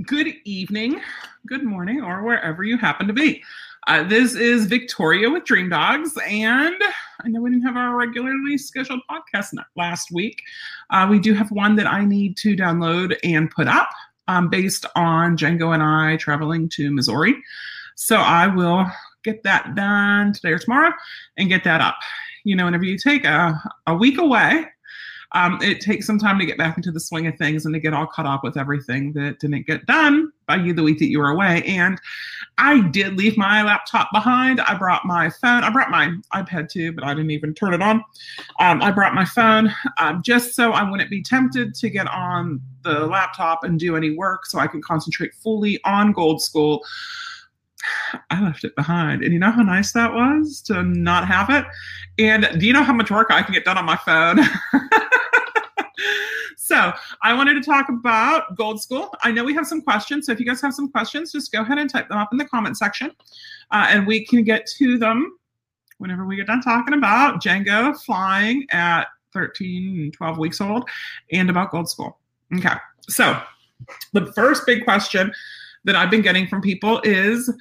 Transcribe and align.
good 0.00 0.34
evening, 0.44 1.00
good 1.46 1.64
morning, 1.64 2.00
or 2.00 2.22
wherever 2.22 2.64
you 2.64 2.78
happen 2.78 3.06
to 3.06 3.12
be. 3.12 3.42
Uh, 3.86 4.02
this 4.04 4.34
is 4.34 4.66
Victoria 4.66 5.28
with 5.28 5.44
Dream 5.44 5.68
Dogs, 5.68 6.16
and 6.26 6.74
I 7.22 7.28
know 7.28 7.42
we 7.42 7.50
didn't 7.50 7.64
have 7.64 7.76
our 7.76 7.96
regularly 7.96 8.56
scheduled 8.56 9.00
podcast 9.10 9.52
last 9.76 10.10
week. 10.10 10.40
Uh, 10.90 11.06
we 11.10 11.18
do 11.18 11.34
have 11.34 11.50
one 11.50 11.76
that 11.76 11.86
I 11.86 12.04
need 12.04 12.36
to 12.38 12.56
download 12.56 13.16
and 13.22 13.50
put 13.50 13.68
up 13.68 13.90
um, 14.28 14.48
based 14.48 14.86
on 14.96 15.36
Django 15.36 15.74
and 15.74 15.82
I 15.82 16.16
traveling 16.16 16.68
to 16.70 16.90
Missouri. 16.90 17.34
So 17.94 18.16
I 18.16 18.46
will 18.46 18.86
get 19.24 19.42
that 19.42 19.74
done 19.74 20.32
today 20.32 20.52
or 20.52 20.58
tomorrow 20.58 20.92
and 21.36 21.48
get 21.48 21.64
that 21.64 21.80
up. 21.80 21.98
You 22.44 22.56
know, 22.56 22.64
whenever 22.64 22.84
you 22.84 22.96
take 22.96 23.24
a, 23.24 23.60
a 23.86 23.94
week 23.94 24.18
away, 24.18 24.66
um, 25.34 25.58
it 25.62 25.80
takes 25.80 26.06
some 26.06 26.18
time 26.18 26.38
to 26.38 26.46
get 26.46 26.58
back 26.58 26.76
into 26.76 26.92
the 26.92 27.00
swing 27.00 27.26
of 27.26 27.36
things 27.36 27.64
and 27.64 27.74
to 27.74 27.80
get 27.80 27.94
all 27.94 28.06
caught 28.06 28.26
up 28.26 28.44
with 28.44 28.56
everything 28.56 29.12
that 29.14 29.40
didn't 29.40 29.66
get 29.66 29.86
done 29.86 30.30
by 30.46 30.56
you 30.56 30.74
the 30.74 30.82
week 30.82 30.98
that 30.98 31.08
you 31.08 31.18
were 31.18 31.30
away. 31.30 31.62
And 31.64 31.98
I 32.58 32.82
did 32.88 33.16
leave 33.16 33.38
my 33.38 33.62
laptop 33.62 34.08
behind. 34.12 34.60
I 34.60 34.76
brought 34.76 35.06
my 35.06 35.30
phone. 35.30 35.64
I 35.64 35.70
brought 35.70 35.90
my 35.90 36.14
iPad 36.34 36.68
too, 36.68 36.92
but 36.92 37.04
I 37.04 37.14
didn't 37.14 37.30
even 37.30 37.54
turn 37.54 37.72
it 37.72 37.80
on. 37.80 38.04
Um, 38.60 38.82
I 38.82 38.90
brought 38.90 39.14
my 39.14 39.24
phone 39.24 39.72
um, 39.98 40.22
just 40.22 40.54
so 40.54 40.72
I 40.72 40.88
wouldn't 40.88 41.10
be 41.10 41.22
tempted 41.22 41.74
to 41.76 41.88
get 41.88 42.06
on 42.08 42.60
the 42.82 43.06
laptop 43.06 43.64
and 43.64 43.78
do 43.78 43.96
any 43.96 44.14
work 44.14 44.44
so 44.44 44.58
I 44.58 44.66
can 44.66 44.82
concentrate 44.82 45.32
fully 45.34 45.80
on 45.84 46.12
Gold 46.12 46.42
School. 46.42 46.84
I 48.30 48.42
left 48.42 48.64
it 48.64 48.76
behind. 48.76 49.24
And 49.24 49.32
you 49.32 49.38
know 49.38 49.50
how 49.50 49.62
nice 49.62 49.92
that 49.92 50.12
was 50.12 50.60
to 50.66 50.82
not 50.82 51.26
have 51.26 51.48
it? 51.50 51.64
And 52.18 52.60
do 52.60 52.66
you 52.66 52.72
know 52.72 52.82
how 52.82 52.92
much 52.92 53.10
work 53.10 53.28
I 53.30 53.42
can 53.42 53.54
get 53.54 53.64
done 53.64 53.78
on 53.78 53.86
my 53.86 53.96
phone? 53.96 54.40
So 56.72 56.90
I 57.20 57.34
wanted 57.34 57.52
to 57.52 57.60
talk 57.60 57.90
about 57.90 58.56
Gold 58.56 58.80
School. 58.80 59.14
I 59.22 59.30
know 59.30 59.44
we 59.44 59.52
have 59.52 59.66
some 59.66 59.82
questions. 59.82 60.24
So 60.24 60.32
if 60.32 60.40
you 60.40 60.46
guys 60.46 60.62
have 60.62 60.72
some 60.72 60.90
questions, 60.90 61.30
just 61.30 61.52
go 61.52 61.60
ahead 61.60 61.76
and 61.76 61.90
type 61.90 62.08
them 62.08 62.16
up 62.16 62.30
in 62.32 62.38
the 62.38 62.46
comment 62.46 62.78
section 62.78 63.10
uh, 63.72 63.88
and 63.90 64.06
we 64.06 64.24
can 64.24 64.42
get 64.42 64.66
to 64.78 64.96
them 64.96 65.36
whenever 65.98 66.24
we 66.24 66.34
get 66.34 66.46
done 66.46 66.62
talking 66.62 66.94
about 66.94 67.42
Django 67.42 67.94
flying 68.00 68.66
at 68.70 69.08
13, 69.34 70.12
12 70.12 70.38
weeks 70.38 70.62
old 70.62 70.88
and 71.30 71.50
about 71.50 71.72
Gold 71.72 71.90
School. 71.90 72.18
Okay. 72.56 72.76
So 73.06 73.38
the 74.14 74.32
first 74.32 74.64
big 74.64 74.84
question 74.84 75.30
that 75.84 75.94
I've 75.94 76.10
been 76.10 76.22
getting 76.22 76.46
from 76.46 76.62
people 76.62 77.02
is, 77.04 77.52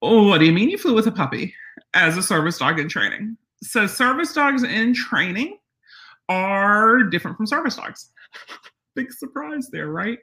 oh, 0.00 0.28
what 0.28 0.38
do 0.38 0.46
you 0.46 0.52
mean 0.52 0.70
you 0.70 0.78
flew 0.78 0.94
with 0.94 1.06
a 1.06 1.12
puppy 1.12 1.54
as 1.92 2.16
a 2.16 2.22
service 2.22 2.56
dog 2.56 2.78
in 2.78 2.88
training? 2.88 3.36
So 3.62 3.86
service 3.86 4.32
dogs 4.32 4.62
in 4.62 4.94
training 4.94 5.58
are 6.30 7.02
different 7.02 7.36
from 7.36 7.46
service 7.46 7.76
dogs. 7.76 8.10
Big 8.94 9.12
surprise 9.12 9.68
there, 9.70 9.88
right? 9.88 10.18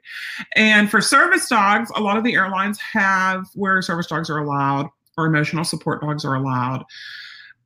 And 0.54 0.90
for 0.90 1.00
service 1.00 1.48
dogs, 1.48 1.90
a 1.94 2.00
lot 2.00 2.16
of 2.16 2.24
the 2.24 2.34
airlines 2.34 2.78
have 2.78 3.46
where 3.54 3.80
service 3.80 4.06
dogs 4.06 4.28
are 4.28 4.38
allowed 4.38 4.88
or 5.16 5.26
emotional 5.26 5.64
support 5.64 6.02
dogs 6.02 6.24
are 6.24 6.34
allowed. 6.34 6.84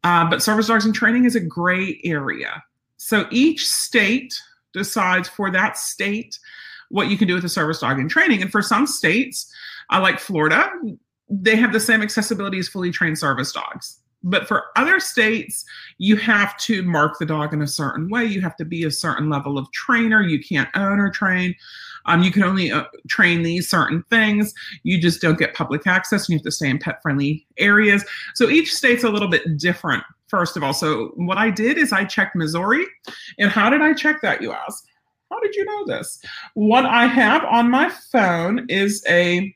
Uh, 0.05 0.29
but 0.29 0.43
service 0.43 0.69
dogs 0.69 0.87
in 0.87 0.93
training 0.93 1.25
is 1.25 1.37
a 1.37 1.41
gray 1.41 2.01
area. 2.05 2.63
So 2.97 3.27
each 3.31 3.69
state 3.69 4.41
decides 4.73 5.29
for 5.29 5.51
that 5.51 5.77
state 5.77 6.39
what 6.89 7.09
you 7.09 7.17
can 7.17 7.27
do 7.27 7.35
with 7.35 7.45
a 7.45 7.49
service 7.49 7.81
dog 7.81 7.99
in 7.99 8.09
training. 8.09 8.43
And 8.43 8.51
for 8.51 8.63
some 8.63 8.87
states, 8.87 9.53
uh, 9.91 10.01
like 10.01 10.19
Florida, 10.19 10.71
they 11.29 11.57
have 11.57 11.73
the 11.73 11.81
same 11.81 12.03
accessibility 12.03 12.59
as 12.59 12.69
fully 12.69 12.91
trained 12.91 13.19
service 13.19 13.53
dogs. 13.53 13.99
But 14.25 14.47
for 14.47 14.65
other 14.77 15.01
states, 15.01 15.65
you 15.99 16.17
have 16.17 16.57
to 16.59 16.83
mark 16.83 17.19
the 17.19 17.27
dog 17.27 17.53
in 17.53 17.63
a 17.63 17.67
certain 17.67 18.09
way. 18.09 18.25
You 18.25 18.41
have 18.41 18.57
to 18.57 18.65
be 18.65 18.85
a 18.85 18.91
certain 18.91 19.29
level 19.29 19.59
of 19.59 19.71
trainer. 19.73 20.23
You 20.23 20.43
can't 20.43 20.69
own 20.75 21.01
or 21.01 21.11
train. 21.11 21.55
Um, 22.07 22.23
you 22.23 22.31
can 22.31 22.43
only 22.43 22.71
uh, 22.71 22.85
train 23.09 23.43
these 23.43 23.69
certain 23.69 24.05
things. 24.11 24.55
You 24.83 25.01
just 25.01 25.21
don't 25.21 25.39
get 25.39 25.55
public 25.55 25.87
access. 25.87 26.29
And 26.29 26.35
you 26.35 26.39
have 26.39 26.45
to 26.45 26.51
stay 26.51 26.69
in 26.69 26.79
pet 26.79 27.03
friendly 27.03 27.47
areas. 27.59 28.05
So 28.35 28.49
each 28.49 28.75
state's 28.75 29.05
a 29.05 29.11
little 29.11 29.29
bit 29.29 29.57
different, 29.57 30.05
first 30.29 30.57
of 30.57 30.63
all. 30.63 30.73
So 30.73 31.13
what 31.17 31.39
I 31.39 31.51
did 31.51 31.79
is 31.79 31.93
I 31.93 32.05
checked 32.05 32.37
Missouri. 32.37 32.85
And 33.39 33.51
how 33.51 33.71
did 33.71 33.83
I 33.83 33.93
check 33.93 34.21
that, 34.23 34.43
you 34.43 34.53
ask? 34.53 34.85
How 35.31 35.41
did 35.41 35.55
you 35.55 35.65
know 35.65 35.87
this? 35.87 36.21
What 36.55 36.85
I 36.85 37.07
have 37.07 37.45
on 37.45 37.71
my 37.71 37.89
phone 38.11 38.67
is 38.69 39.03
a 39.09 39.55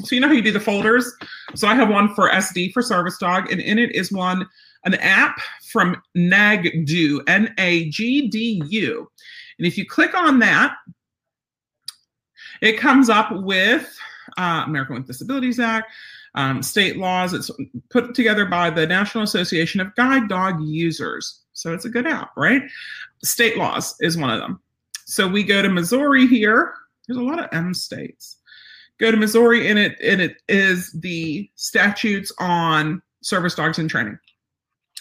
so 0.00 0.14
you 0.14 0.20
know 0.20 0.28
how 0.28 0.34
you 0.34 0.42
do 0.42 0.52
the 0.52 0.60
folders? 0.60 1.12
So 1.54 1.68
I 1.68 1.74
have 1.74 1.90
one 1.90 2.14
for 2.14 2.30
SD 2.30 2.72
for 2.72 2.82
Service 2.82 3.18
Dog, 3.18 3.50
and 3.52 3.60
in 3.60 3.78
it 3.78 3.94
is 3.94 4.10
one 4.10 4.48
an 4.84 4.94
app 4.94 5.38
from 5.70 6.00
Nagdu, 6.16 7.20
N-A-G-D-U. 7.28 9.10
And 9.58 9.66
if 9.66 9.78
you 9.78 9.86
click 9.86 10.14
on 10.14 10.40
that, 10.40 10.74
it 12.60 12.78
comes 12.78 13.08
up 13.08 13.30
with 13.32 13.96
uh, 14.38 14.64
American 14.66 14.96
with 14.96 15.06
Disabilities 15.06 15.60
Act, 15.60 15.92
um, 16.34 16.62
state 16.62 16.96
laws. 16.96 17.32
It's 17.32 17.50
put 17.90 18.14
together 18.14 18.46
by 18.46 18.70
the 18.70 18.86
National 18.86 19.24
Association 19.24 19.80
of 19.80 19.94
Guide 19.94 20.28
Dog 20.28 20.60
Users. 20.62 21.40
So 21.52 21.74
it's 21.74 21.84
a 21.84 21.90
good 21.90 22.06
app, 22.06 22.30
right? 22.36 22.62
State 23.22 23.56
laws 23.56 23.94
is 24.00 24.16
one 24.16 24.30
of 24.30 24.40
them. 24.40 24.60
So 25.04 25.28
we 25.28 25.44
go 25.44 25.62
to 25.62 25.68
Missouri 25.68 26.26
here. 26.26 26.74
There's 27.06 27.18
a 27.18 27.22
lot 27.22 27.38
of 27.38 27.48
M 27.52 27.74
states 27.74 28.38
go 29.02 29.10
to 29.10 29.16
Missouri 29.16 29.68
and 29.68 29.78
it 29.78 30.00
and 30.00 30.22
it 30.22 30.36
is 30.48 30.92
the 30.92 31.50
statutes 31.56 32.32
on 32.38 33.02
service 33.20 33.54
dogs 33.54 33.78
in 33.78 33.88
training. 33.88 34.18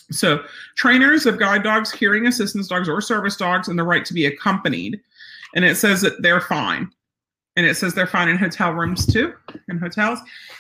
So 0.10 0.44
trainers 0.76 1.26
of 1.26 1.40
guide 1.40 1.64
dogs, 1.64 1.92
hearing 1.92 2.28
assistance 2.28 2.68
dogs, 2.68 2.90
or 2.90 3.00
service 3.00 3.38
dogs, 3.38 3.70
and 3.70 3.80
the 3.80 3.84
right 3.84 4.04
to 4.04 4.14
be 4.14 4.26
accompanied. 4.26 5.00
And 5.56 5.64
it 5.64 5.78
says 5.78 6.02
that 6.02 6.22
they're 6.22 6.42
fine. 6.42 6.92
And 7.56 7.66
it 7.66 7.78
says 7.78 7.94
they're 7.94 8.08
fine 8.08 8.28
in 8.28 8.38
hotel 8.38 8.72
rooms 8.72 9.06
too, 9.06 9.34
in 9.70 9.78
hotels. 9.78 10.20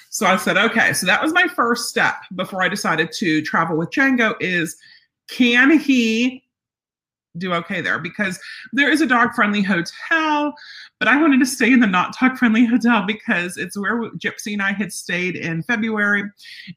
So 0.09 0.25
I 0.25 0.38
said, 0.38 0.57
okay. 0.57 0.94
So 0.94 1.06
that 1.07 1.22
was 1.22 1.34
my 1.34 1.47
first 1.47 1.90
step 1.90 2.16
before 2.35 2.62
I 2.62 2.68
decided 2.68 3.12
to 3.13 3.41
travel 3.41 3.78
with 3.78 3.90
Django 3.90 4.35
is 4.40 4.75
can 5.30 5.80
he 5.80 6.44
do 7.38 7.53
okay 7.53 7.81
there 7.81 8.00
because 8.00 8.40
there 8.74 8.92
is 8.92 9.02
a 9.02 9.08
dog 9.08 9.34
friendly 9.34 9.62
hotel, 9.62 10.53
but 11.00 11.08
I 11.08 11.19
wanted 11.22 11.40
to 11.40 11.46
stay 11.46 11.72
in 11.72 11.80
the 11.80 11.88
not 11.88 12.16
dog 12.19 12.38
friendly 12.38 12.66
hotel 12.66 13.03
because 13.06 13.58
it's 13.58 13.78
where 13.78 14.09
Gypsy 14.12 14.53
and 14.53 14.62
I 14.62 14.74
had 14.74 14.92
stayed 14.92 15.36
in 15.36 15.64
February 15.64 16.24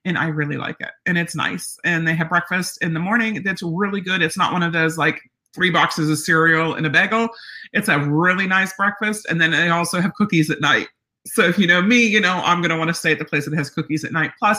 and 0.04 0.18
I 0.18 0.28
really 0.28 0.56
like 0.56 0.80
it 0.80 0.90
and 1.06 1.18
it's 1.18 1.34
nice. 1.34 1.78
And 1.84 2.06
they 2.06 2.14
have 2.14 2.28
breakfast 2.28 2.78
in 2.82 2.94
the 2.94 3.00
morning 3.00 3.42
that's 3.42 3.62
really 3.62 4.00
good. 4.00 4.22
It's 4.22 4.38
not 4.38 4.52
one 4.52 4.62
of 4.62 4.72
those 4.72 4.96
like 4.98 5.20
three 5.54 5.70
boxes 5.70 6.10
of 6.10 6.18
cereal 6.18 6.74
and 6.74 6.86
a 6.86 6.90
bagel. 6.90 7.28
It's 7.72 7.88
a 7.88 7.98
really 7.98 8.46
nice 8.46 8.72
breakfast. 8.74 9.26
And 9.28 9.40
then 9.40 9.52
they 9.52 9.68
also 9.68 10.00
have 10.00 10.14
cookies 10.14 10.50
at 10.50 10.60
night. 10.60 10.88
So 11.26 11.42
if 11.42 11.58
you 11.58 11.66
know 11.66 11.80
me, 11.80 12.04
you 12.04 12.20
know, 12.20 12.42
I'm 12.44 12.60
going 12.60 12.70
to 12.70 12.76
want 12.76 12.88
to 12.88 12.94
stay 12.94 13.12
at 13.12 13.18
the 13.18 13.24
place 13.24 13.46
that 13.46 13.54
has 13.54 13.70
cookies 13.70 14.04
at 14.04 14.12
night. 14.12 14.32
Plus, 14.38 14.58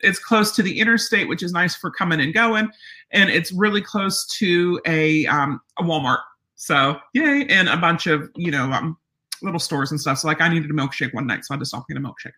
it's 0.00 0.18
close 0.18 0.52
to 0.52 0.62
the 0.62 0.80
interstate, 0.80 1.28
which 1.28 1.42
is 1.42 1.52
nice 1.52 1.74
for 1.74 1.90
coming 1.90 2.20
and 2.20 2.34
going, 2.34 2.68
and 3.12 3.30
it's 3.30 3.52
really 3.52 3.80
close 3.80 4.26
to 4.38 4.80
a 4.86 5.26
um, 5.26 5.60
a 5.78 5.82
Walmart. 5.82 6.20
So 6.56 6.98
yay, 7.12 7.46
and 7.48 7.68
a 7.68 7.76
bunch 7.76 8.06
of 8.06 8.30
you 8.36 8.50
know 8.50 8.70
um, 8.72 8.96
little 9.42 9.60
stores 9.60 9.90
and 9.90 10.00
stuff. 10.00 10.18
So 10.18 10.28
like 10.28 10.40
I 10.40 10.48
needed 10.48 10.70
a 10.70 10.74
milkshake 10.74 11.14
one 11.14 11.26
night, 11.26 11.44
so 11.44 11.52
I 11.52 11.56
had 11.56 11.60
to 11.60 11.66
stop 11.66 11.86
getting 11.88 12.04
a 12.04 12.08
milkshake. 12.08 12.32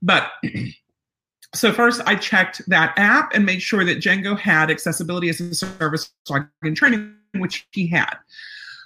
But 0.00 0.30
so 1.54 1.72
first 1.72 2.02
I 2.06 2.14
checked 2.16 2.62
that 2.68 2.94
app 2.96 3.34
and 3.34 3.44
made 3.44 3.62
sure 3.62 3.84
that 3.84 3.98
Django 3.98 4.38
had 4.38 4.70
accessibility 4.70 5.28
as 5.28 5.40
a 5.40 5.54
service 5.54 6.10
dog 6.26 6.46
in 6.62 6.74
training, 6.74 7.14
which 7.36 7.66
he 7.72 7.86
had. 7.86 8.16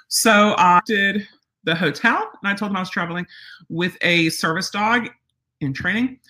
So 0.09 0.55
I 0.57 0.81
did 0.87 1.27
the 1.65 1.75
hotel 1.75 2.31
and 2.43 2.49
I 2.49 2.55
told 2.55 2.71
him 2.71 2.77
I 2.77 2.81
was 2.81 2.91
traveling 2.91 3.27
with 3.69 3.97
a 4.01 4.29
service 4.31 4.71
dog 4.71 5.09
in 5.61 5.73
training 5.73 6.21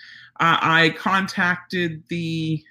uh, 0.41 0.59
I 0.61 0.95
contacted 0.99 2.03
the 2.09 2.63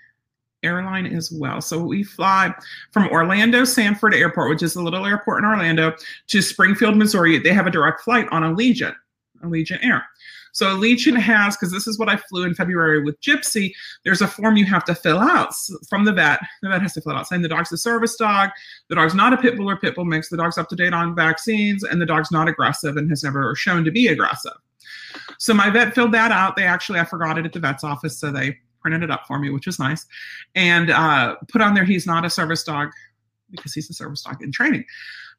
airline 0.63 1.05
as 1.05 1.31
well. 1.31 1.61
So 1.61 1.79
we 1.79 2.03
fly 2.03 2.53
from 2.91 3.07
Orlando 3.09 3.63
Sanford 3.63 4.13
Airport, 4.13 4.49
which 4.49 4.63
is 4.63 4.75
a 4.75 4.81
little 4.81 5.05
airport 5.05 5.43
in 5.43 5.49
Orlando, 5.49 5.93
to 6.27 6.41
Springfield, 6.41 6.97
Missouri. 6.97 7.37
They 7.37 7.53
have 7.53 7.67
a 7.67 7.71
direct 7.71 8.01
flight 8.01 8.27
on 8.31 8.41
Allegiant, 8.43 8.95
Allegiant 9.43 9.85
Air. 9.85 10.03
So 10.55 10.67
Allegiant 10.67 11.17
has, 11.17 11.57
because 11.57 11.71
this 11.71 11.85
is 11.85 11.99
what 11.99 12.07
I 12.07 12.15
flew 12.15 12.45
in 12.45 12.55
February 12.55 13.03
with 13.03 13.19
Gypsy, 13.19 13.73
there's 14.05 14.21
a 14.21 14.27
form 14.27 14.55
you 14.55 14.65
have 14.65 14.85
to 14.85 14.95
fill 14.95 15.19
out 15.19 15.53
from 15.89 16.05
the 16.05 16.13
vet. 16.13 16.39
The 16.61 16.69
vet 16.69 16.81
has 16.81 16.93
to 16.93 17.01
fill 17.01 17.11
out 17.11 17.27
saying 17.27 17.41
the 17.41 17.49
dog's 17.49 17.73
a 17.73 17.77
service 17.77 18.15
dog, 18.15 18.51
the 18.87 18.95
dog's 18.95 19.13
not 19.13 19.33
a 19.33 19.37
pit 19.37 19.57
bull 19.57 19.69
or 19.69 19.75
pit 19.75 19.95
bull 19.95 20.05
mix, 20.05 20.29
the 20.29 20.37
dog's 20.37 20.57
up 20.57 20.69
to 20.69 20.75
date 20.75 20.93
on 20.93 21.13
vaccines, 21.13 21.83
and 21.83 22.01
the 22.01 22.05
dog's 22.05 22.31
not 22.31 22.47
aggressive 22.47 22.95
and 22.95 23.09
has 23.09 23.21
never 23.21 23.53
shown 23.55 23.83
to 23.83 23.91
be 23.91 24.07
aggressive. 24.07 24.53
So 25.39 25.53
my 25.53 25.69
vet 25.69 25.93
filled 25.95 26.13
that 26.13 26.31
out. 26.31 26.55
They 26.55 26.63
actually, 26.63 26.99
I 26.99 27.05
forgot 27.05 27.37
it 27.37 27.45
at 27.45 27.53
the 27.53 27.59
vet's 27.59 27.83
office, 27.83 28.19
so 28.19 28.31
they 28.31 28.57
printed 28.81 29.03
it 29.03 29.11
up 29.11 29.25
for 29.27 29.39
me, 29.39 29.49
which 29.49 29.65
was 29.65 29.79
nice, 29.79 30.05
and 30.53 30.91
uh, 30.91 31.35
put 31.51 31.61
on 31.61 31.73
there 31.73 31.83
he's 31.83 32.05
not 32.05 32.23
a 32.23 32.29
service 32.29 32.63
dog 32.63 32.89
because 33.49 33.73
he's 33.73 33.89
a 33.89 33.93
service 33.93 34.21
dog 34.21 34.41
in 34.43 34.51
training, 34.51 34.85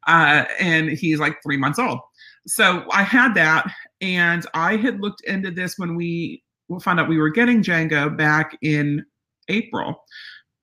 uh, 0.09 0.45
and 0.59 0.91
he's 0.91 1.21
like 1.21 1.41
three 1.43 1.57
months 1.57 1.79
old. 1.79 2.01
So 2.47 2.85
I 2.93 3.03
had 3.03 3.35
that, 3.35 3.71
and 4.01 4.47
I 4.55 4.77
had 4.77 5.01
looked 5.01 5.23
into 5.25 5.51
this 5.51 5.79
when 5.79 5.95
we 5.95 6.43
found 6.81 6.99
out 6.99 7.09
we 7.09 7.19
were 7.19 7.31
getting 7.31 7.63
Django 7.63 8.17
back 8.17 8.59
in 8.63 9.05
April. 9.49 10.05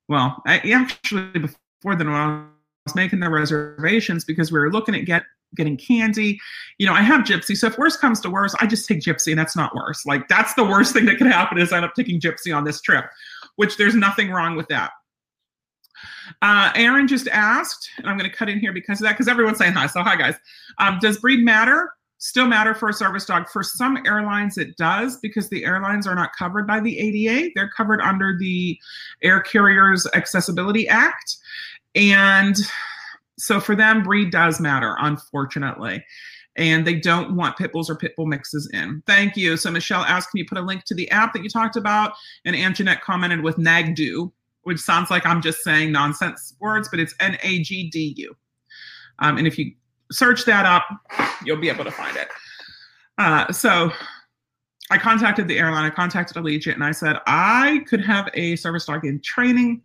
Well, 0.10 0.42
I, 0.46 0.60
actually 0.72 1.40
before 1.40 1.96
then, 1.96 2.12
when 2.12 2.20
I 2.20 2.46
was 2.86 2.96
making 2.96 3.20
the 3.20 3.30
reservations 3.30 4.26
because 4.26 4.52
we 4.52 4.60
were 4.60 4.72
looking 4.72 4.96
at 4.96 5.06
get 5.06 5.24
getting 5.56 5.78
candy. 5.78 6.40
You 6.80 6.88
know, 6.88 6.94
I 6.94 7.02
have 7.02 7.22
Gypsy. 7.22 7.56
So 7.56 7.68
if 7.68 7.78
worse 7.78 7.96
comes 7.96 8.20
to 8.22 8.30
worse, 8.30 8.56
I 8.60 8.66
just 8.66 8.88
take 8.88 9.02
Gypsy 9.02 9.30
and 9.30 9.40
that's 9.40 9.56
not 9.56 9.76
worse. 9.76 10.06
Like 10.06 10.28
that's 10.28 10.54
the 10.56 10.64
worst 10.64 10.94
thing 10.94 11.06
that 11.06 11.18
could 11.18 11.28
happen 11.28 11.60
is 11.60 11.72
I 11.72 11.78
end 11.78 11.86
up 11.86 11.94
taking 11.96 12.20
Gypsy 12.20 12.56
on 12.56 12.64
this 12.64 12.82
trip, 12.82 13.06
which 13.56 13.78
there's 13.78 13.96
nothing 13.96 14.32
wrong 14.32 14.56
with 14.56 14.68
that. 14.70 14.92
Uh, 16.42 16.72
Aaron 16.76 17.08
just 17.08 17.28
asked, 17.28 17.90
and 17.98 18.08
I'm 18.08 18.18
going 18.18 18.30
to 18.30 18.36
cut 18.36 18.50
in 18.50 18.60
here 18.60 18.74
because 18.74 19.00
of 19.00 19.06
that, 19.06 19.14
because 19.14 19.28
everyone's 19.28 19.58
saying 19.58 19.74
hi. 19.74 19.88
So, 19.88 20.02
hi, 20.02 20.16
guys. 20.16 20.36
Um, 20.80 20.98
does 21.00 21.20
breed 21.20 21.44
matter? 21.46 21.92
Still 22.18 22.48
matter 22.48 22.74
for 22.74 22.90
a 22.90 22.94
service 22.94 23.26
dog? 23.26 23.50
For 23.50 23.64
some 23.64 24.02
airlines, 24.06 24.58
it 24.58 24.76
does 24.78 25.18
because 25.18 25.50
the 25.50 25.66
airlines 25.66 26.08
are 26.08 26.16
not 26.16 26.32
covered 26.38 26.66
by 26.66 26.80
the 26.80 26.98
ADA. 26.98 27.52
They're 27.54 27.70
covered 27.70 28.02
under 28.02 28.38
the 28.38 28.78
Air 29.22 29.42
Carriers 29.42 30.08
Accessibility 30.16 30.88
Act. 30.88 31.38
And 31.96 32.56
so 33.38 33.60
for 33.60 33.76
them, 33.76 34.04
breed 34.04 34.32
does 34.32 34.60
matter, 34.60 34.96
unfortunately. 35.00 36.04
And 36.56 36.86
they 36.86 36.96
don't 36.96 37.36
want 37.36 37.58
pit 37.58 37.72
bulls 37.72 37.90
or 37.90 37.96
pit 37.96 38.16
bull 38.16 38.28
mixes 38.28 38.70
in. 38.74 39.02
Thank 39.08 39.36
you. 39.36 39.58
So 39.58 39.72
Michelle 39.72 40.04
asked, 40.04 40.30
can 40.32 40.38
you 40.38 40.46
put 40.46 40.58
a 40.58 40.62
link 40.62 40.84
to 40.86 40.94
the 40.94 41.10
app 41.10 41.34
that 41.34 41.44
you 41.44 41.50
talked 41.50 41.76
about? 41.76 42.14
And 42.46 42.56
Anjanette 42.56 43.02
commented 43.02 43.42
with 43.42 43.58
Nagdu, 43.58 44.32
which 44.62 44.80
sounds 44.80 45.10
like 45.10 45.26
I'm 45.26 45.42
just 45.42 45.64
saying 45.64 45.92
nonsense 45.92 46.56
words, 46.60 46.90
but 46.90 47.00
it's 47.00 47.16
N 47.20 47.38
A 47.42 47.60
G 47.64 47.90
D 47.90 48.14
U. 48.18 48.36
Um, 49.20 49.38
and 49.38 49.48
if 49.48 49.58
you 49.58 49.74
search 50.12 50.46
that 50.46 50.66
up, 50.66 50.86
you'll 51.44 51.60
be 51.60 51.70
able 51.70 51.86
to 51.86 51.92
find 51.92 52.16
it. 52.18 52.28
Uh, 53.18 53.52
so 53.52 53.92
I 54.92 54.98
contacted 54.98 55.48
the 55.48 55.58
airline, 55.58 55.86
I 55.86 55.90
contacted 55.90 56.38
Allegiant, 56.38 56.76
and 56.76 56.84
I 56.84 56.92
said, 56.92 57.18
I 57.26 57.84
could 57.88 58.04
have 58.06 58.30
a 58.36 58.56
service 58.58 58.86
dog 58.86 59.06
in 59.06 59.20
training. 59.22 59.82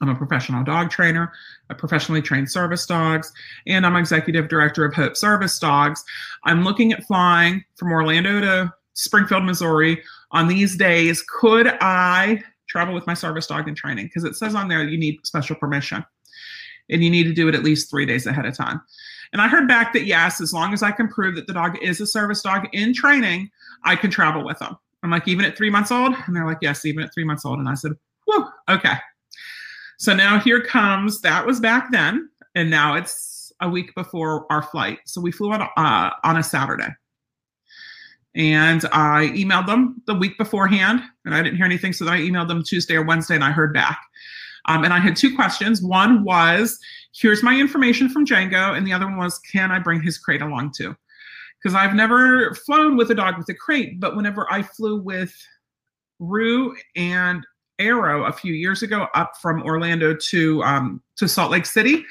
I'm 0.00 0.08
a 0.08 0.14
professional 0.14 0.64
dog 0.64 0.90
trainer. 0.90 1.32
I 1.70 1.74
professionally 1.74 2.22
train 2.22 2.46
service 2.46 2.86
dogs, 2.86 3.32
and 3.66 3.86
I'm 3.86 3.96
executive 3.96 4.48
director 4.48 4.84
of 4.84 4.94
Hope 4.94 5.16
Service 5.16 5.58
Dogs. 5.58 6.04
I'm 6.44 6.64
looking 6.64 6.92
at 6.92 7.04
flying 7.04 7.64
from 7.76 7.92
Orlando 7.92 8.40
to 8.40 8.74
Springfield, 8.94 9.44
Missouri 9.44 10.02
on 10.32 10.48
these 10.48 10.76
days. 10.76 11.22
Could 11.22 11.68
I 11.80 12.42
travel 12.72 12.94
with 12.94 13.06
my 13.06 13.14
service 13.14 13.46
dog 13.46 13.68
in 13.68 13.74
training 13.74 14.06
because 14.06 14.24
it 14.24 14.34
says 14.34 14.54
on 14.54 14.66
there 14.66 14.82
you 14.82 14.98
need 14.98 15.18
special 15.24 15.54
permission 15.54 16.02
and 16.88 17.04
you 17.04 17.10
need 17.10 17.24
to 17.24 17.34
do 17.34 17.46
it 17.48 17.54
at 17.54 17.62
least 17.62 17.90
three 17.90 18.06
days 18.06 18.26
ahead 18.26 18.46
of 18.46 18.56
time. 18.56 18.80
And 19.32 19.40
I 19.40 19.48
heard 19.48 19.68
back 19.68 19.92
that 19.92 20.04
yes, 20.04 20.40
as 20.40 20.52
long 20.52 20.72
as 20.72 20.82
I 20.82 20.90
can 20.90 21.08
prove 21.08 21.36
that 21.36 21.46
the 21.46 21.52
dog 21.52 21.78
is 21.82 22.00
a 22.00 22.06
service 22.06 22.42
dog 22.42 22.66
in 22.72 22.92
training, 22.92 23.50
I 23.84 23.94
can 23.94 24.10
travel 24.10 24.44
with 24.44 24.58
them. 24.58 24.76
I'm 25.02 25.10
like, 25.10 25.28
even 25.28 25.44
at 25.44 25.56
three 25.56 25.70
months 25.70 25.90
old? 25.90 26.14
And 26.26 26.36
they're 26.36 26.46
like, 26.46 26.58
yes, 26.60 26.84
even 26.84 27.02
at 27.02 27.12
three 27.12 27.24
months 27.24 27.44
old. 27.44 27.58
And 27.58 27.68
I 27.68 27.74
said, 27.74 27.92
whoa, 28.26 28.48
okay. 28.68 28.94
So 30.02 30.12
now 30.12 30.40
here 30.40 30.60
comes, 30.60 31.20
that 31.20 31.46
was 31.46 31.60
back 31.60 31.92
then. 31.92 32.28
And 32.56 32.68
now 32.68 32.96
it's 32.96 33.52
a 33.60 33.68
week 33.68 33.94
before 33.94 34.46
our 34.50 34.60
flight. 34.60 34.98
So 35.06 35.20
we 35.20 35.30
flew 35.30 35.52
on, 35.52 35.62
uh, 35.62 36.10
on 36.24 36.36
a 36.36 36.42
Saturday. 36.42 36.88
And 38.34 38.84
I 38.86 39.30
emailed 39.32 39.66
them 39.66 40.02
the 40.08 40.14
week 40.14 40.36
beforehand, 40.38 41.02
and 41.24 41.36
I 41.36 41.40
didn't 41.40 41.56
hear 41.56 41.66
anything. 41.66 41.92
So 41.92 42.04
then 42.04 42.14
I 42.14 42.18
emailed 42.18 42.48
them 42.48 42.64
Tuesday 42.64 42.96
or 42.96 43.04
Wednesday, 43.04 43.36
and 43.36 43.44
I 43.44 43.52
heard 43.52 43.72
back. 43.72 44.00
Um, 44.64 44.82
and 44.82 44.92
I 44.92 44.98
had 44.98 45.14
two 45.14 45.36
questions. 45.36 45.80
One 45.80 46.24
was, 46.24 46.80
here's 47.14 47.44
my 47.44 47.54
information 47.56 48.08
from 48.08 48.26
Django, 48.26 48.76
and 48.76 48.84
the 48.84 48.92
other 48.92 49.06
one 49.06 49.18
was, 49.18 49.38
can 49.38 49.70
I 49.70 49.78
bring 49.78 50.02
his 50.02 50.18
crate 50.18 50.42
along 50.42 50.72
too? 50.76 50.96
Because 51.62 51.76
I've 51.76 51.94
never 51.94 52.56
flown 52.66 52.96
with 52.96 53.12
a 53.12 53.14
dog 53.14 53.38
with 53.38 53.48
a 53.50 53.54
crate, 53.54 54.00
but 54.00 54.16
whenever 54.16 54.52
I 54.52 54.62
flew 54.62 55.00
with 55.00 55.32
Rue 56.18 56.74
and 56.96 57.46
Arrow 57.78 58.24
a 58.24 58.32
few 58.32 58.52
years 58.52 58.82
ago 58.82 59.06
up 59.14 59.32
from 59.40 59.62
Orlando 59.62 60.14
to 60.14 60.62
um, 60.62 61.02
to 61.16 61.28
Salt 61.28 61.50
Lake 61.50 61.66
City, 61.66 62.04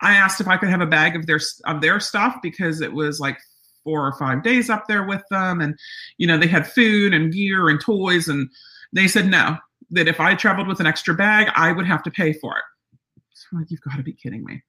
I 0.00 0.14
asked 0.14 0.40
if 0.40 0.48
I 0.48 0.56
could 0.56 0.68
have 0.68 0.80
a 0.80 0.86
bag 0.86 1.16
of 1.16 1.26
their 1.26 1.40
of 1.66 1.80
their 1.80 2.00
stuff 2.00 2.36
because 2.42 2.80
it 2.80 2.92
was 2.92 3.20
like 3.20 3.38
four 3.82 4.06
or 4.06 4.12
five 4.14 4.42
days 4.42 4.70
up 4.70 4.86
there 4.88 5.04
with 5.04 5.22
them 5.30 5.60
and 5.60 5.78
you 6.16 6.26
know 6.26 6.38
they 6.38 6.46
had 6.46 6.66
food 6.66 7.12
and 7.12 7.32
gear 7.32 7.68
and 7.68 7.80
toys 7.80 8.28
and 8.28 8.48
they 8.94 9.06
said 9.06 9.26
no 9.26 9.58
that 9.90 10.08
if 10.08 10.20
i 10.20 10.34
traveled 10.34 10.66
with 10.66 10.80
an 10.80 10.86
extra 10.86 11.12
bag 11.12 11.52
i 11.54 11.70
would 11.70 11.86
have 11.86 12.02
to 12.02 12.10
pay 12.10 12.32
for 12.32 12.56
it. 12.56 12.64
So 13.34 13.46
I'm 13.52 13.58
like 13.58 13.70
you've 13.70 13.82
got 13.82 13.96
to 13.96 14.02
be 14.02 14.14
kidding 14.14 14.42
me 14.42 14.62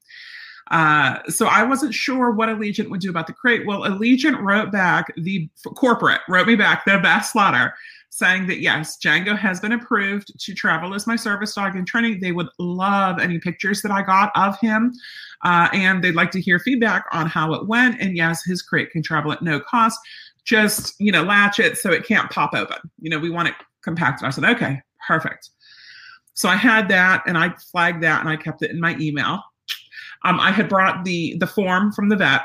uh, 0.72 1.20
so 1.28 1.46
I 1.48 1.64
wasn't 1.64 1.94
sure 1.94 2.32
what 2.32 2.50
Allegiant 2.50 2.90
would 2.90 3.02
do 3.02 3.10
about 3.10 3.28
the 3.28 3.34
crate. 3.34 3.66
Well, 3.66 3.82
Allegiant 3.82 4.42
wrote 4.42 4.72
back 4.72 5.14
the 5.18 5.48
corporate 5.76 6.22
wrote 6.28 6.48
me 6.48 6.56
back 6.56 6.86
the 6.86 6.98
best 6.98 7.36
letter 7.36 7.74
saying 8.10 8.48
that 8.48 8.62
yes, 8.62 8.98
Django 8.98 9.38
has 9.38 9.60
been 9.60 9.74
approved 9.74 10.40
to 10.40 10.54
travel 10.54 10.94
as 10.94 11.06
my 11.06 11.18
service 11.18 11.54
dog 11.54 11.76
in 11.76 11.86
training. 11.86 12.22
They 12.22 12.32
would 12.32 12.48
love 12.60 13.20
any 13.20 13.40
pictures 13.40 13.82
that 13.82 13.92
I 13.92 14.02
got 14.02 14.32
of 14.36 14.58
him, 14.60 14.94
uh, 15.44 15.68
and 15.74 16.04
they'd 16.04 16.16
like 16.16 16.32
to 16.32 16.42
hear 16.42 16.58
feedback 16.58 17.06
on 17.12 17.28
how 17.28 17.54
it 17.54 17.68
went. 17.68 18.00
And 18.00 18.16
yes, 18.16 18.44
his 18.44 18.62
crate 18.62 18.92
can 18.92 19.04
travel 19.04 19.34
at 19.34 19.42
no 19.42 19.60
cost. 19.60 20.00
Just 20.46 20.96
you 21.00 21.12
know, 21.12 21.24
latch 21.24 21.60
it 21.60 21.78
so 21.78 21.92
it 21.92 22.08
can't 22.08 22.32
pop 22.32 22.54
open. 22.54 22.78
You 23.02 23.10
know, 23.10 23.20
we 23.20 23.30
want 23.30 23.50
it 23.50 23.56
compacted. 23.84 24.26
I 24.26 24.30
said, 24.30 24.46
okay, 24.46 24.82
perfect. 25.06 25.50
So 26.34 26.50
I 26.50 26.56
had 26.56 26.88
that, 26.90 27.24
and 27.28 27.38
I 27.38 27.54
flagged 27.72 28.02
that, 28.04 28.22
and 28.22 28.30
I 28.30 28.36
kept 28.36 28.62
it 28.62 28.72
in 28.72 28.80
my 28.80 28.96
email. 28.98 29.44
Um, 30.26 30.40
I 30.40 30.52
had 30.52 30.68
brought 30.68 31.06
the 31.06 31.38
the 31.38 31.48
form 31.48 31.92
from 31.94 32.10
the 32.10 32.18
vet. 32.18 32.42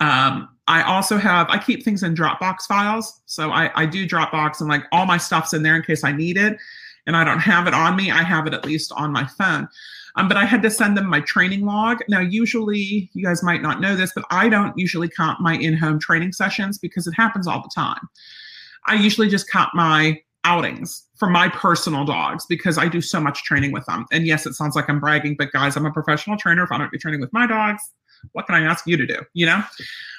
Um, 0.00 0.48
I 0.68 0.82
also 0.82 1.16
have 1.16 1.48
I 1.48 1.58
keep 1.58 1.82
things 1.84 2.02
in 2.02 2.14
Dropbox 2.14 2.62
files. 2.68 3.22
So 3.26 3.50
I, 3.50 3.70
I 3.80 3.86
do 3.86 4.06
Dropbox 4.06 4.60
and 4.60 4.68
like 4.68 4.84
all 4.92 5.06
my 5.06 5.16
stuff's 5.16 5.52
in 5.52 5.62
there 5.62 5.76
in 5.76 5.82
case 5.82 6.04
I 6.04 6.12
need 6.12 6.36
it. 6.36 6.58
And 7.06 7.16
I 7.16 7.24
don't 7.24 7.38
have 7.38 7.66
it 7.66 7.74
on 7.74 7.96
me. 7.96 8.10
I 8.10 8.22
have 8.22 8.46
it 8.46 8.54
at 8.54 8.64
least 8.64 8.92
on 8.92 9.12
my 9.12 9.24
phone. 9.24 9.68
Um, 10.16 10.28
but 10.28 10.36
I 10.36 10.44
had 10.44 10.62
to 10.62 10.70
send 10.70 10.96
them 10.96 11.06
my 11.06 11.20
training 11.20 11.64
log. 11.64 11.98
Now, 12.08 12.20
usually, 12.20 13.10
you 13.12 13.24
guys 13.24 13.42
might 13.42 13.62
not 13.62 13.80
know 13.80 13.94
this, 13.94 14.12
but 14.14 14.24
I 14.30 14.48
don't 14.48 14.76
usually 14.76 15.08
count 15.08 15.40
my 15.40 15.56
in 15.56 15.76
home 15.76 16.00
training 16.00 16.32
sessions 16.32 16.78
because 16.78 17.06
it 17.06 17.12
happens 17.12 17.46
all 17.46 17.62
the 17.62 17.70
time. 17.72 18.08
I 18.86 18.94
usually 18.94 19.28
just 19.28 19.48
count 19.48 19.70
my 19.74 20.20
outings 20.46 21.02
for 21.16 21.28
my 21.28 21.48
personal 21.48 22.04
dogs 22.04 22.46
because 22.46 22.78
I 22.78 22.88
do 22.88 23.00
so 23.00 23.20
much 23.20 23.42
training 23.42 23.72
with 23.72 23.84
them. 23.86 24.06
And 24.12 24.26
yes, 24.26 24.46
it 24.46 24.54
sounds 24.54 24.76
like 24.76 24.88
I'm 24.88 25.00
bragging, 25.00 25.34
but 25.36 25.50
guys, 25.52 25.76
I'm 25.76 25.84
a 25.84 25.92
professional 25.92 26.36
trainer. 26.36 26.62
If 26.62 26.72
I 26.72 26.78
don't 26.78 26.90
be 26.90 26.98
training 26.98 27.20
with 27.20 27.32
my 27.32 27.46
dogs, 27.46 27.82
what 28.32 28.46
can 28.46 28.54
I 28.54 28.62
ask 28.62 28.86
you 28.86 28.96
to 28.96 29.06
do? 29.06 29.20
You 29.34 29.46
know? 29.46 29.62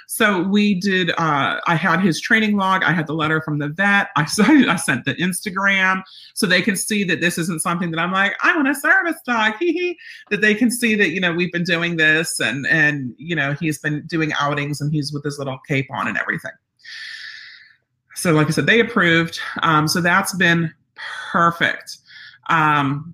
So 0.09 0.41
we 0.41 0.75
did, 0.75 1.11
uh, 1.11 1.59
I 1.67 1.75
had 1.75 1.99
his 1.99 2.21
training 2.21 2.55
log. 2.55 2.81
I 2.83 2.91
had 2.91 3.07
the 3.07 3.13
letter 3.13 3.41
from 3.41 3.59
the 3.59 3.69
vet. 3.69 4.07
I, 4.15 4.21
I 4.69 4.75
sent 4.75 5.05
the 5.05 5.15
Instagram 5.15 6.01
so 6.33 6.45
they 6.45 6.61
can 6.61 6.75
see 6.75 7.03
that 7.05 7.19
this 7.21 7.37
isn't 7.37 7.61
something 7.61 7.91
that 7.91 7.99
I'm 7.99 8.11
like, 8.11 8.35
I 8.41 8.55
want 8.55 8.67
a 8.67 8.75
service 8.75 9.17
dog. 9.25 9.53
that 10.29 10.41
they 10.41 10.55
can 10.55 10.71
see 10.71 10.95
that, 10.95 11.09
you 11.09 11.19
know, 11.19 11.33
we've 11.33 11.51
been 11.51 11.63
doing 11.63 11.97
this 11.97 12.39
and, 12.39 12.65
and, 12.67 13.13
you 13.17 13.35
know, 13.35 13.53
he's 13.53 13.79
been 13.79 14.05
doing 14.07 14.31
outings 14.39 14.81
and 14.81 14.93
he's 14.93 15.11
with 15.11 15.23
his 15.23 15.37
little 15.39 15.59
cape 15.67 15.87
on 15.91 16.07
and 16.07 16.17
everything. 16.17 16.51
So, 18.17 18.33
like 18.33 18.47
I 18.47 18.49
said, 18.49 18.65
they 18.65 18.79
approved. 18.79 19.39
Um, 19.61 19.87
so 19.87 20.01
that's 20.01 20.35
been 20.35 20.73
perfect. 21.31 21.97
Um, 22.49 23.13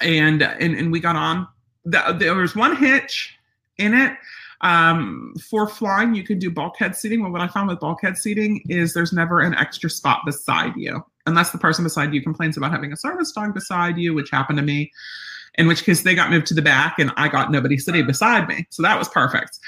and, 0.00 0.42
and, 0.42 0.74
and 0.74 0.92
we 0.92 1.00
got 1.00 1.16
on. 1.16 1.48
The, 1.84 2.16
there 2.18 2.34
was 2.34 2.56
one 2.56 2.76
hitch 2.76 3.36
in 3.76 3.92
it 3.92 4.16
um, 4.64 5.34
for 5.50 5.68
flying, 5.68 6.14
you 6.14 6.24
can 6.24 6.38
do 6.38 6.50
bulkhead 6.50 6.96
seating. 6.96 7.22
Well, 7.22 7.30
what 7.30 7.42
I 7.42 7.48
found 7.48 7.68
with 7.68 7.80
bulkhead 7.80 8.16
seating 8.16 8.62
is 8.68 8.94
there's 8.94 9.12
never 9.12 9.40
an 9.40 9.54
extra 9.54 9.90
spot 9.90 10.20
beside 10.24 10.74
you, 10.74 11.04
unless 11.26 11.50
the 11.50 11.58
person 11.58 11.84
beside 11.84 12.14
you 12.14 12.22
complains 12.22 12.56
about 12.56 12.72
having 12.72 12.90
a 12.90 12.96
service 12.96 13.30
dog 13.30 13.52
beside 13.52 13.98
you, 13.98 14.14
which 14.14 14.30
happened 14.30 14.58
to 14.58 14.64
me. 14.64 14.90
In 15.56 15.68
which 15.68 15.84
case, 15.84 16.02
they 16.02 16.14
got 16.14 16.30
moved 16.30 16.46
to 16.46 16.54
the 16.54 16.62
back, 16.62 16.98
and 16.98 17.12
I 17.16 17.28
got 17.28 17.52
nobody 17.52 17.76
sitting 17.76 18.06
beside 18.06 18.48
me, 18.48 18.66
so 18.70 18.82
that 18.82 18.98
was 18.98 19.08
perfect. 19.08 19.58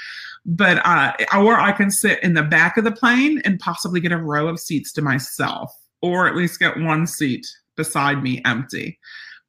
But 0.47 0.85
uh, 0.85 1.13
or 1.37 1.59
I 1.59 1.73
can 1.73 1.91
sit 1.91 2.23
in 2.23 2.33
the 2.33 2.43
back 2.43 2.77
of 2.77 2.85
the 2.85 2.91
plane 2.91 3.41
and 3.43 3.59
possibly 3.59 3.99
get 3.99 4.13
a 4.13 4.17
row 4.17 4.47
of 4.47 4.59
seats 4.59 4.93
to 4.93 5.01
myself, 5.01 5.73
or 6.01 6.27
at 6.27 6.35
least 6.35 6.59
get 6.59 6.79
one 6.79 7.05
seat 7.05 7.45
beside 7.75 8.23
me 8.23 8.41
empty 8.45 8.97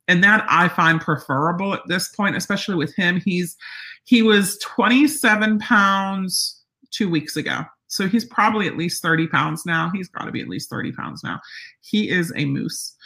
and 0.08 0.24
that 0.24 0.44
I 0.48 0.68
find 0.68 1.00
preferable 1.00 1.74
at 1.74 1.86
this 1.86 2.08
point, 2.08 2.34
especially 2.34 2.74
with 2.74 2.94
him. 2.96 3.20
He's 3.20 3.56
he 4.04 4.22
was 4.22 4.58
27 4.58 5.58
pounds 5.58 6.62
two 6.90 7.10
weeks 7.10 7.36
ago. 7.36 7.60
So 7.88 8.08
he's 8.08 8.24
probably 8.24 8.66
at 8.66 8.76
least 8.76 9.02
30 9.02 9.28
pounds 9.28 9.64
now. 9.64 9.90
He's 9.94 10.08
got 10.08 10.24
to 10.24 10.32
be 10.32 10.40
at 10.40 10.48
least 10.48 10.70
30 10.70 10.92
pounds 10.92 11.22
now. 11.22 11.40
He 11.80 12.08
is 12.08 12.32
a 12.36 12.46
moose. 12.46 12.96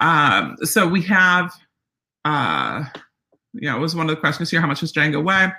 Um, 0.00 0.56
so 0.62 0.88
we 0.88 1.02
have, 1.02 1.52
uh, 2.24 2.84
yeah, 3.54 3.76
it 3.76 3.80
was 3.80 3.94
one 3.94 4.08
of 4.08 4.14
the 4.14 4.20
questions 4.20 4.50
here. 4.50 4.60
How 4.60 4.66
much 4.66 4.80
does 4.80 4.92
Django 4.92 5.22
weigh? 5.22 5.52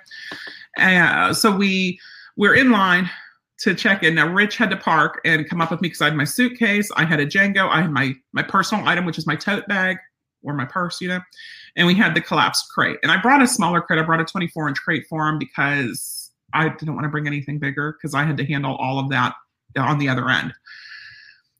Uh, 0.77 1.33
so 1.33 1.55
we 1.55 1.99
we're 2.37 2.55
in 2.55 2.71
line 2.71 3.09
to 3.59 3.75
check 3.75 4.03
in. 4.03 4.15
Now 4.15 4.27
Rich 4.27 4.57
had 4.57 4.69
to 4.71 4.77
park 4.77 5.21
and 5.25 5.47
come 5.47 5.61
up 5.61 5.71
with 5.71 5.81
me 5.81 5.87
because 5.87 6.01
I 6.01 6.05
had 6.05 6.15
my 6.15 6.23
suitcase. 6.23 6.89
I 6.95 7.05
had 7.05 7.19
a 7.19 7.25
Django. 7.25 7.69
I 7.69 7.81
had 7.81 7.91
my 7.91 8.13
my 8.33 8.43
personal 8.43 8.87
item, 8.87 9.05
which 9.05 9.17
is 9.17 9.27
my 9.27 9.35
tote 9.35 9.67
bag 9.67 9.97
or 10.43 10.53
my 10.53 10.65
purse, 10.65 11.01
you 11.01 11.07
know 11.07 11.19
and 11.75 11.87
we 11.87 11.95
had 11.95 12.15
the 12.15 12.21
collapsed 12.21 12.69
crate. 12.69 12.97
And 13.03 13.11
I 13.11 13.21
brought 13.21 13.41
a 13.41 13.47
smaller 13.47 13.81
crate. 13.81 13.99
I 13.99 14.03
brought 14.03 14.21
a 14.21 14.25
24 14.25 14.69
inch 14.69 14.81
crate 14.81 15.05
for 15.07 15.27
him 15.27 15.37
because 15.37 16.31
I 16.53 16.69
didn't 16.69 16.93
want 16.93 17.05
to 17.05 17.09
bring 17.09 17.27
anything 17.27 17.59
bigger 17.59 17.93
because 17.93 18.13
I 18.13 18.23
had 18.23 18.37
to 18.37 18.45
handle 18.45 18.75
all 18.75 18.99
of 18.99 19.09
that 19.09 19.35
on 19.77 19.99
the 19.99 20.09
other 20.09 20.29
end. 20.29 20.53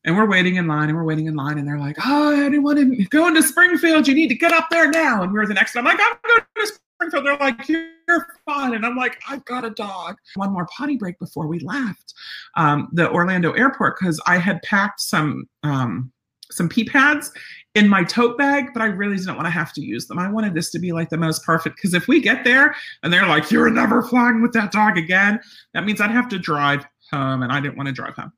And 0.03 0.17
we're 0.17 0.27
waiting 0.27 0.55
in 0.55 0.67
line 0.67 0.89
and 0.89 0.97
we're 0.97 1.03
waiting 1.03 1.27
in 1.27 1.35
line 1.35 1.59
and 1.59 1.67
they're 1.67 1.79
like, 1.79 1.95
oh, 2.03 2.43
anyone 2.43 2.77
in, 2.77 3.03
going 3.11 3.35
to 3.35 3.43
Springfield, 3.43 4.07
you 4.07 4.15
need 4.15 4.29
to 4.29 4.35
get 4.35 4.51
up 4.51 4.67
there 4.71 4.89
now. 4.89 5.21
And 5.21 5.31
we 5.31 5.39
are 5.39 5.45
the 5.45 5.53
next, 5.53 5.75
I'm 5.75 5.85
like, 5.85 5.99
I'm 6.01 6.17
going 6.27 6.39
to 6.39 6.73
Springfield. 7.01 7.25
They're 7.25 7.37
like, 7.37 7.67
you're 7.67 8.27
fine. 8.45 8.75
And 8.75 8.85
I'm 8.85 8.95
like, 8.95 9.19
I've 9.27 9.43
got 9.45 9.65
a 9.65 9.71
dog. 9.71 10.17
One 10.35 10.53
more 10.53 10.67
potty 10.75 10.97
break 10.97 11.17
before 11.19 11.47
we 11.47 11.59
left 11.59 12.13
um, 12.55 12.89
the 12.91 13.09
Orlando 13.09 13.51
airport 13.53 13.97
because 13.99 14.21
I 14.27 14.37
had 14.37 14.61
packed 14.61 15.01
some 15.01 15.45
um, 15.63 16.11
some 16.51 16.67
pee 16.67 16.83
pads 16.83 17.31
in 17.75 17.87
my 17.87 18.03
tote 18.03 18.37
bag, 18.37 18.65
but 18.73 18.81
I 18.81 18.87
really 18.87 19.15
didn't 19.15 19.35
want 19.35 19.45
to 19.45 19.51
have 19.51 19.71
to 19.73 19.81
use 19.81 20.05
them. 20.07 20.19
I 20.19 20.29
wanted 20.29 20.53
this 20.53 20.69
to 20.71 20.79
be 20.79 20.91
like 20.91 21.09
the 21.09 21.17
most 21.17 21.45
perfect 21.45 21.77
because 21.77 21.93
if 21.93 22.09
we 22.09 22.19
get 22.19 22.43
there 22.43 22.75
and 23.03 23.13
they're 23.13 23.25
like, 23.25 23.49
you're 23.49 23.69
never 23.69 24.03
flying 24.03 24.41
with 24.41 24.51
that 24.51 24.73
dog 24.73 24.97
again, 24.97 25.39
that 25.73 25.85
means 25.85 26.01
I'd 26.01 26.11
have 26.11 26.27
to 26.27 26.37
drive 26.37 26.85
home 27.09 27.41
and 27.41 27.53
I 27.53 27.61
didn't 27.61 27.77
want 27.77 27.87
to 27.87 27.93
drive 27.93 28.15
home. 28.15 28.33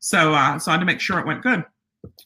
So, 0.00 0.34
uh, 0.34 0.58
so 0.58 0.72
I 0.72 0.74
had 0.74 0.80
to 0.80 0.86
make 0.86 0.98
sure 0.98 1.20
it 1.20 1.26
went 1.26 1.42
good. 1.42 1.64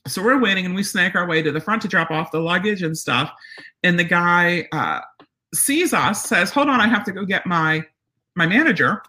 So 0.06 0.22
we're 0.22 0.40
waiting 0.40 0.64
and 0.64 0.74
we 0.74 0.82
snake 0.82 1.14
our 1.14 1.26
way 1.26 1.42
to 1.42 1.52
the 1.52 1.60
front 1.60 1.82
to 1.82 1.88
drop 1.88 2.10
off 2.10 2.30
the 2.30 2.40
luggage 2.40 2.82
and 2.82 2.96
stuff. 2.96 3.30
And 3.82 3.98
the 3.98 4.04
guy 4.04 4.68
uh, 4.72 5.00
sees 5.54 5.92
us, 5.92 6.24
says, 6.24 6.50
hold 6.50 6.68
on, 6.68 6.80
I 6.80 6.88
have 6.88 7.04
to 7.04 7.12
go 7.12 7.24
get 7.24 7.46
my, 7.46 7.84
my 8.36 8.46
manager. 8.46 9.02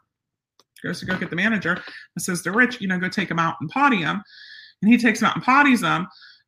Goes 0.83 0.99
to 0.99 1.05
go 1.05 1.15
get 1.15 1.29
the 1.29 1.35
manager 1.35 1.73
and 1.73 2.23
says 2.23 2.41
to 2.41 2.51
Rich, 2.51 2.81
you 2.81 2.87
know, 2.87 2.97
go 2.97 3.07
take 3.07 3.29
him 3.29 3.37
out 3.37 3.55
and 3.61 3.69
potty 3.69 3.97
him. 3.97 4.21
And 4.81 4.91
he 4.91 4.97
takes 4.97 5.21
him 5.21 5.27
out 5.27 5.35
and 5.35 5.45
potties 5.45 5.83
him. 5.83 6.07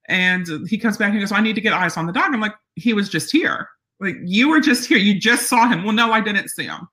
And 0.10 0.68
he 0.68 0.78
comes 0.78 0.98
back 0.98 1.12
and 1.12 1.20
goes, 1.20 1.32
I 1.32 1.40
need 1.40 1.54
to 1.54 1.62
get 1.62 1.72
eyes 1.72 1.98
on 1.98 2.08
the 2.08 2.14
dog. 2.14 2.34
I'm 2.34 2.42
like, 2.42 2.56
he 2.76 2.94
was 2.94 3.10
just 3.10 3.32
here. 3.32 3.70
Like, 4.00 4.16
you 4.26 4.50
were 4.50 4.60
just 4.60 4.88
here. 4.88 4.98
You 4.98 5.20
just 5.20 5.48
saw 5.48 5.70
him. 5.70 5.84
Well, 5.84 5.94
no, 5.94 6.12
I 6.12 6.20
didn't 6.20 6.50
see 6.50 6.66
him. 6.66 6.88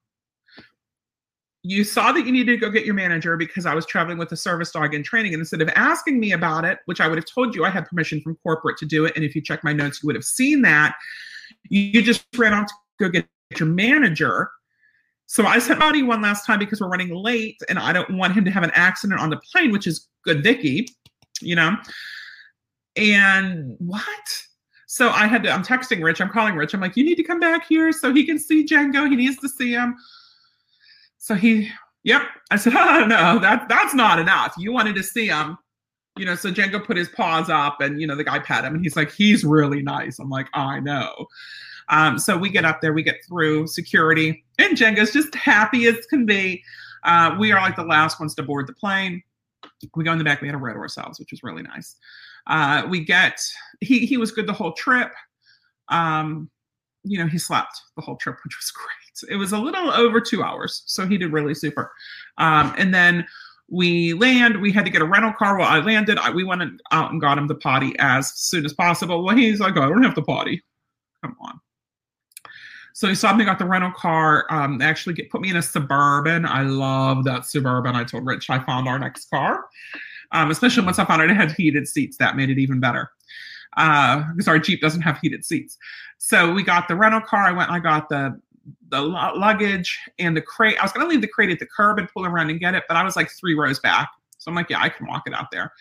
You 1.62 1.83
saw 1.83 2.12
that 2.12 2.25
you 2.25 2.33
needed 2.33 2.52
to 2.52 2.57
go 2.59 2.71
get 2.71 2.85
your 2.85 2.95
manager 2.95 3.37
because 3.37 3.66
I 3.66 3.75
was 3.75 3.85
traveling 3.87 4.19
with 4.19 4.33
a 4.33 4.37
service 4.37 4.71
dog 4.71 4.95
in 4.95 5.02
training. 5.02 5.33
And 5.33 5.40
instead 5.40 5.62
of 5.62 5.71
asking 5.76 6.21
me 6.21 6.33
about 6.33 6.64
it, 6.64 6.78
which 6.85 7.00
I 7.00 7.09
would 7.09 7.16
have 7.16 7.26
told 7.26 7.54
you 7.54 7.64
I 7.64 7.71
had 7.71 7.87
permission 7.87 8.21
from 8.21 8.37
corporate 8.42 8.76
to 8.78 8.87
do 8.87 9.07
it. 9.07 9.14
And 9.16 9.25
if 9.25 9.35
you 9.35 9.40
check 9.40 9.64
my 9.64 9.73
notes, 9.73 10.02
you 10.02 10.07
would 10.07 10.14
have 10.14 10.25
seen 10.25 10.62
that. 10.62 10.95
You 11.69 12.02
just 12.02 12.25
ran 12.37 12.52
off 12.52 12.66
to 12.66 12.75
go 13.00 13.09
get 13.09 13.26
your 13.59 13.69
manager. 13.69 14.50
So 15.26 15.47
I 15.47 15.59
sent 15.59 15.78
Marty 15.78 16.02
one 16.02 16.21
last 16.21 16.45
time 16.45 16.59
because 16.59 16.80
we're 16.80 16.88
running 16.88 17.14
late 17.14 17.57
and 17.69 17.78
I 17.78 17.92
don't 17.92 18.16
want 18.16 18.35
him 18.35 18.45
to 18.45 18.50
have 18.50 18.62
an 18.62 18.73
accident 18.75 19.21
on 19.21 19.30
the 19.30 19.40
plane, 19.52 19.71
which 19.71 19.87
is 19.87 20.09
good, 20.25 20.42
Vicky, 20.42 20.88
you 21.40 21.54
know. 21.54 21.76
And 22.97 23.76
what? 23.78 24.04
So 24.87 25.11
I 25.11 25.28
had 25.28 25.45
to, 25.45 25.52
I'm 25.52 25.62
texting 25.62 26.02
Rich, 26.02 26.21
I'm 26.21 26.30
calling 26.30 26.57
Rich. 26.57 26.75
I'm 26.75 26.80
like, 26.80 26.97
you 26.97 27.04
need 27.04 27.14
to 27.14 27.23
come 27.23 27.38
back 27.38 27.66
here 27.69 27.92
so 27.92 28.12
he 28.12 28.26
can 28.26 28.38
see 28.38 28.66
Django. 28.66 29.09
He 29.09 29.14
needs 29.14 29.38
to 29.38 29.49
see 29.49 29.71
him. 29.71 29.95
So 31.19 31.37
he, 31.37 31.71
yep. 32.02 32.23
I 32.50 32.57
said, 32.57 32.73
oh 32.76 33.07
no, 33.07 33.38
that 33.38 33.69
that's 33.69 33.95
not 33.95 34.19
enough. 34.19 34.54
You 34.59 34.73
wanted 34.73 34.97
to 34.97 35.02
see 35.02 35.28
him. 35.28 35.57
You 36.19 36.26
know, 36.26 36.35
so 36.35 36.50
Django 36.50 36.85
put 36.85 36.97
his 36.97 37.09
paws 37.09 37.49
up 37.49 37.80
and 37.80 38.00
you 38.00 38.07
know, 38.09 38.16
the 38.16 38.25
guy 38.25 38.40
pat 38.40 38.64
him 38.64 38.75
and 38.75 38.83
he's 38.83 38.97
like, 38.97 39.12
he's 39.12 39.45
really 39.45 39.80
nice. 39.80 40.19
I'm 40.19 40.28
like, 40.28 40.49
I 40.54 40.80
know. 40.80 41.28
Um, 41.90 42.18
so 42.18 42.37
we 42.37 42.49
get 42.49 42.64
up 42.64 42.80
there, 42.80 42.92
we 42.92 43.02
get 43.02 43.16
through 43.26 43.66
security, 43.66 44.44
and 44.59 44.76
Django's 44.76 45.12
just 45.12 45.35
happy 45.35 45.87
as 45.87 46.06
can 46.06 46.25
be. 46.25 46.62
Uh, 47.04 47.37
we 47.38 47.52
are 47.52 47.61
like 47.61 47.76
the 47.76 47.85
last 47.85 48.20
ones 48.20 48.35
to 48.37 48.42
board 48.42 48.66
the 48.66 48.73
plane. 48.73 49.23
We 49.94 50.04
go 50.04 50.12
in 50.12 50.18
the 50.18 50.25
back, 50.25 50.40
we 50.40 50.49
had 50.49 50.54
a 50.54 50.59
row 50.59 50.73
to 50.73 50.78
ourselves, 50.78 51.18
which 51.18 51.32
was 51.32 51.42
really 51.42 51.62
nice. 51.62 51.97
Uh, 52.47 52.87
we 52.88 53.04
get 53.04 53.40
he 53.80 54.06
he 54.06 54.16
was 54.16 54.30
good 54.30 54.47
the 54.47 54.52
whole 54.52 54.73
trip. 54.73 55.12
Um, 55.88 56.50
you 57.02 57.18
know, 57.18 57.26
he 57.26 57.38
slept 57.38 57.80
the 57.97 58.02
whole 58.02 58.16
trip, 58.16 58.37
which 58.44 58.56
was 58.56 58.70
great. 58.70 59.32
It 59.32 59.37
was 59.37 59.52
a 59.52 59.59
little 59.59 59.90
over 59.90 60.20
two 60.20 60.42
hours, 60.42 60.82
so 60.87 61.06
he 61.06 61.18
did 61.18 61.32
really 61.32 61.54
super. 61.54 61.92
Um, 62.38 62.75
and 62.78 62.94
then 62.94 63.26
we 63.68 64.14
land. 64.14 64.61
We 64.61 64.73
had 64.73 64.85
to 64.85 64.90
get 64.90 65.02
a 65.02 65.06
rental 65.06 65.32
car. 65.32 65.59
While 65.59 65.68
I 65.68 65.80
landed, 65.80 66.18
I, 66.18 66.30
we 66.30 66.44
went 66.44 66.62
out 66.92 67.11
and 67.11 67.20
got 67.20 67.38
him 67.38 67.47
the 67.47 67.54
potty 67.54 67.94
as 67.99 68.32
soon 68.35 68.64
as 68.64 68.73
possible. 68.73 69.23
Well, 69.23 69.37
he's 69.37 69.61
like, 69.61 69.76
oh, 69.76 69.82
I 69.82 69.88
don't 69.88 70.02
have 70.02 70.14
the 70.14 70.23
potty. 70.23 70.62
Come 71.23 71.37
on. 71.40 71.61
So 72.92 73.09
he 73.09 73.14
saw 73.14 73.35
me 73.35 73.44
got 73.44 73.59
the 73.59 73.64
rental 73.64 73.92
car. 73.92 74.47
Um, 74.50 74.80
actually 74.82 75.14
get 75.14 75.30
put 75.30 75.40
me 75.40 75.50
in 75.50 75.56
a 75.56 75.62
suburban. 75.62 76.44
I 76.44 76.62
love 76.62 77.25
that 77.25 77.47
suburban. 77.47 77.94
I 77.94 78.04
told 78.04 78.26
Rich 78.26 78.50
I 78.50 78.59
found 78.61 78.88
our 78.88 78.99
next 78.99 79.30
car 79.30 79.64
um, 80.32 80.50
especially 80.50 80.85
once 80.85 80.99
I 80.99 81.04
found 81.04 81.23
it 81.23 81.35
had 81.35 81.52
heated 81.52 81.88
seats. 81.88 82.16
That 82.18 82.37
made 82.37 82.50
it 82.50 82.59
even 82.59 82.80
better 82.80 83.11
uh, 83.76 84.23
because 84.32 84.49
our 84.49 84.59
Jeep 84.59 84.80
doesn't 84.80 85.02
have 85.02 85.18
heated 85.18 85.44
seats. 85.44 85.78
So 86.18 86.52
we 86.52 86.62
got 86.62 86.88
the 86.88 86.97
rental 86.97 87.20
car. 87.20 87.40
I 87.40 87.52
went. 87.52 87.70
I 87.70 87.78
got 87.78 88.09
the 88.09 88.40
the 88.88 89.00
luggage 89.00 89.99
and 90.18 90.37
the 90.37 90.42
crate. 90.42 90.78
I 90.78 90.82
was 90.82 90.92
going 90.92 91.04
to 91.04 91.11
leave 91.11 91.23
the 91.23 91.28
crate 91.28 91.50
at 91.50 91.59
the 91.59 91.66
curb 91.66 91.99
and 91.99 92.09
pull 92.09 92.26
around 92.26 92.50
and 92.50 92.61
get 92.61 92.75
it, 92.75 92.85
but 92.88 92.97
I 92.97 93.02
was 93.02 93.16
like 93.16 93.30
three 93.30 93.54
rows 93.54 93.78
back. 93.78 94.11
So 94.38 94.50
I'm 94.50 94.54
like, 94.54 94.70
yeah, 94.70 94.80
I 94.80 94.88
can 94.88 95.06
walk 95.06 95.26
it 95.26 95.35
out 95.35 95.50
there. 95.50 95.73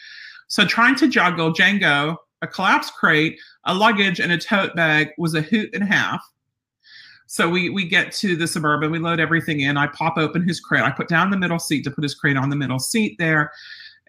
So 0.48 0.66
trying 0.66 0.96
to 0.96 1.08
juggle 1.08 1.54
Django, 1.54 2.16
a 2.42 2.48
collapsed 2.48 2.94
crate, 2.94 3.40
a 3.66 3.74
luggage, 3.74 4.20
and 4.20 4.32
a 4.32 4.38
tote 4.38 4.76
bag 4.76 5.10
was 5.18 5.36
a 5.36 5.42
hoot 5.42 5.70
and 5.74 5.84
a 5.84 5.86
half. 5.86 6.22
So 7.32 7.48
we 7.48 7.70
we 7.70 7.86
get 7.86 8.12
to 8.14 8.36
the 8.36 8.48
suburban, 8.48 8.90
we 8.90 8.98
load 8.98 9.20
everything 9.20 9.60
in. 9.60 9.78
I 9.78 9.86
pop 9.86 10.18
open 10.18 10.48
his 10.48 10.60
crate. 10.60 10.82
I 10.82 10.90
put 10.90 11.08
down 11.08 11.30
the 11.30 11.38
middle 11.38 11.60
seat 11.60 11.84
to 11.84 11.92
put 11.92 12.04
his 12.04 12.16
crate 12.16 12.36
on 12.36 12.50
the 12.50 12.56
middle 12.56 12.80
seat 12.80 13.18
there 13.20 13.52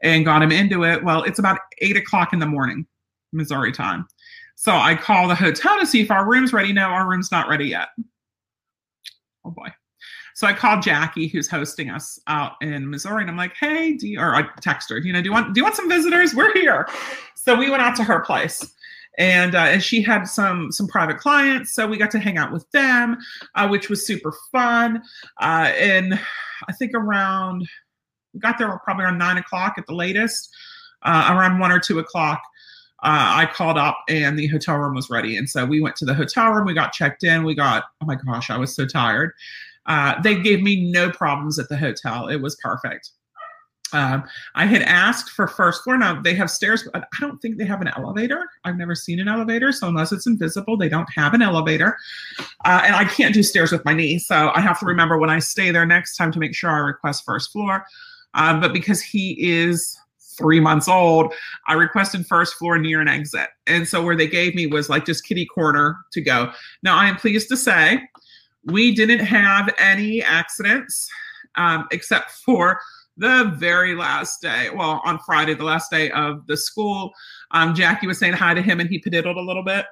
and 0.03 0.25
got 0.25 0.43
him 0.43 0.51
into 0.51 0.85
it. 0.85 1.05
Well, 1.05 1.23
it's 1.25 1.39
about 1.39 1.59
eight 1.83 1.99
o'clock 1.99 2.33
in 2.33 2.39
the 2.39 2.47
morning, 2.47 2.87
Missouri 3.35 3.73
time. 3.73 4.09
So 4.55 4.73
I 4.73 4.95
call 4.95 5.29
the 5.29 5.35
hotel 5.35 5.79
to 5.79 5.87
see 5.87 6.01
if 6.01 6.11
our 6.11 6.27
room's 6.27 6.55
ready. 6.55 6.73
No, 6.73 6.85
our 6.85 7.07
room's 7.07 7.31
not 7.31 7.47
ready 7.47 7.67
yet. 7.67 7.89
Oh 9.45 9.51
boy. 9.51 9.69
So 10.35 10.47
I 10.47 10.55
called 10.55 10.81
Jackie, 10.81 11.29
who's 11.29 11.51
hosting 11.51 11.91
us 11.91 12.19
out 12.27 12.53
in 12.63 12.89
Missouri, 12.89 13.21
and 13.21 13.31
I'm 13.31 13.37
like, 13.37 13.55
"Hey, 13.55 13.93
do 13.93 14.09
you?" 14.09 14.19
Or 14.19 14.35
I 14.35 14.45
text 14.63 14.89
her, 14.89 14.97
you 14.97 15.13
know, 15.13 15.21
do 15.21 15.27
you 15.27 15.33
want 15.33 15.53
do 15.53 15.61
you 15.61 15.65
want 15.65 15.77
some 15.77 15.91
visitors? 15.91 16.35
We're 16.35 16.55
here. 16.55 16.89
So 17.35 17.55
we 17.55 17.69
went 17.69 17.83
out 17.83 17.97
to 17.97 18.05
her 18.05 18.21
place, 18.21 18.75
and, 19.19 19.55
uh, 19.55 19.59
and 19.59 19.83
she 19.83 20.03
had 20.03 20.25
some 20.25 20.71
some 20.73 20.87
private 20.87 21.19
clients, 21.19 21.75
so 21.75 21.87
we 21.87 21.97
got 21.97 22.11
to 22.13 22.19
hang 22.19 22.39
out 22.39 22.53
with 22.53 22.71
them, 22.71 23.19
uh, 23.55 23.69
which 23.69 23.89
was 23.91 24.07
super 24.07 24.33
fun. 24.53 25.03
Uh, 25.41 25.73
and 25.77 26.19
I 26.69 26.73
think 26.73 26.93
around 26.95 27.69
we 28.33 28.41
got 28.41 28.59
there 28.59 28.79
probably 28.85 29.05
around 29.05 29.19
nine 29.19 29.39
o'clock 29.39 29.75
at 29.79 29.87
the 29.87 29.95
latest. 29.95 30.55
Uh, 31.03 31.35
around 31.35 31.59
one 31.59 31.73
or 31.73 31.79
two 31.79 31.99
o'clock, 31.99 32.43
uh, 33.03 33.33
I 33.37 33.47
called 33.47 33.79
up 33.79 33.99
and 34.09 34.39
the 34.39 34.47
hotel 34.49 34.77
room 34.77 34.95
was 34.95 35.09
ready. 35.09 35.37
And 35.37 35.49
so 35.49 35.65
we 35.65 35.81
went 35.81 35.97
to 35.97 36.05
the 36.05 36.15
hotel 36.15 36.51
room. 36.51 36.67
We 36.67 36.75
got 36.75 36.93
checked 36.93 37.25
in. 37.25 37.45
We 37.45 37.55
got, 37.55 37.85
oh 38.03 38.07
my 38.07 38.17
gosh, 38.17 38.51
I 38.51 38.59
was 38.59 38.75
so 38.75 38.87
tired. 38.87 39.33
Uh, 39.87 40.21
they 40.21 40.39
gave 40.39 40.63
me 40.63 40.91
no 40.91 41.11
problems 41.11 41.59
at 41.59 41.71
the 41.71 41.77
hotel. 41.77 42.29
It 42.29 42.37
was 42.37 42.57
perfect. 42.57 43.11
Um, 43.93 44.25
I 44.55 44.67
had 44.67 44.83
asked 44.83 45.31
for 45.31 45.49
first 45.49 45.83
floor. 45.83 45.99
Now 45.99 46.21
they 46.21 46.35
have 46.35 46.51
stairs, 46.51 46.89
but 46.93 47.05
I 47.05 47.21
don't 47.21 47.41
think 47.41 47.57
they 47.57 47.65
have 47.65 47.81
an 47.81 47.91
elevator. 47.97 48.49
I've 48.65 48.77
never 48.77 48.95
seen 48.95 49.21
an 49.21 49.29
elevator, 49.29 49.73
so 49.73 49.89
unless 49.89 50.13
it's 50.13 50.27
invisible, 50.27 50.77
they 50.77 50.89
don't 50.89 51.09
have 51.15 51.35
an 51.35 51.43
elevator. 51.43 51.97
Uh, 52.65 52.83
and 52.85 52.95
I 52.95 53.05
can't 53.05 53.35
do 53.35 53.43
stairs 53.43 53.73
with 53.73 53.85
my 53.85 53.93
knee, 53.93 54.19
so 54.19 54.53
I 54.55 54.61
have 54.61 54.79
to 54.81 54.87
remember 54.87 55.19
when 55.19 55.31
I 55.31 55.39
stay 55.39 55.71
there 55.71 55.87
next 55.87 56.17
time 56.17 56.33
to 56.33 56.39
make 56.39 56.55
sure 56.55 56.71
I 56.71 56.79
request 56.79 57.25
first 57.25 57.53
floor. 57.53 57.85
Um, 58.35 58.61
but 58.61 58.73
because 58.73 59.03
he 59.03 59.37
is 59.39 59.99
three 60.39 60.61
months 60.61 60.89
old, 60.89 61.35
I 61.67 61.75
requested 61.75 62.27
first 62.27 62.55
floor 62.55 62.79
near 62.79 63.01
an 63.01 63.09
exit. 63.09 63.49
And 63.67 63.87
so 63.87 64.03
where 64.03 64.17
they 64.17 64.27
gave 64.27 64.55
me 64.55 64.67
was 64.67 64.89
like 64.89 65.05
just 65.05 65.27
kitty 65.27 65.47
corner 65.47 65.97
to 66.13 66.21
go. 66.21 66.53
Now, 66.83 66.97
I 66.97 67.09
am 67.09 67.17
pleased 67.17 67.49
to 67.49 67.57
say 67.57 68.01
we 68.65 68.95
didn't 68.95 69.21
have 69.21 69.73
any 69.79 70.23
accidents 70.23 71.09
um, 71.57 71.87
except 71.91 72.31
for 72.31 72.81
the 73.21 73.55
very 73.57 73.95
last 73.95 74.43
day. 74.43 74.71
Well, 74.75 75.01
on 75.05 75.19
Friday, 75.21 75.55
the 75.55 75.65
last 75.65 75.91
day 75.91 76.11
of 76.11 76.47
the 76.47 76.57
school, 76.57 77.13
um, 77.53 77.75
Jackie 77.75 78.07
was 78.07 78.19
saying 78.19 78.33
hi 78.33 78.55
to 78.55 78.63
him 78.63 78.81
and 78.81 78.89
he 78.89 79.01
pediddled 79.01 79.37
a 79.37 79.41
little 79.41 79.63
bit. 79.63 79.87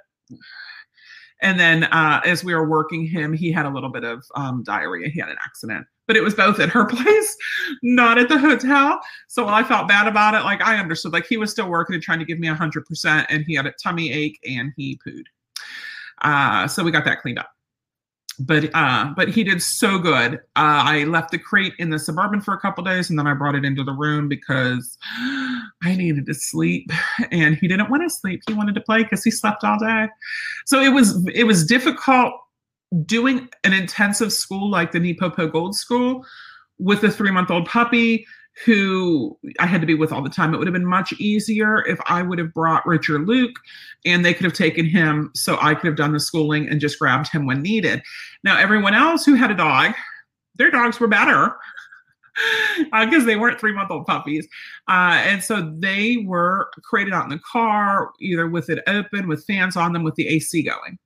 And 1.41 1.61
then 1.61 1.85
uh, 1.85 2.21
as 2.25 2.43
we 2.43 2.55
were 2.55 2.69
working 2.69 3.07
him, 3.07 3.33
he 3.33 3.53
had 3.53 3.67
a 3.67 3.71
little 3.71 3.91
bit 3.91 4.03
of 4.03 4.25
um, 4.35 4.65
diarrhea. 4.65 5.09
He 5.09 5.21
had 5.21 5.29
an 5.29 5.37
accident 5.45 5.87
but 6.09 6.17
it 6.17 6.23
was 6.23 6.35
both 6.35 6.59
at 6.59 6.71
her 6.71 6.85
place, 6.87 7.37
not 7.83 8.19
at 8.19 8.29
the 8.29 8.39
hotel. 8.39 8.99
So 9.29 9.47
I 9.47 9.63
felt 9.63 9.87
bad 9.87 10.09
about 10.09 10.35
it. 10.35 10.43
Like 10.43 10.63
I 10.63 10.79
understood, 10.79 11.13
like 11.13 11.27
he 11.27 11.37
was 11.37 11.53
still 11.53 11.69
working 11.69 11.95
and 11.95 12.03
trying 12.03 12.19
to 12.19 12.25
give 12.25 12.41
me 12.41 12.49
a 12.49 12.55
hundred 12.55 12.87
percent, 12.87 13.27
and 13.31 13.45
he 13.47 13.55
had 13.55 13.67
a 13.67 13.73
tummy 13.81 14.11
ache 14.11 14.39
and 14.49 14.73
he 14.77 14.99
pooed. 15.07 15.25
Uh, 16.23 16.67
so 16.67 16.83
we 16.83 16.91
got 16.91 17.05
that 17.05 17.21
cleaned 17.21 17.39
up. 17.39 17.51
But 18.41 18.71
uh, 18.75 19.13
but 19.17 19.29
he 19.29 19.43
did 19.43 19.63
so 19.63 19.99
good. 19.99 20.35
Uh, 20.35 20.39
I 20.85 21.05
left 21.05 21.33
the 21.33 21.39
crate 21.39 21.75
in 21.79 21.91
the 21.91 21.99
suburban 21.99 22.41
for 22.41 22.55
a 22.55 22.61
couple 22.61 22.85
days, 22.85 23.11
and 23.11 23.19
then 23.19 23.27
I 23.27 23.35
brought 23.35 23.57
it 23.57 23.65
into 23.65 23.83
the 23.83 23.93
room 23.93 24.29
because 24.29 24.97
I 25.83 25.97
needed 25.97 26.27
to 26.27 26.35
sleep, 26.35 26.91
and 27.33 27.57
he 27.57 27.67
didn't 27.67 27.91
want 27.91 28.05
to 28.05 28.11
sleep. 28.11 28.43
He 28.47 28.55
wanted 28.55 28.75
to 28.77 28.81
play 28.81 29.03
because 29.03 29.25
he 29.25 29.31
slept 29.31 29.65
all 29.65 29.79
day. 29.79 30.09
So 30.67 30.81
it 30.81 30.91
was 30.91 31.27
it 31.35 31.45
was 31.45 31.67
difficult 31.67 32.35
doing 33.05 33.49
an 33.65 33.73
intensive 33.73 34.33
school 34.33 34.71
like 34.71 34.93
the 34.93 34.99
NePoPo 34.99 35.53
Gold 35.53 35.75
School 35.75 36.25
with 36.79 37.03
a 37.05 37.11
three 37.11 37.31
month 37.31 37.51
old 37.51 37.67
puppy 37.67 38.27
who 38.65 39.39
I 39.61 39.67
had 39.67 39.81
to 39.81 39.87
be 39.87 39.95
with 39.95 40.13
all 40.13 40.23
the 40.23 40.29
time. 40.29 40.53
It 40.53 40.59
would 40.59 40.67
have 40.67 40.75
been 40.75 40.87
much 40.87 41.13
easier 41.15 41.87
if 41.87 41.99
I 42.07 42.23
would 42.23 42.39
have 42.39 42.53
brought 42.53 42.87
Richard 42.87 43.29
Luke 43.29 43.57
and 44.05 44.25
they 44.25 44.35
could 44.35 44.45
have 44.45 44.53
taken 44.53 44.85
him 44.85 45.31
so 45.35 45.59
I 45.61 45.75
could 45.75 45.87
have 45.87 45.97
done 45.97 46.13
the 46.13 46.21
schooling 46.21 46.69
and 46.69 46.81
just 46.81 46.99
grabbed 46.99 47.31
him 47.31 47.47
when 47.47 47.63
needed. 47.63 48.03
Now, 48.43 48.59
everyone 48.59 48.95
else 48.95 49.25
who 49.25 49.35
had 49.35 49.51
a 49.51 49.55
dog, 49.55 49.95
their 50.57 50.71
dogs 50.71 50.99
were 50.99 51.09
better 51.09 51.57
because 52.93 53.23
uh, 53.23 53.27
they 53.27 53.37
weren't 53.37 53.61
three 53.61 53.73
month 53.73 53.91
old 53.91 54.07
puppies. 54.07 54.47
Uh, 54.89 55.21
and 55.25 55.43
so 55.43 55.73
they 55.79 56.25
were 56.27 56.69
created 56.83 57.13
out 57.13 57.25
in 57.25 57.31
the 57.31 57.41
car, 57.41 58.11
either 58.21 58.49
with 58.49 58.71
it 58.71 58.83
open, 58.87 59.29
with 59.29 59.45
fans 59.45 59.77
on 59.77 59.93
them, 59.93 60.03
with 60.03 60.15
the 60.17 60.27
AC 60.29 60.63
going. 60.63 60.99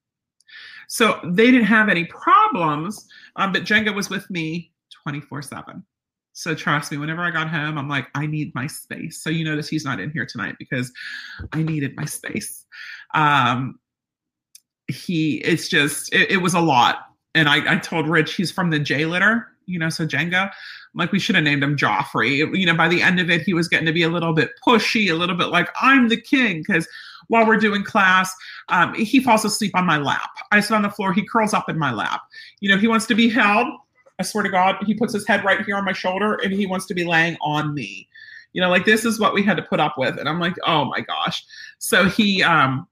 So 0.88 1.18
they 1.24 1.50
didn't 1.50 1.66
have 1.66 1.88
any 1.88 2.04
problems, 2.04 3.06
um, 3.36 3.52
but 3.52 3.64
Django 3.64 3.94
was 3.94 4.10
with 4.10 4.28
me 4.30 4.72
24 5.04 5.42
7. 5.42 5.84
So 6.32 6.54
trust 6.54 6.90
me, 6.90 6.98
whenever 6.98 7.22
I 7.22 7.30
got 7.30 7.48
home, 7.50 7.76
I'm 7.76 7.88
like, 7.88 8.08
I 8.14 8.26
need 8.26 8.54
my 8.54 8.66
space. 8.66 9.22
So 9.22 9.30
you 9.30 9.44
notice 9.44 9.68
he's 9.68 9.84
not 9.84 10.00
in 10.00 10.10
here 10.10 10.26
tonight 10.26 10.56
because 10.58 10.92
I 11.52 11.62
needed 11.62 11.94
my 11.96 12.04
space. 12.06 12.64
Um, 13.14 13.78
he, 14.88 15.36
it's 15.38 15.68
just, 15.68 16.12
it, 16.14 16.30
it 16.30 16.36
was 16.38 16.54
a 16.54 16.60
lot. 16.60 17.00
And 17.34 17.48
I, 17.48 17.74
I 17.74 17.78
told 17.78 18.08
Rich 18.08 18.34
he's 18.34 18.50
from 18.50 18.70
the 18.70 18.78
J 18.78 19.06
litter, 19.06 19.46
you 19.66 19.78
know, 19.78 19.88
so 19.88 20.06
Django. 20.06 20.50
Like 20.94 21.12
we 21.12 21.18
should 21.18 21.34
have 21.34 21.44
named 21.44 21.62
him 21.62 21.76
Joffrey. 21.76 22.38
You 22.58 22.66
know, 22.66 22.76
by 22.76 22.88
the 22.88 23.02
end 23.02 23.20
of 23.20 23.30
it, 23.30 23.42
he 23.42 23.54
was 23.54 23.68
getting 23.68 23.86
to 23.86 23.92
be 23.92 24.02
a 24.02 24.08
little 24.08 24.34
bit 24.34 24.50
pushy, 24.66 25.10
a 25.10 25.14
little 25.14 25.36
bit 25.36 25.48
like 25.48 25.68
I'm 25.80 26.08
the 26.08 26.20
king. 26.20 26.62
Because 26.66 26.86
while 27.28 27.46
we're 27.46 27.56
doing 27.56 27.82
class, 27.82 28.34
um, 28.68 28.92
he 28.94 29.20
falls 29.20 29.44
asleep 29.44 29.72
on 29.74 29.86
my 29.86 29.96
lap. 29.96 30.30
I 30.50 30.60
sit 30.60 30.74
on 30.74 30.82
the 30.82 30.90
floor, 30.90 31.14
he 31.14 31.26
curls 31.26 31.54
up 31.54 31.70
in 31.70 31.78
my 31.78 31.92
lap. 31.92 32.20
You 32.60 32.70
know, 32.70 32.76
he 32.76 32.88
wants 32.88 33.06
to 33.06 33.14
be 33.14 33.30
held. 33.30 33.68
I 34.22 34.24
swear 34.24 34.44
to 34.44 34.50
God, 34.50 34.76
he 34.86 34.94
puts 34.94 35.12
his 35.12 35.26
head 35.26 35.44
right 35.44 35.64
here 35.66 35.74
on 35.74 35.84
my 35.84 35.92
shoulder 35.92 36.38
and 36.44 36.52
he 36.52 36.64
wants 36.64 36.86
to 36.86 36.94
be 36.94 37.02
laying 37.02 37.36
on 37.40 37.74
me. 37.74 38.08
You 38.52 38.62
know, 38.62 38.70
like 38.70 38.84
this 38.84 39.04
is 39.04 39.18
what 39.18 39.34
we 39.34 39.42
had 39.42 39.56
to 39.56 39.64
put 39.64 39.80
up 39.80 39.98
with. 39.98 40.16
And 40.16 40.28
I'm 40.28 40.38
like, 40.38 40.54
oh 40.64 40.84
my 40.84 41.00
gosh. 41.00 41.44
So 41.80 42.08
he 42.08 42.40
um 42.40 42.86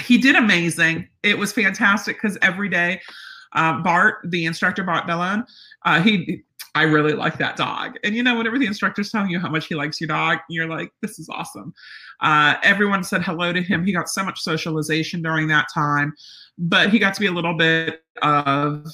he 0.00 0.18
did 0.18 0.34
amazing. 0.34 1.08
It 1.22 1.38
was 1.38 1.52
fantastic 1.52 2.20
because 2.20 2.36
every 2.42 2.68
day, 2.68 3.00
uh, 3.52 3.80
Bart, 3.80 4.16
the 4.24 4.44
instructor 4.44 4.82
Bart 4.82 5.06
Bellon, 5.06 5.44
uh, 5.84 6.02
he 6.02 6.42
I 6.74 6.82
really 6.82 7.12
like 7.12 7.38
that 7.38 7.56
dog. 7.56 7.96
And 8.02 8.16
you 8.16 8.24
know, 8.24 8.36
whenever 8.36 8.58
the 8.58 8.66
instructor's 8.66 9.12
telling 9.12 9.30
you 9.30 9.38
how 9.38 9.50
much 9.50 9.68
he 9.68 9.76
likes 9.76 10.00
your 10.00 10.08
dog, 10.08 10.38
you're 10.48 10.68
like, 10.68 10.92
this 11.00 11.20
is 11.20 11.28
awesome. 11.28 11.72
Uh, 12.20 12.54
everyone 12.64 13.04
said 13.04 13.22
hello 13.22 13.52
to 13.52 13.62
him. 13.62 13.84
He 13.84 13.92
got 13.92 14.08
so 14.08 14.24
much 14.24 14.40
socialization 14.40 15.22
during 15.22 15.46
that 15.48 15.68
time, 15.72 16.12
but 16.58 16.90
he 16.90 16.98
got 16.98 17.14
to 17.14 17.20
be 17.20 17.26
a 17.26 17.32
little 17.32 17.54
bit 17.54 18.02
of 18.22 18.86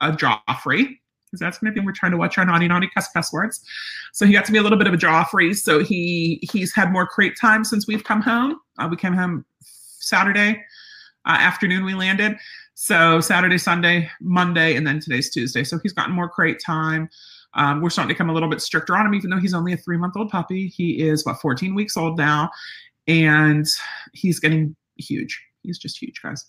a 0.00 0.12
Joffrey. 0.12 0.96
Because 1.26 1.40
that's 1.40 1.58
going 1.58 1.72
to 1.72 1.80
be 1.80 1.86
we're 1.86 1.92
trying 1.92 2.10
to 2.10 2.18
watch 2.18 2.38
our 2.38 2.44
naughty 2.44 2.66
naughty 2.66 2.90
cuss 2.92 3.06
cuss 3.12 3.32
words. 3.32 3.64
So 4.12 4.26
he 4.26 4.32
got 4.32 4.44
to 4.46 4.52
be 4.52 4.58
a 4.58 4.62
little 4.62 4.78
bit 4.78 4.88
of 4.88 4.94
a 4.94 4.96
Joffrey. 4.96 5.56
So 5.56 5.82
he 5.82 6.40
he's 6.52 6.74
had 6.74 6.90
more 6.90 7.06
crate 7.06 7.34
time 7.40 7.64
since 7.64 7.86
we've 7.86 8.02
come 8.02 8.20
home. 8.20 8.56
Uh, 8.78 8.88
we 8.90 8.96
came 8.96 9.12
home 9.12 9.44
Saturday 9.62 10.60
uh, 11.26 11.36
afternoon. 11.38 11.84
We 11.84 11.94
landed. 11.94 12.36
So 12.74 13.20
Saturday, 13.20 13.58
Sunday, 13.58 14.10
Monday, 14.20 14.74
and 14.74 14.86
then 14.86 15.00
today's 15.00 15.30
Tuesday. 15.30 15.64
So 15.64 15.78
he's 15.82 15.92
gotten 15.92 16.14
more 16.14 16.28
crate 16.28 16.60
time. 16.64 17.08
Um, 17.54 17.80
we're 17.80 17.90
starting 17.90 18.14
to 18.14 18.18
come 18.18 18.30
a 18.30 18.32
little 18.32 18.48
bit 18.48 18.62
stricter 18.62 18.96
on 18.96 19.06
him, 19.06 19.14
even 19.14 19.30
though 19.30 19.38
he's 19.38 19.54
only 19.54 19.72
a 19.72 19.76
three 19.76 19.98
month 19.98 20.16
old 20.16 20.30
puppy. 20.30 20.68
He 20.68 21.00
is 21.00 21.24
what 21.26 21.40
14 21.40 21.74
weeks 21.74 21.96
old 21.96 22.16
now, 22.16 22.50
and 23.06 23.66
he's 24.12 24.40
getting 24.40 24.74
huge. 24.96 25.40
He's 25.62 25.78
just 25.78 26.00
huge, 26.00 26.22
guys. 26.22 26.46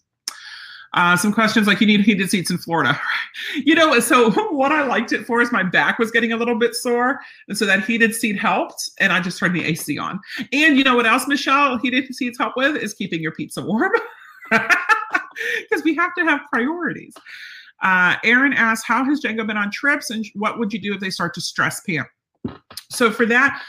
Uh, 0.93 1.15
some 1.15 1.31
questions 1.31 1.67
like 1.67 1.79
you 1.79 1.87
need 1.87 2.01
heated 2.01 2.29
seats 2.29 2.51
in 2.51 2.57
Florida. 2.57 2.99
you 3.55 3.75
know, 3.75 3.99
so 3.99 4.31
what 4.51 4.71
I 4.71 4.85
liked 4.85 5.11
it 5.13 5.25
for 5.25 5.41
is 5.41 5.51
my 5.51 5.63
back 5.63 5.99
was 5.99 6.11
getting 6.11 6.33
a 6.33 6.37
little 6.37 6.57
bit 6.57 6.75
sore. 6.75 7.19
And 7.47 7.57
so 7.57 7.65
that 7.65 7.85
heated 7.85 8.13
seat 8.13 8.37
helped. 8.37 8.89
And 8.99 9.13
I 9.13 9.21
just 9.21 9.39
turned 9.39 9.55
the 9.55 9.63
AC 9.63 9.97
on. 9.97 10.19
And 10.51 10.77
you 10.77 10.83
know 10.83 10.95
what 10.95 11.05
else, 11.05 11.27
Michelle, 11.27 11.77
heated 11.77 12.13
seats 12.13 12.37
help 12.37 12.57
with 12.57 12.75
is 12.75 12.93
keeping 12.93 13.21
your 13.21 13.31
pizza 13.31 13.61
warm. 13.61 13.91
Because 15.61 15.83
we 15.83 15.95
have 15.95 16.13
to 16.15 16.25
have 16.25 16.41
priorities. 16.51 17.15
Uh, 17.81 18.15
Aaron 18.23 18.53
asks, 18.53 18.85
How 18.85 19.03
has 19.05 19.21
Django 19.21 19.47
been 19.47 19.57
on 19.57 19.71
trips 19.71 20.09
and 20.09 20.25
what 20.35 20.59
would 20.59 20.73
you 20.73 20.79
do 20.79 20.93
if 20.93 20.99
they 20.99 21.09
start 21.09 21.33
to 21.35 21.41
stress 21.41 21.81
Pam? 21.81 22.05
So 22.89 23.11
for 23.11 23.25
that, 23.27 23.61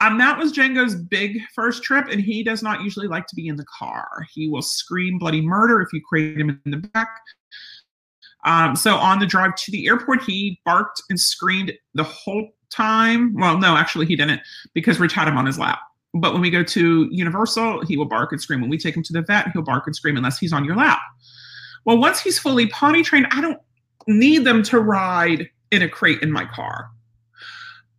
um, 0.00 0.18
that 0.18 0.38
was 0.38 0.52
Django's 0.52 0.94
big 0.94 1.40
first 1.54 1.82
trip, 1.82 2.06
and 2.08 2.20
he 2.20 2.42
does 2.44 2.62
not 2.62 2.82
usually 2.82 3.08
like 3.08 3.26
to 3.26 3.34
be 3.34 3.48
in 3.48 3.56
the 3.56 3.66
car. 3.66 4.08
He 4.32 4.48
will 4.48 4.62
scream 4.62 5.18
bloody 5.18 5.40
murder 5.40 5.80
if 5.80 5.92
you 5.92 6.00
crate 6.00 6.38
him 6.38 6.60
in 6.64 6.70
the 6.70 6.76
back. 6.76 7.20
Um, 8.44 8.76
so 8.76 8.96
on 8.96 9.18
the 9.18 9.26
drive 9.26 9.56
to 9.56 9.72
the 9.72 9.88
airport, 9.88 10.22
he 10.22 10.60
barked 10.64 11.02
and 11.10 11.18
screamed 11.18 11.72
the 11.94 12.04
whole 12.04 12.48
time. 12.70 13.34
Well, 13.34 13.58
no, 13.58 13.76
actually, 13.76 14.06
he 14.06 14.14
didn't 14.14 14.40
because 14.72 15.00
Rich 15.00 15.12
had 15.12 15.26
him 15.26 15.36
on 15.36 15.46
his 15.46 15.58
lap. 15.58 15.80
But 16.14 16.32
when 16.32 16.42
we 16.42 16.50
go 16.50 16.62
to 16.62 17.08
Universal, 17.10 17.84
he 17.86 17.96
will 17.96 18.06
bark 18.06 18.32
and 18.32 18.40
scream. 18.40 18.60
When 18.60 18.70
we 18.70 18.78
take 18.78 18.96
him 18.96 19.02
to 19.02 19.12
the 19.12 19.22
vet, 19.22 19.48
he'll 19.52 19.62
bark 19.62 19.86
and 19.86 19.94
scream 19.94 20.16
unless 20.16 20.38
he's 20.38 20.52
on 20.52 20.64
your 20.64 20.76
lap. 20.76 21.00
Well, 21.84 21.98
once 21.98 22.20
he's 22.20 22.38
fully 22.38 22.68
potty 22.68 23.02
trained, 23.02 23.26
I 23.30 23.40
don't 23.40 23.58
need 24.06 24.44
them 24.44 24.62
to 24.64 24.80
ride 24.80 25.50
in 25.70 25.82
a 25.82 25.88
crate 25.88 26.22
in 26.22 26.30
my 26.32 26.44
car. 26.46 26.90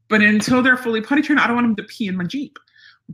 But 0.10 0.22
until 0.22 0.62
they're 0.62 0.78
fully 0.78 1.02
potty 1.02 1.22
trained, 1.22 1.40
I 1.40 1.48
don't 1.48 1.56
want 1.56 1.68
them 1.68 1.76
to 1.78 1.84
pee 1.84 2.08
in 2.08 2.18
my 2.18 2.26
Jeep, 2.26 2.58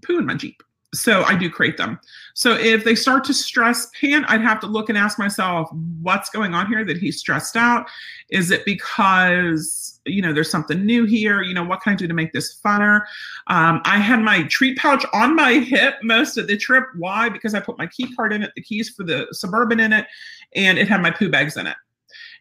poo 0.02 0.18
in 0.18 0.26
my 0.26 0.36
Jeep. 0.36 0.64
So 0.94 1.24
I 1.24 1.36
do 1.36 1.50
crate 1.50 1.76
them. 1.76 2.00
So 2.36 2.54
if 2.54 2.86
they 2.86 2.96
start 2.96 3.26
to 3.26 3.34
stress 3.34 3.90
Pan, 4.00 4.24
I'd 4.26 4.42
have 4.42 4.62
to 4.62 4.68
look 4.68 4.88
and 4.88 4.98
ask 4.98 5.20
myself, 5.20 5.70
what's 6.02 6.30
going 6.30 6.54
on 6.54 6.68
here 6.68 6.86
that 6.86 6.98
he's 6.98 7.20
stressed 7.20 7.58
out? 7.58 7.88
Is 8.30 8.50
it 8.50 8.64
because, 8.66 10.00
you 10.06 10.22
know, 10.22 10.32
there's 10.32 10.50
something 10.50 10.86
new 10.86 11.04
here? 11.04 11.42
You 11.42 11.54
know, 11.54 11.66
what 11.66 11.82
can 11.82 11.94
I 11.94 11.96
do 11.96 12.08
to 12.08 12.14
make 12.14 12.32
this 12.32 12.60
funner? 12.62 13.02
Um, 13.48 13.82
I 13.84 13.98
had 13.98 14.22
my 14.22 14.44
treat 14.44 14.78
pouch 14.78 15.06
on 15.12 15.36
my 15.36 15.54
hip 15.54 15.96
most 16.02 16.38
of 16.38 16.48
the 16.48 16.56
trip. 16.56 16.86
Why? 16.98 17.28
Because 17.28 17.54
I 17.54 17.60
put 17.60 17.78
my 17.78 17.88
key 17.88 18.14
card 18.16 18.32
in 18.32 18.44
it, 18.44 18.54
the 18.56 18.62
keys 18.62 18.90
for 18.90 19.04
the 19.04 19.28
Suburban 19.32 19.82
in 19.82 19.92
it, 19.92 20.08
and 20.56 20.78
it 20.78 20.88
had 20.88 21.02
my 21.02 21.12
poo 21.12 21.30
bags 21.30 21.58
in 21.58 21.68
it. 21.68 21.78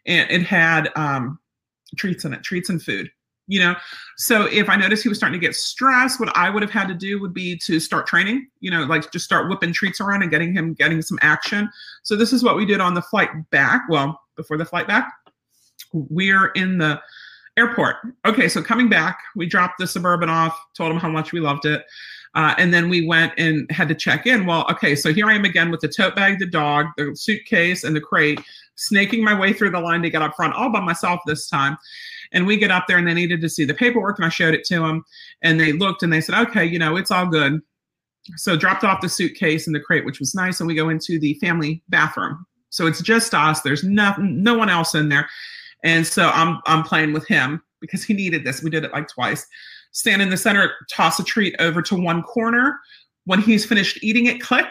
And 0.06 0.30
it 0.30 0.42
had 0.42 0.90
um, 0.96 1.40
treats 1.96 2.24
in 2.24 2.34
it, 2.34 2.44
treats 2.44 2.68
and 2.68 2.80
food 2.80 3.10
you 3.46 3.60
know? 3.60 3.74
So 4.16 4.46
if 4.46 4.68
i 4.68 4.76
noticed 4.76 5.02
he 5.02 5.08
was 5.08 5.18
starting 5.18 5.38
to 5.38 5.44
get 5.44 5.54
stressed 5.54 6.20
what 6.20 6.34
i 6.36 6.48
would 6.48 6.62
have 6.62 6.70
had 6.70 6.88
to 6.88 6.94
do 6.94 7.20
would 7.20 7.34
be 7.34 7.56
to 7.64 7.80
start 7.80 8.06
training 8.06 8.46
you 8.60 8.70
know 8.70 8.84
like 8.84 9.10
just 9.12 9.24
start 9.24 9.48
whipping 9.48 9.72
treats 9.72 10.00
around 10.00 10.22
and 10.22 10.30
getting 10.30 10.52
him 10.52 10.74
getting 10.74 11.02
some 11.02 11.18
action. 11.22 11.68
So 12.02 12.16
this 12.16 12.32
is 12.32 12.42
what 12.42 12.56
we 12.56 12.64
did 12.66 12.80
on 12.80 12.94
the 12.94 13.02
flight 13.02 13.30
back 13.50 13.82
well 13.88 14.20
before 14.36 14.56
the 14.56 14.64
flight 14.64 14.86
back. 14.86 15.12
We're 15.92 16.48
in 16.48 16.78
the 16.78 17.00
airport. 17.56 17.96
Okay 18.24 18.48
so 18.48 18.62
coming 18.62 18.88
back 18.88 19.18
we 19.36 19.46
dropped 19.46 19.78
the 19.78 19.86
suburban 19.86 20.28
off 20.28 20.58
told 20.76 20.90
him 20.90 20.98
how 20.98 21.08
much 21.08 21.32
we 21.32 21.40
loved 21.40 21.66
it 21.66 21.84
uh, 22.34 22.52
and 22.58 22.74
then 22.74 22.88
we 22.88 23.06
went 23.06 23.32
and 23.38 23.70
had 23.70 23.88
to 23.88 23.94
check 23.94 24.26
in. 24.26 24.46
Well 24.46 24.66
okay 24.70 24.96
so 24.96 25.12
here 25.12 25.26
i 25.26 25.34
am 25.34 25.44
again 25.44 25.70
with 25.70 25.80
the 25.80 25.88
tote 25.88 26.16
bag 26.16 26.38
the 26.38 26.46
dog 26.46 26.86
the 26.96 27.14
suitcase 27.14 27.84
and 27.84 27.94
the 27.94 28.00
crate 28.00 28.40
snaking 28.76 29.22
my 29.22 29.38
way 29.38 29.52
through 29.52 29.70
the 29.70 29.80
line 29.80 30.02
to 30.02 30.10
get 30.10 30.22
up 30.22 30.34
front 30.34 30.54
all 30.54 30.70
by 30.70 30.80
myself 30.80 31.20
this 31.26 31.48
time 31.48 31.76
and 32.34 32.46
we 32.46 32.56
get 32.56 32.70
up 32.70 32.86
there 32.86 32.98
and 32.98 33.06
they 33.06 33.14
needed 33.14 33.40
to 33.40 33.48
see 33.48 33.64
the 33.64 33.72
paperwork 33.72 34.18
and 34.18 34.26
I 34.26 34.28
showed 34.28 34.54
it 34.54 34.64
to 34.64 34.80
them 34.80 35.04
and 35.40 35.58
they 35.58 35.72
looked 35.72 36.02
and 36.02 36.12
they 36.12 36.20
said, 36.20 36.38
okay, 36.48 36.64
you 36.64 36.78
know, 36.78 36.96
it's 36.96 37.10
all 37.10 37.26
good. 37.26 37.60
So 38.36 38.56
dropped 38.56 38.84
off 38.84 39.00
the 39.00 39.08
suitcase 39.08 39.66
and 39.66 39.74
the 39.74 39.80
crate, 39.80 40.04
which 40.04 40.18
was 40.18 40.34
nice. 40.34 40.60
And 40.60 40.66
we 40.66 40.74
go 40.74 40.88
into 40.88 41.18
the 41.18 41.34
family 41.34 41.82
bathroom. 41.88 42.44
So 42.70 42.86
it's 42.86 43.00
just 43.00 43.34
us. 43.34 43.60
There's 43.60 43.84
no, 43.84 44.14
no 44.18 44.58
one 44.58 44.68
else 44.68 44.94
in 44.94 45.08
there. 45.08 45.28
And 45.84 46.06
so 46.06 46.30
I'm, 46.30 46.60
I'm 46.66 46.82
playing 46.82 47.12
with 47.12 47.26
him 47.28 47.62
because 47.80 48.02
he 48.02 48.14
needed 48.14 48.44
this. 48.44 48.62
We 48.62 48.70
did 48.70 48.84
it 48.84 48.92
like 48.92 49.08
twice. 49.08 49.46
Stand 49.92 50.20
in 50.20 50.30
the 50.30 50.36
center, 50.36 50.72
toss 50.90 51.20
a 51.20 51.24
treat 51.24 51.54
over 51.60 51.80
to 51.82 51.94
one 51.94 52.22
corner. 52.22 52.80
When 53.26 53.40
he's 53.40 53.64
finished 53.64 54.02
eating 54.02 54.26
it, 54.26 54.40
click 54.40 54.66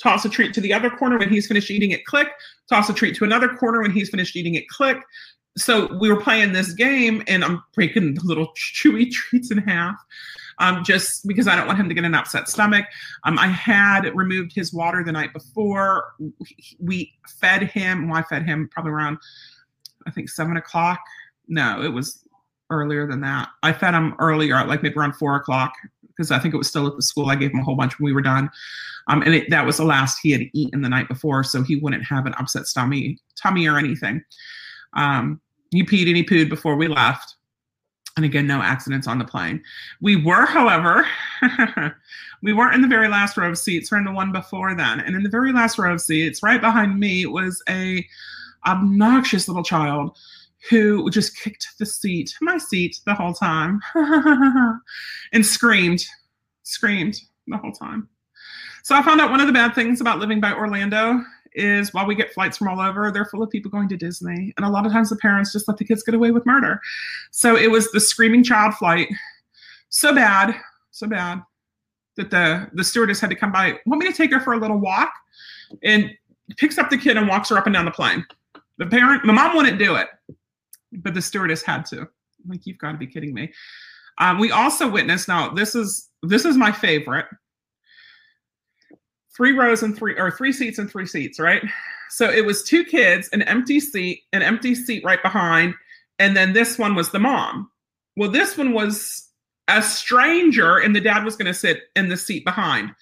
toss 0.00 0.24
a 0.24 0.28
treat 0.28 0.52
to 0.54 0.60
the 0.60 0.72
other 0.72 0.90
corner 0.90 1.18
when 1.18 1.28
he's 1.28 1.46
finished 1.46 1.70
eating 1.70 1.92
it, 1.92 2.04
click, 2.04 2.28
toss 2.68 2.88
a 2.88 2.94
treat 2.94 3.14
to 3.16 3.24
another 3.24 3.48
corner 3.48 3.80
when 3.82 3.90
he's 3.90 4.10
finished 4.10 4.36
eating 4.36 4.54
it, 4.54 4.68
click, 4.68 4.98
so 5.56 5.92
we 5.98 6.10
were 6.10 6.20
playing 6.20 6.52
this 6.52 6.72
game 6.72 7.22
and 7.28 7.44
I'm 7.44 7.62
breaking 7.74 8.14
the 8.14 8.22
little 8.24 8.48
chewy 8.56 9.10
treats 9.10 9.50
in 9.50 9.58
half. 9.58 9.96
Um, 10.60 10.84
just 10.84 11.26
because 11.26 11.48
I 11.48 11.56
don't 11.56 11.66
want 11.66 11.80
him 11.80 11.88
to 11.88 11.94
get 11.96 12.04
an 12.04 12.14
upset 12.14 12.48
stomach. 12.48 12.86
Um, 13.24 13.40
I 13.40 13.48
had 13.48 14.14
removed 14.14 14.54
his 14.54 14.72
water 14.72 15.02
the 15.02 15.10
night 15.10 15.32
before. 15.32 16.14
We 16.78 17.12
fed 17.40 17.64
him. 17.64 18.08
Well, 18.08 18.20
I 18.20 18.22
fed 18.22 18.44
him 18.44 18.68
probably 18.70 18.92
around, 18.92 19.18
I 20.06 20.12
think 20.12 20.30
seven 20.30 20.56
o'clock. 20.56 21.00
No, 21.48 21.82
it 21.82 21.88
was 21.88 22.24
earlier 22.70 23.06
than 23.06 23.20
that. 23.22 23.48
I 23.64 23.72
fed 23.72 23.94
him 23.94 24.14
earlier, 24.20 24.64
like 24.64 24.80
maybe 24.80 24.94
around 24.94 25.16
four 25.16 25.34
o'clock, 25.34 25.72
because 26.06 26.30
I 26.30 26.38
think 26.38 26.54
it 26.54 26.58
was 26.58 26.68
still 26.68 26.86
at 26.86 26.94
the 26.94 27.02
school. 27.02 27.30
I 27.30 27.36
gave 27.36 27.50
him 27.50 27.58
a 27.58 27.64
whole 27.64 27.76
bunch 27.76 27.98
when 27.98 28.04
we 28.04 28.12
were 28.12 28.22
done, 28.22 28.48
um, 29.08 29.22
and 29.22 29.34
it, 29.34 29.50
that 29.50 29.66
was 29.66 29.78
the 29.78 29.84
last 29.84 30.18
he 30.22 30.30
had 30.30 30.42
eaten 30.52 30.82
the 30.82 30.88
night 30.88 31.08
before, 31.08 31.42
so 31.42 31.62
he 31.62 31.76
wouldn't 31.76 32.04
have 32.04 32.26
an 32.26 32.34
upset 32.34 32.66
stomach, 32.66 33.16
tummy 33.40 33.66
or 33.66 33.76
anything. 33.76 34.22
Um, 34.94 35.40
he 35.76 35.84
peed 35.84 36.06
and 36.06 36.16
he 36.16 36.24
pooed 36.24 36.48
before 36.48 36.76
we 36.76 36.88
left. 36.88 37.36
And 38.16 38.24
again, 38.24 38.46
no 38.46 38.62
accidents 38.62 39.08
on 39.08 39.18
the 39.18 39.24
plane. 39.24 39.62
We 40.00 40.14
were, 40.14 40.46
however, 40.46 41.06
we 42.42 42.52
weren't 42.52 42.74
in 42.74 42.82
the 42.82 42.88
very 42.88 43.08
last 43.08 43.36
row 43.36 43.50
of 43.50 43.58
seats. 43.58 43.90
We're 43.90 43.98
in 43.98 44.04
the 44.04 44.12
one 44.12 44.30
before 44.30 44.74
then. 44.74 45.00
And 45.00 45.16
in 45.16 45.24
the 45.24 45.28
very 45.28 45.52
last 45.52 45.78
row 45.78 45.92
of 45.92 46.00
seats, 46.00 46.42
right 46.42 46.60
behind 46.60 47.00
me, 47.00 47.26
was 47.26 47.62
a 47.68 48.06
obnoxious 48.66 49.48
little 49.48 49.64
child 49.64 50.16
who 50.70 51.10
just 51.10 51.38
kicked 51.38 51.68
the 51.78 51.86
seat, 51.86 52.34
my 52.40 52.56
seat, 52.56 53.00
the 53.04 53.14
whole 53.14 53.34
time, 53.34 53.80
and 55.32 55.44
screamed, 55.44 56.06
screamed 56.62 57.20
the 57.48 57.58
whole 57.58 57.72
time. 57.72 58.08
So 58.82 58.94
I 58.94 59.02
found 59.02 59.20
out 59.20 59.30
one 59.30 59.40
of 59.40 59.46
the 59.46 59.52
bad 59.52 59.74
things 59.74 60.00
about 60.00 60.18
living 60.18 60.40
by 60.40 60.52
Orlando 60.52 61.22
is 61.54 61.94
while 61.94 62.06
we 62.06 62.14
get 62.14 62.32
flights 62.32 62.56
from 62.56 62.68
all 62.68 62.80
over, 62.80 63.10
they're 63.10 63.24
full 63.24 63.42
of 63.42 63.50
people 63.50 63.70
going 63.70 63.88
to 63.88 63.96
Disney. 63.96 64.52
And 64.56 64.66
a 64.66 64.68
lot 64.68 64.86
of 64.86 64.92
times 64.92 65.10
the 65.10 65.16
parents 65.16 65.52
just 65.52 65.68
let 65.68 65.76
the 65.76 65.84
kids 65.84 66.02
get 66.02 66.14
away 66.14 66.30
with 66.30 66.46
murder. 66.46 66.80
So 67.30 67.56
it 67.56 67.70
was 67.70 67.90
the 67.92 68.00
screaming 68.00 68.44
child 68.44 68.74
flight. 68.74 69.08
So 69.88 70.14
bad, 70.14 70.56
so 70.90 71.06
bad 71.06 71.42
that 72.16 72.30
the 72.30 72.68
the 72.72 72.84
stewardess 72.84 73.20
had 73.20 73.30
to 73.30 73.36
come 73.36 73.52
by. 73.52 73.78
Want 73.86 74.02
me 74.02 74.10
to 74.10 74.16
take 74.16 74.32
her 74.32 74.40
for 74.40 74.54
a 74.54 74.58
little 74.58 74.78
walk? 74.78 75.12
And 75.82 76.10
picks 76.56 76.78
up 76.78 76.90
the 76.90 76.98
kid 76.98 77.16
and 77.16 77.28
walks 77.28 77.48
her 77.48 77.56
up 77.56 77.66
and 77.66 77.74
down 77.74 77.84
the 77.84 77.90
plane. 77.90 78.24
The 78.78 78.86
parent, 78.86 79.22
the 79.24 79.32
mom 79.32 79.56
wouldn't 79.56 79.78
do 79.78 79.96
it, 79.96 80.08
but 80.92 81.14
the 81.14 81.22
stewardess 81.22 81.62
had 81.62 81.86
to. 81.86 82.08
like, 82.46 82.66
you've 82.66 82.78
got 82.78 82.92
to 82.92 82.98
be 82.98 83.06
kidding 83.06 83.32
me. 83.32 83.52
Um, 84.18 84.38
we 84.38 84.50
also 84.50 84.88
witnessed. 84.88 85.28
Now, 85.28 85.50
this 85.50 85.74
is 85.74 86.10
this 86.22 86.44
is 86.44 86.56
my 86.56 86.72
favorite. 86.72 87.26
Three 89.36 89.52
rows 89.52 89.82
and 89.82 89.96
three 89.96 90.16
or 90.16 90.30
three 90.30 90.52
seats 90.52 90.78
and 90.78 90.90
three 90.90 91.06
seats, 91.06 91.40
right? 91.40 91.62
So 92.10 92.30
it 92.30 92.44
was 92.44 92.62
two 92.62 92.84
kids, 92.84 93.28
an 93.32 93.42
empty 93.42 93.80
seat, 93.80 94.22
an 94.32 94.42
empty 94.42 94.74
seat 94.74 95.04
right 95.04 95.22
behind, 95.22 95.74
and 96.18 96.36
then 96.36 96.52
this 96.52 96.78
one 96.78 96.94
was 96.94 97.10
the 97.10 97.18
mom. 97.18 97.70
Well, 98.16 98.30
this 98.30 98.56
one 98.56 98.72
was 98.72 99.28
a 99.68 99.82
stranger, 99.82 100.78
and 100.78 100.94
the 100.94 101.00
dad 101.00 101.24
was 101.24 101.36
going 101.36 101.46
to 101.46 101.54
sit 101.54 101.84
in 101.96 102.08
the 102.08 102.16
seat 102.16 102.44
behind. 102.44 102.92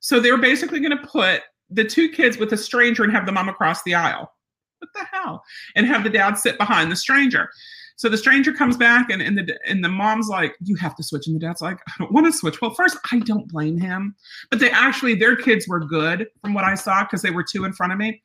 So 0.00 0.18
they 0.18 0.32
were 0.32 0.38
basically 0.38 0.80
going 0.80 0.96
to 0.96 1.06
put 1.06 1.42
the 1.68 1.84
two 1.84 2.08
kids 2.08 2.38
with 2.38 2.52
a 2.52 2.56
stranger 2.56 3.02
and 3.02 3.12
have 3.12 3.26
the 3.26 3.32
mom 3.32 3.48
across 3.48 3.82
the 3.82 3.94
aisle. 3.94 4.32
What 4.78 4.90
the 4.94 5.04
hell? 5.12 5.44
And 5.76 5.86
have 5.86 6.04
the 6.04 6.10
dad 6.10 6.34
sit 6.38 6.58
behind 6.58 6.90
the 6.90 6.96
stranger. 6.96 7.50
So 7.96 8.08
the 8.08 8.16
stranger 8.16 8.52
comes 8.52 8.76
back 8.76 9.10
and, 9.10 9.22
and 9.22 9.38
the 9.38 9.58
and 9.68 9.84
the 9.84 9.88
mom's 9.88 10.28
like, 10.28 10.56
you 10.60 10.76
have 10.76 10.96
to 10.96 11.02
switch. 11.02 11.26
And 11.26 11.36
the 11.36 11.40
dad's 11.40 11.62
like, 11.62 11.78
I 11.88 11.92
don't 11.98 12.12
want 12.12 12.26
to 12.26 12.32
switch. 12.32 12.60
Well, 12.60 12.74
first, 12.74 12.96
I 13.12 13.20
don't 13.20 13.48
blame 13.48 13.78
him. 13.78 14.14
But 14.50 14.60
they 14.60 14.70
actually, 14.70 15.14
their 15.14 15.36
kids 15.36 15.68
were 15.68 15.80
good 15.80 16.26
from 16.40 16.54
what 16.54 16.64
I 16.64 16.74
saw 16.74 17.04
because 17.04 17.22
they 17.22 17.30
were 17.30 17.44
two 17.44 17.64
in 17.64 17.72
front 17.72 17.92
of 17.92 17.98
me. 17.98 18.22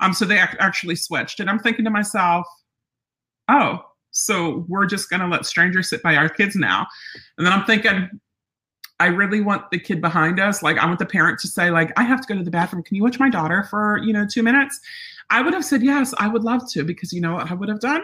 Um, 0.00 0.12
so 0.12 0.24
they 0.24 0.38
actually 0.38 0.96
switched. 0.96 1.40
And 1.40 1.50
I'm 1.50 1.58
thinking 1.58 1.84
to 1.84 1.90
myself, 1.90 2.46
oh, 3.48 3.80
so 4.10 4.64
we're 4.68 4.86
just 4.86 5.10
gonna 5.10 5.28
let 5.28 5.44
strangers 5.44 5.90
sit 5.90 6.02
by 6.02 6.16
our 6.16 6.28
kids 6.28 6.56
now. 6.56 6.86
And 7.36 7.46
then 7.46 7.52
I'm 7.52 7.64
thinking, 7.64 8.08
I 9.00 9.06
really 9.06 9.40
want 9.40 9.70
the 9.70 9.78
kid 9.78 10.00
behind 10.00 10.40
us. 10.40 10.62
Like 10.62 10.78
I 10.78 10.86
want 10.86 10.98
the 10.98 11.06
parent 11.06 11.38
to 11.40 11.48
say, 11.48 11.70
like, 11.70 11.92
I 11.96 12.02
have 12.02 12.20
to 12.20 12.26
go 12.26 12.36
to 12.36 12.44
the 12.44 12.50
bathroom. 12.50 12.82
Can 12.82 12.96
you 12.96 13.02
watch 13.02 13.20
my 13.20 13.30
daughter 13.30 13.64
for, 13.70 13.98
you 13.98 14.12
know, 14.12 14.26
two 14.26 14.42
minutes? 14.42 14.80
I 15.30 15.42
would 15.42 15.52
have 15.52 15.64
said 15.64 15.82
yes, 15.82 16.14
I 16.18 16.28
would 16.28 16.42
love 16.42 16.68
to, 16.70 16.84
because 16.84 17.12
you 17.12 17.20
know 17.20 17.34
what 17.34 17.50
I 17.50 17.54
would 17.54 17.68
have 17.68 17.80
done 17.80 18.02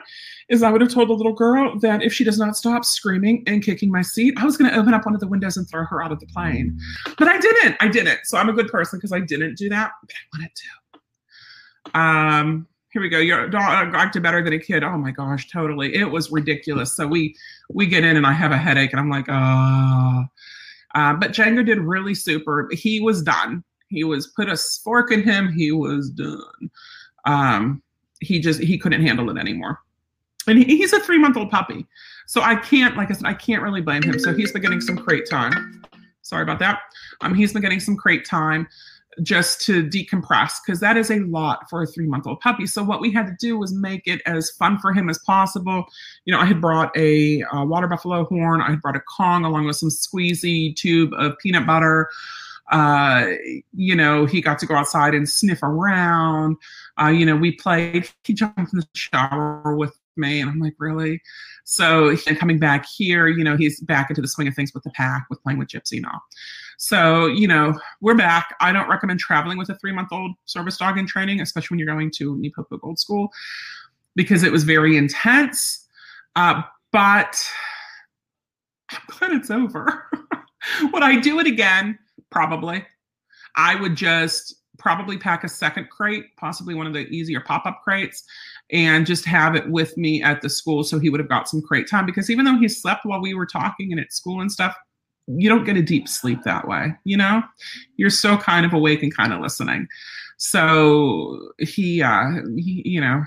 is 0.51 0.63
I 0.63 0.71
would 0.71 0.83
have 0.83 0.93
told 0.93 1.09
the 1.09 1.15
little 1.15 1.33
girl 1.33 1.79
that 1.79 2.03
if 2.03 2.13
she 2.13 2.23
does 2.23 2.39
not 2.39 2.57
stop 2.57 2.85
screaming 2.85 3.43
and 3.47 3.63
kicking 3.63 3.91
my 3.91 4.03
seat, 4.03 4.35
I 4.37 4.45
was 4.45 4.57
going 4.57 4.71
to 4.71 4.79
open 4.79 4.93
up 4.93 5.07
one 5.07 5.15
of 5.15 5.21
the 5.21 5.27
windows 5.27 5.57
and 5.57 5.69
throw 5.69 5.85
her 5.87 6.03
out 6.03 6.13
of 6.13 6.21
the 6.21 6.27
plane. 6.27 6.79
But 7.19 7.29
I 7.29 7.39
didn't. 7.39 7.77
I 7.81 7.89
didn't. 7.89 8.21
So 8.25 8.37
I'm 8.37 8.49
a 8.49 8.53
good 8.53 8.69
person 8.69 8.99
because 8.99 9.13
I 9.13 9.21
didn't 9.21 9.57
do 9.57 9.71
that, 9.71 9.93
but 10.03 10.11
I 10.13 10.39
wanted 10.39 10.53
to. 10.55 11.99
Um, 11.99 12.67
here 12.93 13.03
we 13.03 13.09
go. 13.09 13.19
Your 13.19 13.49
dog 13.49 13.95
acted 13.95 14.23
better 14.23 14.43
than 14.43 14.53
a 14.53 14.59
kid. 14.59 14.85
Oh 14.85 14.97
my 14.97 15.11
gosh, 15.11 15.51
totally. 15.51 15.95
It 15.95 16.11
was 16.11 16.31
ridiculous. 16.31 16.95
So 16.95 17.07
we 17.07 17.35
we 17.71 17.87
get 17.87 18.05
in 18.05 18.17
and 18.17 18.27
I 18.27 18.33
have 18.33 18.53
a 18.53 18.57
headache 18.57 18.93
and 18.93 19.01
I'm 19.01 19.11
like, 19.11 19.27
oh. 19.29 20.25
Uh, 20.95 21.15
but 21.15 21.33
Django 21.33 21.67
did 21.67 21.81
really 21.81 22.15
super. 22.15 22.69
He 22.71 23.01
was 23.01 23.21
done. 23.23 23.65
He 23.89 24.05
was 24.05 24.29
put 24.29 24.49
a 24.49 24.57
fork 24.57 25.11
in 25.11 25.23
him. 25.23 25.53
He 25.53 25.73
was 25.73 26.09
done. 26.11 26.71
Um, 27.27 27.83
he 28.21 28.39
just 28.41 28.61
he 28.61 28.79
couldn't 28.79 29.03
handle 29.03 29.31
it 29.31 29.39
anymore. 29.39 29.81
And 30.47 30.59
he, 30.59 30.65
he's 30.65 30.93
a 30.93 31.01
three 31.01 31.19
month 31.19 31.37
old 31.37 31.51
puppy, 31.51 31.87
so 32.27 32.43
I 32.43 32.57
can't, 32.57 32.97
like 32.97 33.11
I 33.11 33.15
said, 33.15 33.27
I 33.27 33.35
can't 33.35 33.63
really 33.63 33.81
blame 33.81 34.03
him. 34.03 34.19
So 34.19 34.35
he's 34.35 34.53
been 34.53 34.63
getting 34.63 34.81
some 34.81 34.97
crate 34.97 35.29
time. 35.29 35.83
Sorry 36.23 36.43
about 36.43 36.59
that. 36.61 36.81
Um, 37.21 37.35
he's 37.35 37.53
been 37.53 37.63
getting 37.63 37.81
some 37.81 37.97
crate 37.97 38.25
time 38.25 38.67
just 39.23 39.61
to 39.63 39.85
decompress 39.85 40.55
because 40.65 40.81
that 40.81 40.97
is 40.97 41.11
a 41.11 41.21
lot 41.21 41.69
for 41.71 41.83
a 41.83 41.87
three 41.87 42.07
month 42.07 42.27
old 42.27 42.41
puppy. 42.41 42.67
So 42.67 42.83
what 42.83 43.01
we 43.01 43.13
had 43.13 43.27
to 43.27 43.37
do 43.39 43.59
was 43.59 43.73
make 43.73 44.07
it 44.07 44.21
as 44.27 44.51
fun 44.51 44.79
for 44.79 44.93
him 44.93 45.09
as 45.09 45.19
possible. 45.21 45.85
You 46.25 46.33
know, 46.33 46.41
I 46.41 46.47
had 46.47 46.61
brought 46.61 46.97
a, 46.97 47.45
a 47.53 47.65
water 47.65 47.87
buffalo 47.87 48.25
horn. 48.25 48.61
I 48.61 48.71
had 48.71 48.83
brought 48.83 48.97
a 48.97 49.03
Kong 49.17 49.45
along 49.45 49.67
with 49.67 49.77
some 49.77 49.91
squeezy 49.91 50.75
tube 50.75 51.13
of 51.15 51.39
peanut 51.39 51.67
butter. 51.67 52.09
Uh, 52.75 53.35
you 53.73 53.95
know, 53.95 54.27
he 54.27 54.41
got 54.41 54.59
to 54.59 54.67
go 54.67 54.75
outside 54.75 55.15
and 55.15 55.29
sniff 55.29 55.63
around. 55.63 56.57
Uh, 57.01 57.07
you 57.07 57.25
know, 57.25 57.37
we 57.37 57.53
played. 57.53 58.09
He 58.25 58.33
jumped 58.33 58.59
in 58.59 58.67
the 58.73 58.87
shower 58.95 59.77
with 59.77 59.97
me, 60.17 60.41
and 60.41 60.51
I'm 60.51 60.59
like, 60.59 60.75
really? 60.79 61.23
So 61.63 62.17
coming 62.37 62.59
back 62.59 62.85
here, 62.85 63.29
you 63.29 63.45
know, 63.45 63.57
he's 63.57 63.81
back 63.81 64.11
into 64.11 64.21
the 64.21 64.27
swing 64.27 64.49
of 64.49 64.57
things 64.57 64.75
with 64.75 64.83
the 64.83 64.91
pack, 64.91 65.27
with 65.31 65.41
playing 65.45 65.61
with 65.61 65.69
Gypsy 65.69 65.99
and 65.99 66.07
all. 66.07 66.21
So, 66.77 67.27
you 67.27 67.47
know, 67.47 67.79
we're 68.01 68.17
back. 68.17 68.57
I 68.61 68.73
don't 68.73 68.89
recommend 68.89 69.21
traveling 69.21 69.57
with 69.57 69.69
a 69.69 69.77
three 69.77 69.93
month 69.93 70.09
old 70.11 70.33
service 70.45 70.77
dog 70.77 70.99
in 70.99 71.07
training, 71.07 71.43
especially 71.43 71.77
when 71.77 71.79
you're 71.79 71.95
going 71.95 72.11
to 72.17 72.35
NePoPo 72.35 72.81
Gold 72.81 72.99
School, 72.99 73.31
because 74.17 74.43
it 74.43 74.51
was 74.51 74.65
very 74.65 74.97
intense. 74.97 75.87
Uh, 76.35 76.61
but 76.91 77.41
I'm 78.91 79.01
glad 79.07 79.31
it's 79.31 79.53
over. 79.53 80.11
Would 80.93 81.05
I 81.05 81.21
do 81.21 81.39
it 81.39 81.47
again? 81.47 82.01
Probably. 82.31 82.85
I 83.57 83.75
would 83.77 83.95
just 83.95 84.57
probably 84.79 85.17
pack 85.17 85.45
a 85.45 85.49
second 85.49 85.89
crate, 85.89 86.25
possibly 86.37 86.75
one 86.75 86.87
of 86.87 86.93
the 86.93 87.07
easier 87.09 87.41
pop 87.41 87.65
up 87.67 87.81
crates, 87.85 88.25
and 88.71 89.07
just 89.07 89.25
have 89.25 89.55
it 89.55 89.69
with 89.71 89.97
me 89.97 90.23
at 90.23 90.43
the 90.43 90.49
school 90.49 90.83
so 90.83 90.99
he 90.99 91.11
would 91.11 91.21
have 91.21 91.29
got 91.29 91.49
some 91.49 91.63
crate 91.63 91.89
time. 91.89 92.07
Because 92.07 92.31
even 92.31 92.45
though 92.45 92.59
he 92.59 92.69
slept 92.69 93.05
while 93.05 93.21
we 93.21 93.35
were 93.35 93.47
talking 93.47 93.93
and 93.93 94.01
at 94.01 94.13
school 94.13 94.41
and 94.41 94.51
stuff, 94.51 94.75
you 95.27 95.49
don't 95.49 95.65
get 95.65 95.77
a 95.77 95.83
deep 95.83 96.09
sleep 96.09 96.43
that 96.45 96.67
way, 96.69 96.95
you 97.05 97.17
know? 97.17 97.43
You're 97.97 98.11
still 98.11 98.37
kind 98.37 98.67
of 98.67 98.73
awake 98.73 99.03
and 99.03 99.15
kind 99.15 99.33
of 99.33 99.41
listening. 99.41 99.87
So 100.37 101.53
he, 101.59 102.03
uh, 102.03 102.43
he, 102.57 102.83
you 102.85 103.01
know, 103.01 103.23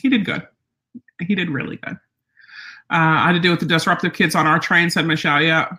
he 0.00 0.08
did 0.08 0.24
good. 0.24 0.46
He 1.20 1.34
did 1.34 1.50
really 1.50 1.76
good. 1.76 1.94
Uh, 2.90 3.20
I 3.20 3.26
had 3.26 3.32
to 3.32 3.40
deal 3.40 3.52
with 3.52 3.60
the 3.60 3.66
disruptive 3.66 4.12
kids 4.12 4.34
on 4.34 4.46
our 4.46 4.58
train, 4.58 4.90
said 4.90 5.06
Michelle. 5.06 5.42
Yeah. 5.42 5.76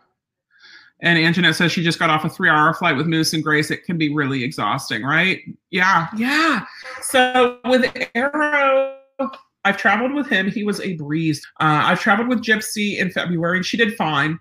And 1.01 1.19
Anjanette 1.19 1.55
says 1.55 1.71
she 1.71 1.83
just 1.83 1.99
got 1.99 2.09
off 2.09 2.23
a 2.23 2.29
three 2.29 2.49
hour 2.49 2.73
flight 2.73 2.95
with 2.95 3.07
Moose 3.07 3.33
and 3.33 3.43
Grace. 3.43 3.69
It 3.69 3.83
can 3.83 3.97
be 3.97 4.13
really 4.13 4.43
exhausting, 4.43 5.03
right? 5.03 5.41
Yeah. 5.69 6.07
Yeah. 6.15 6.65
So 7.01 7.59
with 7.65 7.91
Arrow, 8.15 8.97
I've 9.65 9.77
traveled 9.77 10.13
with 10.13 10.27
him. 10.27 10.49
He 10.49 10.63
was 10.63 10.79
a 10.81 10.95
breeze. 10.95 11.45
Uh, 11.59 11.83
I've 11.83 11.99
traveled 11.99 12.29
with 12.29 12.41
Gypsy 12.41 12.97
in 12.97 13.11
February 13.11 13.57
and 13.57 13.65
she 13.65 13.77
did 13.77 13.95
fine. 13.95 14.39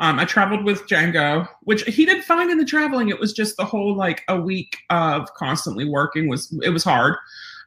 Um, 0.00 0.18
I 0.18 0.24
traveled 0.24 0.64
with 0.64 0.86
Django, 0.88 1.48
which 1.62 1.82
he 1.84 2.04
did 2.04 2.24
fine 2.24 2.50
in 2.50 2.58
the 2.58 2.64
traveling. 2.64 3.08
It 3.08 3.20
was 3.20 3.32
just 3.32 3.56
the 3.56 3.64
whole 3.64 3.96
like 3.96 4.22
a 4.28 4.38
week 4.40 4.76
of 4.90 5.32
constantly 5.34 5.88
working 5.88 6.28
was 6.28 6.52
it 6.62 6.70
was 6.70 6.84
hard. 6.84 7.16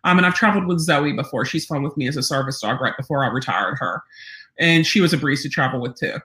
Um, 0.04 0.18
and 0.18 0.26
I've 0.26 0.36
traveled 0.36 0.68
with 0.68 0.80
Zoe 0.80 1.14
before. 1.14 1.46
She's 1.46 1.66
fun 1.66 1.84
with 1.84 1.96
me 1.98 2.08
as 2.08 2.18
a 2.18 2.24
service 2.24 2.62
dog 2.62 2.82
right 2.82 2.96
before 2.98 3.24
I 3.24 3.28
retired 3.30 3.78
her, 3.80 4.04
and 4.60 4.86
she 4.86 5.02
was 5.02 5.14
a 5.14 5.18
breeze 5.18 5.42
to 5.44 5.50
travel 5.50 5.80
with 5.80 5.96
too. 5.96 6.18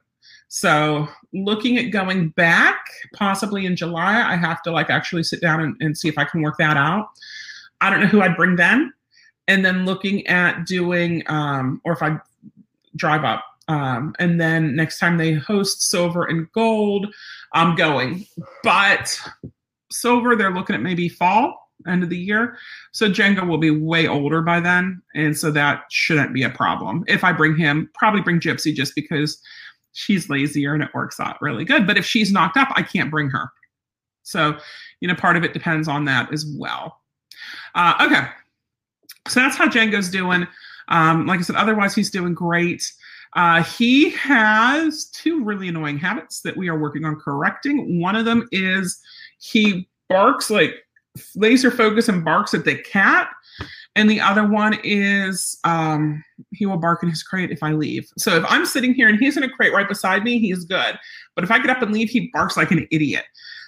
So 0.55 1.09
looking 1.33 1.79
at 1.79 1.93
going 1.93 2.29
back, 2.29 2.85
possibly 3.15 3.65
in 3.65 3.75
July, 3.75 4.23
I 4.23 4.37
have 4.37 4.61
to 4.65 4.71
like 4.71 4.91
actually 4.91 5.23
sit 5.23 5.41
down 5.41 5.63
and, 5.63 5.75
and 5.81 5.97
see 5.97 6.09
if 6.09 6.19
I 6.19 6.25
can 6.25 6.43
work 6.43 6.59
that 6.59 6.77
out. 6.77 7.09
I 7.81 7.89
don't 7.89 8.01
know 8.01 8.07
who 8.07 8.21
I'd 8.21 8.37
bring 8.37 8.57
then. 8.57 8.93
And 9.49 9.65
then 9.65 9.87
looking 9.87 10.27
at 10.27 10.67
doing, 10.67 11.23
um, 11.27 11.81
or 11.87 11.95
if 11.95 12.03
I 12.03 12.19
drive 12.97 13.25
up 13.25 13.43
um, 13.69 14.15
and 14.19 14.39
then 14.39 14.77
next 14.77 14.99
time 14.99 15.17
they 15.17 15.33
host 15.33 15.89
silver 15.89 16.25
and 16.25 16.53
gold, 16.53 17.07
I'm 17.55 17.75
going. 17.75 18.27
But 18.63 19.19
silver, 19.91 20.37
they're 20.37 20.53
looking 20.53 20.77
at 20.77 20.83
maybe 20.83 21.09
fall, 21.09 21.71
end 21.89 22.03
of 22.03 22.11
the 22.11 22.19
year. 22.19 22.59
So 22.93 23.09
Django 23.09 23.49
will 23.49 23.57
be 23.57 23.71
way 23.71 24.07
older 24.07 24.43
by 24.43 24.61
then. 24.61 25.01
And 25.15 25.35
so 25.35 25.51
that 25.53 25.85
shouldn't 25.91 26.35
be 26.35 26.43
a 26.43 26.51
problem. 26.51 27.05
If 27.09 27.25
I 27.25 27.33
bring 27.33 27.57
him, 27.57 27.91
probably 27.95 28.21
bring 28.21 28.39
Gypsy 28.39 28.75
just 28.75 28.95
because 28.95 29.41
she's 29.93 30.29
lazier 30.29 30.75
and 30.75 30.83
it 30.83 30.91
works 30.95 31.21
out 31.21 31.41
really 31.41 31.65
good. 31.65 31.87
But 31.87 31.97
if 31.97 32.05
she's 32.05 32.33
knocked 32.33 32.57
up, 32.57 32.69
I 32.75 32.83
can't 32.83 33.11
bring 33.11 33.31
her. 33.31 33.51
So, 34.23 34.57
you 35.01 35.09
know, 35.09 35.15
part 35.15 35.37
of 35.37 35.45
it 35.45 35.53
depends 35.53 35.89
on 35.89 36.05
that 36.07 36.33
as 36.33 36.47
well. 36.59 37.01
Uh, 37.75 37.95
okay. 38.01 38.29
So 39.29 39.41
that's 39.41 39.57
how 39.57 39.69
Django's 39.69 40.11
doing. 40.11 40.47
Um, 40.89 41.27
like 41.27 41.41
I 41.41 41.43
said, 41.43 41.57
otherwise, 41.57 41.95
he's 41.95 42.11
doing 42.11 42.35
great. 42.35 42.93
Uh, 43.35 43.63
he 43.63 44.11
has 44.11 45.07
two 45.07 45.43
really 45.43 45.69
annoying 45.69 45.99
habits 45.99 46.41
that 46.43 46.57
we 46.57 46.69
are 46.69 46.79
working 46.79 47.05
on 47.05 47.17
correcting. 47.17 48.01
One 48.01 48.15
of 48.15 48.25
them 48.25 48.49
is 48.53 49.01
he 49.39 49.89
barks 50.09 50.51
like 50.51 50.75
laser 51.35 51.71
focus 51.71 52.09
and 52.09 52.25
barks 52.25 52.53
at 52.55 52.65
the 52.65 52.77
cat. 52.77 53.31
And 53.95 54.09
the 54.09 54.21
other 54.21 54.47
one 54.47 54.79
is 54.83 55.59
um, 55.65 56.25
he 56.51 56.65
will 56.65 56.79
bark 56.79 57.03
in 57.03 57.11
his 57.11 57.23
crate 57.23 57.51
if 57.51 57.63
I 57.63 57.73
leave. 57.73 58.09
So 58.17 58.37
if 58.37 58.45
I'm 58.49 58.65
sitting 58.65 58.95
here 58.95 59.09
and 59.09 59.19
he's 59.19 59.37
in 59.37 59.43
a 59.43 59.51
crate 59.51 59.73
right 59.75 59.89
beside 59.89 60.25
me, 60.25 60.39
he's 60.39 60.65
good. 60.65 60.99
But 61.35 61.45
if 61.45 61.51
I 61.51 61.59
get 61.59 61.71
up 61.71 61.83
and 61.83 61.93
leave, 61.93 62.09
he 62.09 62.31
barks 62.33 62.57
like 62.57 62.71
an 62.71 62.87
idiot. 62.91 63.25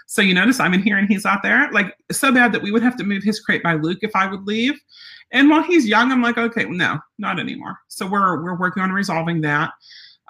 So 0.07 0.23
you 0.23 0.35
notice 0.35 0.61
I'm 0.61 0.75
in 0.75 0.83
here 0.83 0.97
and 0.97 1.09
he's 1.09 1.27
out 1.27 1.43
there. 1.43 1.71
Like 1.73 1.95
so 2.11 2.33
bad 2.33 2.53
that 2.53 2.63
we 2.63 2.71
would 2.71 2.83
have 2.83 2.97
to 2.99 3.05
move 3.05 3.23
his 3.23 3.41
crate 3.41 3.63
by 3.63 3.75
Luke 3.75 3.99
if 4.03 4.15
I 4.15 4.27
would 4.27 4.47
leave. 4.47 4.81
And 5.31 5.51
while 5.51 5.63
he's 5.63 5.87
young, 5.87 6.13
I'm 6.13 6.23
like, 6.23 6.39
okay, 6.39 6.65
no, 6.65 6.99
not 7.19 7.41
anymore. 7.41 7.79
So 7.89 8.07
we're 8.07 8.43
we're 8.43 8.57
working 8.57 8.83
on 8.83 8.93
resolving 8.93 9.41
that. 9.43 9.73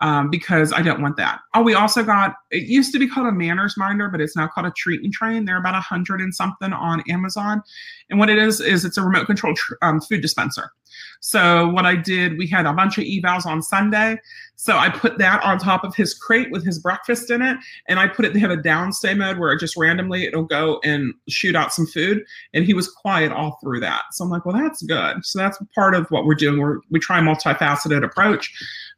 Um, 0.01 0.31
because 0.31 0.73
I 0.73 0.83
don't 0.83 1.01
want 1.01 1.17
that. 1.17 1.41
Oh, 1.55 1.63
we 1.63 1.75
also 1.75 2.03
got 2.03 2.35
it 2.51 2.65
used 2.65 2.93
to 2.93 2.99
be 2.99 3.09
called 3.09 3.27
a 3.27 3.33
manners 3.33 3.77
minder, 3.77 4.09
but 4.09 4.21
it's 4.21 4.37
now 4.37 4.49
called 4.49 4.67
a 4.67 4.73
treat 4.77 5.03
and 5.03 5.13
train. 5.13 5.45
They're 5.45 5.59
about 5.59 5.75
a 5.75 5.81
hundred 5.81 6.21
and 6.21 6.35
something 6.35 6.73
on 6.73 7.03
Amazon, 7.09 7.63
and 8.11 8.19
what 8.19 8.29
it 8.29 8.39
is 8.39 8.61
is 8.61 8.85
it's 8.85 8.99
a 8.99 9.03
remote 9.03 9.27
control 9.27 9.55
tr- 9.55 9.75
um, 9.83 10.01
food 10.01 10.21
dispenser. 10.21 10.73
So 11.21 11.69
what 11.71 11.87
I 11.87 11.97
did, 11.97 12.39
we 12.39 12.47
had 12.47 12.67
a 12.67 12.73
bunch 12.73 12.99
of 12.99 13.05
evals 13.05 13.47
on 13.47 13.63
Sunday, 13.63 14.19
so 14.57 14.77
I 14.77 14.91
put 14.91 15.19
that 15.19 15.43
on 15.43 15.59
top 15.59 15.83
of 15.83 15.95
his 15.95 16.15
crate 16.15 16.51
with 16.51 16.65
his 16.65 16.79
breakfast 16.79 17.31
in 17.31 17.41
it, 17.41 17.57
and 17.89 17.99
I 17.99 18.09
put 18.09 18.25
it. 18.25 18.35
They 18.35 18.41
have 18.41 18.51
a 18.51 18.57
downstay 18.57 19.17
mode 19.17 19.39
where 19.39 19.53
it 19.53 19.61
just 19.61 19.77
randomly 19.77 20.25
it'll 20.25 20.45
go 20.45 20.81
and 20.85 21.15
shoot 21.29 21.55
out 21.55 21.73
some 21.73 21.87
food, 21.87 22.25
and 22.53 22.65
he 22.65 22.75
was 22.75 22.89
quiet 22.89 23.33
all 23.33 23.59
through 23.63 23.81
that. 23.81 24.03
So 24.13 24.25
I'm 24.25 24.31
like, 24.31 24.45
well, 24.45 24.57
that's 24.57 24.83
good. 24.83 25.25
So 25.25 25.39
that's 25.39 25.59
part 25.75 25.95
of 25.95 26.07
what 26.11 26.25
we're 26.25 26.35
doing. 26.35 26.61
We're 26.61 26.81
we 26.91 26.99
try 26.99 27.21
a 27.21 27.23
multifaceted 27.23 28.05
approach 28.05 28.53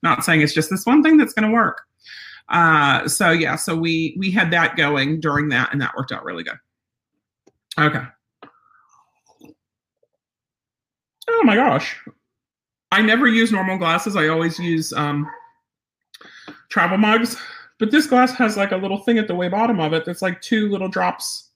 not 0.06 0.24
saying 0.24 0.40
it's 0.40 0.54
just 0.54 0.70
this 0.70 0.86
one 0.86 1.02
thing 1.02 1.16
that's 1.16 1.32
going 1.32 1.48
to 1.48 1.54
work. 1.54 1.82
Uh, 2.48 3.08
so 3.08 3.30
yeah, 3.30 3.56
so 3.56 3.74
we 3.74 4.16
we 4.18 4.30
had 4.30 4.50
that 4.52 4.76
going 4.76 5.20
during 5.20 5.48
that, 5.48 5.72
and 5.72 5.80
that 5.80 5.94
worked 5.96 6.12
out 6.12 6.24
really 6.24 6.44
good. 6.44 6.58
Okay. 7.78 8.02
Oh 11.28 11.42
my 11.42 11.56
gosh, 11.56 12.00
I 12.92 13.02
never 13.02 13.26
use 13.26 13.50
normal 13.50 13.78
glasses. 13.78 14.14
I 14.14 14.28
always 14.28 14.58
use 14.58 14.92
um, 14.92 15.28
travel 16.68 16.98
mugs. 16.98 17.36
But 17.78 17.90
this 17.90 18.06
glass 18.06 18.32
has 18.32 18.56
like 18.56 18.72
a 18.72 18.76
little 18.76 18.98
thing 18.98 19.18
at 19.18 19.28
the 19.28 19.34
way 19.34 19.48
bottom 19.48 19.80
of 19.80 19.92
it 19.92 20.04
that's 20.04 20.22
like 20.22 20.40
two 20.40 20.70
little 20.70 20.88
drops, 20.88 21.50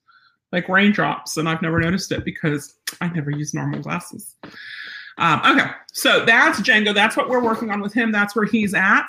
like 0.51 0.69
raindrops, 0.69 1.37
and 1.37 1.49
I've 1.49 1.61
never 1.61 1.79
noticed 1.79 2.11
it 2.11 2.25
because 2.25 2.75
I 2.99 3.07
never 3.09 3.31
use 3.31 3.53
normal 3.53 3.79
glasses. 3.79 4.35
Um, 5.17 5.41
okay, 5.45 5.71
so 5.93 6.25
that's 6.25 6.61
Django. 6.61 6.93
That's 6.93 7.17
what 7.17 7.29
we're 7.29 7.43
working 7.43 7.69
on 7.69 7.81
with 7.81 7.93
him. 7.93 8.11
That's 8.11 8.35
where 8.35 8.45
he's 8.45 8.73
at. 8.73 9.07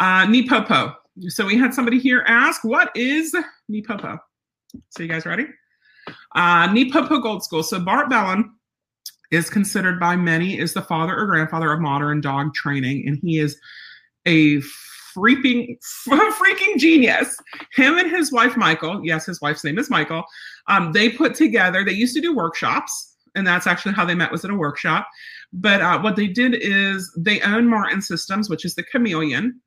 Uh, 0.00 0.26
NePoPo. 0.26 0.94
So 1.28 1.46
we 1.46 1.56
had 1.56 1.74
somebody 1.74 1.98
here 1.98 2.24
ask, 2.26 2.64
what 2.64 2.90
is 2.94 3.34
NePoPo? 3.70 4.18
So 4.90 5.02
you 5.02 5.08
guys 5.08 5.26
ready? 5.26 5.46
Uh, 6.34 6.68
NePoPo 6.68 7.22
Gold 7.22 7.42
School. 7.42 7.62
So 7.62 7.80
Bart 7.80 8.08
Bellon 8.08 8.50
is 9.30 9.50
considered 9.50 10.00
by 10.00 10.16
many 10.16 10.58
is 10.58 10.74
the 10.74 10.82
father 10.82 11.16
or 11.16 11.26
grandfather 11.26 11.72
of 11.72 11.80
modern 11.80 12.20
dog 12.20 12.54
training, 12.54 13.06
and 13.06 13.18
he 13.22 13.38
is 13.38 13.58
a 14.26 14.56
freaking 15.16 15.76
freaking 16.08 16.78
genius. 16.78 17.36
Him 17.74 17.98
and 17.98 18.10
his 18.10 18.32
wife 18.32 18.56
Michael, 18.56 19.04
yes, 19.04 19.26
his 19.26 19.40
wife's 19.40 19.64
name 19.64 19.78
is 19.78 19.90
Michael. 19.90 20.24
Um, 20.68 20.92
they 20.92 21.10
put 21.10 21.34
together. 21.34 21.84
They 21.84 21.92
used 21.92 22.14
to 22.14 22.20
do 22.20 22.34
workshops 22.34 23.16
and 23.38 23.46
that's 23.46 23.66
actually 23.66 23.94
how 23.94 24.04
they 24.04 24.14
met 24.14 24.32
was 24.32 24.44
at 24.44 24.50
a 24.50 24.54
workshop. 24.54 25.08
But 25.52 25.80
uh, 25.80 26.00
what 26.00 26.16
they 26.16 26.26
did 26.26 26.54
is 26.54 27.10
they 27.16 27.40
own 27.40 27.68
Martin 27.68 28.02
Systems, 28.02 28.50
which 28.50 28.64
is 28.64 28.74
the 28.74 28.82
chameleon, 28.82 29.60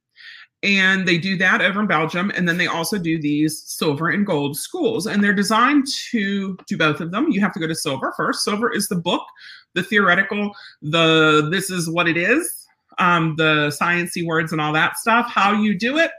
and 0.62 1.08
they 1.08 1.18
do 1.18 1.38
that 1.38 1.62
over 1.62 1.80
in 1.80 1.88
Belgium. 1.88 2.32
And 2.36 2.48
then 2.48 2.58
they 2.58 2.68
also 2.68 3.00
do 3.00 3.20
these 3.20 3.64
silver 3.64 4.10
and 4.10 4.26
gold 4.26 4.58
schools, 4.58 5.08
and 5.08 5.24
they're 5.24 5.34
designed 5.34 5.88
to 6.12 6.58
do 6.68 6.78
both 6.78 7.00
of 7.00 7.12
them. 7.12 7.32
You 7.32 7.40
have 7.42 7.54
to 7.54 7.60
go 7.60 7.68
to 7.68 7.74
silver 7.74 8.14
first. 8.16 8.44
Silver 8.44 8.72
is 8.72 8.88
the 8.88 8.96
book, 8.96 9.24
the 9.74 9.82
theoretical, 9.82 10.52
the 10.82 11.48
this 11.50 11.72
is 11.72 11.90
what 11.90 12.08
it 12.08 12.18
is, 12.18 12.68
um, 13.00 13.36
the 13.38 13.76
sciency 13.82 14.24
words 14.24 14.52
and 14.52 14.62
all 14.62 14.74
that 14.74 14.98
stuff. 14.98 15.28
How 15.30 15.54
you 15.54 15.80
do 15.80 15.98
it. 15.98 16.12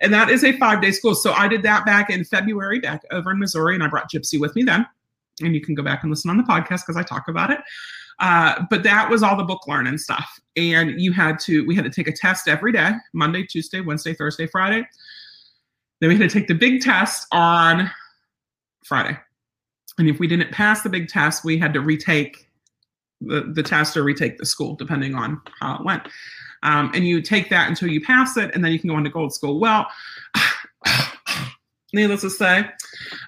And 0.00 0.12
that 0.12 0.28
is 0.28 0.42
a 0.42 0.58
five 0.58 0.82
day 0.82 0.90
school. 0.90 1.14
So 1.14 1.32
I 1.32 1.46
did 1.46 1.62
that 1.62 1.86
back 1.86 2.10
in 2.10 2.24
February, 2.24 2.80
back 2.80 3.02
over 3.12 3.30
in 3.30 3.38
Missouri, 3.38 3.74
and 3.74 3.84
I 3.84 3.88
brought 3.88 4.10
Gypsy 4.10 4.40
with 4.40 4.56
me 4.56 4.64
then 4.64 4.86
and 5.42 5.54
you 5.54 5.60
can 5.60 5.74
go 5.74 5.82
back 5.82 6.02
and 6.02 6.10
listen 6.10 6.30
on 6.30 6.36
the 6.36 6.42
podcast 6.42 6.82
because 6.86 6.96
I 6.96 7.02
talk 7.02 7.28
about 7.28 7.50
it. 7.50 7.58
Uh, 8.20 8.64
but 8.70 8.82
that 8.84 9.10
was 9.10 9.22
all 9.22 9.36
the 9.36 9.44
book 9.44 9.66
learning 9.66 9.98
stuff. 9.98 10.38
And 10.56 11.00
you 11.00 11.12
had 11.12 11.38
to, 11.40 11.66
we 11.66 11.74
had 11.74 11.84
to 11.84 11.90
take 11.90 12.06
a 12.06 12.12
test 12.12 12.46
every 12.48 12.72
day 12.72 12.92
Monday, 13.12 13.44
Tuesday, 13.44 13.80
Wednesday, 13.80 14.14
Thursday, 14.14 14.46
Friday. 14.46 14.86
Then 16.00 16.10
we 16.10 16.16
had 16.16 16.28
to 16.30 16.38
take 16.38 16.48
the 16.48 16.54
big 16.54 16.80
test 16.80 17.26
on 17.32 17.90
Friday. 18.84 19.18
And 19.98 20.08
if 20.08 20.18
we 20.18 20.26
didn't 20.26 20.52
pass 20.52 20.82
the 20.82 20.88
big 20.88 21.08
test, 21.08 21.44
we 21.44 21.58
had 21.58 21.72
to 21.74 21.80
retake 21.80 22.48
the, 23.20 23.52
the 23.52 23.62
test 23.62 23.96
or 23.96 24.02
retake 24.02 24.38
the 24.38 24.46
school, 24.46 24.74
depending 24.74 25.14
on 25.14 25.40
how 25.60 25.76
it 25.76 25.84
went. 25.84 26.02
Um, 26.62 26.90
and 26.94 27.06
you 27.06 27.20
take 27.20 27.50
that 27.50 27.68
until 27.68 27.88
you 27.88 28.00
pass 28.00 28.36
it, 28.36 28.54
and 28.54 28.64
then 28.64 28.72
you 28.72 28.78
can 28.78 28.88
go 28.88 28.96
on 28.96 29.04
to 29.04 29.10
gold 29.10 29.32
school. 29.34 29.60
Well, 29.60 29.86
needless 31.94 32.22
to 32.22 32.30
say, 32.30 32.68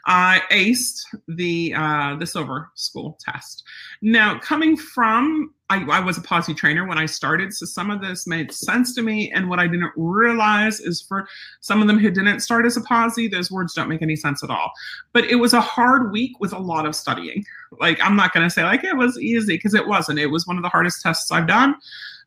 I 0.06 0.42
aced 0.50 1.00
the 1.28 1.74
uh, 1.74 2.16
the 2.16 2.26
silver 2.26 2.70
school 2.74 3.18
test. 3.20 3.62
Now, 4.02 4.38
coming 4.38 4.76
from 4.76 5.54
I, 5.68 5.82
I, 5.90 6.00
was 6.00 6.16
a 6.16 6.20
posse 6.20 6.54
trainer 6.54 6.86
when 6.86 6.98
I 6.98 7.06
started, 7.06 7.52
so 7.52 7.66
some 7.66 7.90
of 7.90 8.00
this 8.00 8.26
made 8.26 8.52
sense 8.52 8.94
to 8.94 9.02
me. 9.02 9.32
And 9.32 9.50
what 9.50 9.58
I 9.58 9.66
didn't 9.66 9.90
realize 9.96 10.78
is 10.78 11.02
for 11.02 11.26
some 11.60 11.80
of 11.80 11.88
them 11.88 11.98
who 11.98 12.08
didn't 12.10 12.40
start 12.40 12.66
as 12.66 12.76
a 12.76 12.82
posse, 12.82 13.26
those 13.26 13.50
words 13.50 13.74
don't 13.74 13.88
make 13.88 14.02
any 14.02 14.14
sense 14.14 14.44
at 14.44 14.50
all. 14.50 14.70
But 15.12 15.24
it 15.24 15.36
was 15.36 15.54
a 15.54 15.60
hard 15.60 16.12
week 16.12 16.38
with 16.38 16.52
a 16.52 16.58
lot 16.58 16.86
of 16.86 16.94
studying. 16.94 17.44
Like 17.80 17.98
I'm 18.00 18.14
not 18.14 18.32
going 18.32 18.46
to 18.46 18.50
say 18.50 18.62
like 18.62 18.84
it 18.84 18.96
was 18.96 19.18
easy 19.18 19.56
because 19.56 19.74
it 19.74 19.88
wasn't. 19.88 20.20
It 20.20 20.26
was 20.26 20.46
one 20.46 20.56
of 20.56 20.62
the 20.62 20.68
hardest 20.68 21.02
tests 21.02 21.32
I've 21.32 21.48
done, 21.48 21.74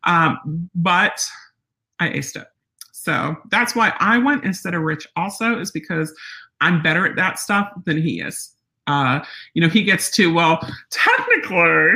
um, 0.04 0.70
but 0.76 1.22
I 2.00 2.10
aced 2.10 2.36
it. 2.42 2.48
So 3.04 3.38
that's 3.50 3.76
why 3.76 3.94
I 4.00 4.18
went 4.18 4.44
instead 4.44 4.74
of 4.74 4.82
Rich. 4.82 5.08
Also, 5.16 5.58
is 5.58 5.72
because 5.72 6.14
I'm 6.60 6.84
better 6.84 7.06
at 7.06 7.16
that 7.16 7.40
stuff 7.40 7.72
than 7.86 8.02
he 8.02 8.20
is. 8.20 8.54
Uh, 8.88 9.22
you 9.54 9.62
know, 9.62 9.70
he 9.70 9.84
gets 9.84 10.12
to, 10.12 10.34
well, 10.34 10.60
technically, 10.92 11.94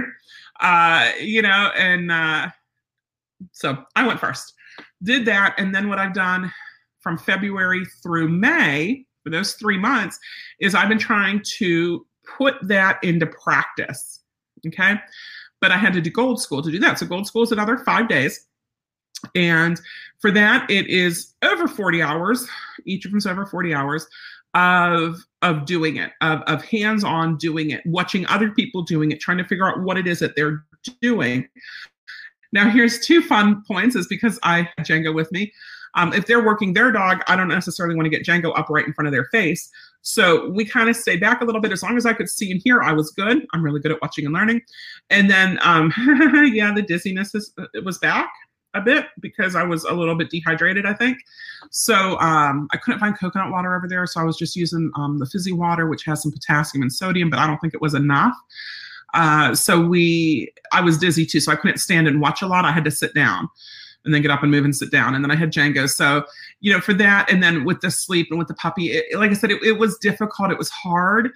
uh, 0.61 1.11
you 1.19 1.41
know, 1.41 1.71
and 1.75 2.09
uh, 2.09 2.47
so 3.51 3.83
I 3.97 4.07
went 4.07 4.21
first, 4.21 4.53
did 5.03 5.25
that. 5.25 5.55
And 5.57 5.75
then 5.75 5.89
what 5.89 5.99
I've 5.99 6.13
done 6.13 6.51
from 7.01 7.17
February 7.17 7.83
through 8.01 8.29
May 8.29 9.05
for 9.25 9.29
those 9.29 9.53
three 9.55 9.77
months 9.77 10.17
is 10.61 10.73
I've 10.73 10.89
been 10.89 10.99
trying 10.99 11.41
to 11.57 12.05
put 12.37 12.55
that 12.61 13.03
into 13.03 13.25
practice. 13.25 14.21
Okay. 14.65 14.95
But 15.59 15.71
I 15.71 15.77
had 15.77 15.91
to 15.93 16.01
do 16.01 16.09
gold 16.09 16.41
school 16.41 16.61
to 16.61 16.71
do 16.71 16.79
that. 16.79 16.97
So 16.97 17.05
gold 17.05 17.27
school 17.27 17.43
is 17.43 17.51
another 17.51 17.79
five 17.79 18.07
days. 18.07 18.47
And 19.35 19.79
for 20.19 20.31
that, 20.31 20.69
it 20.69 20.87
is 20.87 21.33
over 21.41 21.67
40 21.67 22.01
hours. 22.01 22.47
Each 22.85 23.05
of 23.05 23.11
them's 23.11 23.25
over 23.25 23.45
40 23.45 23.73
hours 23.73 24.07
of 24.53 25.25
of 25.41 25.65
doing 25.65 25.97
it, 25.97 26.11
of, 26.21 26.41
of 26.41 26.63
hands-on 26.63 27.37
doing 27.37 27.71
it, 27.71 27.81
watching 27.85 28.25
other 28.27 28.51
people 28.51 28.81
doing 28.81 29.11
it, 29.11 29.19
trying 29.19 29.37
to 29.37 29.43
figure 29.43 29.67
out 29.67 29.81
what 29.81 29.97
it 29.97 30.07
is 30.07 30.19
that 30.19 30.35
they're 30.35 30.63
doing. 31.01 31.47
Now, 32.53 32.69
here's 32.69 32.99
two 32.99 33.21
fun 33.21 33.63
points 33.67 33.95
is 33.95 34.07
because 34.07 34.39
I 34.43 34.69
have 34.77 34.85
Django 34.85 35.13
with 35.13 35.31
me. 35.31 35.51
Um, 35.95 36.13
if 36.13 36.25
they're 36.25 36.43
working 36.43 36.73
their 36.73 36.91
dog, 36.91 37.23
I 37.27 37.35
don't 37.35 37.49
necessarily 37.49 37.95
want 37.95 38.05
to 38.05 38.09
get 38.09 38.25
Django 38.25 38.57
up 38.57 38.69
right 38.69 38.85
in 38.85 38.93
front 38.93 39.07
of 39.07 39.11
their 39.11 39.25
face. 39.25 39.69
So 40.01 40.49
we 40.49 40.65
kind 40.65 40.89
of 40.89 40.95
stay 40.95 41.17
back 41.17 41.41
a 41.41 41.45
little 41.45 41.61
bit. 41.61 41.71
As 41.71 41.83
long 41.83 41.97
as 41.97 42.05
I 42.05 42.13
could 42.13 42.29
see 42.29 42.51
and 42.51 42.61
hear, 42.63 42.81
I 42.81 42.93
was 42.93 43.11
good. 43.11 43.45
I'm 43.53 43.63
really 43.63 43.79
good 43.79 43.91
at 43.91 44.01
watching 44.01 44.25
and 44.25 44.33
learning. 44.33 44.61
And 45.09 45.29
then, 45.29 45.59
um, 45.61 45.93
yeah, 46.53 46.73
the 46.73 46.81
dizziness 46.81 47.35
is, 47.35 47.53
it 47.73 47.83
was 47.83 47.97
back 47.99 48.31
a 48.73 48.81
bit 48.81 49.07
because 49.19 49.55
I 49.55 49.63
was 49.63 49.83
a 49.83 49.93
little 49.93 50.15
bit 50.15 50.29
dehydrated, 50.29 50.85
I 50.85 50.93
think. 50.93 51.17
So 51.69 52.19
um, 52.19 52.67
I 52.71 52.77
couldn't 52.77 52.99
find 52.99 53.17
coconut 53.17 53.51
water 53.51 53.75
over 53.75 53.87
there. 53.87 54.05
So 54.05 54.19
I 54.19 54.23
was 54.23 54.37
just 54.37 54.55
using 54.55 54.91
um, 54.95 55.19
the 55.19 55.25
fizzy 55.25 55.51
water, 55.51 55.87
which 55.87 56.03
has 56.05 56.21
some 56.21 56.31
potassium 56.31 56.81
and 56.81 56.91
sodium, 56.91 57.29
but 57.29 57.39
I 57.39 57.47
don't 57.47 57.59
think 57.59 57.73
it 57.73 57.81
was 57.81 57.93
enough. 57.93 58.35
Uh, 59.13 59.53
so 59.53 59.79
we, 59.79 60.51
I 60.71 60.81
was 60.81 60.97
dizzy 60.97 61.25
too. 61.25 61.39
So 61.39 61.51
I 61.51 61.55
couldn't 61.55 61.77
stand 61.77 62.07
and 62.07 62.19
watch 62.19 62.41
a 62.41 62.47
lot. 62.47 62.65
I 62.65 62.71
had 62.71 62.83
to 62.85 62.91
sit 62.91 63.13
down 63.13 63.47
and 64.05 64.13
then 64.13 64.21
get 64.21 64.31
up 64.31 64.41
and 64.41 64.51
move 64.51 64.65
and 64.65 64.75
sit 64.75 64.91
down. 64.91 65.15
And 65.15 65.23
then 65.23 65.31
I 65.31 65.35
had 65.35 65.51
Django. 65.51 65.89
So, 65.89 66.25
you 66.61 66.73
know, 66.73 66.81
for 66.81 66.93
that, 66.95 67.31
and 67.31 67.41
then 67.41 67.63
with 67.63 67.81
the 67.81 67.91
sleep 67.91 68.27
and 68.31 68.39
with 68.39 68.47
the 68.47 68.53
puppy, 68.55 68.91
it, 68.91 69.17
like 69.17 69.31
I 69.31 69.33
said, 69.33 69.51
it, 69.51 69.63
it, 69.63 69.77
was 69.77 69.97
difficult. 69.99 70.51
It 70.51 70.57
was 70.57 70.69
hard. 70.69 71.31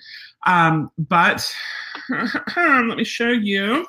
Um, 0.45 0.91
but 0.97 1.54
let 2.10 2.97
me 2.97 3.04
show 3.04 3.30
you 3.30 3.86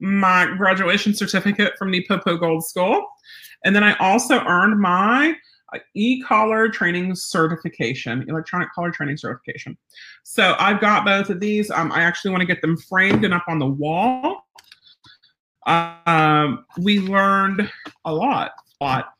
my 0.00 0.46
graduation 0.56 1.14
certificate 1.14 1.74
from 1.78 1.92
NePoPo 1.92 2.40
Gold 2.40 2.64
School. 2.64 3.06
And 3.64 3.76
then 3.76 3.84
I 3.84 3.94
also 3.98 4.40
earned 4.46 4.80
my 4.80 5.34
uh, 5.74 5.78
e-collar 5.94 6.68
training 6.68 7.14
certification, 7.14 8.24
electronic 8.28 8.72
collar 8.72 8.90
training 8.90 9.18
certification. 9.18 9.76
So 10.22 10.56
I've 10.58 10.80
got 10.80 11.04
both 11.04 11.30
of 11.30 11.40
these. 11.40 11.70
Um, 11.70 11.92
I 11.92 12.02
actually 12.02 12.30
want 12.30 12.40
to 12.40 12.46
get 12.46 12.62
them 12.62 12.76
framed 12.76 13.24
and 13.24 13.34
up 13.34 13.44
on 13.46 13.58
the 13.58 13.66
wall. 13.66 14.46
Um, 15.66 16.64
we 16.78 17.00
learned 17.00 17.70
a 18.04 18.14
lot, 18.14 18.52
a 18.80 18.84
lot. 18.84 19.12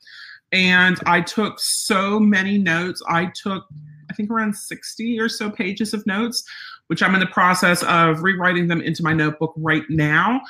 And 0.52 0.98
I 1.06 1.20
took 1.20 1.60
so 1.60 2.18
many 2.18 2.58
notes. 2.58 3.02
I 3.06 3.30
took, 3.40 3.64
I 4.10 4.14
think, 4.14 4.30
around 4.30 4.56
60 4.56 5.20
or 5.20 5.28
so 5.28 5.50
pages 5.50 5.94
of 5.94 6.04
notes 6.06 6.42
which 6.90 7.04
I'm 7.04 7.14
in 7.14 7.20
the 7.20 7.26
process 7.26 7.84
of 7.84 8.24
rewriting 8.24 8.66
them 8.66 8.80
into 8.80 9.04
my 9.04 9.12
notebook 9.12 9.52
right 9.56 9.84
now 9.88 10.40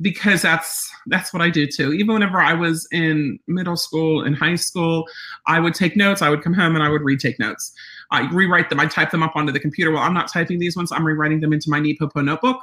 because 0.00 0.42
that's 0.42 0.90
that's 1.06 1.32
what 1.32 1.40
I 1.40 1.50
do 1.50 1.68
too. 1.68 1.92
Even 1.92 2.14
whenever 2.14 2.40
I 2.40 2.52
was 2.52 2.88
in 2.90 3.38
middle 3.46 3.76
school 3.76 4.24
and 4.24 4.36
high 4.36 4.56
school, 4.56 5.06
I 5.46 5.60
would 5.60 5.72
take 5.72 5.96
notes. 5.96 6.20
I 6.20 6.30
would 6.30 6.42
come 6.42 6.52
home 6.52 6.74
and 6.74 6.82
I 6.82 6.88
would 6.88 7.02
retake 7.02 7.38
notes. 7.38 7.72
I 8.10 8.28
rewrite 8.32 8.70
them. 8.70 8.80
I 8.80 8.86
type 8.86 9.12
them 9.12 9.22
up 9.22 9.36
onto 9.36 9.52
the 9.52 9.60
computer. 9.60 9.92
Well, 9.92 10.02
I'm 10.02 10.12
not 10.12 10.26
typing 10.26 10.58
these 10.58 10.76
ones. 10.76 10.90
I'm 10.90 11.06
rewriting 11.06 11.38
them 11.38 11.52
into 11.52 11.70
my 11.70 11.78
NePoPo 11.78 12.24
notebook. 12.24 12.60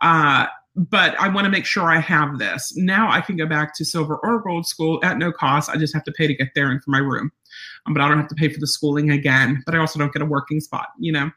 Uh, 0.00 0.46
but 0.76 1.18
I 1.20 1.26
want 1.28 1.46
to 1.46 1.50
make 1.50 1.66
sure 1.66 1.90
I 1.90 1.98
have 1.98 2.38
this. 2.38 2.76
Now 2.76 3.10
I 3.10 3.22
can 3.22 3.36
go 3.36 3.44
back 3.44 3.74
to 3.74 3.84
silver 3.84 4.18
or 4.22 4.40
gold 4.40 4.68
school 4.68 5.00
at 5.02 5.18
no 5.18 5.32
cost. 5.32 5.68
I 5.68 5.78
just 5.78 5.94
have 5.94 6.04
to 6.04 6.12
pay 6.12 6.28
to 6.28 6.34
get 6.34 6.54
there 6.54 6.70
and 6.70 6.80
for 6.80 6.92
my 6.92 6.98
room. 6.98 7.32
Um, 7.86 7.92
but 7.92 8.02
I 8.02 8.08
don't 8.08 8.18
have 8.18 8.28
to 8.28 8.36
pay 8.36 8.48
for 8.48 8.60
the 8.60 8.68
schooling 8.68 9.10
again. 9.10 9.64
But 9.66 9.74
I 9.74 9.78
also 9.78 9.98
don't 9.98 10.12
get 10.12 10.22
a 10.22 10.26
working 10.26 10.60
spot, 10.60 10.86
you 11.00 11.10
know. 11.10 11.32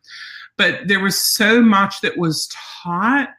But 0.57 0.87
there 0.87 0.99
was 0.99 1.21
so 1.21 1.61
much 1.61 2.01
that 2.01 2.17
was 2.17 2.49
taught 2.83 3.29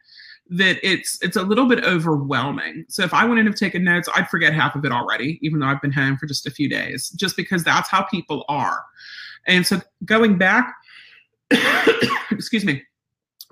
that 0.49 0.77
it's 0.81 1.17
it's 1.21 1.35
a 1.35 1.43
little 1.43 1.67
bit 1.67 1.83
overwhelming. 1.83 2.85
So 2.89 3.03
if 3.03 3.13
I 3.13 3.25
wouldn't 3.25 3.47
have 3.47 3.55
taken 3.57 3.83
notes, 3.83 4.07
I'd 4.15 4.29
forget 4.29 4.53
half 4.53 4.75
of 4.75 4.85
it 4.85 4.91
already, 4.91 5.39
even 5.41 5.59
though 5.59 5.67
I've 5.67 5.81
been 5.81 5.91
home 5.91 6.17
for 6.17 6.25
just 6.25 6.47
a 6.47 6.51
few 6.51 6.69
days, 6.69 7.09
just 7.09 7.35
because 7.35 7.63
that's 7.63 7.89
how 7.89 8.03
people 8.03 8.45
are. 8.47 8.83
And 9.45 9.65
so 9.65 9.81
going 10.05 10.37
back, 10.37 10.73
excuse 12.31 12.65
me, 12.65 12.83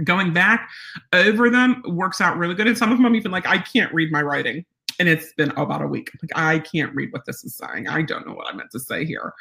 going 0.03 0.33
back 0.33 0.69
over 1.13 1.49
them 1.49 1.81
works 1.87 2.21
out 2.21 2.37
really 2.37 2.55
good. 2.55 2.67
And 2.67 2.77
some 2.77 2.91
of 2.91 2.97
them 2.97 3.05
I'm 3.05 3.15
even 3.15 3.31
like, 3.31 3.47
I 3.47 3.57
can't 3.57 3.93
read 3.93 4.11
my 4.11 4.21
writing. 4.21 4.65
And 4.97 5.09
it's 5.09 5.33
been 5.33 5.51
about 5.51 5.81
a 5.81 5.87
week. 5.87 6.11
Like 6.21 6.31
I 6.35 6.59
can't 6.59 6.93
read 6.95 7.11
what 7.11 7.25
this 7.25 7.43
is 7.43 7.55
saying. 7.55 7.87
I 7.89 8.01
don't 8.01 8.25
know 8.25 8.33
what 8.33 8.47
I 8.47 8.55
meant 8.55 8.71
to 8.71 8.79
say 8.79 9.05
here 9.05 9.33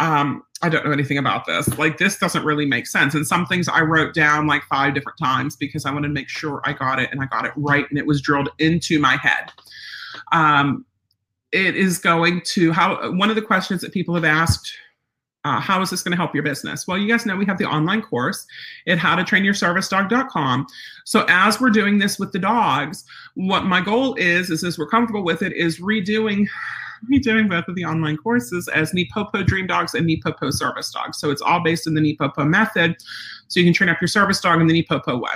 um, 0.00 0.42
I 0.62 0.68
don't 0.68 0.84
know 0.84 0.92
anything 0.92 1.18
about 1.18 1.46
this. 1.46 1.78
Like, 1.78 1.98
this 1.98 2.18
doesn't 2.18 2.44
really 2.44 2.66
make 2.66 2.86
sense. 2.86 3.14
And 3.14 3.26
some 3.26 3.46
things 3.46 3.68
I 3.68 3.82
wrote 3.82 4.14
down 4.14 4.46
like 4.46 4.62
five 4.64 4.94
different 4.94 5.18
times 5.18 5.56
because 5.56 5.86
I 5.86 5.92
wanted 5.92 6.08
to 6.08 6.14
make 6.14 6.28
sure 6.28 6.60
I 6.64 6.72
got 6.72 6.98
it 6.98 7.10
and 7.12 7.20
I 7.20 7.26
got 7.26 7.44
it 7.44 7.52
right 7.56 7.86
and 7.88 7.98
it 7.98 8.06
was 8.06 8.20
drilled 8.20 8.48
into 8.58 8.98
my 8.98 9.16
head. 9.16 9.52
Um, 10.32 10.84
it 11.52 11.76
is 11.76 11.98
going 11.98 12.42
to 12.46 12.72
how 12.72 13.12
one 13.12 13.30
of 13.30 13.36
the 13.36 13.42
questions 13.42 13.80
that 13.82 13.92
people 13.92 14.14
have 14.14 14.24
asked 14.24 14.72
uh, 15.44 15.58
how 15.58 15.80
is 15.80 15.88
this 15.88 16.02
going 16.02 16.12
to 16.12 16.18
help 16.18 16.34
your 16.34 16.44
business? 16.44 16.86
Well, 16.86 16.98
you 16.98 17.08
guys 17.08 17.24
know 17.24 17.34
we 17.34 17.46
have 17.46 17.56
the 17.56 17.64
online 17.64 18.02
course 18.02 18.46
at 18.86 18.98
howtotrainyourservicedog.com. 18.98 20.66
So 21.06 21.24
as 21.28 21.58
we're 21.58 21.70
doing 21.70 21.98
this 21.98 22.18
with 22.18 22.32
the 22.32 22.38
dogs, 22.38 23.04
what 23.34 23.64
my 23.64 23.80
goal 23.80 24.14
is, 24.16 24.50
is 24.50 24.62
as 24.64 24.78
we're 24.78 24.88
comfortable 24.88 25.24
with 25.24 25.40
it, 25.40 25.54
is 25.54 25.80
redoing 25.80 26.46
redoing 27.10 27.48
both 27.48 27.68
of 27.68 27.74
the 27.74 27.84
online 27.84 28.16
courses 28.16 28.68
as 28.68 28.92
NePoPo 28.92 29.46
Dream 29.46 29.66
Dogs 29.66 29.94
and 29.94 30.08
NePoPo 30.08 30.52
Service 30.52 30.90
Dogs. 30.90 31.18
So 31.18 31.30
it's 31.30 31.42
all 31.42 31.62
based 31.62 31.86
in 31.86 31.94
the 31.94 32.00
NePoPo 32.00 32.48
method. 32.48 32.96
So 33.48 33.60
you 33.60 33.66
can 33.66 33.72
train 33.72 33.90
up 33.90 34.00
your 34.00 34.08
service 34.08 34.40
dog 34.40 34.60
in 34.60 34.66
the 34.66 34.82
NePoPo 34.82 35.20
way. 35.20 35.32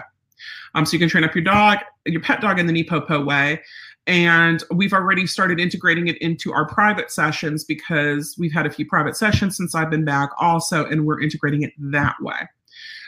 Um, 0.75 0.85
so 0.85 0.93
you 0.95 0.99
can 0.99 1.09
train 1.09 1.25
up 1.25 1.35
your 1.35 1.45
dog, 1.45 1.79
your 2.05 2.21
pet 2.21 2.41
dog 2.41 2.59
in 2.59 2.67
the 2.67 2.73
NePoPo 2.73 3.25
way. 3.25 3.63
And 4.07 4.63
we've 4.71 4.93
already 4.93 5.27
started 5.27 5.59
integrating 5.59 6.09
it 6.09 6.19
into 6.19 6.53
our 6.53 6.67
private 6.67 7.11
sessions 7.11 7.65
because 7.65 8.37
we've 8.39 8.53
had 8.53 8.67
a 8.67 8.71
few 8.71 8.87
private 8.87 9.17
sessions 9.17 9.57
since 9.57 9.75
I've 9.75 9.91
been 9.91 10.05
back 10.05 10.31
also, 10.39 10.85
and 10.85 11.07
we're 11.07 11.23
integrating 11.23 11.63
it 11.63 11.73
that 11.79 12.15
way. 12.21 12.49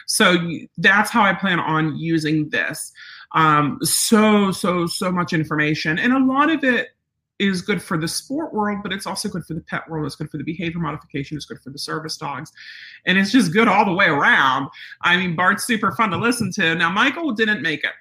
So 0.07 0.37
that's 0.79 1.11
how 1.11 1.23
I 1.23 1.35
plan 1.35 1.61
on 1.61 1.97
using 1.97 2.49
this. 2.49 2.93
Um, 3.33 3.79
so, 3.83 4.53
so, 4.53 4.87
so 4.87 5.13
much 5.13 5.33
information. 5.33 5.99
And 5.99 6.13
a 6.13 6.25
lot 6.25 6.49
of 6.49 6.65
it 6.65 6.96
is 7.39 7.63
good 7.63 7.83
for 7.83 7.99
the 7.99 8.09
sport 8.09 8.55
world, 8.55 8.79
but 8.83 8.93
it's 8.93 9.07
also 9.07 9.29
good 9.29 9.45
for 9.45 9.55
the 9.55 9.61
pet 9.61 9.89
world. 9.89 10.07
It's 10.07 10.17
good 10.17 10.31
for 10.31 10.39
the 10.39 10.45
behavior 10.45 10.81
modification. 10.81 11.37
It's 11.37 11.47
good 11.47 11.61
for 11.61 11.71
the 11.71 11.79
service 11.79 12.17
dogs. 12.17 12.51
And 13.05 13.19
it's 13.19 13.31
just 13.31 13.53
good 13.53 13.69
all 13.69 13.85
the 13.85 13.93
way 13.93 14.07
around. 14.07 14.69
I 15.03 15.17
mean, 15.17 15.37
Bart's 15.37 15.67
super 15.67 15.93
fun 15.93 16.11
to 16.11 16.17
listen 16.17 16.51
to. 16.53 16.75
Now, 16.75 16.91
Michael 16.91 17.33
didn't 17.33 17.63
make 17.63 17.85
it. 17.85 17.93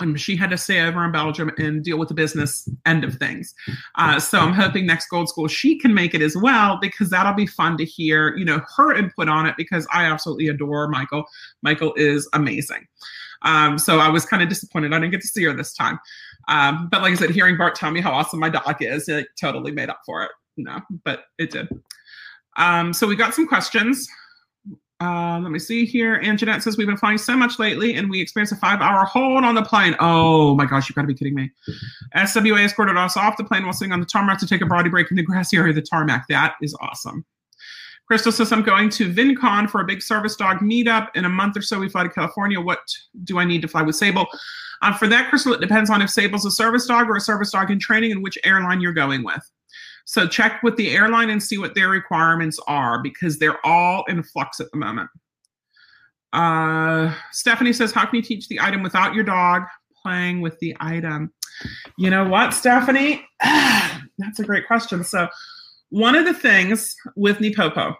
Um, 0.00 0.16
she 0.16 0.34
had 0.36 0.50
to 0.50 0.58
stay 0.58 0.80
over 0.80 1.04
in 1.04 1.12
Belgium 1.12 1.50
and 1.58 1.84
deal 1.84 1.98
with 1.98 2.08
the 2.08 2.14
business 2.14 2.68
end 2.86 3.04
of 3.04 3.16
things. 3.16 3.54
Uh, 3.96 4.18
so 4.18 4.38
I'm 4.38 4.52
hoping 4.52 4.86
next 4.86 5.08
Gold 5.08 5.28
School 5.28 5.46
she 5.46 5.78
can 5.78 5.94
make 5.94 6.14
it 6.14 6.22
as 6.22 6.36
well 6.36 6.78
because 6.80 7.10
that'll 7.10 7.34
be 7.34 7.46
fun 7.46 7.76
to 7.76 7.84
hear, 7.84 8.34
you 8.36 8.44
know, 8.44 8.60
her 8.76 8.94
input 8.94 9.28
on 9.28 9.46
it 9.46 9.54
because 9.56 9.86
I 9.92 10.04
absolutely 10.04 10.48
adore 10.48 10.88
Michael. 10.88 11.24
Michael 11.62 11.92
is 11.94 12.28
amazing. 12.32 12.86
Um, 13.44 13.78
so 13.78 13.98
I 13.98 14.08
was 14.08 14.24
kind 14.24 14.42
of 14.42 14.48
disappointed 14.48 14.92
I 14.92 14.98
didn't 14.98 15.12
get 15.12 15.20
to 15.22 15.28
see 15.28 15.44
her 15.44 15.52
this 15.52 15.74
time. 15.74 15.98
Um, 16.48 16.88
but 16.90 17.02
like 17.02 17.12
I 17.12 17.16
said, 17.16 17.30
hearing 17.30 17.56
Bart 17.56 17.74
tell 17.74 17.90
me 17.90 18.00
how 18.00 18.12
awesome 18.12 18.40
my 18.40 18.48
dog 18.48 18.76
is, 18.80 19.08
it 19.08 19.28
totally 19.40 19.72
made 19.72 19.88
up 19.88 20.00
for 20.04 20.22
it. 20.22 20.30
No, 20.56 20.80
but 21.04 21.24
it 21.38 21.50
did. 21.50 21.68
Um, 22.56 22.92
so 22.92 23.06
we 23.06 23.16
got 23.16 23.34
some 23.34 23.46
questions. 23.46 24.08
Uh, 25.00 25.40
let 25.40 25.50
me 25.50 25.58
see 25.58 25.84
here. 25.84 26.14
And 26.14 26.38
Jeanette 26.38 26.62
says, 26.62 26.76
We've 26.76 26.86
been 26.86 26.96
flying 26.96 27.18
so 27.18 27.36
much 27.36 27.58
lately 27.58 27.94
and 27.94 28.08
we 28.08 28.20
experienced 28.20 28.52
a 28.52 28.56
five 28.56 28.80
hour 28.80 29.04
hold 29.04 29.44
on 29.44 29.56
the 29.56 29.62
plane. 29.62 29.96
Oh 29.98 30.54
my 30.54 30.64
gosh, 30.64 30.88
you've 30.88 30.94
gotta 30.94 31.08
be 31.08 31.14
kidding 31.14 31.34
me. 31.34 31.50
SWA 32.14 32.64
escorted 32.64 32.96
us 32.96 33.16
off 33.16 33.36
the 33.36 33.42
plane 33.42 33.64
while 33.64 33.72
sitting 33.72 33.92
on 33.92 33.98
the 33.98 34.06
tarmac 34.06 34.38
to 34.38 34.46
take 34.46 34.60
a 34.60 34.66
body 34.66 34.90
break 34.90 35.10
in 35.10 35.16
the 35.16 35.22
grassy 35.24 35.56
area 35.56 35.70
of 35.70 35.76
the 35.76 35.82
tarmac. 35.82 36.28
That 36.28 36.54
is 36.62 36.76
awesome. 36.80 37.24
Crystal 38.12 38.30
says, 38.30 38.52
I'm 38.52 38.62
going 38.62 38.90
to 38.90 39.10
VinCon 39.10 39.70
for 39.70 39.80
a 39.80 39.86
big 39.86 40.02
service 40.02 40.36
dog 40.36 40.58
meetup. 40.58 41.08
In 41.14 41.24
a 41.24 41.30
month 41.30 41.56
or 41.56 41.62
so, 41.62 41.78
we 41.78 41.88
fly 41.88 42.02
to 42.02 42.10
California. 42.10 42.60
What 42.60 42.80
do 43.24 43.38
I 43.38 43.44
need 43.46 43.62
to 43.62 43.68
fly 43.68 43.80
with 43.80 43.96
Sable? 43.96 44.26
Um, 44.82 44.92
for 44.92 45.06
that, 45.06 45.30
Crystal, 45.30 45.54
it 45.54 45.62
depends 45.62 45.88
on 45.88 46.02
if 46.02 46.10
Sable's 46.10 46.44
a 46.44 46.50
service 46.50 46.84
dog 46.84 47.08
or 47.08 47.16
a 47.16 47.20
service 47.22 47.52
dog 47.52 47.70
in 47.70 47.78
training 47.78 48.12
and 48.12 48.22
which 48.22 48.36
airline 48.44 48.82
you're 48.82 48.92
going 48.92 49.24
with. 49.24 49.40
So 50.04 50.28
check 50.28 50.62
with 50.62 50.76
the 50.76 50.90
airline 50.90 51.30
and 51.30 51.42
see 51.42 51.56
what 51.56 51.74
their 51.74 51.88
requirements 51.88 52.60
are 52.66 53.02
because 53.02 53.38
they're 53.38 53.64
all 53.64 54.04
in 54.08 54.22
flux 54.22 54.60
at 54.60 54.70
the 54.72 54.76
moment. 54.76 55.08
Uh, 56.34 57.14
Stephanie 57.30 57.72
says, 57.72 57.92
How 57.92 58.04
can 58.04 58.16
you 58.16 58.22
teach 58.22 58.46
the 58.46 58.60
item 58.60 58.82
without 58.82 59.14
your 59.14 59.24
dog 59.24 59.62
playing 60.02 60.42
with 60.42 60.58
the 60.58 60.76
item? 60.80 61.32
You 61.96 62.10
know 62.10 62.28
what, 62.28 62.52
Stephanie? 62.52 63.26
That's 63.42 64.38
a 64.38 64.44
great 64.44 64.66
question. 64.66 65.02
So, 65.02 65.28
one 65.88 66.14
of 66.14 66.26
the 66.26 66.34
things 66.34 66.94
with 67.16 67.38
NePoPo 67.38 67.94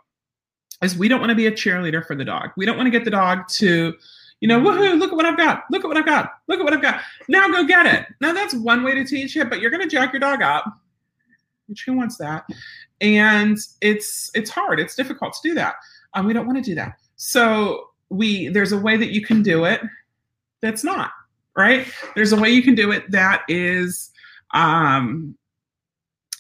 is 0.83 0.97
we 0.97 1.09
don't 1.09 1.21
want 1.21 1.31
to 1.31 1.37
be 1.37 1.47
a 1.47 1.53
cheerleader 1.53 2.05
for 2.05 2.15
the 2.15 2.25
dog. 2.25 2.51
We 2.57 2.67
don't 2.67 2.77
want 2.77 2.87
to 2.87 2.91
get 2.91 3.05
the 3.05 3.11
dog 3.11 3.49
to 3.49 3.95
you 4.43 4.49
know, 4.49 4.59
woohoo, 4.59 4.99
look 4.99 5.13
at 5.13 5.17
what 5.17 5.25
I've 5.25 5.37
got. 5.37 5.63
Look 5.71 5.85
at 5.85 5.87
what 5.87 5.97
I've 5.97 6.05
got. 6.05 6.33
Look 6.49 6.59
at 6.59 6.65
what 6.65 6.75
I've 6.75 6.83
got. 6.83 7.01
Now 7.29 7.47
go 7.47 7.65
get 7.65 7.87
it. 7.87 8.07
Now 8.21 8.33
that's 8.33 8.55
one 8.55 8.83
way 8.83 8.93
to 8.93 9.05
teach 9.05 9.37
it, 9.37 9.49
but 9.49 9.61
you're 9.61 9.71
going 9.71 9.85
to 9.85 9.89
jack 9.89 10.13
your 10.13 10.19
dog 10.19 10.43
up. 10.43 10.65
Which 11.69 11.85
who 11.87 11.93
wants 11.93 12.17
that? 12.17 12.45
And 13.01 13.57
it's 13.81 14.33
it's 14.35 14.51
hard. 14.51 14.81
It's 14.81 14.97
difficult 14.97 15.35
to 15.35 15.49
do 15.49 15.55
that. 15.55 15.77
Um, 16.15 16.27
we 16.27 16.33
don't 16.33 16.47
want 16.47 16.59
to 16.59 16.71
do 16.71 16.75
that. 16.75 16.99
So 17.15 17.91
we 18.09 18.49
there's 18.49 18.73
a 18.73 18.79
way 18.79 18.97
that 18.97 19.13
you 19.13 19.25
can 19.25 19.45
do 19.45 19.65
it 19.65 19.81
that's 20.61 20.83
not 20.83 21.13
right. 21.57 21.87
There's 22.17 22.33
a 22.33 22.37
way 22.37 22.51
you 22.51 22.65
can 22.65 22.75
do 22.75 22.91
it 22.91 23.09
that 23.13 23.43
is 23.47 24.11
um, 24.55 25.37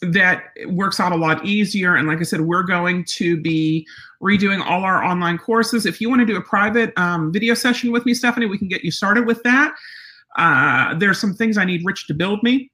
that 0.02 0.50
works 0.66 0.98
out 0.98 1.12
a 1.12 1.16
lot 1.16 1.44
easier. 1.44 1.94
And 1.94 2.08
like 2.08 2.18
I 2.18 2.24
said, 2.24 2.40
we're 2.40 2.64
going 2.64 3.04
to 3.04 3.40
be 3.40 3.86
redoing 4.20 4.60
all 4.60 4.82
our 4.82 5.02
online 5.02 5.38
courses. 5.38 5.86
If 5.86 6.00
you 6.00 6.08
want 6.08 6.20
to 6.20 6.26
do 6.26 6.36
a 6.36 6.42
private 6.42 6.92
um, 6.98 7.32
video 7.32 7.54
session 7.54 7.92
with 7.92 8.04
me, 8.04 8.12
Stephanie, 8.12 8.46
we 8.46 8.58
can 8.58 8.68
get 8.68 8.84
you 8.84 8.90
started 8.90 9.26
with 9.26 9.42
that. 9.44 9.72
Uh, 10.36 10.94
there's 10.94 11.20
some 11.20 11.34
things 11.34 11.56
I 11.56 11.64
need 11.64 11.82
Rich 11.84 12.06
to 12.08 12.14
build 12.14 12.42
me. 12.42 12.70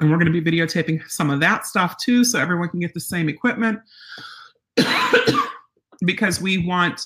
And 0.00 0.10
we're 0.10 0.18
going 0.18 0.32
to 0.32 0.40
be 0.40 0.50
videotaping 0.50 1.08
some 1.10 1.30
of 1.30 1.40
that 1.40 1.66
stuff 1.66 1.96
too, 1.98 2.24
so 2.24 2.38
everyone 2.38 2.68
can 2.70 2.80
get 2.80 2.94
the 2.94 3.00
same 3.00 3.28
equipment 3.28 3.80
because 6.06 6.40
we 6.40 6.66
want 6.66 7.04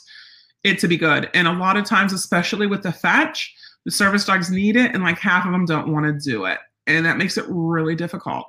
it 0.63 0.79
to 0.79 0.89
be 0.89 0.97
good. 0.97 1.29
And 1.35 1.49
a 1.49 1.53
lot 1.53 1.77
of 1.77 1.85
times, 1.85 2.13
especially 2.13 2.69
with 2.69 2.83
the 2.83 2.93
fetch, 2.93 3.53
the 3.85 3.91
service 3.91 4.25
dogs 4.25 4.51
need 4.51 4.77
it, 4.77 4.95
and 4.95 5.03
like 5.03 5.19
half 5.19 5.45
of 5.45 5.53
them 5.53 5.65
don't 5.65 5.93
want 5.93 6.07
to 6.07 6.31
do 6.31 6.45
it. 6.45 6.59
And 6.87 7.05
that 7.05 7.17
makes 7.17 7.37
it 7.37 7.45
really 7.49 7.97
difficult. 7.97 8.47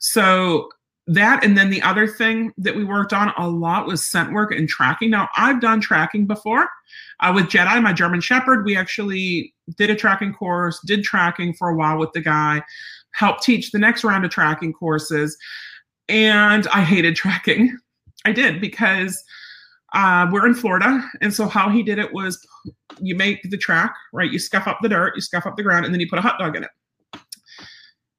So 0.00 0.68
that 1.06 1.44
and 1.44 1.56
then 1.56 1.70
the 1.70 1.82
other 1.82 2.06
thing 2.06 2.52
that 2.58 2.74
we 2.74 2.84
worked 2.84 3.12
on 3.12 3.32
a 3.38 3.48
lot 3.48 3.86
was 3.86 4.04
scent 4.04 4.32
work 4.32 4.50
and 4.52 4.68
tracking. 4.68 5.10
Now 5.10 5.28
I've 5.36 5.60
done 5.60 5.80
tracking 5.80 6.26
before 6.26 6.66
uh, 7.20 7.32
with 7.34 7.46
Jedi, 7.46 7.80
my 7.82 7.92
German 7.92 8.20
Shepherd. 8.20 8.64
We 8.64 8.76
actually 8.76 9.54
did 9.76 9.90
a 9.90 9.94
tracking 9.94 10.32
course, 10.32 10.80
did 10.84 11.04
tracking 11.04 11.54
for 11.54 11.68
a 11.68 11.76
while 11.76 11.98
with 11.98 12.12
the 12.12 12.20
guy, 12.20 12.62
helped 13.12 13.42
teach 13.42 13.70
the 13.70 13.78
next 13.78 14.02
round 14.02 14.24
of 14.24 14.30
tracking 14.30 14.72
courses, 14.72 15.36
and 16.08 16.66
I 16.68 16.82
hated 16.82 17.14
tracking. 17.16 17.76
I 18.24 18.32
did 18.32 18.60
because 18.60 19.22
uh, 19.94 20.26
we're 20.32 20.46
in 20.46 20.54
Florida, 20.54 21.08
and 21.20 21.32
so 21.32 21.46
how 21.46 21.70
he 21.70 21.84
did 21.84 22.00
it 22.00 22.12
was 22.12 22.44
you 23.00 23.14
make 23.14 23.48
the 23.48 23.56
track 23.56 23.94
right, 24.12 24.32
you 24.32 24.40
scuff 24.40 24.66
up 24.66 24.78
the 24.82 24.88
dirt, 24.88 25.14
you 25.14 25.20
scuff 25.20 25.46
up 25.46 25.56
the 25.56 25.62
ground, 25.62 25.84
and 25.84 25.94
then 25.94 26.00
you 26.00 26.08
put 26.08 26.18
a 26.18 26.22
hot 26.22 26.38
dog 26.40 26.56
in 26.56 26.64
it. 26.64 26.70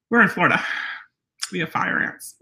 We're 0.10 0.22
in 0.22 0.30
Florida 0.30 0.64
we 1.52 1.60
have 1.60 1.70
fire 1.70 2.00
ants 2.00 2.36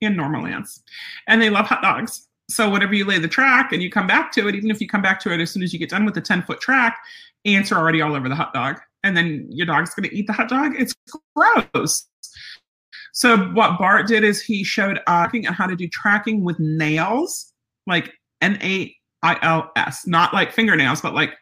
and 0.00 0.16
normal 0.16 0.46
ants, 0.46 0.82
and 1.26 1.40
they 1.40 1.50
love 1.50 1.66
hot 1.66 1.82
dogs. 1.82 2.28
So 2.50 2.68
whenever 2.68 2.94
you 2.94 3.04
lay 3.04 3.18
the 3.18 3.28
track 3.28 3.72
and 3.72 3.82
you 3.82 3.90
come 3.90 4.06
back 4.06 4.32
to 4.32 4.48
it, 4.48 4.54
even 4.54 4.70
if 4.70 4.80
you 4.80 4.88
come 4.88 5.00
back 5.02 5.20
to 5.20 5.32
it 5.32 5.40
as 5.40 5.50
soon 5.50 5.62
as 5.62 5.72
you 5.72 5.78
get 5.78 5.88
done 5.90 6.04
with 6.04 6.14
the 6.14 6.20
10 6.20 6.42
foot 6.42 6.60
track, 6.60 6.98
ants 7.44 7.72
are 7.72 7.78
already 7.78 8.02
all 8.02 8.14
over 8.14 8.28
the 8.28 8.34
hot 8.34 8.52
dog. 8.52 8.78
And 9.04 9.16
then 9.16 9.46
your 9.48 9.66
dog's 9.66 9.94
going 9.94 10.08
to 10.08 10.14
eat 10.14 10.26
the 10.26 10.32
hot 10.32 10.48
dog. 10.48 10.74
It's 10.78 10.94
gross. 11.34 12.06
So 13.12 13.36
what 13.52 13.78
Bart 13.78 14.06
did 14.06 14.24
is 14.24 14.42
he 14.42 14.64
showed 14.64 15.00
us 15.06 15.30
how 15.48 15.66
to 15.66 15.76
do 15.76 15.88
tracking 15.88 16.44
with 16.44 16.58
nails, 16.58 17.52
like 17.86 18.12
N 18.40 18.58
A 18.62 18.94
I 19.22 19.38
L 19.42 19.70
S, 19.76 20.06
not 20.06 20.34
like 20.34 20.52
fingernails, 20.52 21.00
but 21.00 21.14
like 21.14 21.34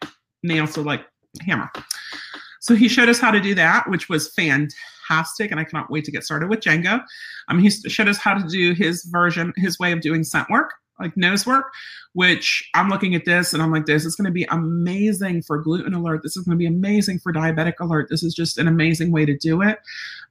nails, 0.42 0.74
so 0.74 0.82
like 0.82 1.04
hammer. 1.42 1.70
So 2.60 2.74
he 2.74 2.88
showed 2.88 3.08
us 3.08 3.18
how 3.18 3.30
to 3.30 3.40
do 3.40 3.54
that, 3.54 3.88
which 3.88 4.08
was 4.08 4.32
fantastic 4.34 4.76
fantastic, 5.10 5.50
and 5.50 5.60
I 5.60 5.64
cannot 5.64 5.90
wait 5.90 6.04
to 6.04 6.10
get 6.10 6.24
started 6.24 6.48
with 6.48 6.60
Django. 6.60 7.02
Um, 7.48 7.58
he 7.58 7.70
showed 7.70 8.08
us 8.08 8.18
how 8.18 8.34
to 8.34 8.46
do 8.46 8.72
his 8.72 9.04
version, 9.04 9.52
his 9.56 9.78
way 9.78 9.92
of 9.92 10.00
doing 10.00 10.24
scent 10.24 10.48
work 10.50 10.72
like 10.98 11.16
nose 11.16 11.46
work, 11.46 11.72
which 12.12 12.68
I'm 12.74 12.90
looking 12.90 13.14
at 13.14 13.24
this 13.24 13.54
and 13.54 13.62
I'm 13.62 13.72
like, 13.72 13.86
this 13.86 14.04
is 14.04 14.16
going 14.16 14.26
to 14.26 14.30
be 14.30 14.44
amazing 14.50 15.40
for 15.40 15.56
gluten 15.56 15.94
alert. 15.94 16.20
This 16.22 16.36
is 16.36 16.44
going 16.44 16.58
to 16.58 16.58
be 16.58 16.66
amazing 16.66 17.20
for 17.20 17.32
diabetic 17.32 17.80
alert. 17.80 18.08
This 18.10 18.22
is 18.22 18.34
just 18.34 18.58
an 18.58 18.68
amazing 18.68 19.10
way 19.10 19.24
to 19.24 19.34
do 19.34 19.62
it. 19.62 19.78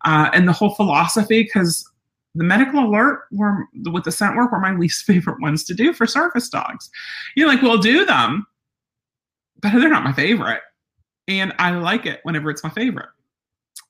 Uh, 0.06 0.30
and 0.32 0.48
the 0.48 0.54
whole 0.54 0.76
philosophy, 0.76 1.42
because 1.42 1.90
the 2.36 2.44
medical 2.44 2.86
alert 2.86 3.22
were 3.32 3.66
with 3.92 4.04
the 4.04 4.12
scent 4.12 4.36
work 4.36 4.52
were 4.52 4.60
my 4.60 4.76
least 4.76 5.04
favorite 5.08 5.42
ones 5.42 5.64
to 5.64 5.74
do 5.74 5.92
for 5.92 6.06
service 6.06 6.50
dogs. 6.50 6.92
You're 7.36 7.48
like, 7.48 7.64
we'll 7.64 7.80
do 7.80 8.06
them, 8.06 8.46
but 9.64 9.72
they're 9.72 9.90
not 9.90 10.04
my 10.04 10.14
favorite. 10.14 10.62
And 11.28 11.52
I 11.58 11.72
like 11.72 12.06
it 12.06 12.20
whenever 12.22 12.52
it's 12.52 12.64
my 12.64 12.70
favorite. 12.70 13.10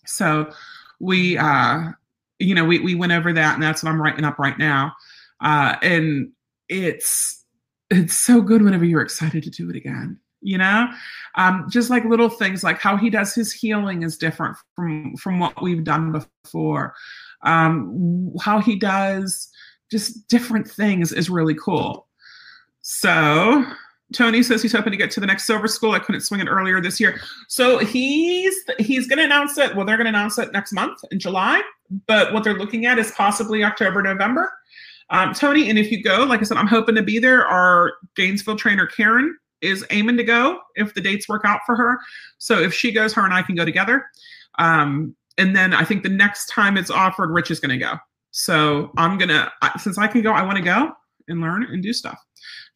So 0.06 0.52
we 1.00 1.38
uh 1.38 1.92
you 2.40 2.56
know 2.56 2.66
we 2.66 2.80
we 2.80 2.96
went 2.96 3.12
over 3.12 3.34
that 3.34 3.54
and 3.54 3.64
that's 3.64 3.84
what 3.84 3.90
I'm 3.90 4.02
writing 4.02 4.26
up 4.26 4.40
right 4.40 4.58
now. 4.58 4.94
Uh 5.42 5.76
and 5.82 6.32
it's 6.68 7.44
it's 7.90 8.14
so 8.14 8.42
good 8.42 8.62
whenever 8.62 8.86
you're 8.86 9.02
excited 9.02 9.44
to 9.44 9.50
do 9.50 9.70
it 9.70 9.76
again 9.76 10.20
you 10.42 10.58
know? 10.58 10.88
Um, 11.36 11.66
just 11.70 11.90
like 11.90 12.06
little 12.06 12.30
things 12.30 12.64
like 12.64 12.80
how 12.80 12.98
he 12.98 13.10
does 13.10 13.34
his 13.34 13.52
heeling 13.52 14.04
is 14.04 14.18
different 14.18 14.58
from 14.76 15.16
from 15.18 15.40
what 15.40 15.62
we've 15.62 15.84
done 15.84 16.12
before. 16.12 16.94
Um, 17.44 18.34
how 18.42 18.60
he 18.60 18.76
does 18.76 19.50
just 19.92 20.28
different 20.28 20.70
things 20.70 21.12
is 21.12 21.30
really 21.30 21.56
cool. 21.56 22.08
So 22.82 23.66
Tony 24.14 24.42
says 24.42 24.62
he's 24.62 24.72
hoping 24.72 24.92
to 24.92 24.98
get 24.98 25.12
to 25.12 25.20
the 25.20 25.28
next 25.28 25.46
silver 25.46 25.68
school. 25.68 25.92
I 25.92 26.00
couldn't 26.00 26.22
swing 26.22 26.42
it 26.42 26.48
earlier 26.48 26.82
this 26.82 27.00
year. 27.00 27.20
So 27.48 27.78
he's 27.78 28.56
he's 28.80 29.08
going 29.08 29.20
to 29.20 29.26
announce 29.26 29.58
it. 29.58 29.76
Well, 29.76 29.86
they're 29.86 29.98
going 29.98 30.06
to 30.06 30.10
announce 30.10 30.38
it 30.38 30.52
next 30.52 30.72
month 30.72 31.00
in 31.12 31.20
July. 31.20 31.62
But 32.08 32.34
what 32.34 32.44
they're 32.44 32.58
looking 32.58 32.86
at 32.86 32.98
is 32.98 33.12
possibly 33.12 33.64
October, 33.64 34.02
November. 34.02 34.52
Um, 35.12 35.34
Tony, 35.34 35.70
and 35.70 35.80
if 35.80 35.92
you 35.92 36.04
go, 36.04 36.24
like 36.24 36.40
I 36.40 36.44
said, 36.44 36.58
I'm 36.58 36.68
hoping 36.68 36.96
to 36.96 37.04
be 37.04 37.20
there. 37.20 37.46
Our 37.46 37.94
Gainesville 38.16 38.58
trainer 38.58 38.86
Karen 38.86 39.38
is 39.62 39.86
aiming 39.90 40.18
to 40.18 40.24
go 40.24 40.60
if 40.76 40.94
the 40.94 41.02
dates 41.02 41.28
work 41.28 41.42
out 41.46 41.62
for 41.66 41.76
her. 41.76 42.00
So 42.38 42.60
if 42.60 42.74
she 42.74 42.92
goes, 42.92 43.14
her 43.14 43.26
and 43.26 43.34
I 43.34 43.42
can 43.42 43.56
go 43.56 43.66
together. 43.66 44.06
Um, 44.58 45.16
and 45.38 45.56
then 45.56 45.74
I 45.74 45.84
think 45.84 46.04
the 46.04 46.10
next 46.10 46.48
time 46.48 46.78
it's 46.78 46.92
offered, 46.92 47.32
Rich 47.32 47.52
is 47.52 47.60
going 47.60 47.78
to 47.78 47.84
go. 47.84 47.96
So 48.32 48.92
I'm 48.98 49.18
gonna 49.18 49.52
since 49.80 49.98
I 49.98 50.08
can 50.08 50.22
go, 50.22 50.32
I 50.32 50.44
want 50.44 50.58
to 50.58 50.64
go 50.64 50.92
and 51.28 51.42
learn 51.42 51.64
and 51.64 51.82
do 51.82 51.94
stuff. 51.94 52.20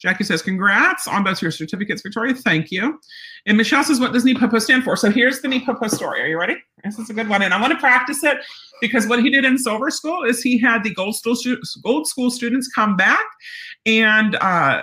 Jackie 0.03 0.25
says, 0.25 0.41
Congrats 0.41 1.07
on 1.07 1.23
both 1.23 1.41
your 1.41 1.49
certificates, 1.49 2.01
Victoria. 2.01 2.33
Thank 2.33 2.71
you. 2.71 2.99
And 3.45 3.57
Michelle 3.57 3.85
says, 3.85 4.01
What 4.01 4.11
does 4.11 4.25
NePoPo 4.25 4.61
stand 4.61 4.83
for? 4.83 4.97
So 4.97 5.09
here's 5.09 5.41
the 5.41 5.47
NePoPo 5.47 5.89
story. 5.89 6.21
Are 6.21 6.27
you 6.27 6.37
ready? 6.37 6.57
This 6.83 6.99
is 6.99 7.09
a 7.09 7.13
good 7.13 7.29
one. 7.29 7.41
And 7.41 7.53
I 7.53 7.61
want 7.61 7.71
to 7.71 7.79
practice 7.79 8.21
it 8.21 8.37
because 8.81 9.07
what 9.07 9.23
he 9.23 9.29
did 9.29 9.45
in 9.45 9.57
Silver 9.57 9.89
School 9.89 10.23
is 10.25 10.43
he 10.43 10.57
had 10.57 10.83
the 10.83 10.93
Gold 10.93 11.15
School, 11.15 11.35
Gold 11.81 12.05
School 12.05 12.29
students 12.29 12.67
come 12.67 12.97
back. 12.97 13.23
And 13.85 14.35
uh, 14.35 14.81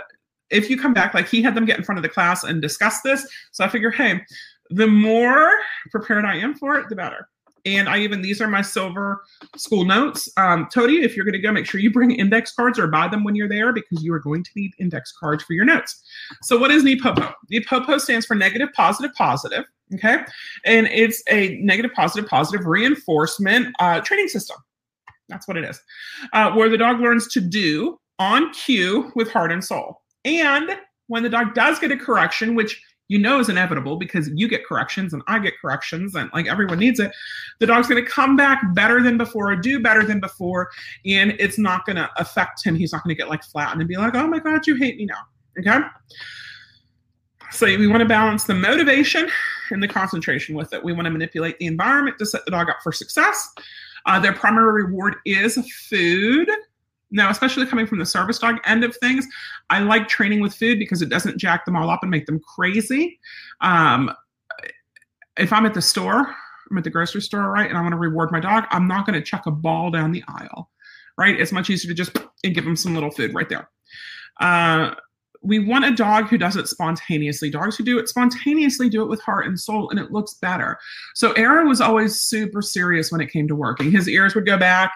if 0.48 0.70
you 0.70 0.80
come 0.80 0.94
back, 0.94 1.12
like 1.12 1.28
he 1.28 1.42
had 1.42 1.54
them 1.54 1.66
get 1.66 1.76
in 1.76 1.84
front 1.84 1.98
of 1.98 2.02
the 2.02 2.08
class 2.08 2.42
and 2.42 2.62
discuss 2.62 3.02
this. 3.02 3.26
So 3.52 3.62
I 3.62 3.68
figure, 3.68 3.90
hey, 3.90 4.22
the 4.70 4.86
more 4.86 5.50
prepared 5.90 6.24
I 6.24 6.36
am 6.36 6.54
for 6.54 6.76
it, 6.76 6.88
the 6.88 6.96
better. 6.96 7.28
And 7.64 7.88
I 7.88 7.98
even, 7.98 8.22
these 8.22 8.40
are 8.40 8.48
my 8.48 8.62
silver 8.62 9.22
school 9.56 9.84
notes. 9.84 10.28
Um, 10.36 10.68
Tody, 10.72 11.02
if 11.02 11.16
you're 11.16 11.24
going 11.24 11.32
to 11.34 11.40
go, 11.40 11.52
make 11.52 11.66
sure 11.66 11.80
you 11.80 11.90
bring 11.90 12.12
index 12.12 12.52
cards 12.52 12.78
or 12.78 12.86
buy 12.86 13.08
them 13.08 13.24
when 13.24 13.34
you're 13.34 13.48
there 13.48 13.72
because 13.72 14.02
you 14.02 14.12
are 14.12 14.20
going 14.20 14.44
to 14.44 14.50
need 14.56 14.72
index 14.78 15.12
cards 15.12 15.44
for 15.44 15.52
your 15.52 15.64
notes. 15.64 16.02
So, 16.42 16.58
what 16.58 16.70
is 16.70 16.84
NePoPo? 16.84 17.32
NePoPo 17.52 18.00
stands 18.00 18.26
for 18.26 18.34
negative, 18.34 18.68
positive, 18.74 19.14
positive. 19.14 19.64
Okay. 19.94 20.18
And 20.64 20.86
it's 20.88 21.22
a 21.28 21.56
negative, 21.56 21.92
positive, 21.94 22.28
positive 22.28 22.66
reinforcement 22.66 23.74
uh, 23.80 24.00
training 24.00 24.28
system. 24.28 24.56
That's 25.28 25.48
what 25.48 25.56
it 25.56 25.64
is, 25.64 25.80
uh, 26.32 26.52
where 26.52 26.68
the 26.68 26.78
dog 26.78 27.00
learns 27.00 27.28
to 27.28 27.40
do 27.40 27.98
on 28.18 28.52
cue 28.52 29.11
with 29.14 29.30
heart 29.30 29.52
and 29.52 29.64
soul. 29.64 30.02
And 30.24 30.78
when 31.06 31.22
the 31.22 31.28
dog 31.28 31.54
does 31.54 31.78
get 31.78 31.90
a 31.90 31.96
correction, 31.96 32.54
which 32.54 32.80
you 33.11 33.18
know 33.18 33.40
is 33.40 33.48
inevitable 33.48 33.96
because 33.96 34.30
you 34.36 34.46
get 34.46 34.64
corrections 34.64 35.12
and 35.12 35.20
I 35.26 35.40
get 35.40 35.54
corrections 35.61 36.14
and 36.14 36.30
like 36.32 36.46
everyone 36.46 36.78
needs 36.78 37.00
it. 37.00 37.11
The 37.58 37.66
dog's 37.66 37.88
going 37.88 38.02
to 38.02 38.08
come 38.08 38.36
back 38.36 38.62
better 38.72 39.02
than 39.02 39.18
before, 39.18 39.54
do 39.56 39.80
better 39.80 40.04
than 40.04 40.20
before, 40.20 40.70
and 41.04 41.34
it's 41.40 41.58
not 41.58 41.84
going 41.84 41.96
to 41.96 42.08
affect 42.18 42.64
him. 42.64 42.76
He's 42.76 42.92
not 42.92 43.02
going 43.02 43.14
to 43.14 43.20
get 43.20 43.28
like 43.28 43.42
flattened 43.42 43.80
and 43.80 43.88
be 43.88 43.96
like, 43.96 44.14
oh 44.14 44.28
my 44.28 44.38
God, 44.38 44.64
you 44.64 44.76
hate 44.76 44.96
me 44.96 45.06
now. 45.06 45.22
Okay. 45.58 45.84
So 47.50 47.66
we 47.66 47.88
want 47.88 48.00
to 48.00 48.06
balance 48.06 48.44
the 48.44 48.54
motivation 48.54 49.28
and 49.72 49.82
the 49.82 49.88
concentration 49.88 50.54
with 50.54 50.72
it. 50.72 50.82
We 50.82 50.92
want 50.92 51.06
to 51.06 51.11
manipulate 51.11 51.58
the 51.58 51.66
environment 51.66 52.16
to 52.20 52.26
set 52.26 52.44
the 52.44 52.52
dog 52.52 52.70
up 52.70 52.76
for 52.80 52.92
success. 52.92 53.52
Uh, 54.06 54.20
their 54.20 54.32
primary 54.32 54.84
reward 54.84 55.16
is 55.26 55.58
food. 55.88 56.48
Now, 57.11 57.30
especially 57.30 57.66
coming 57.66 57.86
from 57.86 57.98
the 57.98 58.06
service 58.06 58.38
dog 58.38 58.58
end 58.64 58.84
of 58.84 58.96
things, 58.96 59.26
I 59.68 59.80
like 59.80 60.08
training 60.08 60.40
with 60.40 60.54
food 60.54 60.78
because 60.78 61.02
it 61.02 61.08
doesn't 61.08 61.38
jack 61.38 61.64
them 61.64 61.76
all 61.76 61.90
up 61.90 62.00
and 62.02 62.11
make 62.11 62.26
them 62.26 62.40
crazy. 62.40 63.18
Um, 63.61 64.12
if 65.36 65.52
I'm 65.52 65.66
at 65.66 65.74
the 65.74 65.82
store, 65.82 66.34
I'm 66.70 66.78
at 66.78 66.84
the 66.84 66.90
grocery 66.90 67.22
store, 67.22 67.50
right, 67.50 67.68
and 67.68 67.76
I 67.76 67.80
want 67.80 67.92
to 67.92 67.98
reward 67.98 68.30
my 68.30 68.40
dog, 68.40 68.64
I'm 68.70 68.86
not 68.86 69.06
going 69.06 69.18
to 69.18 69.24
chuck 69.24 69.46
a 69.46 69.50
ball 69.50 69.90
down 69.90 70.12
the 70.12 70.22
aisle, 70.28 70.70
right? 71.18 71.38
It's 71.38 71.52
much 71.52 71.68
easier 71.68 71.90
to 71.90 71.94
just 71.94 72.16
and 72.44 72.54
give 72.54 72.64
them 72.64 72.76
some 72.76 72.94
little 72.94 73.11
food 73.11 73.34
right 73.34 73.48
there. 73.48 73.68
Uh, 74.40 74.94
we 75.42 75.58
want 75.58 75.86
a 75.86 75.94
dog 75.94 76.28
who 76.28 76.36
does 76.36 76.56
it 76.56 76.68
spontaneously. 76.68 77.50
Dogs 77.50 77.76
who 77.76 77.84
do 77.84 77.98
it 77.98 78.08
spontaneously 78.08 78.88
do 78.90 79.02
it 79.02 79.08
with 79.08 79.20
heart 79.22 79.46
and 79.46 79.58
soul, 79.58 79.88
and 79.90 79.98
it 79.98 80.12
looks 80.12 80.34
better. 80.34 80.78
So 81.14 81.32
Aaron 81.32 81.66
was 81.66 81.80
always 81.80 82.20
super 82.20 82.62
serious 82.62 83.11
when 83.11 83.20
it 83.20 83.32
came 83.32 83.48
to 83.48 83.56
working. 83.56 83.90
His 83.90 84.08
ears 84.08 84.34
would 84.34 84.46
go 84.46 84.58
back 84.58 84.92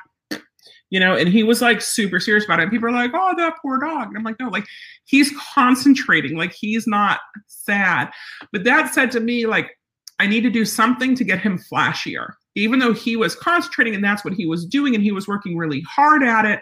you 0.90 1.00
know, 1.00 1.16
and 1.16 1.28
he 1.28 1.42
was 1.42 1.60
like 1.60 1.80
super 1.80 2.20
serious 2.20 2.44
about 2.44 2.60
it. 2.60 2.64
And 2.64 2.70
people 2.70 2.88
are 2.88 2.92
like, 2.92 3.10
oh, 3.14 3.34
that 3.36 3.54
poor 3.60 3.78
dog. 3.78 4.08
And 4.08 4.16
I'm 4.16 4.22
like, 4.22 4.38
no, 4.38 4.48
like 4.48 4.66
he's 5.04 5.32
concentrating, 5.54 6.36
like 6.36 6.52
he's 6.52 6.86
not 6.86 7.20
sad. 7.46 8.10
But 8.52 8.64
that 8.64 8.94
said 8.94 9.10
to 9.12 9.20
me, 9.20 9.46
like, 9.46 9.78
I 10.20 10.26
need 10.26 10.42
to 10.42 10.50
do 10.50 10.64
something 10.64 11.14
to 11.16 11.24
get 11.24 11.40
him 11.40 11.58
flashier. 11.58 12.34
Even 12.54 12.78
though 12.78 12.92
he 12.92 13.16
was 13.16 13.34
concentrating 13.34 13.94
and 13.96 14.04
that's 14.04 14.24
what 14.24 14.34
he 14.34 14.46
was 14.46 14.64
doing 14.64 14.94
and 14.94 15.02
he 15.02 15.10
was 15.10 15.26
working 15.26 15.56
really 15.56 15.80
hard 15.80 16.22
at 16.22 16.44
it, 16.44 16.60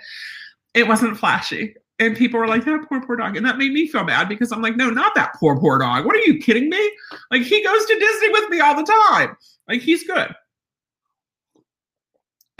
it 0.73 0.89
wasn't 0.89 1.19
flashy. 1.19 1.75
And 1.99 2.17
people 2.17 2.41
were 2.41 2.49
like, 2.49 2.65
that 2.65 2.89
poor, 2.89 3.03
poor 3.03 3.17
dog. 3.17 3.37
And 3.37 3.45
that 3.45 3.59
made 3.59 3.73
me 3.73 3.87
feel 3.87 4.05
bad 4.05 4.29
because 4.29 4.51
I'm 4.51 4.63
like, 4.63 4.77
no, 4.77 4.89
not 4.89 5.15
that 5.15 5.35
poor, 5.39 5.61
poor 5.61 5.79
dog. 5.79 6.07
What 6.07 6.17
are 6.17 6.21
you 6.21 6.39
kidding 6.39 6.71
me? 6.71 6.93
Like, 7.31 7.43
he 7.43 7.63
goes 7.63 7.85
to 7.85 7.99
Disney 7.99 8.31
with 8.31 8.49
me 8.49 8.61
all 8.61 8.75
the 8.75 8.91
time. 9.11 9.37
Like, 9.69 9.83
he's 9.83 10.05
good. 10.05 10.35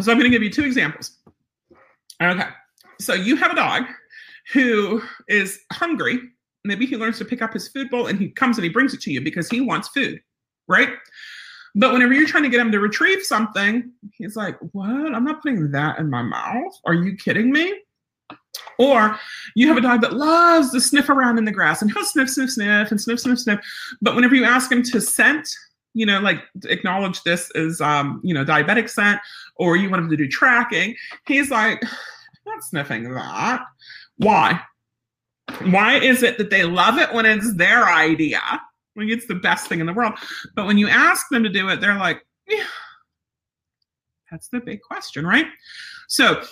So 0.01 0.13
I'm 0.13 0.19
going 0.19 0.31
to 0.31 0.37
give 0.37 0.43
you 0.43 0.51
two 0.51 0.65
examples. 0.65 1.19
Okay. 2.23 2.49
So 3.01 3.15
you 3.15 3.37
have 3.37 3.53
a 3.53 3.57
dog 3.57 3.85
who 4.53 5.03
is 5.29 5.61
hungry. 5.73 6.21
Maybe 6.65 6.87
he 6.87 6.97
learns 6.97 7.19
to 7.19 7.25
pick 7.25 7.43
up 7.43 7.53
his 7.53 7.69
food 7.69 7.91
bowl 7.91 8.07
and 8.07 8.19
he 8.19 8.29
comes 8.29 8.59
and 8.59 8.65
he 8.65 8.71
brings 8.71 8.95
it 8.95 9.01
to 9.03 9.13
you 9.13 9.21
because 9.21 9.49
he 9.49 9.61
wants 9.61 9.89
food, 9.89 10.21
right? 10.69 10.91
But 11.75 11.93
whenever 11.93 12.13
you're 12.13 12.29
trying 12.29 12.43
to 12.45 12.49
get 12.49 12.61
him 12.61 12.71
to 12.73 12.81
retrieve 12.81 13.23
something, 13.23 13.91
he's 14.13 14.37
like, 14.37 14.57
What? 14.73 15.15
I'm 15.15 15.25
not 15.25 15.43
putting 15.43 15.71
that 15.73 15.99
in 15.99 16.11
my 16.11 16.23
mouth. 16.23 16.79
Are 16.85 16.95
you 16.95 17.17
kidding 17.17 17.51
me? 17.51 17.75
Or 18.79 19.19
you 19.55 19.69
have 19.69 19.77
a 19.77 19.81
dog 19.81 20.01
that 20.03 20.13
loves 20.13 20.73
to 20.73 20.81
sniff 20.81 21.09
around 21.09 21.39
in 21.39 21.45
the 21.45 21.53
grass 21.53 21.83
and 21.83 21.91
he'll 21.91 22.05
sniff, 22.05 22.31
sniff, 22.31 22.51
sniff, 22.51 22.91
and 22.91 23.01
sniff, 23.01 23.21
sniff, 23.21 23.39
sniff. 23.39 23.61
But 24.01 24.15
whenever 24.15 24.35
you 24.35 24.45
ask 24.45 24.71
him 24.71 24.83
to 24.85 25.01
scent, 25.01 25.49
you 25.95 26.07
know, 26.07 26.21
like 26.21 26.43
acknowledge 26.65 27.23
this 27.23 27.51
as, 27.55 27.81
um, 27.81 28.21
you 28.25 28.35
know, 28.35 28.45
diabetic 28.45 28.89
scent, 28.89 29.21
or 29.57 29.77
you 29.77 29.91
want 29.91 30.03
him 30.03 30.11
to 30.11 30.17
do 30.17 30.29
tracking, 30.29 30.95
he's 31.27 31.51
like, 31.51 31.83
not 32.47 32.65
sniffing 32.65 33.13
that. 33.15 33.63
Why? 34.17 34.61
Why 35.65 35.99
is 35.99 36.23
it 36.23 36.39
that 36.39 36.51
they 36.51 36.65
love 36.65 36.99
it 36.99 37.13
when 37.13 37.27
it's 37.27 37.55
their 37.55 37.89
idea? 37.89 38.41
Like 38.97 39.09
it's 39.09 39.27
the 39.27 39.35
best 39.35 39.69
thing 39.69 39.81
in 39.81 39.87
the 39.87 39.93
world. 39.93 40.15
But 40.55 40.67
when 40.67 40.79
you 40.79 40.89
ask 40.89 41.27
them 41.31 41.43
to 41.43 41.49
do 41.49 41.69
it, 41.69 41.81
they're 41.81 41.99
like, 41.99 42.25
yeah. 42.47 42.65
That's 44.31 44.49
the 44.49 44.61
big 44.61 44.81
question, 44.81 45.27
right? 45.27 45.47
So 46.09 46.43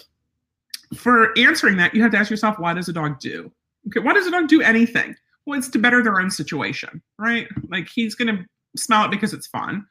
for 0.95 1.37
answering 1.39 1.77
that, 1.79 1.95
you 1.95 2.03
have 2.03 2.13
to 2.13 2.19
ask 2.19 2.31
yourself, 2.31 2.59
why 2.59 2.75
does 2.75 2.89
a 2.89 2.93
dog 2.93 3.21
do? 3.21 3.51
Okay, 3.89 4.01
why 4.01 4.13
does 4.13 4.27
a 4.27 4.31
dog 4.31 4.49
do 4.49 4.61
anything? 4.61 5.15
Well, 5.47 5.59
it's 5.59 5.69
to 5.71 5.79
better 5.79 6.03
their 6.03 6.21
own 6.21 6.31
situation, 6.31 7.01
right? 7.19 7.49
Like 7.69 7.89
he's 7.89 8.15
gonna 8.15 8.45
smell 8.77 9.05
it 9.05 9.11
because 9.11 9.33
it's 9.33 9.47
fun. 9.47 9.85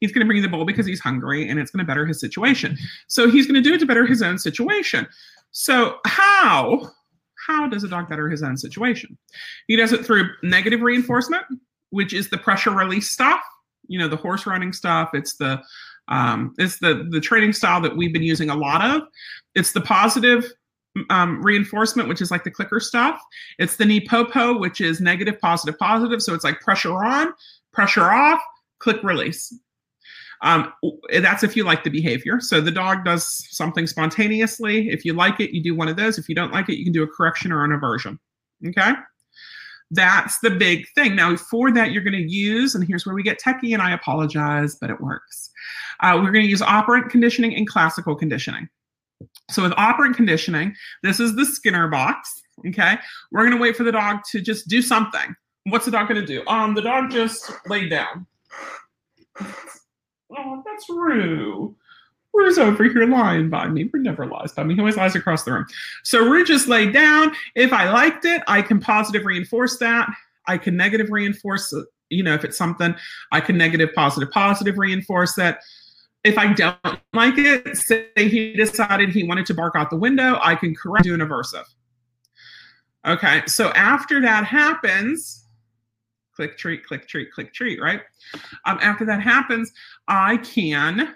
He's 0.00 0.12
going 0.12 0.20
to 0.20 0.26
bring 0.26 0.36
you 0.36 0.42
the 0.42 0.48
bowl 0.48 0.64
because 0.64 0.86
he's 0.86 1.00
hungry 1.00 1.48
and 1.48 1.58
it's 1.58 1.70
going 1.70 1.84
to 1.84 1.86
better 1.86 2.06
his 2.06 2.20
situation. 2.20 2.76
So 3.08 3.30
he's 3.30 3.46
going 3.46 3.62
to 3.62 3.68
do 3.68 3.74
it 3.74 3.78
to 3.80 3.86
better 3.86 4.06
his 4.06 4.22
own 4.22 4.38
situation. 4.38 5.06
So, 5.52 5.98
how? 6.06 6.90
How 7.46 7.68
does 7.68 7.84
a 7.84 7.88
dog 7.88 8.08
better 8.08 8.28
his 8.28 8.42
own 8.42 8.56
situation? 8.56 9.16
He 9.68 9.76
does 9.76 9.92
it 9.92 10.04
through 10.04 10.28
negative 10.42 10.82
reinforcement, 10.82 11.44
which 11.90 12.12
is 12.12 12.28
the 12.28 12.38
pressure 12.38 12.72
release 12.72 13.10
stuff. 13.10 13.40
You 13.88 13.98
know, 13.98 14.08
the 14.08 14.16
horse 14.16 14.46
running 14.46 14.72
stuff. 14.72 15.10
It's 15.14 15.36
the 15.36 15.62
um, 16.08 16.54
it's 16.58 16.78
the 16.78 17.06
the 17.10 17.20
training 17.20 17.52
style 17.52 17.80
that 17.82 17.96
we've 17.96 18.12
been 18.12 18.22
using 18.22 18.50
a 18.50 18.56
lot 18.56 18.84
of. 18.84 19.02
It's 19.54 19.72
the 19.72 19.80
positive 19.80 20.52
um, 21.10 21.42
reinforcement, 21.42 22.08
which 22.08 22.20
is 22.20 22.30
like 22.30 22.44
the 22.44 22.50
clicker 22.50 22.80
stuff. 22.80 23.20
It's 23.58 23.76
the 23.76 23.84
NePoPo, 23.84 24.60
which 24.60 24.80
is 24.80 25.00
negative, 25.00 25.40
positive, 25.40 25.78
positive. 25.78 26.22
So 26.22 26.34
it's 26.34 26.44
like 26.44 26.60
pressure 26.60 26.92
on, 27.04 27.32
pressure 27.76 28.10
off, 28.10 28.40
click 28.80 29.00
release. 29.04 29.54
Um, 30.42 30.72
that's 31.12 31.42
if 31.42 31.56
you 31.56 31.64
like 31.64 31.84
the 31.84 31.90
behavior. 31.90 32.40
So 32.40 32.60
the 32.60 32.70
dog 32.70 33.04
does 33.04 33.46
something 33.50 33.86
spontaneously. 33.86 34.90
If 34.90 35.04
you 35.04 35.12
like 35.14 35.40
it, 35.40 35.54
you 35.54 35.62
do 35.62 35.74
one 35.74 35.88
of 35.88 35.96
those. 35.96 36.18
If 36.18 36.28
you 36.28 36.34
don't 36.34 36.52
like 36.52 36.68
it, 36.68 36.76
you 36.76 36.84
can 36.84 36.92
do 36.92 37.02
a 37.02 37.08
correction 37.08 37.52
or 37.52 37.64
an 37.64 37.72
aversion. 37.72 38.18
Okay. 38.66 38.92
That's 39.90 40.40
the 40.40 40.50
big 40.50 40.86
thing. 40.94 41.14
Now, 41.14 41.36
for 41.36 41.72
that, 41.72 41.92
you're 41.92 42.02
going 42.02 42.12
to 42.12 42.30
use, 42.30 42.74
and 42.74 42.84
here's 42.86 43.06
where 43.06 43.14
we 43.14 43.22
get 43.22 43.40
techie, 43.40 43.72
and 43.72 43.80
I 43.80 43.92
apologize, 43.92 44.76
but 44.80 44.90
it 44.90 45.00
works. 45.00 45.50
Uh, 46.00 46.14
we're 46.16 46.32
going 46.32 46.44
to 46.44 46.50
use 46.50 46.60
operant 46.60 47.08
conditioning 47.08 47.54
and 47.54 47.68
classical 47.68 48.16
conditioning. 48.16 48.68
So, 49.50 49.62
with 49.62 49.72
operant 49.76 50.16
conditioning, 50.16 50.74
this 51.04 51.20
is 51.20 51.36
the 51.36 51.46
Skinner 51.46 51.88
box. 51.88 52.42
Okay. 52.66 52.98
We're 53.30 53.42
going 53.42 53.56
to 53.56 53.62
wait 53.62 53.76
for 53.76 53.84
the 53.84 53.92
dog 53.92 54.18
to 54.32 54.40
just 54.40 54.66
do 54.66 54.82
something. 54.82 55.36
What's 55.66 55.84
the 55.84 55.90
dog 55.90 56.08
going 56.08 56.20
to 56.20 56.26
do? 56.26 56.46
Um, 56.46 56.74
the 56.74 56.82
dog 56.82 57.10
just 57.10 57.50
laid 57.66 57.90
down. 57.90 58.26
Oh, 60.36 60.60
that's 60.66 60.90
Rue. 60.90 61.76
Rue's 62.34 62.58
over 62.58 62.82
here 62.82 63.06
lying 63.06 63.48
by 63.48 63.68
me. 63.68 63.88
Rue 63.92 64.02
never 64.02 64.26
lies 64.26 64.50
by 64.52 64.64
me. 64.64 64.74
He 64.74 64.80
always 64.80 64.96
lies 64.96 65.14
across 65.14 65.44
the 65.44 65.52
room. 65.52 65.66
So 66.02 66.18
Rue 66.18 66.44
just 66.44 66.66
laid 66.66 66.92
down. 66.92 67.32
If 67.54 67.72
I 67.72 67.88
liked 67.88 68.24
it, 68.24 68.42
I 68.48 68.60
can 68.60 68.80
positive 68.80 69.24
reinforce 69.24 69.78
that. 69.78 70.08
I 70.48 70.58
can 70.58 70.76
negative 70.76 71.10
reinforce, 71.10 71.72
you 72.10 72.24
know, 72.24 72.34
if 72.34 72.44
it's 72.44 72.58
something, 72.58 72.96
I 73.30 73.40
can 73.40 73.56
negative, 73.56 73.90
positive, 73.94 74.32
positive 74.32 74.78
reinforce 74.78 75.36
that. 75.36 75.60
If 76.24 76.36
I 76.38 76.52
don't 76.52 77.00
like 77.12 77.38
it, 77.38 77.76
say 77.76 78.08
he 78.16 78.52
decided 78.54 79.10
he 79.10 79.22
wanted 79.22 79.46
to 79.46 79.54
bark 79.54 79.74
out 79.76 79.90
the 79.90 79.96
window, 79.96 80.40
I 80.42 80.56
can 80.56 80.74
correct, 80.74 81.04
do 81.04 81.14
an 81.14 81.20
aversive. 81.20 81.66
Okay, 83.06 83.44
so 83.46 83.68
after 83.70 84.20
that 84.22 84.44
happens, 84.44 85.45
click 86.36 86.58
treat, 86.58 86.84
click 86.84 87.08
treat, 87.08 87.32
click 87.32 87.52
treat, 87.54 87.80
right? 87.80 88.02
Um, 88.66 88.78
after 88.82 89.04
that 89.06 89.22
happens, 89.22 89.72
I 90.06 90.36
can 90.36 91.14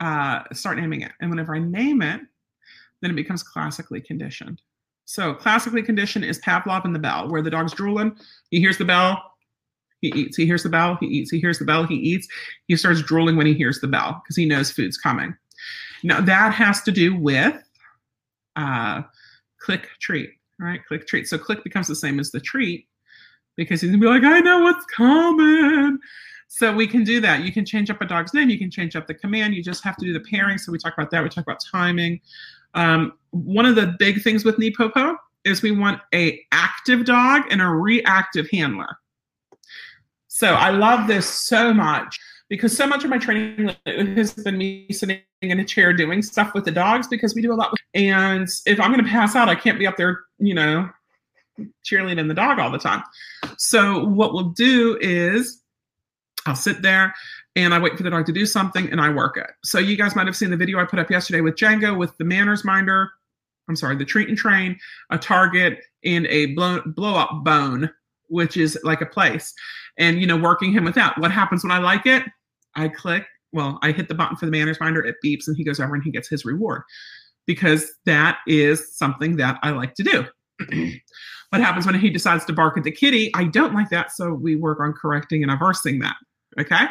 uh, 0.00 0.40
start 0.52 0.78
naming 0.78 1.02
it. 1.02 1.12
And 1.20 1.30
whenever 1.30 1.54
I 1.54 1.58
name 1.58 2.02
it, 2.02 2.22
then 3.02 3.10
it 3.10 3.14
becomes 3.14 3.42
classically 3.42 4.00
conditioned. 4.00 4.62
So 5.04 5.34
classically 5.34 5.82
conditioned 5.82 6.24
is 6.24 6.40
Pavlov 6.40 6.86
and 6.86 6.94
the 6.94 6.98
bell, 6.98 7.28
where 7.28 7.42
the 7.42 7.50
dog's 7.50 7.74
drooling. 7.74 8.16
He 8.50 8.58
hears 8.58 8.78
the 8.78 8.86
bell, 8.86 9.22
he 10.00 10.08
eats. 10.08 10.36
He 10.36 10.46
hears 10.46 10.62
the 10.62 10.70
bell, 10.70 10.96
he 10.98 11.06
eats. 11.06 11.30
He 11.30 11.38
hears 11.38 11.58
the 11.58 11.66
bell, 11.66 11.86
he 11.86 11.96
eats. 11.96 12.26
He 12.66 12.76
starts 12.76 13.02
drooling 13.02 13.36
when 13.36 13.46
he 13.46 13.54
hears 13.54 13.80
the 13.80 13.86
bell 13.86 14.22
because 14.22 14.36
he 14.36 14.46
knows 14.46 14.70
food's 14.70 14.96
coming. 14.96 15.36
Now 16.02 16.20
that 16.22 16.54
has 16.54 16.82
to 16.82 16.92
do 16.92 17.14
with 17.14 17.54
uh, 18.56 19.02
click 19.60 19.88
treat, 20.00 20.30
right? 20.58 20.84
Click 20.86 21.06
treat. 21.06 21.28
So 21.28 21.36
click 21.36 21.62
becomes 21.64 21.86
the 21.86 21.96
same 21.96 22.18
as 22.18 22.30
the 22.30 22.40
treat 22.40 22.86
because 23.56 23.80
he's 23.80 23.90
gonna 23.90 24.00
be 24.00 24.06
like, 24.06 24.24
I 24.24 24.40
know 24.40 24.60
what's 24.60 24.84
coming. 24.86 25.98
So 26.48 26.72
we 26.72 26.86
can 26.86 27.02
do 27.02 27.20
that. 27.20 27.42
You 27.42 27.52
can 27.52 27.64
change 27.64 27.90
up 27.90 28.00
a 28.00 28.06
dog's 28.06 28.32
name. 28.32 28.48
You 28.48 28.58
can 28.58 28.70
change 28.70 28.94
up 28.94 29.06
the 29.06 29.14
command. 29.14 29.54
You 29.54 29.62
just 29.62 29.82
have 29.82 29.96
to 29.96 30.04
do 30.04 30.12
the 30.12 30.20
pairing. 30.20 30.56
So 30.58 30.70
we 30.70 30.78
talk 30.78 30.94
about 30.96 31.10
that. 31.10 31.22
We 31.22 31.28
talk 31.28 31.42
about 31.42 31.60
timing. 31.70 32.20
Um, 32.74 33.14
one 33.30 33.66
of 33.66 33.74
the 33.74 33.96
big 33.98 34.22
things 34.22 34.44
with 34.44 34.56
NePoPo 34.58 35.16
is 35.44 35.62
we 35.62 35.72
want 35.72 36.00
a 36.14 36.40
active 36.52 37.04
dog 37.04 37.42
and 37.50 37.60
a 37.60 37.66
reactive 37.66 38.48
handler. 38.50 38.96
So 40.28 40.54
I 40.54 40.70
love 40.70 41.06
this 41.06 41.28
so 41.28 41.72
much 41.72 42.18
because 42.48 42.76
so 42.76 42.86
much 42.86 43.04
of 43.04 43.10
my 43.10 43.18
training 43.18 43.74
has 43.86 44.34
been 44.34 44.58
me 44.58 44.86
sitting 44.90 45.20
in 45.42 45.60
a 45.60 45.64
chair 45.64 45.92
doing 45.92 46.22
stuff 46.22 46.54
with 46.54 46.64
the 46.64 46.70
dogs 46.70 47.08
because 47.08 47.34
we 47.34 47.42
do 47.42 47.52
a 47.52 47.54
lot. 47.54 47.70
With, 47.70 47.80
and 47.94 48.48
if 48.66 48.80
I'm 48.80 48.92
going 48.92 49.04
to 49.04 49.10
pass 49.10 49.36
out, 49.36 49.48
I 49.48 49.54
can't 49.54 49.78
be 49.78 49.86
up 49.86 49.96
there, 49.96 50.24
you 50.38 50.54
know, 50.54 50.88
cheerleading 51.84 52.28
the 52.28 52.34
dog 52.34 52.58
all 52.58 52.70
the 52.70 52.78
time. 52.78 53.02
So 53.58 54.04
what 54.04 54.32
we'll 54.32 54.50
do 54.50 54.98
is 55.00 55.62
I'll 56.46 56.56
sit 56.56 56.82
there 56.82 57.14
and 57.56 57.72
I 57.72 57.78
wait 57.78 57.96
for 57.96 58.02
the 58.02 58.10
dog 58.10 58.26
to 58.26 58.32
do 58.32 58.46
something 58.46 58.90
and 58.90 59.00
I 59.00 59.08
work 59.10 59.36
it. 59.36 59.50
So 59.62 59.78
you 59.78 59.96
guys 59.96 60.16
might 60.16 60.26
have 60.26 60.36
seen 60.36 60.50
the 60.50 60.56
video 60.56 60.80
I 60.80 60.84
put 60.84 60.98
up 60.98 61.10
yesterday 61.10 61.40
with 61.40 61.54
Django 61.54 61.96
with 61.96 62.16
the 62.18 62.24
manners 62.24 62.64
minder. 62.64 63.10
I'm 63.68 63.76
sorry, 63.76 63.96
the 63.96 64.04
treat 64.04 64.28
and 64.28 64.36
train, 64.36 64.78
a 65.10 65.16
target, 65.16 65.80
and 66.04 66.26
a 66.26 66.46
blow, 66.54 66.82
blow 66.84 67.14
up 67.14 67.44
bone, 67.44 67.90
which 68.28 68.56
is 68.56 68.78
like 68.82 69.00
a 69.00 69.06
place. 69.06 69.54
And 69.98 70.20
you 70.20 70.26
know, 70.26 70.36
working 70.36 70.72
him 70.72 70.84
with 70.84 70.94
that. 70.96 71.16
What 71.18 71.30
happens 71.30 71.64
when 71.64 71.70
I 71.70 71.78
like 71.78 72.04
it? 72.04 72.24
I 72.74 72.88
click, 72.88 73.24
well, 73.52 73.78
I 73.82 73.92
hit 73.92 74.08
the 74.08 74.14
button 74.14 74.36
for 74.36 74.44
the 74.46 74.52
manners 74.52 74.80
minder, 74.80 75.02
it 75.02 75.16
beeps, 75.24 75.46
and 75.46 75.56
he 75.56 75.64
goes 75.64 75.80
over 75.80 75.94
and 75.94 76.02
he 76.02 76.10
gets 76.10 76.28
his 76.28 76.44
reward. 76.44 76.82
Because 77.46 77.92
that 78.04 78.38
is 78.46 78.96
something 78.96 79.36
that 79.36 79.58
I 79.62 79.70
like 79.70 79.94
to 79.94 80.02
do. 80.02 80.26
what 81.50 81.60
happens 81.60 81.86
when 81.86 81.94
he 81.98 82.10
decides 82.10 82.44
to 82.46 82.52
bark 82.52 82.76
at 82.76 82.84
the 82.84 82.90
kitty? 82.90 83.30
I 83.34 83.44
don't 83.44 83.74
like 83.74 83.90
that, 83.90 84.12
so 84.12 84.32
we 84.32 84.56
work 84.56 84.80
on 84.80 84.92
correcting 84.92 85.42
and 85.42 85.52
aversing 85.52 85.98
that. 86.00 86.16
Okay. 86.58 86.86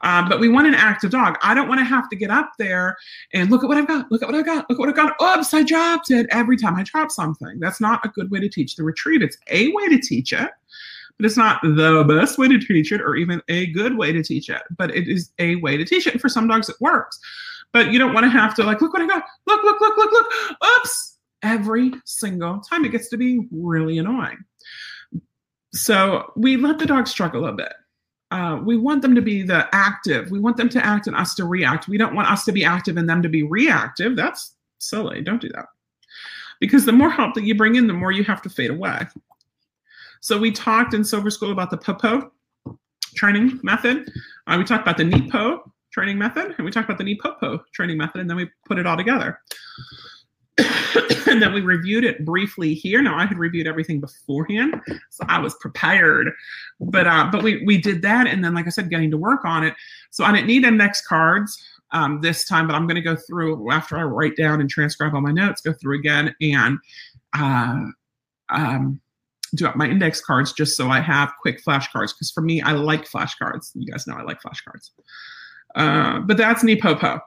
Um, 0.00 0.28
but 0.28 0.40
we 0.40 0.48
want 0.48 0.66
an 0.66 0.74
active 0.74 1.10
dog. 1.10 1.38
I 1.42 1.54
don't 1.54 1.68
want 1.68 1.78
to 1.78 1.84
have 1.84 2.08
to 2.10 2.16
get 2.16 2.30
up 2.30 2.52
there 2.58 2.96
and 3.32 3.50
look 3.50 3.62
at 3.62 3.68
what 3.68 3.78
I've 3.78 3.86
got. 3.86 4.10
Look 4.10 4.22
at 4.22 4.28
what 4.28 4.34
I've 4.34 4.44
got. 4.44 4.68
Look 4.68 4.78
at 4.78 4.80
what 4.80 4.88
I've 4.88 4.96
got. 4.96 5.38
Oops, 5.38 5.54
I 5.54 5.62
dropped 5.62 6.10
it 6.10 6.26
every 6.30 6.56
time 6.56 6.74
I 6.74 6.82
drop 6.82 7.10
something. 7.10 7.60
That's 7.60 7.80
not 7.80 8.04
a 8.04 8.08
good 8.08 8.30
way 8.30 8.40
to 8.40 8.48
teach 8.48 8.76
the 8.76 8.82
retrieve. 8.82 9.22
It's 9.22 9.36
a 9.48 9.68
way 9.72 9.88
to 9.88 9.98
teach 10.00 10.32
it, 10.32 10.50
but 11.16 11.26
it's 11.26 11.36
not 11.36 11.60
the 11.62 12.04
best 12.08 12.38
way 12.38 12.48
to 12.48 12.58
teach 12.58 12.90
it 12.92 13.00
or 13.00 13.14
even 13.14 13.40
a 13.48 13.66
good 13.66 13.96
way 13.96 14.12
to 14.12 14.22
teach 14.22 14.48
it. 14.50 14.62
But 14.76 14.94
it 14.94 15.08
is 15.08 15.30
a 15.38 15.56
way 15.56 15.76
to 15.76 15.84
teach 15.84 16.06
it. 16.06 16.14
And 16.14 16.20
for 16.20 16.28
some 16.28 16.48
dogs, 16.48 16.68
it 16.68 16.76
works. 16.80 17.18
But 17.72 17.92
you 17.92 17.98
don't 17.98 18.12
want 18.14 18.24
to 18.24 18.30
have 18.30 18.54
to 18.56 18.64
like, 18.64 18.80
look 18.80 18.92
what 18.92 19.02
I 19.02 19.06
got. 19.06 19.22
Look, 19.46 19.62
look, 19.62 19.80
look, 19.80 19.96
look, 19.96 20.12
look. 20.12 20.32
Oops. 20.78 21.09
Every 21.42 21.92
single 22.04 22.60
time 22.60 22.84
it 22.84 22.92
gets 22.92 23.08
to 23.10 23.16
be 23.16 23.46
really 23.50 23.98
annoying. 23.98 24.38
So 25.72 26.32
we 26.36 26.56
let 26.56 26.78
the 26.78 26.86
dog 26.86 27.06
struggle 27.06 27.46
a 27.46 27.52
bit 27.52 27.72
uh, 28.30 28.60
we 28.62 28.76
want 28.76 29.02
them 29.02 29.14
to 29.14 29.22
be 29.22 29.42
the 29.42 29.68
active. 29.72 30.30
We 30.30 30.38
want 30.38 30.56
them 30.56 30.68
to 30.70 30.84
act 30.84 31.06
and 31.06 31.16
us 31.16 31.34
to 31.34 31.44
react. 31.44 31.88
We 31.88 31.98
don't 31.98 32.14
want 32.14 32.30
us 32.30 32.44
to 32.44 32.52
be 32.52 32.64
active 32.64 32.96
and 32.96 33.08
them 33.08 33.22
to 33.22 33.28
be 33.28 33.42
reactive. 33.42 34.14
That's 34.14 34.54
silly. 34.78 35.20
Don't 35.20 35.42
do 35.42 35.48
that. 35.50 35.66
Because 36.60 36.84
the 36.84 36.92
more 36.92 37.10
help 37.10 37.34
that 37.34 37.44
you 37.44 37.54
bring 37.54 37.74
in, 37.74 37.86
the 37.86 37.92
more 37.92 38.12
you 38.12 38.22
have 38.24 38.42
to 38.42 38.50
fade 38.50 38.70
away. 38.70 39.06
So 40.20 40.38
we 40.38 40.52
talked 40.52 40.94
in 40.94 41.02
Silver 41.02 41.30
School 41.30 41.50
about 41.50 41.70
the 41.70 41.78
POPO 41.78 42.30
training 43.16 43.58
method. 43.62 44.12
Uh, 44.46 44.56
we 44.58 44.64
talked 44.64 44.82
about 44.82 44.98
the 44.98 45.04
NePo 45.04 45.60
training 45.90 46.18
method, 46.18 46.54
and 46.56 46.64
we 46.64 46.70
talked 46.70 46.88
about 46.88 46.98
the 46.98 47.16
NePoPo 47.16 47.62
training 47.72 47.96
method, 47.96 48.20
and 48.20 48.30
then 48.30 48.36
we 48.36 48.48
put 48.66 48.78
it 48.78 48.86
all 48.86 48.96
together. 48.96 49.40
and 51.34 51.40
then 51.40 51.52
we 51.52 51.60
reviewed 51.60 52.04
it 52.04 52.24
briefly 52.24 52.74
here. 52.74 53.00
Now 53.00 53.16
I 53.16 53.24
had 53.24 53.38
reviewed 53.38 53.66
everything 53.66 54.00
beforehand, 54.00 54.80
so 55.10 55.24
I 55.28 55.38
was 55.38 55.54
prepared. 55.54 56.30
But 56.80 57.06
uh, 57.06 57.28
but 57.30 57.42
we 57.42 57.64
we 57.64 57.78
did 57.78 58.02
that, 58.02 58.26
and 58.26 58.44
then 58.44 58.54
like 58.54 58.66
I 58.66 58.70
said, 58.70 58.90
getting 58.90 59.10
to 59.12 59.16
work 59.16 59.44
on 59.44 59.64
it. 59.64 59.74
So 60.10 60.24
I 60.24 60.32
didn't 60.32 60.48
need 60.48 60.64
index 60.64 61.06
cards 61.06 61.62
um, 61.92 62.20
this 62.20 62.44
time, 62.44 62.66
but 62.66 62.74
I'm 62.74 62.86
going 62.86 62.96
to 62.96 63.00
go 63.00 63.16
through 63.16 63.70
after 63.70 63.96
I 63.96 64.02
write 64.02 64.36
down 64.36 64.60
and 64.60 64.68
transcribe 64.68 65.14
all 65.14 65.20
my 65.20 65.32
notes, 65.32 65.60
go 65.60 65.72
through 65.72 65.98
again 65.98 66.34
and 66.40 66.78
uh, 67.32 67.84
um, 68.50 69.00
do 69.54 69.66
up 69.66 69.76
my 69.76 69.88
index 69.88 70.20
cards 70.20 70.52
just 70.52 70.76
so 70.76 70.88
I 70.88 71.00
have 71.00 71.32
quick 71.40 71.62
flashcards. 71.64 72.12
Because 72.14 72.30
for 72.30 72.42
me, 72.42 72.60
I 72.60 72.72
like 72.72 73.08
flashcards. 73.08 73.70
You 73.74 73.90
guys 73.90 74.06
know 74.06 74.14
I 74.14 74.22
like 74.22 74.40
flashcards. 74.42 74.90
Uh, 75.74 76.20
but 76.20 76.36
that's 76.36 76.62
NePoPo. 76.64 77.20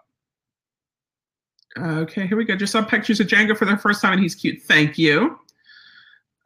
Okay, 1.77 2.27
here 2.27 2.37
we 2.37 2.45
go. 2.45 2.55
Just 2.55 2.71
saw 2.71 2.83
pictures 2.83 3.19
of 3.19 3.27
Django 3.27 3.57
for 3.57 3.65
the 3.65 3.77
first 3.77 4.01
time, 4.01 4.13
and 4.13 4.21
he's 4.21 4.35
cute. 4.35 4.61
Thank 4.61 4.97
you. 4.97 5.39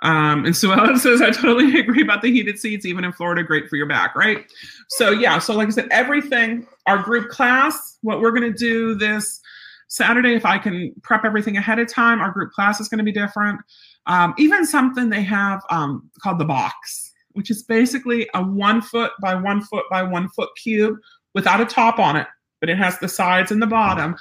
Um, 0.01 0.45
and 0.45 0.55
Sue 0.55 0.71
Ellen 0.71 0.97
says, 0.99 1.21
I 1.21 1.31
totally 1.31 1.79
agree 1.79 2.01
about 2.01 2.21
the 2.21 2.31
heated 2.31 2.59
seats, 2.59 2.85
even 2.85 3.03
in 3.03 3.11
Florida, 3.11 3.43
great 3.43 3.69
for 3.69 3.75
your 3.75 3.87
back, 3.87 4.15
right? 4.15 4.45
So, 4.89 5.11
yeah, 5.11 5.39
so 5.39 5.53
like 5.53 5.67
I 5.67 5.71
said, 5.71 5.87
everything, 5.91 6.67
our 6.85 7.01
group 7.01 7.29
class, 7.29 7.97
what 8.01 8.21
we're 8.21 8.31
going 8.31 8.51
to 8.51 8.57
do 8.57 8.95
this 8.95 9.41
Saturday, 9.89 10.33
if 10.35 10.45
I 10.45 10.57
can 10.57 10.93
prep 11.01 11.25
everything 11.25 11.57
ahead 11.57 11.79
of 11.79 11.91
time, 11.91 12.21
our 12.21 12.31
group 12.31 12.51
class 12.51 12.79
is 12.79 12.87
going 12.87 12.99
to 12.99 13.03
be 13.03 13.11
different. 13.11 13.59
Um, 14.05 14.33
even 14.37 14.65
something 14.65 15.09
they 15.09 15.23
have 15.23 15.61
um, 15.69 16.09
called 16.21 16.39
the 16.39 16.45
box, 16.45 17.11
which 17.31 17.51
is 17.51 17.63
basically 17.63 18.29
a 18.33 18.43
one 18.43 18.81
foot 18.81 19.11
by 19.21 19.35
one 19.35 19.61
foot 19.61 19.85
by 19.89 20.03
one 20.03 20.29
foot 20.29 20.49
cube 20.61 20.97
without 21.33 21.59
a 21.59 21.65
top 21.65 21.99
on 21.99 22.15
it, 22.15 22.27
but 22.61 22.69
it 22.69 22.77
has 22.77 22.97
the 22.99 23.09
sides 23.09 23.51
and 23.51 23.61
the 23.61 23.67
bottom 23.67 24.15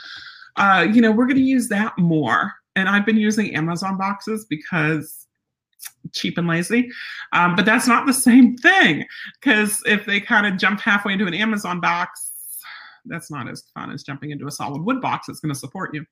uh, 0.56 0.86
you 0.92 1.00
know, 1.00 1.10
we're 1.10 1.26
going 1.26 1.36
to 1.36 1.42
use 1.42 1.68
that 1.68 1.96
more. 1.98 2.52
And 2.74 2.88
I've 2.88 3.06
been 3.06 3.16
using 3.16 3.54
Amazon 3.54 3.96
boxes 3.96 4.44
because 4.48 5.26
cheap 6.12 6.38
and 6.38 6.46
lazy. 6.46 6.90
Um, 7.32 7.56
but 7.56 7.64
that's 7.64 7.86
not 7.86 8.06
the 8.06 8.12
same 8.12 8.56
thing 8.56 9.04
because 9.40 9.82
if 9.86 10.06
they 10.06 10.20
kind 10.20 10.46
of 10.46 10.58
jump 10.58 10.80
halfway 10.80 11.12
into 11.12 11.26
an 11.26 11.34
Amazon 11.34 11.80
box, 11.80 12.32
that's 13.06 13.30
not 13.30 13.48
as 13.48 13.62
fun 13.74 13.90
as 13.92 14.02
jumping 14.02 14.30
into 14.30 14.46
a 14.46 14.50
solid 14.50 14.82
wood 14.82 15.00
box 15.00 15.26
that's 15.26 15.40
going 15.40 15.52
to 15.52 15.58
support 15.58 15.94
you. 15.94 16.04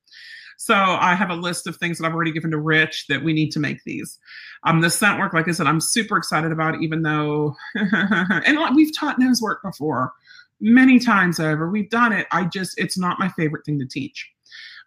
So 0.57 0.73
I 0.73 1.15
have 1.15 1.29
a 1.29 1.35
list 1.35 1.67
of 1.67 1.75
things 1.75 1.97
that 1.97 2.05
I've 2.05 2.13
already 2.13 2.31
given 2.31 2.51
to 2.51 2.57
Rich 2.57 3.07
that 3.09 3.21
we 3.21 3.33
need 3.33 3.51
to 3.51 3.59
make 3.59 3.83
these. 3.83 4.17
Um, 4.63 4.79
the 4.79 4.89
scent 4.89 5.19
work, 5.19 5.33
like 5.33 5.49
I 5.49 5.51
said, 5.51 5.67
I'm 5.67 5.81
super 5.81 6.15
excited 6.15 6.53
about, 6.53 6.81
even 6.81 7.01
though, 7.01 7.55
and 7.75 8.75
we've 8.75 8.95
taught 8.97 9.19
nose 9.19 9.41
work 9.41 9.61
before 9.61 10.13
many 10.61 10.97
times 10.97 11.41
over. 11.41 11.69
We've 11.69 11.89
done 11.89 12.13
it. 12.13 12.27
I 12.31 12.45
just, 12.45 12.79
it's 12.79 12.97
not 12.97 13.19
my 13.19 13.27
favorite 13.29 13.65
thing 13.65 13.77
to 13.79 13.85
teach 13.85 14.31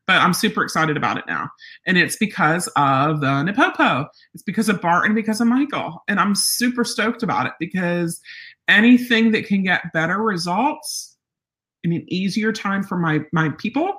but 0.08 0.16
I'm 0.16 0.32
super 0.32 0.64
excited 0.64 0.96
about 0.96 1.18
it 1.18 1.24
now. 1.28 1.50
And 1.86 1.98
it's 1.98 2.16
because 2.16 2.66
of 2.76 3.20
the 3.20 3.26
NePoPo. 3.26 4.06
It's 4.32 4.42
because 4.42 4.70
of 4.70 4.80
Bart 4.80 5.04
and 5.04 5.14
because 5.14 5.40
of 5.42 5.46
Michael. 5.46 6.02
And 6.08 6.18
I'm 6.18 6.34
super 6.34 6.82
stoked 6.82 7.22
about 7.22 7.46
it 7.46 7.52
because 7.60 8.18
anything 8.68 9.32
that 9.32 9.46
can 9.46 9.62
get 9.62 9.92
better 9.92 10.16
results 10.16 11.14
and 11.84 11.92
an 11.92 12.06
easier 12.08 12.52
time 12.52 12.82
for 12.82 12.96
my 12.96 13.20
my 13.32 13.50
people, 13.50 13.92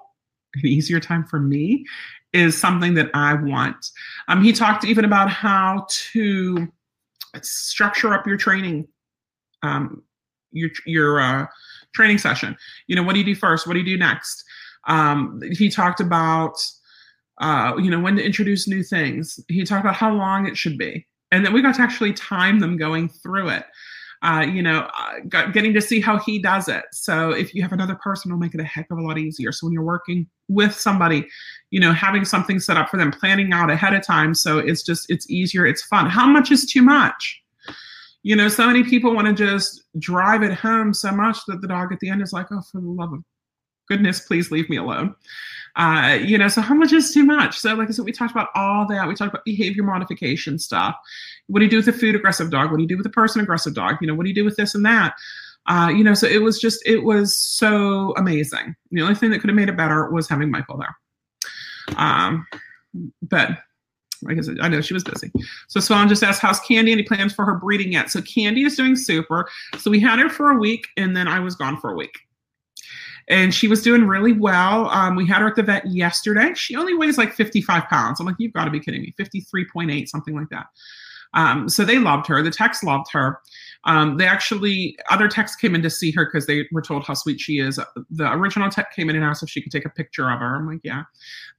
an 0.56 0.66
easier 0.66 1.00
time 1.00 1.26
for 1.26 1.40
me 1.40 1.86
is 2.34 2.60
something 2.60 2.96
that 2.96 3.12
I 3.14 3.36
want. 3.36 3.92
Um, 4.28 4.44
he 4.44 4.52
talked 4.52 4.84
even 4.86 5.06
about 5.06 5.30
how 5.30 5.86
to 6.12 6.68
structure 7.44 8.16
up 8.16 8.26
your 8.26 8.38
training, 8.38 8.88
um, 9.62 10.02
your 10.52 10.72
your 10.88 11.20
uh, 11.20 11.46
training 11.94 12.18
session. 12.18 12.58
You 12.88 12.96
know, 12.96 13.04
what 13.04 13.14
do 13.14 13.20
you 13.20 13.26
do 13.26 13.36
first? 13.36 13.68
What 13.68 13.74
do 13.74 13.80
you 13.80 13.86
do 13.86 13.98
next? 13.98 14.44
Um, 14.88 15.42
he 15.52 15.70
talked 15.70 16.00
about 16.00 16.56
uh, 17.40 17.74
you 17.78 17.90
know 17.90 18.00
when 18.00 18.16
to 18.16 18.24
introduce 18.24 18.68
new 18.68 18.84
things. 18.84 19.40
He 19.48 19.64
talked 19.64 19.84
about 19.84 19.96
how 19.96 20.14
long 20.14 20.48
it 20.48 20.58
should 20.58 20.78
be, 20.78 21.08
and 21.32 21.46
then 21.46 21.54
we 21.54 21.62
got 21.62 21.76
to 21.76 21.82
actually 21.82 22.14
time 22.14 22.60
them 22.60 22.78
going 22.78 23.10
through 23.10 23.50
it 23.50 23.66
uh, 24.22 24.46
you 24.52 24.62
know, 24.62 24.90
uh, 24.98 25.46
getting 25.52 25.74
to 25.74 25.82
see 25.82 26.02
how 26.02 26.18
he 26.20 26.40
does 26.40 26.68
it. 26.68 26.84
So 26.92 27.32
if 27.32 27.56
you 27.56 27.62
have 27.62 27.72
another 27.72 27.96
person, 27.96 28.30
it'll 28.30 28.40
make 28.40 28.54
it 28.54 28.60
a 28.60 28.66
heck 28.66 28.88
of 28.92 28.98
a 28.98 29.02
lot 29.02 29.18
easier. 29.18 29.52
So 29.52 29.66
when 29.66 29.74
you're 29.74 29.84
working 29.84 30.28
with 30.50 30.76
somebody, 30.76 31.26
you 31.72 31.80
know, 31.80 31.94
having 31.94 32.26
something 32.26 32.60
set 32.60 32.76
up 32.76 32.90
for 32.90 32.98
them, 32.98 33.12
planning 33.12 33.54
out 33.54 33.70
ahead 33.70 33.94
of 33.94 34.06
time. 34.06 34.36
So 34.36 34.58
it's 34.58 34.84
just, 34.84 35.10
it's 35.10 35.30
easier, 35.30 35.66
it's 35.66 35.84
fun. 35.84 36.10
How 36.10 36.28
much 36.28 36.52
is 36.52 36.66
too 36.66 36.82
much? 36.82 37.42
You 38.24 38.36
know, 38.36 38.50
so 38.50 38.68
many 38.68 38.84
people 38.84 39.16
want 39.16 39.28
to 39.28 39.34
just 39.34 39.84
drive 40.00 40.44
it 40.44 40.54
home 40.54 40.94
so 40.94 41.12
much 41.12 41.38
that 41.48 41.62
the 41.62 41.68
dog 41.70 41.94
at 41.94 42.02
the 42.02 42.10
end 42.10 42.22
is 42.22 42.34
like, 42.34 42.48
oh, 42.52 42.62
for 42.70 42.82
the 42.82 42.90
love 42.90 43.14
of 43.14 43.24
goodness, 43.90 44.20
please 44.20 44.52
leave 44.52 44.70
me 44.70 44.78
alone. 44.78 45.16
Uh, 45.76 46.18
you 46.22 46.38
know, 46.38 46.48
so 46.48 46.62
how 46.62 46.74
much 46.74 46.92
is 46.94 47.14
too 47.14 47.24
much? 47.24 47.58
So, 47.58 47.74
like 47.74 47.90
I 47.90 47.92
said, 47.92 48.06
we 48.06 48.12
talked 48.12 48.32
about 48.32 48.50
all 48.56 48.88
that. 48.88 49.08
We 49.08 49.16
talked 49.16 49.34
about 49.34 49.46
behavior 49.46 49.84
modification 49.84 50.60
stuff. 50.60 50.96
What 51.48 51.60
do 51.60 51.66
you 51.66 51.72
do 51.72 51.78
with 51.78 51.88
a 51.88 51.94
food 51.94 52.16
aggressive 52.16 52.52
dog? 52.52 52.72
What 52.72 52.78
do 52.78 52.84
you 52.84 52.90
do 52.90 52.98
with 52.98 53.06
a 53.06 53.12
person 53.12 53.42
aggressive 53.42 53.74
dog? 53.74 53.98
You 54.02 54.08
know, 54.08 54.16
what 54.16 54.24
do 54.24 54.30
you 54.30 54.36
do 54.36 54.46
with 54.46 54.56
this 54.56 54.76
and 54.76 54.86
that? 54.86 55.14
Uh, 55.68 55.90
you 55.96 56.04
know, 56.04 56.14
so 56.14 56.26
it 56.26 56.42
was 56.42 56.60
just, 56.60 56.86
it 56.86 57.04
was 57.04 57.38
so 57.38 58.14
amazing. 58.18 58.76
The 58.92 59.02
only 59.02 59.16
thing 59.16 59.30
that 59.32 59.40
could 59.40 59.50
have 59.50 59.56
made 59.56 59.70
it 59.70 59.78
better 59.78 60.10
was 60.10 60.28
having 60.28 60.50
Michael 60.50 60.78
there. 60.78 60.98
Um, 61.98 62.48
but 63.22 63.52
like 64.24 64.38
I 64.38 64.42
said, 64.42 64.58
I 64.62 64.68
know 64.68 64.82
she 64.82 64.94
was 64.94 65.04
busy. 65.04 65.32
So 65.68 65.80
Swan 65.80 66.10
just 66.10 66.24
asked, 66.24 66.42
how's 66.42 66.60
Candy? 66.62 66.92
Any 66.92 67.04
plans 67.04 67.34
for 67.34 67.46
her 67.46 67.56
breeding 67.56 67.94
yet? 67.94 68.10
So 68.10 68.22
Candy 68.22 68.64
is 68.64 68.76
doing 68.76 68.96
super. 68.96 69.48
So 69.78 69.92
we 69.92 70.00
had 70.00 70.20
her 70.20 70.30
for 70.30 70.50
a 70.50 70.58
week 70.58 70.88
and 70.98 71.16
then 71.16 71.28
I 71.28 71.40
was 71.40 71.56
gone 71.56 71.80
for 71.80 71.92
a 71.92 71.96
week 71.96 72.18
and 73.30 73.54
she 73.54 73.68
was 73.68 73.82
doing 73.84 74.06
really 74.06 74.34
well. 74.34 74.90
Um, 74.90 75.16
we 75.16 75.26
had 75.26 75.42
her 75.42 75.48
at 75.48 75.56
the 75.56 75.64
vet 75.64 75.88
yesterday. 75.88 76.54
She 76.56 76.76
only 76.76 76.96
weighs 76.96 77.18
like 77.18 77.34
55 77.34 77.84
pounds. 77.86 78.20
I'm 78.20 78.26
like, 78.26 78.36
you've 78.40 78.54
got 78.54 78.66
to 78.66 78.72
be 78.72 78.80
kidding 78.80 79.02
me. 79.02 79.14
53.8, 79.20 80.08
something 80.08 80.36
like 80.36 80.50
that. 80.50 80.66
Um, 81.36 81.70
so 81.70 81.86
they 81.86 82.00
loved 82.00 82.26
her. 82.26 82.42
The 82.42 82.50
techs 82.50 82.84
loved 82.84 83.12
her. 83.12 83.40
Um, 83.86 84.18
they 84.18 84.26
actually, 84.26 84.98
other 85.12 85.28
techs 85.28 85.56
came 85.56 85.76
in 85.76 85.84
to 85.84 85.90
see 85.92 86.12
her 86.12 86.26
because 86.26 86.48
they 86.48 86.68
were 86.72 86.82
told 86.82 87.06
how 87.06 87.14
sweet 87.14 87.40
she 87.40 87.60
is. 87.60 87.80
The 88.10 88.32
original 88.34 88.70
tech 88.70 88.96
came 88.96 89.12
in 89.12 89.16
and 89.16 89.24
asked 89.24 89.44
if 89.44 89.50
she 89.50 89.62
could 89.62 89.72
take 89.72 89.86
a 89.86 89.90
picture 89.90 90.30
of 90.32 90.40
her. 90.40 90.56
I'm 90.56 90.68
like, 90.68 90.82
yeah. 90.84 91.04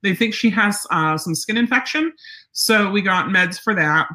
They 0.03 0.15
think 0.15 0.35
she 0.35 0.51
has 0.51 0.85
uh, 0.91 1.17
some 1.17 1.37
skin 1.37 1.57
infection. 1.57 2.13
So 2.51 2.91
we 2.91 3.01
got 3.01 3.27
meds 3.27 3.61
for 3.61 3.75
that, 3.77 4.09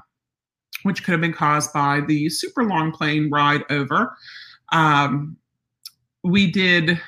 which 0.83 1.05
could 1.05 1.13
have 1.13 1.21
been 1.21 1.33
caused 1.33 1.71
by 1.71 2.01
the 2.01 2.27
super 2.29 2.65
long 2.65 2.91
plane 2.91 3.29
ride 3.31 3.63
over. 3.69 4.13
Um, 4.73 5.37
we 6.23 6.51
did 6.51 6.99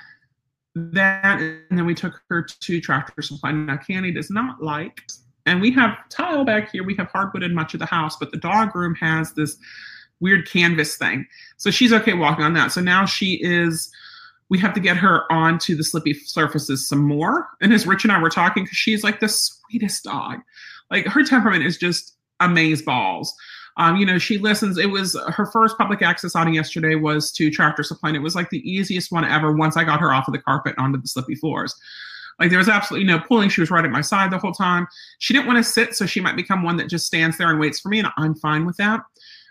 that 0.93 1.41
and 1.41 1.77
then 1.77 1.85
we 1.85 1.95
took 1.95 2.21
her 2.29 2.43
to 2.43 2.81
tractor 2.81 3.21
supply. 3.21 3.51
Now 3.51 3.77
candy 3.77 4.11
does 4.11 4.29
not 4.29 4.61
like 4.61 5.01
and 5.45 5.61
we 5.61 5.71
have 5.71 5.97
tile 6.09 6.43
back 6.43 6.71
here. 6.71 6.83
We 6.83 6.95
have 6.95 7.07
hardwood 7.07 7.43
in 7.43 7.53
much 7.53 7.73
of 7.73 7.79
the 7.79 7.85
house 7.85 8.17
but 8.17 8.31
the 8.31 8.37
dog 8.37 8.75
room 8.75 8.95
has 8.95 9.33
this 9.33 9.57
weird 10.19 10.49
canvas 10.49 10.97
thing. 10.97 11.25
So 11.57 11.71
she's 11.71 11.93
okay 11.93 12.13
walking 12.13 12.43
on 12.43 12.53
that. 12.53 12.71
So 12.71 12.81
now 12.81 13.05
she 13.05 13.39
is 13.41 13.91
we 14.49 14.57
have 14.59 14.73
to 14.73 14.79
get 14.79 14.95
her 14.97 15.31
onto 15.31 15.75
the 15.75 15.83
slippy 15.83 16.13
surfaces 16.13 16.87
some 16.87 17.01
more. 17.01 17.47
And 17.61 17.73
as 17.73 17.85
rich 17.85 18.05
and 18.05 18.13
i 18.13 18.21
were 18.21 18.29
talking 18.29 18.63
because 18.63 18.77
she's 18.77 19.03
like 19.03 19.19
the 19.19 19.27
sweetest 19.27 20.03
dog. 20.03 20.39
Like 20.89 21.05
her 21.05 21.23
temperament 21.23 21.65
is 21.65 21.77
just 21.77 22.15
amaze 22.39 22.81
balls 22.81 23.35
um, 23.77 23.95
you 23.95 24.05
know, 24.05 24.17
she 24.17 24.39
listens. 24.39 24.77
It 24.77 24.89
was 24.89 25.15
her 25.27 25.45
first 25.45 25.77
public 25.77 26.01
access 26.01 26.35
outing 26.35 26.55
yesterday 26.55 26.95
was 26.95 27.31
to 27.33 27.51
Tractor 27.51 27.83
Supply. 27.83 28.09
And 28.09 28.17
it 28.17 28.21
was 28.21 28.35
like 28.35 28.49
the 28.49 28.67
easiest 28.69 29.11
one 29.11 29.23
ever 29.23 29.51
once 29.53 29.77
I 29.77 29.83
got 29.83 29.99
her 29.99 30.11
off 30.11 30.27
of 30.27 30.33
the 30.33 30.39
carpet 30.39 30.75
onto 30.79 30.99
the 30.99 31.07
slippy 31.07 31.35
floors. 31.35 31.75
Like 32.39 32.49
there 32.49 32.59
was 32.59 32.69
absolutely 32.69 33.07
no 33.07 33.19
pulling. 33.19 33.49
She 33.49 33.61
was 33.61 33.71
right 33.71 33.85
at 33.85 33.91
my 33.91 34.01
side 34.01 34.31
the 34.31 34.37
whole 34.39 34.51
time. 34.51 34.87
She 35.19 35.33
didn't 35.33 35.47
want 35.47 35.57
to 35.57 35.63
sit, 35.63 35.95
so 35.95 36.05
she 36.05 36.19
might 36.19 36.35
become 36.35 36.63
one 36.63 36.77
that 36.77 36.89
just 36.89 37.05
stands 37.05 37.37
there 37.37 37.49
and 37.49 37.59
waits 37.59 37.79
for 37.79 37.89
me, 37.89 37.99
and 37.99 38.07
I'm 38.17 38.35
fine 38.35 38.65
with 38.65 38.77
that. 38.77 39.01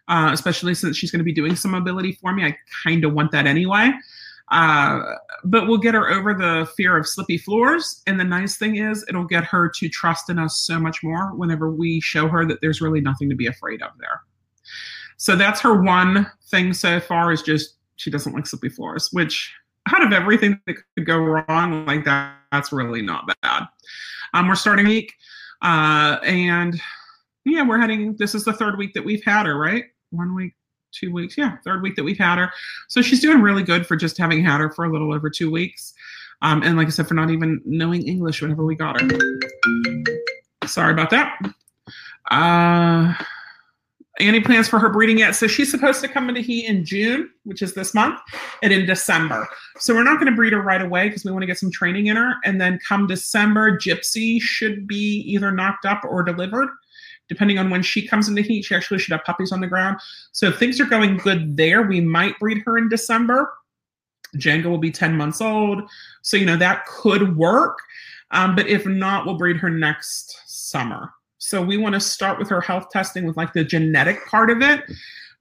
Uh, 0.09 0.31
especially 0.33 0.72
since 0.72 0.97
she's 0.97 1.11
going 1.11 1.18
to 1.18 1.24
be 1.24 1.33
doing 1.33 1.57
some 1.57 1.72
mobility 1.72 2.12
for 2.12 2.33
me. 2.33 2.45
I 2.45 2.57
kind 2.85 3.05
of 3.05 3.12
want 3.12 3.33
that 3.33 3.45
anyway. 3.45 3.91
Uh, 4.51 5.01
but 5.45 5.67
we'll 5.67 5.79
get 5.79 5.95
her 5.95 6.09
over 6.09 6.33
the 6.33 6.71
fear 6.77 6.97
of 6.97 7.07
slippy 7.07 7.39
floors. 7.39 8.03
And 8.07 8.19
the 8.19 8.25
nice 8.25 8.57
thing 8.57 8.77
is, 8.77 9.05
it'll 9.09 9.25
get 9.25 9.45
her 9.45 9.69
to 9.77 9.89
trust 9.89 10.31
in 10.31 10.39
us 10.39 10.59
so 10.59 10.79
much 10.79 11.03
more 11.03 11.35
whenever 11.35 11.71
we 11.71 12.01
show 12.01 12.29
her 12.29 12.47
that 12.47 12.61
there's 12.61 12.81
really 12.81 13.01
nothing 13.01 13.29
to 13.29 13.35
be 13.35 13.47
afraid 13.47 13.83
of 13.83 13.91
there. 13.99 14.21
So 15.17 15.35
that's 15.35 15.61
her 15.63 15.83
one 15.83 16.31
thing 16.51 16.73
so 16.73 17.01
far 17.01 17.33
is 17.33 17.43
just 17.43 17.77
she 17.97 18.11
doesn't 18.11 18.35
like 18.35 18.47
slippy 18.47 18.69
floors, 18.69 19.09
which 19.13 19.53
out 19.93 20.05
of 20.05 20.13
everything 20.13 20.61
that 20.67 20.77
could 20.95 21.07
go 21.07 21.19
wrong, 21.19 21.87
like 21.87 22.05
that, 22.05 22.37
that's 22.53 22.73
really 22.73 23.03
not 23.03 23.31
bad. 23.43 23.65
Um, 24.35 24.49
we're 24.49 24.55
starting 24.55 24.87
week, 24.87 25.15
uh, 25.63 26.19
and 26.23 26.81
yeah, 27.45 27.67
we're 27.67 27.79
heading. 27.79 28.17
This 28.19 28.35
is 28.35 28.45
the 28.45 28.53
third 28.53 28.77
week 28.77 28.93
that 28.95 29.05
we've 29.05 29.25
had 29.25 29.47
her, 29.47 29.57
right? 29.57 29.85
One 30.11 30.35
week, 30.35 30.55
two 30.99 31.13
weeks. 31.13 31.37
Yeah, 31.37 31.57
third 31.65 31.83
week 31.83 31.97
that 31.97 32.05
we've 32.05 32.19
had 32.19 32.39
her. 32.39 32.51
So 32.89 33.03
she's 33.03 33.21
doing 33.21 33.41
really 33.41 33.63
good 33.63 33.87
for 33.87 33.97
just 33.97 34.19
having 34.19 34.45
had 34.45 34.61
her 34.61 34.71
for 34.71 34.85
a 34.85 34.93
little 34.93 35.13
over 35.13 35.31
two 35.31 35.51
weeks. 35.51 35.95
Um, 36.43 36.63
and 36.63 36.77
like 36.77 36.87
I 36.87 36.91
said, 36.91 37.09
for 37.09 37.15
not 37.15 37.31
even 37.31 37.61
knowing 37.65 38.07
English 38.07 38.43
whenever 38.43 38.65
we 38.65 38.75
got 38.75 39.01
her. 39.01 39.09
Sorry 40.67 40.93
about 40.93 41.11
that. 41.11 41.39
Uh, 42.31 43.15
any 44.19 44.41
plans 44.41 44.69
for 44.69 44.79
her 44.79 44.89
breeding 44.89 45.19
yet? 45.19 45.33
So 45.35 45.47
she's 45.47 45.71
supposed 45.71 46.01
to 46.01 46.09
come 46.09 46.29
into 46.29 46.41
heat 46.41 46.67
in 46.67 46.85
June, 46.85 47.31
which 47.45 47.63
is 47.63 47.75
this 47.75 47.95
month, 47.95 48.19
and 48.63 48.73
in 48.73 48.87
December. 48.87 49.47
So 49.79 49.95
we're 49.95 50.05
not 50.05 50.15
going 50.15 50.31
to 50.31 50.37
breed 50.37 50.53
her 50.53 50.63
right 50.63 50.81
away 50.81 51.09
because 51.09 51.25
we 51.25 51.31
want 51.31 51.43
to 51.43 51.47
get 51.47 51.59
some 51.59 51.71
training 51.71 52.07
in 52.07 52.17
her. 52.17 52.35
And 52.45 52.61
then 52.61 52.79
come 52.87 53.07
December, 53.07 53.79
Gypsy 53.79 54.41
should 54.41 54.87
be 54.87 55.23
either 55.27 55.51
knocked 55.53 55.85
up 55.85 56.03
or 56.05 56.23
delivered 56.23 56.69
depending 57.29 57.59
on 57.59 57.70
when 57.70 57.83
she 57.83 58.07
comes 58.07 58.29
into 58.29 58.43
heat, 58.43 58.64
she 58.64 58.74
actually 58.74 58.99
should 58.99 59.12
have 59.12 59.24
puppies 59.24 59.53
on 59.53 59.61
the 59.61 59.66
ground. 59.66 59.99
So 60.33 60.49
if 60.49 60.59
things 60.59 60.81
are 60.81 60.87
going 60.87 61.16
good 61.16 61.57
there, 61.57 61.83
we 61.83 62.01
might 62.01 62.39
breed 62.39 62.62
her 62.64 62.79
in 62.79 62.89
December. 62.89 63.53
Django 64.37 64.66
will 64.66 64.79
be 64.79 64.91
10 64.91 65.16
months 65.16 65.41
old. 65.41 65.83
So, 66.22 66.37
you 66.37 66.47
know, 66.47 66.57
that 66.57 66.87
could 66.87 67.37
work. 67.37 67.79
Um, 68.33 68.57
but 68.57 68.66
if 68.66 68.87
not, 68.87 69.24
we'll 69.24 69.39
breed 69.39 69.57
her 69.57 69.70
next 69.70 70.41
summer. 70.47 71.12
So 71.39 71.62
we 71.62 71.77
want 71.77 71.95
to 71.95 72.01
start 72.01 72.39
with 72.39 72.49
her 72.49 72.61
health 72.61 72.89
testing 72.91 73.24
with 73.24 73.37
like 73.37 73.53
the 73.53 73.64
genetic 73.64 74.27
part 74.27 74.51
of 74.51 74.62
it. 74.62 74.83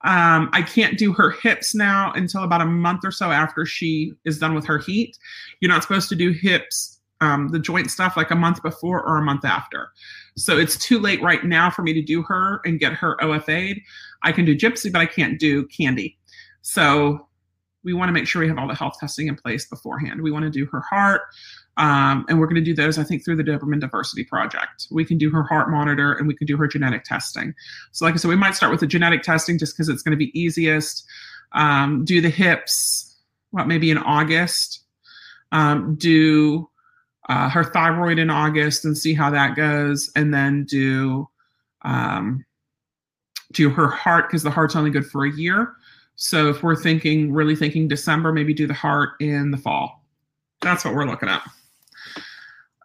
Um, 0.03 0.49
I 0.53 0.61
can't 0.61 0.99
do 0.99 1.13
her 1.13 1.31
hips 1.31 1.73
now 1.73 2.13
until 2.13 2.43
about 2.43 2.61
a 2.61 2.65
month 2.65 3.01
or 3.03 3.11
so 3.11 3.31
after 3.31 3.65
she 3.65 4.13
is 4.23 4.37
done 4.37 4.53
with 4.53 4.65
her 4.65 4.77
heat. 4.77 5.17
You're 5.59 5.71
not 5.71 5.81
supposed 5.81 6.09
to 6.09 6.15
do 6.15 6.31
hips, 6.31 6.99
um, 7.21 7.47
the 7.47 7.57
joint 7.57 7.89
stuff, 7.89 8.15
like 8.15 8.29
a 8.29 8.35
month 8.35 8.61
before 8.61 9.01
or 9.03 9.17
a 9.17 9.23
month 9.23 9.45
after. 9.45 9.89
So 10.37 10.57
it's 10.57 10.77
too 10.77 10.99
late 10.99 11.21
right 11.21 11.43
now 11.43 11.69
for 11.69 11.81
me 11.81 11.93
to 11.93 12.01
do 12.01 12.21
her 12.23 12.59
and 12.65 12.79
get 12.79 12.93
her 12.93 13.17
OFA'd. 13.21 13.79
I 14.23 14.31
can 14.31 14.45
do 14.45 14.55
Gypsy, 14.55 14.91
but 14.91 14.99
I 14.99 15.05
can't 15.05 15.39
do 15.39 15.65
Candy. 15.67 16.17
So 16.61 17.27
we 17.85 17.93
want 17.93 18.09
to 18.09 18.13
make 18.13 18.27
sure 18.27 18.41
we 18.41 18.47
have 18.47 18.57
all 18.57 18.67
the 18.67 18.75
health 18.75 18.95
testing 18.99 19.27
in 19.27 19.35
place 19.35 19.65
beforehand. 19.65 20.21
We 20.21 20.31
want 20.31 20.43
to 20.43 20.49
do 20.49 20.65
her 20.65 20.81
heart, 20.81 21.21
um, 21.77 22.25
and 22.27 22.39
we're 22.39 22.47
going 22.47 22.55
to 22.55 22.61
do 22.61 22.73
those, 22.73 22.97
I 22.97 23.03
think, 23.03 23.23
through 23.23 23.35
the 23.35 23.43
Doberman 23.43 23.79
Diversity 23.79 24.23
Project. 24.23 24.87
We 24.91 25.05
can 25.05 25.17
do 25.17 25.29
her 25.29 25.43
heart 25.43 25.69
monitor 25.69 26.13
and 26.13 26.27
we 26.27 26.33
can 26.33 26.47
do 26.47 26.57
her 26.57 26.67
genetic 26.67 27.03
testing. 27.03 27.53
So, 27.91 28.03
like 28.03 28.15
I 28.15 28.17
said, 28.17 28.29
we 28.29 28.35
might 28.35 28.55
start 28.55 28.71
with 28.71 28.79
the 28.79 28.87
genetic 28.87 29.21
testing 29.21 29.59
just 29.59 29.75
because 29.75 29.87
it's 29.87 30.01
going 30.01 30.11
to 30.11 30.17
be 30.17 30.37
easiest. 30.37 31.05
Um, 31.51 32.03
do 32.03 32.21
the 32.21 32.29
hips, 32.29 33.15
what, 33.51 33.67
maybe 33.67 33.91
in 33.91 33.99
August. 33.99 34.81
Um, 35.51 35.95
do 35.95 36.67
uh, 37.29 37.49
her 37.49 37.63
thyroid 37.63 38.19
in 38.19 38.29
August 38.29 38.85
and 38.85 38.97
see 38.97 39.13
how 39.13 39.29
that 39.29 39.55
goes, 39.55 40.11
and 40.15 40.33
then 40.33 40.65
do 40.65 41.27
um, 41.83 42.45
do 43.51 43.69
her 43.69 43.87
heart 43.87 44.27
because 44.27 44.43
the 44.43 44.51
heart's 44.51 44.75
only 44.75 44.91
good 44.91 45.05
for 45.05 45.25
a 45.25 45.31
year. 45.31 45.73
So 46.15 46.49
if 46.49 46.63
we're 46.63 46.75
thinking, 46.75 47.33
really 47.33 47.55
thinking 47.55 47.87
December, 47.87 48.31
maybe 48.31 48.53
do 48.53 48.67
the 48.67 48.73
heart 48.73 49.11
in 49.19 49.51
the 49.51 49.57
fall. 49.57 50.03
That's 50.61 50.85
what 50.85 50.93
we're 50.93 51.05
looking 51.05 51.29
at. 51.29 51.43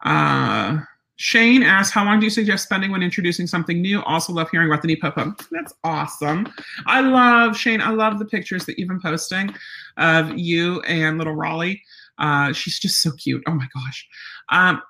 Uh, 0.05 0.80
Shane 1.16 1.62
asks, 1.62 1.93
how 1.93 2.05
long 2.05 2.18
do 2.18 2.24
you 2.24 2.30
suggest 2.30 2.64
spending 2.64 2.91
when 2.91 3.03
introducing 3.03 3.47
something 3.47 3.80
new? 3.80 4.03
Also 4.03 4.32
love 4.32 4.51
hearing 4.51 4.68
about 4.70 4.82
the 4.82 4.97
NePoPo. 4.97 5.49
That's 5.51 5.74
awesome. 5.84 6.51
I 6.86 7.03
love, 7.03 7.57
Shane, 7.57 7.80
I 7.82 7.91
love 7.91 8.18
the 8.18 8.24
pictures 8.24 8.64
that 8.66 8.78
you've 8.78 8.88
been 8.88 9.01
posting 9.01 9.55
of 9.99 10.36
you 10.36 10.80
and 10.82 11.18
little 11.18 11.34
Raleigh. 11.34 11.82
Uh, 12.21 12.53
she's 12.53 12.79
just 12.79 13.03
so 13.03 13.11
cute. 13.12 13.43
Oh 13.47 13.55
my 13.55 13.66
gosh. 13.75 14.07
Um, 14.51 14.83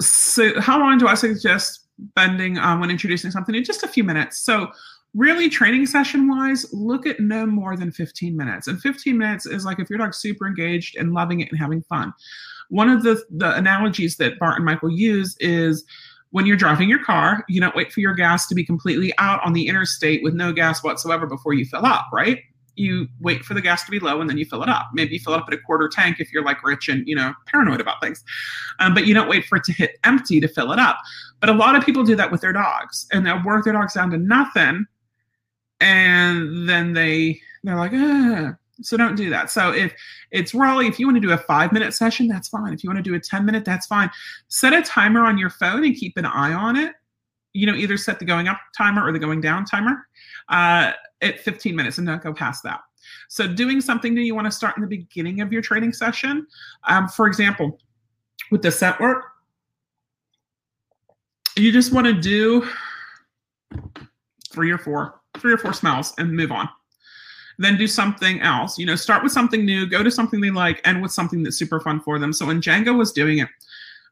so, 0.00 0.60
how 0.60 0.78
long 0.78 0.98
do 0.98 1.06
I 1.06 1.14
suggest 1.14 1.86
spending 2.10 2.58
um, 2.58 2.80
when 2.80 2.90
introducing 2.90 3.30
something 3.30 3.54
In 3.54 3.64
Just 3.64 3.82
a 3.82 3.88
few 3.88 4.04
minutes. 4.04 4.38
So, 4.38 4.70
really 5.14 5.48
training 5.48 5.86
session 5.86 6.28
wise 6.28 6.66
look 6.74 7.06
at 7.06 7.18
no 7.20 7.46
more 7.46 7.74
than 7.74 7.90
15 7.90 8.36
minutes 8.36 8.66
and 8.66 8.78
15 8.82 9.16
minutes 9.16 9.46
is 9.46 9.64
like 9.64 9.78
if 9.78 9.88
your 9.88 9.98
dog's 9.98 10.18
super 10.18 10.46
engaged 10.46 10.94
and 10.96 11.14
loving 11.14 11.40
it 11.40 11.48
and 11.50 11.58
having 11.58 11.80
fun 11.84 12.12
one 12.68 12.90
of 12.90 13.02
the 13.02 13.24
the 13.30 13.54
analogies 13.54 14.18
that 14.18 14.38
bart 14.38 14.56
and 14.56 14.66
michael 14.66 14.90
use 14.90 15.34
is 15.40 15.84
when 16.32 16.44
you're 16.44 16.56
driving 16.56 16.86
your 16.86 17.02
car 17.02 17.42
you 17.48 17.62
don't 17.62 17.74
wait 17.74 17.90
for 17.90 18.00
your 18.00 18.12
gas 18.12 18.46
to 18.46 18.54
be 18.54 18.64
completely 18.64 19.10
out 19.16 19.40
on 19.42 19.54
the 19.54 19.68
interstate 19.68 20.22
with 20.22 20.34
no 20.34 20.52
gas 20.52 20.84
whatsoever 20.84 21.26
before 21.26 21.54
you 21.54 21.64
fill 21.64 21.86
up 21.86 22.06
right 22.12 22.40
you 22.76 23.08
wait 23.20 23.44
for 23.44 23.54
the 23.54 23.60
gas 23.60 23.84
to 23.84 23.90
be 23.90 23.98
low 23.98 24.20
and 24.20 24.28
then 24.28 24.38
you 24.38 24.44
fill 24.44 24.62
it 24.62 24.68
up. 24.68 24.90
Maybe 24.92 25.14
you 25.14 25.20
fill 25.20 25.34
it 25.34 25.38
up 25.38 25.46
at 25.48 25.54
a 25.54 25.58
quarter 25.58 25.88
tank 25.88 26.20
if 26.20 26.32
you're 26.32 26.44
like 26.44 26.62
rich 26.62 26.88
and 26.88 27.06
you 27.08 27.16
know 27.16 27.32
paranoid 27.46 27.80
about 27.80 28.00
things. 28.00 28.22
Um, 28.78 28.94
but 28.94 29.06
you 29.06 29.14
don't 29.14 29.28
wait 29.28 29.46
for 29.46 29.56
it 29.56 29.64
to 29.64 29.72
hit 29.72 29.98
empty 30.04 30.40
to 30.40 30.48
fill 30.48 30.72
it 30.72 30.78
up. 30.78 30.98
But 31.40 31.50
a 31.50 31.54
lot 31.54 31.74
of 31.74 31.84
people 31.84 32.04
do 32.04 32.16
that 32.16 32.30
with 32.30 32.40
their 32.40 32.52
dogs 32.52 33.06
and 33.12 33.26
they'll 33.26 33.42
work 33.44 33.64
their 33.64 33.72
dogs 33.72 33.94
down 33.94 34.10
to 34.10 34.18
nothing 34.18 34.86
and 35.80 36.68
then 36.68 36.92
they 36.92 37.40
they're 37.64 37.76
like 37.76 37.92
ah. 37.94 38.54
so 38.80 38.96
don't 38.96 39.16
do 39.16 39.30
that. 39.30 39.50
So 39.50 39.72
if 39.72 39.92
it's 40.30 40.54
Raleigh, 40.54 40.86
if 40.86 40.98
you 40.98 41.06
want 41.06 41.16
to 41.16 41.26
do 41.26 41.32
a 41.32 41.38
five 41.38 41.72
minute 41.72 41.94
session 41.94 42.28
that's 42.28 42.48
fine. 42.48 42.72
If 42.72 42.84
you 42.84 42.90
want 42.90 42.98
to 42.98 43.02
do 43.02 43.14
a 43.14 43.20
10 43.20 43.44
minute 43.44 43.64
that's 43.64 43.86
fine. 43.86 44.10
Set 44.48 44.72
a 44.72 44.82
timer 44.82 45.24
on 45.24 45.38
your 45.38 45.50
phone 45.50 45.84
and 45.84 45.94
keep 45.94 46.16
an 46.16 46.26
eye 46.26 46.52
on 46.52 46.76
it. 46.76 46.92
You 47.54 47.66
know 47.66 47.74
either 47.74 47.96
set 47.96 48.18
the 48.18 48.26
going 48.26 48.48
up 48.48 48.60
timer 48.76 49.06
or 49.06 49.12
the 49.12 49.18
going 49.18 49.40
down 49.40 49.64
timer 49.64 50.06
uh, 50.48 50.92
at 51.22 51.40
15 51.40 51.74
minutes 51.74 51.98
and 51.98 52.06
don't 52.06 52.22
go 52.22 52.32
past 52.32 52.62
that 52.62 52.80
so 53.28 53.46
doing 53.46 53.80
something 53.80 54.14
that 54.14 54.22
you 54.22 54.34
want 54.34 54.46
to 54.46 54.50
start 54.50 54.76
in 54.76 54.82
the 54.82 54.88
beginning 54.88 55.40
of 55.40 55.52
your 55.52 55.62
training 55.62 55.92
session 55.92 56.46
um, 56.84 57.08
for 57.08 57.26
example 57.26 57.78
with 58.50 58.62
the 58.62 58.70
scent 58.70 58.98
work 59.00 59.24
you 61.56 61.72
just 61.72 61.92
want 61.92 62.06
to 62.06 62.12
do 62.12 62.68
three 64.52 64.70
or 64.70 64.78
four 64.78 65.20
three 65.38 65.52
or 65.52 65.58
four 65.58 65.72
smells 65.72 66.14
and 66.18 66.32
move 66.32 66.52
on. 66.52 66.68
Then 67.58 67.76
do 67.76 67.86
something 67.86 68.40
else. 68.40 68.78
You 68.78 68.86
know, 68.86 68.96
start 68.96 69.22
with 69.22 69.32
something 69.32 69.64
new, 69.64 69.86
go 69.86 70.02
to 70.02 70.10
something 70.10 70.40
they 70.40 70.50
like, 70.50 70.80
and 70.84 71.00
with 71.00 71.12
something 71.12 71.42
that's 71.42 71.56
super 71.56 71.80
fun 71.80 72.00
for 72.00 72.18
them. 72.18 72.32
So 72.32 72.46
when 72.46 72.60
Django 72.60 72.96
was 72.96 73.12
doing 73.12 73.38
it, 73.38 73.48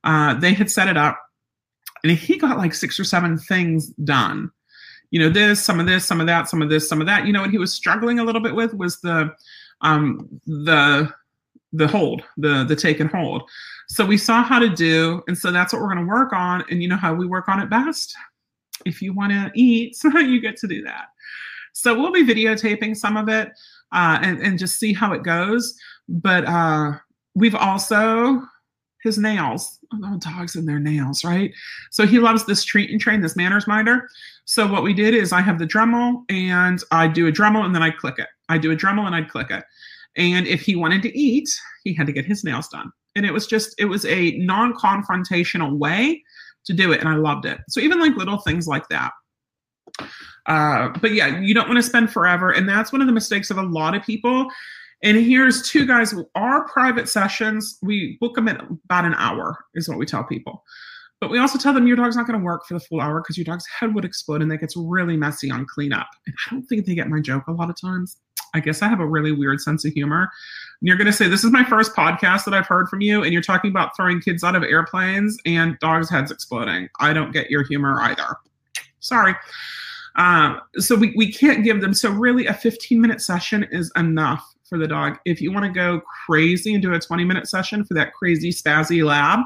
uh, 0.05 0.35
they 0.35 0.55
had 0.55 0.71
set 0.71 0.89
it 0.89 0.97
up, 0.97 1.21
and 2.03 2.13
he 2.13 2.39
got 2.39 2.59
like 2.59 2.75
six 2.75 2.99
or 2.99 3.05
seven 3.05 3.39
things 3.39 3.89
done. 4.05 4.51
You 5.15 5.21
know, 5.21 5.29
this, 5.29 5.65
some 5.65 5.79
of 5.79 5.87
this, 5.87 6.05
some 6.05 6.21
of 6.21 6.27
that, 6.27 6.49
some 6.49 6.61
of 6.61 6.69
this, 6.69 6.89
some 6.89 7.01
of 7.01 7.07
that. 7.07 7.25
You 7.25 7.33
know, 7.33 7.43
what 7.43 7.51
he 7.51 7.57
was 7.57 7.73
struggling 7.73 8.19
a 8.19 8.25
little 8.25 8.41
bit 8.41 8.53
with 8.53 8.75
was 8.75 9.01
the 9.01 9.33
um, 9.81 10.29
the 10.45 11.09
the 11.73 11.87
hold, 11.87 12.25
the 12.37 12.65
the 12.65 12.75
take 12.75 12.99
and 12.99 13.09
hold. 13.09 13.49
So 13.87 14.05
we 14.05 14.19
saw 14.19 14.43
how 14.43 14.59
to 14.59 14.69
do, 14.69 15.23
and 15.29 15.39
so 15.39 15.53
that's 15.53 15.73
what 15.73 15.81
we're 15.81 15.95
going 15.95 16.05
to 16.05 16.13
work 16.13 16.33
on. 16.33 16.65
And 16.69 16.83
you 16.83 16.89
know 16.89 16.97
how 16.97 17.15
we 17.15 17.29
work 17.29 17.49
on 17.49 17.61
it 17.61 17.71
best? 17.71 18.13
If 18.85 19.01
you 19.01 19.13
want 19.13 19.31
to 19.31 19.53
eat, 19.55 19.97
you 20.05 20.41
get 20.41 20.57
to 20.57 20.67
do 20.67 20.83
that. 20.83 21.05
So 21.75 21.97
we'll 21.97 22.11
be 22.11 22.25
videotaping 22.25 22.97
some 22.97 23.17
of 23.17 23.29
it 23.29 23.53
uh, 23.93 24.19
and, 24.21 24.43
and 24.43 24.59
just 24.59 24.81
see 24.81 24.93
how 24.93 25.13
it 25.13 25.23
goes. 25.23 25.79
But 26.09 26.45
uh, 26.45 26.95
we've 27.37 27.55
also 27.55 28.43
his 29.05 29.17
nails. 29.17 29.79
Oh, 30.03 30.19
dogs 30.19 30.57
and 30.57 30.69
their 30.69 30.79
nails, 30.79 31.25
right? 31.25 31.53
So 31.91 32.07
he 32.07 32.19
loves 32.19 32.47
this 32.47 32.65
treat 32.65 32.91
and 32.91 33.01
train, 33.01 33.21
this 33.21 33.37
manners 33.37 33.67
minder. 33.67 34.09
So 34.45 34.67
what 34.67 34.83
we 34.83 34.93
did 34.93 35.15
is 35.15 35.33
I 35.33 35.41
have 35.41 35.59
the 35.59 35.67
Dremel 35.67 36.25
and 36.29 36.81
I 36.91 37.09
do 37.09 37.27
a 37.27 37.33
Dremel 37.33 37.65
and 37.65 37.75
then 37.75 37.83
I 37.83 37.91
click 37.91 38.19
it. 38.19 38.29
I 38.49 38.59
do 38.59 38.73
a 38.73 38.77
Dremel 38.77 39.07
and 39.07 39.15
I'd 39.15 39.31
click 39.31 39.51
it. 39.51 39.65
And 40.17 40.47
if 40.47 40.61
he 40.61 40.77
wanted 40.77 41.03
to 41.03 41.19
eat, 41.19 41.49
he 41.83 41.95
had 41.95 42.07
to 42.07 42.13
get 42.13 42.25
his 42.25 42.45
nails 42.45 42.69
done. 42.69 42.91
And 43.17 43.25
it 43.25 43.33
was 43.33 43.47
just, 43.47 43.75
it 43.79 43.87
was 43.87 44.05
a 44.07 44.33
non-confrontational 44.39 45.77
way 45.79 46.23
to 46.65 46.73
do 46.73 46.93
it. 46.93 47.01
And 47.01 47.09
I 47.09 47.15
loved 47.15 47.47
it. 47.47 47.59
So 47.69 47.81
even 47.81 48.01
like 48.01 48.17
little 48.17 48.39
things 48.39 48.67
like 48.67 48.89
that. 48.89 49.13
Uh, 50.47 50.89
but 51.01 51.13
yeah, 51.13 51.41
you 51.41 51.55
don't 51.55 51.69
want 51.69 51.79
to 51.79 51.83
spend 51.83 52.13
forever. 52.13 52.51
And 52.51 52.69
that's 52.69 52.93
one 52.93 53.01
of 53.01 53.07
the 53.07 53.13
mistakes 53.13 53.51
of 53.51 53.59
a 53.59 53.63
lot 53.63 53.95
of 53.95 54.03
people. 54.03 54.49
And 55.03 55.17
here's 55.19 55.69
two 55.69 55.87
guys, 55.87 56.15
our 56.35 56.67
private 56.69 57.09
sessions, 57.09 57.79
we 57.83 58.17
book 58.21 58.35
them 58.35 58.49
at 58.49 58.61
about 58.85 59.05
an 59.05 59.15
hour, 59.15 59.65
is 59.75 59.89
what 59.89 59.99
we 59.99 60.07
tell 60.07 60.25
people. 60.25 60.65
But 61.21 61.31
we 61.31 61.39
also 61.39 61.59
tell 61.59 61.73
them 61.73 61.87
your 61.87 61.97
dog's 61.97 62.17
not 62.17 62.27
going 62.27 62.39
to 62.39 62.45
work 62.45 62.67
for 62.67 62.75
the 62.75 62.81
full 62.81 63.01
hour 63.01 63.21
because 63.21 63.39
your 63.39 63.45
dog's 63.45 63.67
head 63.67 63.95
would 63.95 64.05
explode 64.05 64.43
and 64.43 64.51
that 64.51 64.59
gets 64.59 64.77
really 64.77 65.17
messy 65.17 65.51
on 65.51 65.67
cleanup. 65.67 66.09
And 66.27 66.35
I 66.47 66.55
don't 66.55 66.65
think 66.65 66.85
they 66.85 66.95
get 66.95 67.09
my 67.09 67.21
joke 67.21 67.47
a 67.47 67.53
lot 67.53 67.71
of 67.71 67.81
times. 67.81 68.19
I 68.55 68.61
guess 68.61 68.83
I 68.83 68.89
have 68.89 69.01
a 69.01 69.07
really 69.07 69.33
weird 69.33 69.61
sense 69.61 69.85
of 69.85 69.93
humor. 69.93 70.31
And 70.81 70.89
you're 70.89 70.97
going 70.97 71.07
to 71.07 71.13
say, 71.13 71.29
This 71.29 71.43
is 71.43 71.51
my 71.51 71.65
first 71.65 71.95
podcast 71.95 72.45
that 72.45 72.55
I've 72.55 72.67
heard 72.67 72.89
from 72.89 73.01
you, 73.01 73.23
and 73.23 73.33
you're 73.33 73.43
talking 73.43 73.71
about 73.71 73.97
throwing 73.97 74.21
kids 74.21 74.45
out 74.45 74.55
of 74.55 74.63
airplanes 74.63 75.37
and 75.45 75.79
dogs' 75.81 76.09
heads 76.09 76.31
exploding. 76.31 76.89
I 77.01 77.13
don't 77.13 77.33
get 77.33 77.51
your 77.51 77.65
humor 77.65 78.01
either. 78.03 78.37
Sorry. 79.01 79.35
Um, 80.17 80.61
so 80.77 80.95
we, 80.95 81.13
we 81.17 81.33
can't 81.33 81.65
give 81.65 81.81
them. 81.81 81.95
So 81.95 82.11
really, 82.11 82.47
a 82.47 82.55
15 82.55 83.01
minute 83.01 83.21
session 83.21 83.67
is 83.73 83.91
enough 83.97 84.54
for 84.69 84.79
the 84.79 84.89
dog. 84.89 85.19
If 85.25 85.41
you 85.41 85.53
want 85.53 85.67
to 85.67 85.73
go 85.73 86.03
crazy 86.27 86.75
and 86.75 86.83
do 86.83 86.93
a 86.93 87.01
20 87.01 87.25
minute 87.25 87.49
session 87.49 87.85
for 87.85 87.95
that 87.95 88.15
crazy 88.15 88.51
spazzy 88.51 89.05
lab, 89.05 89.41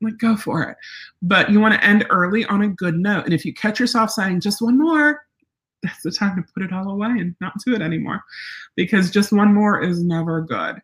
like 0.00 0.18
go 0.18 0.36
for 0.36 0.62
it. 0.62 0.76
But 1.22 1.50
you 1.50 1.60
want 1.60 1.74
to 1.74 1.84
end 1.84 2.06
early 2.10 2.44
on 2.46 2.62
a 2.62 2.68
good 2.68 2.96
note. 2.96 3.24
And 3.24 3.34
if 3.34 3.44
you 3.44 3.52
catch 3.52 3.80
yourself 3.80 4.10
saying 4.10 4.40
just 4.40 4.62
one 4.62 4.78
more, 4.78 5.22
that's 5.82 6.02
the 6.02 6.10
time 6.10 6.36
to 6.36 6.52
put 6.52 6.62
it 6.62 6.72
all 6.72 6.90
away 6.90 7.08
and 7.08 7.34
not 7.40 7.52
do 7.64 7.74
it 7.74 7.82
anymore 7.82 8.22
because 8.74 9.10
just 9.10 9.32
one 9.32 9.54
more 9.54 9.80
is 9.80 10.02
never 10.02 10.40
good. 10.40 10.80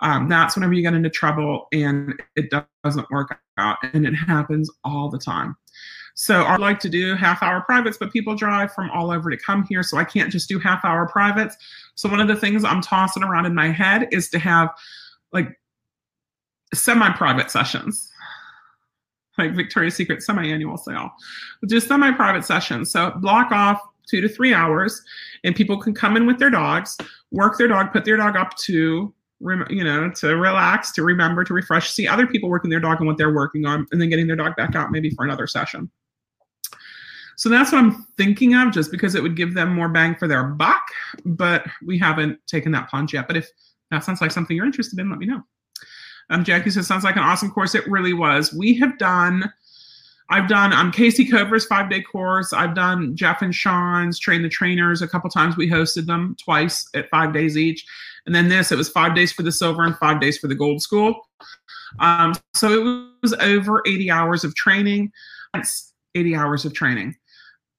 Um, 0.00 0.28
that's 0.28 0.56
whenever 0.56 0.72
you 0.72 0.82
get 0.82 0.94
into 0.94 1.08
trouble 1.08 1.66
and 1.72 2.20
it 2.36 2.52
doesn't 2.82 3.10
work 3.10 3.38
out. 3.58 3.78
And 3.92 4.06
it 4.06 4.14
happens 4.14 4.70
all 4.84 5.08
the 5.08 5.18
time. 5.18 5.56
So 6.14 6.42
I 6.42 6.56
like 6.56 6.78
to 6.80 6.88
do 6.88 7.16
half 7.16 7.42
hour 7.42 7.60
privates, 7.60 7.98
but 7.98 8.12
people 8.12 8.36
drive 8.36 8.72
from 8.72 8.90
all 8.90 9.10
over 9.10 9.30
to 9.30 9.36
come 9.36 9.64
here. 9.64 9.82
So 9.82 9.98
I 9.98 10.04
can't 10.04 10.30
just 10.30 10.48
do 10.48 10.58
half 10.58 10.84
hour 10.84 11.08
privates. 11.08 11.56
So 11.96 12.08
one 12.08 12.20
of 12.20 12.28
the 12.28 12.36
things 12.36 12.64
I'm 12.64 12.80
tossing 12.80 13.22
around 13.22 13.46
in 13.46 13.54
my 13.54 13.68
head 13.68 14.08
is 14.12 14.30
to 14.30 14.38
have 14.38 14.70
like 15.32 15.58
semi 16.72 17.10
private 17.12 17.50
sessions 17.50 18.12
like 19.38 19.54
Victoria's 19.54 19.94
Secret 19.94 20.22
semi-annual 20.22 20.76
sale. 20.76 21.10
Just 21.66 21.88
semi-private 21.88 22.44
sessions. 22.44 22.90
So 22.90 23.10
block 23.16 23.52
off 23.52 23.80
two 24.08 24.20
to 24.20 24.28
three 24.28 24.54
hours, 24.54 25.02
and 25.44 25.56
people 25.56 25.78
can 25.78 25.94
come 25.94 26.16
in 26.16 26.26
with 26.26 26.38
their 26.38 26.50
dogs, 26.50 26.96
work 27.30 27.58
their 27.58 27.68
dog, 27.68 27.92
put 27.92 28.04
their 28.04 28.16
dog 28.16 28.36
up 28.36 28.56
to 28.56 29.12
you 29.68 29.84
know 29.84 30.10
to 30.10 30.36
relax, 30.36 30.92
to 30.92 31.02
remember, 31.02 31.44
to 31.44 31.52
refresh, 31.52 31.90
see 31.90 32.06
other 32.08 32.26
people 32.26 32.48
working 32.48 32.70
their 32.70 32.80
dog 32.80 32.98
and 32.98 33.06
what 33.06 33.18
they're 33.18 33.34
working 33.34 33.66
on, 33.66 33.86
and 33.92 34.00
then 34.00 34.08
getting 34.08 34.26
their 34.26 34.36
dog 34.36 34.56
back 34.56 34.74
out 34.74 34.90
maybe 34.90 35.10
for 35.10 35.24
another 35.24 35.46
session. 35.46 35.90
So 37.36 37.48
that's 37.48 37.72
what 37.72 37.78
I'm 37.78 38.06
thinking 38.16 38.54
of, 38.54 38.72
just 38.72 38.90
because 38.90 39.14
it 39.14 39.22
would 39.22 39.36
give 39.36 39.54
them 39.54 39.74
more 39.74 39.88
bang 39.88 40.14
for 40.14 40.28
their 40.28 40.44
buck. 40.44 40.84
But 41.24 41.66
we 41.84 41.98
haven't 41.98 42.38
taken 42.46 42.72
that 42.72 42.88
plunge 42.88 43.14
yet. 43.14 43.26
But 43.26 43.36
if 43.36 43.50
that 43.90 44.04
sounds 44.04 44.20
like 44.20 44.30
something 44.30 44.56
you're 44.56 44.66
interested 44.66 44.98
in, 44.98 45.10
let 45.10 45.18
me 45.18 45.26
know. 45.26 45.42
Um, 46.30 46.44
Jackie 46.44 46.70
says, 46.70 46.86
sounds 46.86 47.04
like 47.04 47.16
an 47.16 47.22
awesome 47.22 47.50
course. 47.50 47.74
It 47.74 47.86
really 47.86 48.14
was. 48.14 48.52
We 48.52 48.74
have 48.78 48.98
done 48.98 49.52
I've 50.30 50.48
done 50.48 50.72
um, 50.72 50.90
Kayce 50.90 51.30
Cover's 51.30 51.66
five 51.66 51.90
day 51.90 52.00
course. 52.00 52.52
I've 52.52 52.74
done 52.74 53.14
Jeff 53.14 53.42
and 53.42 53.54
Sean's 53.54 54.18
Train 54.18 54.42
the 54.42 54.48
Trainers 54.48 55.02
a 55.02 55.08
couple 55.08 55.28
times. 55.28 55.56
We 55.56 55.68
hosted 55.68 56.06
them 56.06 56.36
twice 56.42 56.88
at 56.94 57.10
five 57.10 57.32
days 57.32 57.58
each. 57.58 57.86
And 58.26 58.34
then 58.34 58.48
this, 58.48 58.72
it 58.72 58.78
was 58.78 58.88
five 58.88 59.14
days 59.14 59.32
for 59.32 59.42
the 59.42 59.52
silver 59.52 59.84
and 59.84 59.96
five 59.98 60.20
days 60.20 60.38
for 60.38 60.48
the 60.48 60.54
gold 60.54 60.80
school. 60.80 61.28
Um, 61.98 62.34
so 62.54 62.72
it 62.72 63.10
was 63.22 63.34
over 63.34 63.82
80 63.86 64.10
hours 64.10 64.44
of 64.44 64.54
training. 64.54 65.12
That's 65.52 65.92
80 66.14 66.34
hours 66.36 66.64
of 66.64 66.72
training. 66.72 67.16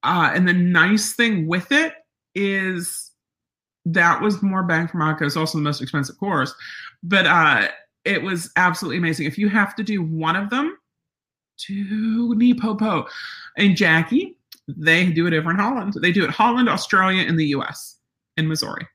Uh, 0.06 0.30
and 0.34 0.48
the 0.48 0.52
nice 0.52 1.12
thing 1.12 1.46
with 1.46 1.72
it 1.72 1.94
is 2.34 3.10
that 3.84 4.20
was 4.20 4.42
more 4.42 4.62
bang 4.62 4.88
for 4.88 4.98
my 4.98 5.12
buck. 5.12 5.22
It's 5.22 5.36
also 5.36 5.58
the 5.58 5.64
most 5.64 5.82
expensive 5.82 6.18
course, 6.18 6.54
but 7.02 7.26
uh, 7.26 7.68
it 8.04 8.22
was 8.22 8.50
absolutely 8.56 8.98
amazing. 8.98 9.26
If 9.26 9.38
you 9.38 9.48
have 9.48 9.74
to 9.76 9.82
do 9.82 10.02
one 10.02 10.36
of 10.36 10.50
them, 10.50 10.76
to 11.58 12.34
NePoPo. 12.36 13.06
And 13.56 13.76
Jackie, 13.76 14.36
they 14.68 15.10
do 15.10 15.26
it 15.26 15.34
over 15.34 15.50
in 15.50 15.56
Holland. 15.56 15.94
They 16.00 16.12
do 16.12 16.24
it 16.24 16.30
Holland, 16.30 16.68
Australia, 16.68 17.26
and 17.26 17.38
the 17.38 17.46
US, 17.48 17.96
in 18.36 18.48
Missouri. 18.48 18.86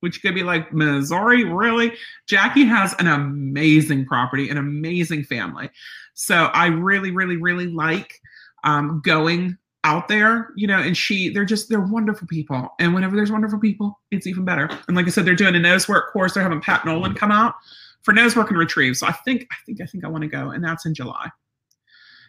Which 0.00 0.20
could 0.20 0.34
be 0.34 0.42
like, 0.42 0.72
Missouri, 0.72 1.44
really? 1.44 1.92
Jackie 2.26 2.64
has 2.64 2.94
an 2.98 3.06
amazing 3.06 4.04
property, 4.04 4.48
an 4.48 4.56
amazing 4.56 5.24
family. 5.24 5.70
So 6.14 6.46
I 6.46 6.66
really, 6.66 7.12
really, 7.12 7.36
really 7.36 7.68
like 7.68 8.18
um, 8.64 9.00
going 9.04 9.58
out 9.84 10.08
there, 10.08 10.50
you 10.56 10.66
know, 10.66 10.78
and 10.78 10.96
she, 10.96 11.28
they're 11.28 11.44
just, 11.44 11.68
they're 11.68 11.80
wonderful 11.80 12.26
people. 12.28 12.68
And 12.78 12.94
whenever 12.94 13.16
there's 13.16 13.32
wonderful 13.32 13.58
people, 13.58 13.98
it's 14.10 14.26
even 14.26 14.44
better. 14.44 14.68
And 14.86 14.96
like 14.96 15.06
I 15.06 15.10
said, 15.10 15.24
they're 15.24 15.34
doing 15.34 15.56
a 15.56 15.58
nose 15.58 15.88
work 15.88 16.12
course. 16.12 16.34
They're 16.34 16.42
having 16.42 16.60
Pat 16.60 16.84
Nolan 16.84 17.14
come 17.14 17.32
out 17.32 17.54
for 18.02 18.14
nose 18.14 18.36
work 18.36 18.50
and 18.50 18.58
retrieve. 18.58 18.96
So 18.96 19.06
I 19.06 19.12
think, 19.12 19.46
I 19.50 19.56
think, 19.66 19.80
I 19.80 19.86
think 19.86 20.04
I 20.04 20.08
want 20.08 20.22
to 20.22 20.28
go. 20.28 20.50
And 20.50 20.62
that's 20.62 20.86
in 20.86 20.94
July. 20.94 21.30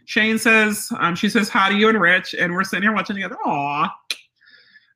Shane 0.06 0.38
says, 0.38 0.92
um, 1.00 1.16
she 1.16 1.30
says 1.30 1.48
hi 1.48 1.70
to 1.70 1.76
you 1.76 1.90
and 1.90 2.00
Rich, 2.00 2.34
and 2.34 2.54
we're 2.54 2.64
sitting 2.64 2.84
here 2.84 2.94
watching 2.94 3.16
together. 3.16 3.38
Aw. 3.46 3.90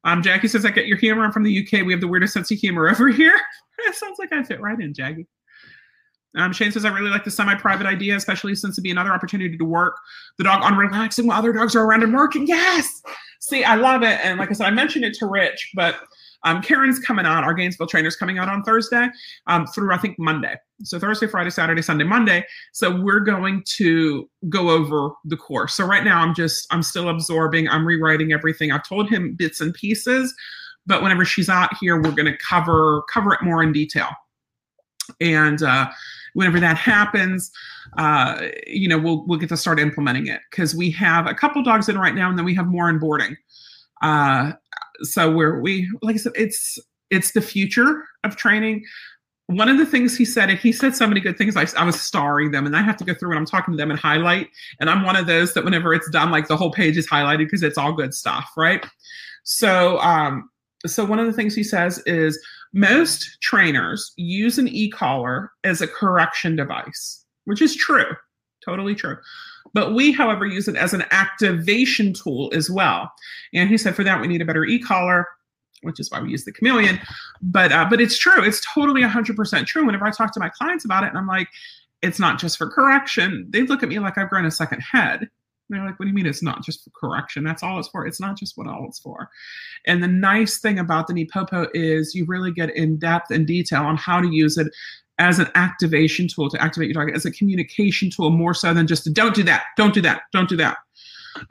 Um, 0.03 0.21
Jackie 0.21 0.47
says, 0.47 0.65
I 0.65 0.71
get 0.71 0.87
your 0.87 0.97
humor. 0.97 1.23
I'm 1.23 1.31
from 1.31 1.43
the 1.43 1.59
UK. 1.65 1.85
We 1.85 1.93
have 1.93 2.01
the 2.01 2.07
weirdest 2.07 2.33
sense 2.33 2.51
of 2.51 2.57
humor 2.57 2.89
over 2.89 3.09
here. 3.09 3.35
it 3.79 3.95
sounds 3.95 4.19
like 4.19 4.33
I 4.33 4.43
fit 4.43 4.61
right 4.61 4.79
in, 4.79 4.93
Jackie. 4.93 5.27
Um, 6.35 6.53
Shane 6.53 6.71
says, 6.71 6.85
I 6.85 6.89
really 6.89 7.09
like 7.09 7.23
the 7.23 7.31
semi 7.31 7.55
private 7.55 7.87
idea, 7.87 8.15
especially 8.15 8.55
since 8.55 8.75
it'd 8.75 8.83
be 8.83 8.91
another 8.91 9.11
opportunity 9.11 9.57
to 9.57 9.65
work 9.65 9.97
the 10.37 10.43
dog 10.43 10.61
on 10.63 10.75
relaxing 10.77 11.25
while 11.25 11.39
other 11.39 11.53
dogs 11.53 11.75
are 11.75 11.83
around 11.83 12.03
and 12.03 12.13
working. 12.13 12.45
Yes. 12.47 13.01
See, 13.39 13.63
I 13.63 13.75
love 13.75 14.03
it. 14.03 14.19
And 14.23 14.39
like 14.39 14.49
I 14.49 14.53
said, 14.53 14.67
I 14.67 14.71
mentioned 14.71 15.05
it 15.05 15.13
to 15.15 15.25
Rich, 15.25 15.71
but 15.75 15.95
um, 16.43 16.61
Karen's 16.61 16.99
coming 16.99 17.25
out. 17.25 17.43
Our 17.43 17.53
Gainesville 17.53 17.87
trainer's 17.87 18.15
coming 18.15 18.37
out 18.37 18.49
on 18.49 18.63
Thursday 18.63 19.07
um, 19.47 19.65
through, 19.67 19.93
I 19.93 19.97
think, 19.97 20.17
Monday. 20.19 20.55
So 20.83 20.99
Thursday, 20.99 21.27
Friday, 21.27 21.49
Saturday, 21.49 21.81
Sunday, 21.81 22.03
Monday. 22.03 22.45
So 22.73 23.01
we're 23.01 23.19
going 23.19 23.63
to 23.77 24.29
go 24.49 24.69
over 24.69 25.11
the 25.25 25.37
course. 25.37 25.73
So 25.73 25.85
right 25.85 26.03
now, 26.03 26.21
I'm 26.21 26.35
just, 26.35 26.67
I'm 26.71 26.83
still 26.83 27.09
absorbing. 27.09 27.67
I'm 27.67 27.85
rewriting 27.85 28.31
everything. 28.31 28.71
I've 28.71 28.87
told 28.87 29.09
him 29.09 29.33
bits 29.33 29.61
and 29.61 29.73
pieces, 29.73 30.33
but 30.85 31.01
whenever 31.01 31.25
she's 31.25 31.49
out 31.49 31.75
here, 31.81 31.95
we're 32.01 32.11
going 32.11 32.31
to 32.31 32.37
cover 32.37 33.03
cover 33.11 33.33
it 33.33 33.41
more 33.41 33.63
in 33.63 33.73
detail. 33.73 34.09
And 35.19 35.63
uh, 35.63 35.89
whenever 36.37 36.59
that 36.59 36.77
happens, 36.77 37.51
uh, 37.97 38.39
you 38.67 38.87
know, 38.87 38.99
we'll 38.99 39.25
we'll 39.25 39.39
get 39.39 39.49
to 39.49 39.57
start 39.57 39.79
implementing 39.79 40.27
it 40.27 40.39
because 40.51 40.75
we 40.75 40.91
have 40.91 41.25
a 41.25 41.33
couple 41.33 41.63
dogs 41.63 41.89
in 41.89 41.97
right 41.97 42.13
now, 42.13 42.29
and 42.29 42.37
then 42.37 42.45
we 42.45 42.53
have 42.53 42.67
more 42.67 42.89
in 42.89 42.99
boarding. 42.99 43.35
Uh, 44.03 44.51
so 45.01 45.31
we're 45.31 45.59
we 45.59 45.89
like 46.03 46.13
I 46.13 46.19
said, 46.19 46.33
it's 46.35 46.77
it's 47.09 47.31
the 47.31 47.41
future 47.41 48.03
of 48.23 48.35
training. 48.35 48.85
One 49.47 49.67
of 49.67 49.79
the 49.79 49.85
things 49.85 50.15
he 50.15 50.25
said, 50.25 50.49
he 50.51 50.71
said 50.71 50.93
so 50.93 51.07
many 51.07 51.21
good 51.21 51.37
things. 51.37 51.57
I, 51.57 51.65
I 51.75 51.85
was 51.85 51.99
starring 51.99 52.51
them, 52.51 52.67
and 52.67 52.75
I 52.75 52.83
have 52.83 52.97
to 52.97 53.03
go 53.03 53.15
through 53.15 53.31
and 53.31 53.39
I'm 53.39 53.45
talking 53.45 53.73
to 53.73 53.77
them 53.77 53.89
and 53.89 53.99
highlight. 53.99 54.49
And 54.79 54.91
I'm 54.91 55.03
one 55.03 55.15
of 55.15 55.25
those 55.25 55.55
that 55.55 55.65
whenever 55.65 55.91
it's 55.91 56.09
done, 56.11 56.29
like 56.29 56.47
the 56.47 56.57
whole 56.57 56.71
page 56.71 56.97
is 56.97 57.07
highlighted 57.07 57.45
because 57.45 57.63
it's 57.63 57.79
all 57.79 57.93
good 57.93 58.13
stuff, 58.13 58.51
right? 58.55 58.85
So, 59.43 59.97
um, 60.01 60.51
so 60.85 61.03
one 61.03 61.17
of 61.17 61.25
the 61.25 61.33
things 61.33 61.55
he 61.55 61.63
says 61.63 61.99
is 62.05 62.37
most 62.73 63.37
trainers 63.41 64.13
use 64.17 64.57
an 64.57 64.67
e-collar 64.67 65.51
as 65.63 65.81
a 65.81 65.87
correction 65.87 66.55
device, 66.55 67.25
which 67.45 67.61
is 67.61 67.75
true, 67.75 68.15
totally 68.63 68.95
true. 68.95 69.17
But 69.73 69.93
we, 69.93 70.11
however, 70.11 70.45
use 70.45 70.67
it 70.67 70.75
as 70.75 70.93
an 70.93 71.03
activation 71.11 72.13
tool 72.13 72.51
as 72.53 72.69
well. 72.69 73.11
And 73.53 73.69
he 73.69 73.77
said 73.77 73.95
for 73.95 74.03
that 74.03 74.21
we 74.21 74.27
need 74.27 74.41
a 74.41 74.45
better 74.45 74.65
e-collar, 74.65 75.27
which 75.81 75.99
is 75.99 76.09
why 76.09 76.21
we 76.21 76.31
use 76.31 76.45
the 76.45 76.51
chameleon. 76.51 76.99
But 77.41 77.71
uh, 77.71 77.85
but 77.89 78.01
it's 78.01 78.17
true. 78.17 78.43
It's 78.43 78.61
totally 78.73 79.01
100% 79.01 79.65
true. 79.65 79.85
Whenever 79.85 80.05
I 80.05 80.11
talk 80.11 80.33
to 80.33 80.39
my 80.39 80.49
clients 80.49 80.85
about 80.85 81.03
it, 81.03 81.09
and 81.09 81.17
I'm 81.17 81.27
like, 81.27 81.49
it's 82.01 82.19
not 82.19 82.39
just 82.39 82.57
for 82.57 82.69
correction. 82.69 83.47
They 83.49 83.63
look 83.63 83.83
at 83.83 83.89
me 83.89 83.99
like 83.99 84.17
I've 84.17 84.29
grown 84.29 84.45
a 84.45 84.51
second 84.51 84.81
head. 84.81 85.29
They're 85.69 85.85
like, 85.85 85.99
what 85.99 86.05
do 86.05 86.09
you 86.09 86.13
mean 86.13 86.25
it's 86.25 86.43
not 86.43 86.63
just 86.63 86.83
for 86.83 86.91
correction? 86.91 87.43
That's 87.43 87.63
all 87.63 87.79
it's 87.79 87.89
for. 87.89 88.05
It's 88.05 88.21
not 88.21 88.37
just 88.37 88.57
what 88.57 88.67
all 88.67 88.85
it's 88.87 88.99
for. 88.99 89.29
And 89.85 90.01
the 90.01 90.07
nice 90.07 90.59
thing 90.59 90.79
about 90.79 91.07
the 91.07 91.13
NePoPo 91.13 91.67
is 91.73 92.15
you 92.15 92.25
really 92.25 92.51
get 92.51 92.75
in 92.75 92.97
depth 92.97 93.31
and 93.31 93.45
detail 93.45 93.83
on 93.83 93.97
how 93.97 94.21
to 94.21 94.33
use 94.33 94.57
it 94.57 94.67
as 95.19 95.39
an 95.39 95.47
activation 95.55 96.27
tool 96.27 96.49
to 96.49 96.61
activate 96.61 96.89
your 96.89 96.93
target, 96.93 97.15
as 97.15 97.25
a 97.25 97.31
communication 97.31 98.09
tool 98.09 98.29
more 98.29 98.53
so 98.53 98.73
than 98.73 98.87
just 98.87 99.11
don't 99.13 99.35
do 99.35 99.43
that, 99.43 99.63
don't 99.75 99.93
do 99.93 100.01
that, 100.01 100.21
don't 100.31 100.47
do 100.47 100.55
that. 100.55 100.77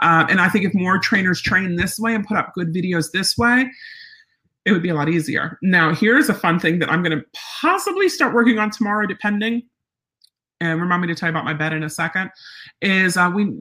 Um, 0.01 0.27
and 0.29 0.41
I 0.41 0.49
think 0.49 0.65
if 0.65 0.75
more 0.75 0.99
trainers 0.99 1.41
train 1.41 1.77
this 1.77 1.99
way 1.99 2.15
and 2.15 2.27
put 2.27 2.37
up 2.37 2.53
good 2.55 2.73
videos 2.73 3.11
this 3.13 3.37
way, 3.37 3.71
it 4.65 4.73
would 4.73 4.83
be 4.83 4.89
a 4.89 4.95
lot 4.95 5.09
easier. 5.09 5.59
Now, 5.63 5.95
here's 5.95 6.29
a 6.29 6.35
fun 6.35 6.59
thing 6.59 6.79
that 6.81 6.91
I'm 6.91 7.03
going 7.03 7.17
to 7.17 7.25
possibly 7.61 8.09
start 8.09 8.35
working 8.35 8.59
on 8.59 8.71
tomorrow, 8.71 9.07
depending 9.07 9.63
and 10.61 10.81
remind 10.81 11.03
me 11.03 11.09
to 11.09 11.15
tell 11.15 11.29
you 11.29 11.33
about 11.33 11.45
my 11.45 11.55
bed 11.55 11.73
in 11.73 11.83
a 11.83 11.91
second, 11.91 12.31
is 12.81 13.17
uh, 13.17 13.31
we 13.35 13.53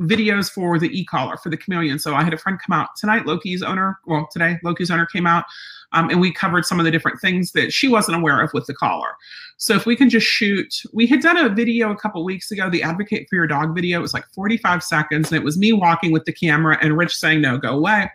videos 0.00 0.50
for 0.50 0.78
the 0.78 0.88
e-collar 0.98 1.36
for 1.36 1.50
the 1.50 1.56
chameleon. 1.56 1.98
So 1.98 2.14
I 2.14 2.24
had 2.24 2.34
a 2.34 2.38
friend 2.38 2.58
come 2.64 2.78
out 2.78 2.90
tonight, 2.96 3.26
Loki's 3.26 3.62
owner, 3.62 3.98
well, 4.06 4.28
today, 4.32 4.58
Loki's 4.64 4.90
owner 4.90 5.06
came 5.06 5.26
out 5.26 5.44
um, 5.92 6.10
and 6.10 6.20
we 6.20 6.32
covered 6.32 6.64
some 6.64 6.78
of 6.80 6.84
the 6.84 6.90
different 6.90 7.20
things 7.20 7.52
that 7.52 7.72
she 7.72 7.88
wasn't 7.88 8.16
aware 8.16 8.40
of 8.40 8.50
with 8.52 8.66
the 8.66 8.74
collar. 8.74 9.14
So 9.58 9.74
if 9.74 9.86
we 9.86 9.94
can 9.94 10.10
just 10.10 10.26
shoot, 10.26 10.74
we 10.92 11.06
had 11.06 11.20
done 11.20 11.36
a 11.36 11.48
video 11.48 11.90
a 11.90 11.96
couple 11.96 12.24
weeks 12.24 12.50
ago, 12.50 12.68
the 12.68 12.82
Advocate 12.82 13.28
for 13.28 13.36
Your 13.36 13.46
Dog 13.46 13.74
video. 13.74 13.98
It 13.98 14.02
was 14.02 14.14
like 14.14 14.24
45 14.34 14.82
seconds 14.82 15.30
and 15.30 15.40
it 15.40 15.44
was 15.44 15.58
me 15.58 15.72
walking 15.72 16.12
with 16.12 16.24
the 16.24 16.32
camera 16.32 16.78
and 16.82 16.96
Rich 16.96 17.14
saying, 17.14 17.42
no, 17.42 17.58
go 17.58 17.76
away. 17.76 18.10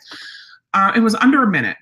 Uh, 0.73 0.91
it 0.95 0.99
was 0.99 1.15
under 1.15 1.43
a 1.43 1.47
minute 1.47 1.77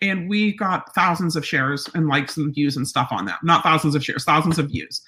and 0.00 0.28
we 0.28 0.56
got 0.56 0.94
thousands 0.94 1.36
of 1.36 1.46
shares 1.46 1.88
and 1.94 2.08
likes 2.08 2.36
and 2.36 2.54
views 2.54 2.76
and 2.76 2.86
stuff 2.86 3.08
on 3.10 3.24
that. 3.26 3.38
Not 3.42 3.62
thousands 3.62 3.94
of 3.94 4.04
shares, 4.04 4.24
thousands 4.24 4.58
of 4.58 4.68
views 4.68 5.02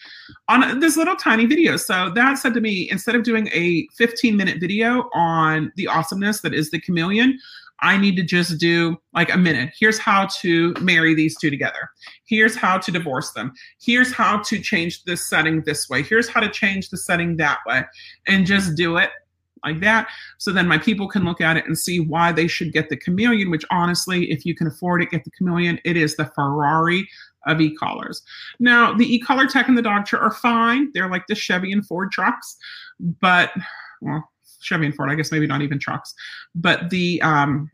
on 0.48 0.80
this 0.80 0.96
little 0.96 1.16
tiny 1.16 1.46
video. 1.46 1.76
So 1.76 2.10
that 2.10 2.38
said 2.38 2.54
to 2.54 2.60
me, 2.60 2.88
instead 2.90 3.14
of 3.14 3.22
doing 3.22 3.48
a 3.52 3.86
15 3.96 4.36
minute 4.36 4.60
video 4.60 5.08
on 5.12 5.72
the 5.76 5.86
awesomeness 5.86 6.40
that 6.42 6.54
is 6.54 6.70
the 6.70 6.80
chameleon, 6.80 7.38
I 7.80 7.96
need 7.96 8.16
to 8.16 8.22
just 8.22 8.58
do 8.58 8.96
like 9.14 9.32
a 9.32 9.36
minute. 9.36 9.72
Here's 9.78 9.98
how 9.98 10.26
to 10.40 10.74
marry 10.80 11.14
these 11.14 11.38
two 11.38 11.50
together. 11.50 11.90
Here's 12.26 12.56
how 12.56 12.78
to 12.78 12.90
divorce 12.90 13.32
them. 13.32 13.52
Here's 13.80 14.12
how 14.12 14.38
to 14.44 14.58
change 14.58 15.04
this 15.04 15.28
setting 15.28 15.62
this 15.62 15.88
way. 15.88 16.02
Here's 16.02 16.28
how 16.28 16.40
to 16.40 16.48
change 16.48 16.90
the 16.90 16.96
setting 16.96 17.36
that 17.36 17.58
way. 17.66 17.84
And 18.26 18.46
just 18.46 18.74
do 18.76 18.96
it 18.96 19.10
like 19.64 19.80
that. 19.80 20.08
So 20.38 20.52
then 20.52 20.68
my 20.68 20.78
people 20.78 21.08
can 21.08 21.24
look 21.24 21.40
at 21.40 21.56
it 21.56 21.66
and 21.66 21.78
see 21.78 22.00
why 22.00 22.32
they 22.32 22.48
should 22.48 22.72
get 22.72 22.88
the 22.88 22.96
chameleon, 22.96 23.50
which 23.50 23.64
honestly, 23.70 24.30
if 24.30 24.44
you 24.44 24.54
can 24.54 24.66
afford 24.66 25.02
it, 25.02 25.10
get 25.10 25.24
the 25.24 25.30
chameleon. 25.30 25.78
It 25.84 25.96
is 25.96 26.16
the 26.16 26.26
Ferrari 26.34 27.08
of 27.46 27.60
e-collars. 27.60 28.22
Now, 28.60 28.92
the 28.92 29.14
e-collar 29.14 29.46
tech 29.46 29.68
and 29.68 29.78
the 29.78 29.82
Dogtra 29.82 30.20
are 30.20 30.32
fine. 30.32 30.90
They're 30.92 31.10
like 31.10 31.26
the 31.26 31.34
Chevy 31.34 31.72
and 31.72 31.86
Ford 31.86 32.12
trucks, 32.12 32.56
but 33.20 33.50
well, 34.00 34.28
Chevy 34.60 34.86
and 34.86 34.94
Ford, 34.94 35.10
I 35.10 35.14
guess 35.14 35.32
maybe 35.32 35.46
not 35.46 35.62
even 35.62 35.78
trucks, 35.78 36.14
but 36.54 36.90
the 36.90 37.20
um 37.22 37.70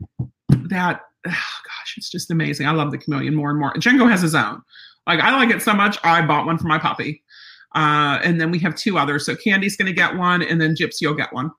that 0.49 1.01
oh 1.27 1.29
gosh, 1.29 1.95
it's 1.97 2.09
just 2.09 2.31
amazing. 2.31 2.67
I 2.67 2.71
love 2.71 2.91
the 2.91 2.97
chameleon 2.97 3.35
more 3.35 3.49
and 3.49 3.59
more. 3.59 3.73
Django 3.73 4.09
has 4.09 4.21
his 4.21 4.35
own. 4.35 4.61
Like 5.07 5.19
I 5.19 5.35
like 5.35 5.49
it 5.53 5.61
so 5.61 5.73
much, 5.73 5.97
I 6.03 6.25
bought 6.25 6.45
one 6.45 6.57
for 6.57 6.67
my 6.67 6.79
puppy. 6.79 7.23
Uh, 7.75 8.19
and 8.23 8.39
then 8.39 8.51
we 8.51 8.59
have 8.59 8.73
two 8.75 8.97
others. 8.97 9.25
So 9.25 9.35
Candy's 9.35 9.75
going 9.75 9.87
to 9.87 9.93
get 9.93 10.15
one, 10.15 10.41
and 10.41 10.61
then 10.61 10.75
Gypsy 10.75 11.05
will 11.05 11.13
get 11.13 11.33
one 11.33 11.51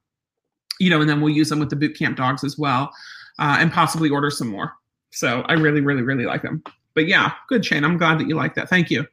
you 0.79 0.91
know, 0.91 1.01
and 1.01 1.09
then 1.09 1.21
we'll 1.21 1.35
use 1.35 1.49
them 1.49 1.59
with 1.59 1.71
the 1.71 1.77
boot 1.77 1.97
camp 1.97 2.17
dogs 2.17 2.45
as 2.45 2.59
well, 2.59 2.93
uh, 3.39 3.57
and 3.59 3.73
possibly 3.73 4.11
order 4.11 4.31
some 4.31 4.49
more. 4.49 4.73
So 5.11 5.43
I 5.43 5.55
really, 5.55 5.81
really, 5.81 6.03
really 6.03 6.27
like 6.27 6.43
them. 6.43 6.63
But 6.95 7.07
yeah, 7.07 7.33
good, 7.49 7.65
Shane. 7.65 7.85
I'm 7.85 7.99
glad 7.99 8.19
that 8.21 8.29
you 8.29 8.35
like 8.35 8.55
that. 8.55 8.69
Thank 8.69 8.91
you. 8.91 9.07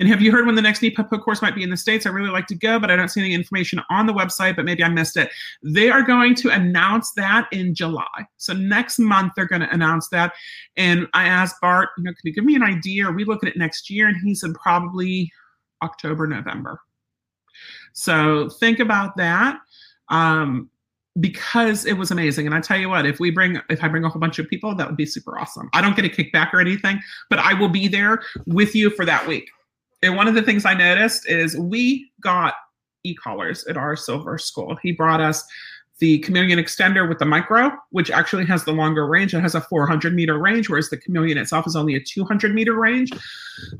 And 0.00 0.08
have 0.08 0.22
you 0.22 0.30
heard 0.30 0.46
when 0.46 0.54
the 0.54 0.62
next 0.62 0.80
NePoPo 0.80 1.20
course 1.22 1.42
might 1.42 1.56
be 1.56 1.64
in 1.64 1.70
the 1.70 1.76
States? 1.76 2.06
I 2.06 2.10
really 2.10 2.30
like 2.30 2.46
to 2.48 2.54
go, 2.54 2.78
but 2.78 2.88
I 2.90 2.94
don't 2.94 3.08
see 3.08 3.20
any 3.20 3.34
information 3.34 3.80
on 3.90 4.06
the 4.06 4.12
website, 4.12 4.54
but 4.54 4.64
maybe 4.64 4.84
I 4.84 4.88
missed 4.88 5.16
it. 5.16 5.30
They 5.62 5.90
are 5.90 6.02
going 6.02 6.36
to 6.36 6.50
announce 6.50 7.12
that 7.12 7.48
in 7.50 7.74
July. 7.74 8.06
So 8.36 8.52
next 8.52 9.00
month, 9.00 9.32
they're 9.34 9.46
going 9.46 9.62
to 9.62 9.72
announce 9.72 10.08
that. 10.10 10.34
And 10.76 11.08
I 11.14 11.24
asked 11.26 11.60
Bart, 11.60 11.88
you 11.98 12.04
know, 12.04 12.12
can 12.12 12.20
you 12.22 12.32
give 12.32 12.44
me 12.44 12.54
an 12.54 12.62
idea? 12.62 13.08
Are 13.08 13.12
we 13.12 13.24
looking 13.24 13.48
at 13.48 13.56
next 13.56 13.90
year? 13.90 14.06
And 14.06 14.16
he 14.22 14.36
said 14.36 14.54
probably 14.54 15.32
October, 15.82 16.28
November. 16.28 16.80
So 17.92 18.50
think 18.50 18.78
about 18.78 19.16
that. 19.16 19.58
Um, 20.10 20.70
because 21.20 21.84
it 21.86 21.94
was 21.94 22.10
amazing. 22.10 22.46
And 22.46 22.54
I 22.54 22.60
tell 22.60 22.78
you 22.78 22.88
what, 22.88 23.06
if 23.06 23.18
we 23.18 23.30
bring, 23.30 23.60
if 23.68 23.82
I 23.82 23.88
bring 23.88 24.04
a 24.04 24.08
whole 24.08 24.20
bunch 24.20 24.38
of 24.38 24.48
people, 24.48 24.74
that 24.74 24.86
would 24.86 24.96
be 24.96 25.06
super 25.06 25.38
awesome. 25.38 25.68
I 25.72 25.80
don't 25.80 25.96
get 25.96 26.04
a 26.04 26.08
kickback 26.08 26.52
or 26.52 26.60
anything, 26.60 27.00
but 27.30 27.38
I 27.38 27.54
will 27.54 27.68
be 27.68 27.88
there 27.88 28.22
with 28.46 28.74
you 28.74 28.90
for 28.90 29.04
that 29.04 29.26
week. 29.26 29.50
And 30.02 30.16
one 30.16 30.28
of 30.28 30.34
the 30.34 30.42
things 30.42 30.64
I 30.64 30.74
noticed 30.74 31.28
is 31.28 31.56
we 31.56 32.10
got 32.20 32.54
e-collars 33.04 33.66
at 33.66 33.76
our 33.76 33.96
silver 33.96 34.38
school. 34.38 34.76
He 34.82 34.92
brought 34.92 35.20
us 35.20 35.44
the 35.98 36.18
chameleon 36.20 36.60
extender 36.60 37.08
with 37.08 37.18
the 37.18 37.24
micro, 37.24 37.72
which 37.90 38.10
actually 38.10 38.44
has 38.46 38.64
the 38.64 38.72
longer 38.72 39.06
range. 39.06 39.34
It 39.34 39.40
has 39.40 39.56
a 39.56 39.60
400 39.60 40.14
meter 40.14 40.38
range, 40.38 40.68
whereas 40.68 40.90
the 40.90 40.96
chameleon 40.96 41.38
itself 41.38 41.66
is 41.66 41.74
only 41.74 41.96
a 41.96 42.00
200 42.00 42.54
meter 42.54 42.74
range. 42.74 43.10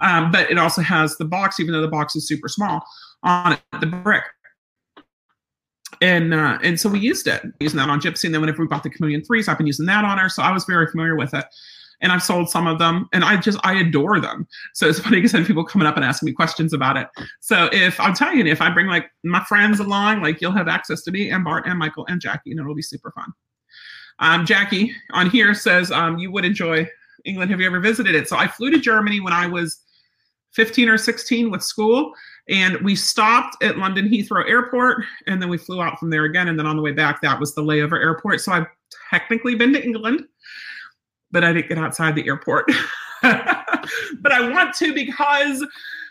Um, 0.01 0.33
but 0.33 0.51
it 0.51 0.59
also 0.59 0.83
has 0.83 1.17
the 1.17 1.25
box, 1.25 1.61
even 1.61 1.73
though 1.73 1.81
the 1.81 1.87
box 1.87 2.17
is 2.17 2.27
super 2.27 2.49
small, 2.49 2.85
on 3.23 3.53
it, 3.53 3.61
the 3.81 3.87
brick 3.87 4.25
and 6.01 6.35
uh, 6.35 6.59
and 6.63 6.79
so 6.79 6.89
we 6.89 6.99
used 6.99 7.27
it. 7.27 7.43
Using 7.61 7.79
that 7.79 7.89
on 7.89 8.01
gypsy 8.01 8.25
and 8.25 8.35
then 8.35 8.41
whenever 8.41 8.63
we 8.63 8.69
bought 8.69 8.83
the 8.83 8.91
chameleon 8.91 9.25
threes 9.25 9.49
i've 9.49 9.59
been 9.59 9.67
using 9.67 9.87
that 9.87 10.05
on 10.05 10.19
her 10.19 10.29
so 10.29 10.43
i 10.43 10.53
was 10.53 10.65
very 10.65 10.87
familiar 10.87 11.17
with 11.17 11.35
it. 11.35 11.45
And 12.01 12.13
i've 12.13 12.23
sold 12.23 12.49
some 12.49 12.67
of 12.67 12.79
them 12.79 13.09
and 13.13 13.25
i 13.25 13.37
just 13.37 13.59
i 13.65 13.75
adore 13.75 14.21
them. 14.21 14.47
So 14.75 14.89
it's 14.89 15.01
funny 15.05 15.17
because 15.17 15.35
I 15.35 15.39
have 15.39 15.47
people 15.47 15.65
coming 15.65 15.87
up 15.89 15.97
and 15.97 16.05
asking 16.05 16.27
me 16.27 16.33
questions 16.33 16.73
about 16.73 16.97
it. 16.97 17.09
So 17.41 17.69
if 17.73 17.99
i'm 18.01 18.15
telling 18.15 18.39
you 18.39 18.47
if 18.47 18.61
i 18.61 18.71
bring 18.71 18.87
like 18.87 19.11
my 19.25 19.43
friends 19.45 19.81
along 19.81 20.23
like 20.23 20.41
you'll 20.41 20.53
have 20.53 20.69
access 20.69 21.03
to 21.03 21.11
me 21.11 21.31
and 21.31 21.45
bart 21.45 21.67
and 21.67 21.79
michael 21.79 22.07
and 22.09 22.21
jackie 22.21 22.51
and 22.51 22.61
it'll 22.61 22.75
be 22.75 22.83
super 22.83 23.11
fun. 23.13 23.33
Um, 24.21 24.47
jackie 24.47 24.93
on 25.13 25.31
here 25.31 25.55
says 25.55 25.91
um, 25.91 26.19
you 26.19 26.31
would 26.31 26.45
enjoy 26.45 26.89
england. 27.25 27.51
Have 27.51 27.61
you 27.61 27.67
ever 27.67 27.81
visited 27.81 28.15
it? 28.15 28.29
So 28.29 28.37
i 28.37 28.47
flew 28.47 28.71
to 28.71 28.79
germany 28.79 29.21
when 29.21 29.33
i 29.33 29.47
was 29.47 29.81
15 30.55 30.89
or 30.89 30.99
16 30.99 31.51
with 31.51 31.63
school 31.63 32.13
and 32.49 32.79
we 32.83 32.97
stopped 32.97 33.63
at 33.63 33.77
London 33.77 34.09
Heathrow 34.09 34.49
Airport 34.49 35.05
and 35.27 35.41
then 35.41 35.49
we 35.49 35.59
flew 35.59 35.83
out 35.83 35.99
from 35.99 36.11
there 36.11 36.25
again. 36.25 36.49
And 36.49 36.59
then 36.59 36.67
on 36.67 36.77
the 36.77 36.83
way 36.83 36.93
back, 36.93 37.21
that 37.21 37.39
was 37.39 37.55
the 37.55 37.63
layover 37.63 38.01
airport. 38.01 38.41
So 38.41 38.53
I've 38.53 38.67
technically 39.11 39.55
been 39.55 39.73
to 39.75 39.85
England, 39.85 40.25
but 41.31 41.45
I 41.45 41.53
didn't 41.53 41.69
get 41.69 41.79
outside 41.79 42.15
the 42.15 42.27
airport. 42.27 42.71
but 43.23 44.33
I 44.33 44.49
want 44.51 44.75
to 44.77 44.95
because 44.95 45.65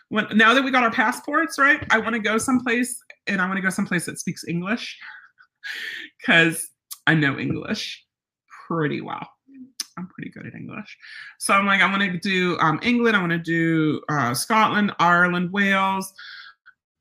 when 0.10 0.28
now 0.34 0.54
that 0.54 0.64
we 0.64 0.72
got 0.72 0.84
our 0.84 0.92
passports, 0.92 1.58
right? 1.58 1.86
I 1.90 1.98
want 1.98 2.14
to 2.14 2.20
go 2.20 2.38
someplace 2.38 3.02
and 3.26 3.42
I 3.42 3.46
want 3.46 3.58
to 3.58 3.62
go 3.62 3.70
someplace 3.70 4.06
that 4.06 4.20
speaks 4.20 4.48
English 4.48 4.98
because 6.20 6.70
I 7.08 7.16
know 7.16 7.40
English 7.40 8.06
pretty 8.68 9.02
well. 9.02 9.28
I'm 9.98 10.08
pretty 10.08 10.30
good 10.30 10.45
at 10.45 10.54
English. 10.54 10.98
So 11.39 11.54
I'm 11.54 11.66
like, 11.66 11.82
I'm 11.82 11.98
going 11.98 12.12
to 12.12 12.20
do 12.20 12.58
um, 12.60 12.80
England. 12.84 13.18
I 13.18 13.20
want 13.20 13.32
to 13.32 13.38
do 13.39 14.02
uh, 14.10 14.34
Scotland, 14.34 14.91
Ireland, 15.00 15.52
Wales, 15.52 16.14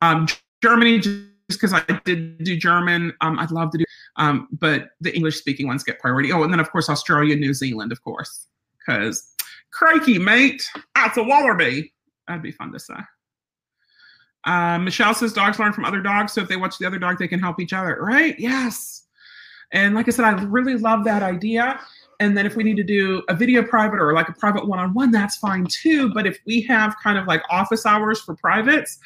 um, 0.00 0.26
Germany, 0.62 0.98
just 0.98 1.20
because 1.48 1.72
I 1.72 1.82
did 2.04 2.42
do 2.42 2.56
German. 2.56 3.12
Um, 3.20 3.38
I'd 3.38 3.50
love 3.50 3.70
to 3.72 3.78
do, 3.78 3.84
um, 4.16 4.48
but 4.52 4.90
the 5.00 5.14
English 5.14 5.36
speaking 5.36 5.66
ones 5.66 5.84
get 5.84 5.98
priority. 6.00 6.32
Oh, 6.32 6.42
and 6.42 6.52
then 6.52 6.60
of 6.60 6.70
course 6.72 6.88
Australia, 6.88 7.36
New 7.36 7.54
Zealand, 7.54 7.92
of 7.92 8.02
course, 8.02 8.46
because 8.78 9.32
crikey, 9.72 10.18
mate, 10.18 10.68
that's 10.94 11.16
a 11.16 11.22
wallaby. 11.22 11.92
That'd 12.26 12.42
be 12.42 12.52
fun 12.52 12.72
to 12.72 12.78
say. 12.78 12.94
Uh, 14.44 14.78
Michelle 14.78 15.14
says 15.14 15.32
dogs 15.32 15.58
learn 15.58 15.72
from 15.72 15.84
other 15.84 16.00
dogs, 16.00 16.32
so 16.32 16.40
if 16.40 16.48
they 16.48 16.56
watch 16.56 16.78
the 16.78 16.86
other 16.86 16.98
dog, 16.98 17.18
they 17.18 17.28
can 17.28 17.40
help 17.40 17.60
each 17.60 17.72
other. 17.72 17.98
Right? 18.00 18.38
Yes. 18.38 19.04
And 19.72 19.94
like 19.94 20.06
I 20.08 20.12
said, 20.12 20.24
I 20.24 20.42
really 20.44 20.76
love 20.76 21.04
that 21.04 21.22
idea. 21.22 21.80
And 22.20 22.36
then 22.36 22.46
if 22.46 22.56
we 22.56 22.64
need 22.64 22.76
to 22.76 22.84
do 22.84 23.22
a 23.28 23.34
video 23.34 23.62
private 23.62 24.00
or 24.00 24.12
like 24.12 24.28
a 24.28 24.32
private 24.32 24.66
one-on-one, 24.66 25.10
that's 25.10 25.36
fine 25.36 25.66
too. 25.66 26.12
But 26.12 26.26
if 26.26 26.38
we 26.46 26.62
have 26.62 26.96
kind 27.02 27.18
of 27.18 27.26
like 27.26 27.42
office 27.50 27.84
hours 27.86 28.20
for 28.20 28.34
privates, 28.34 28.98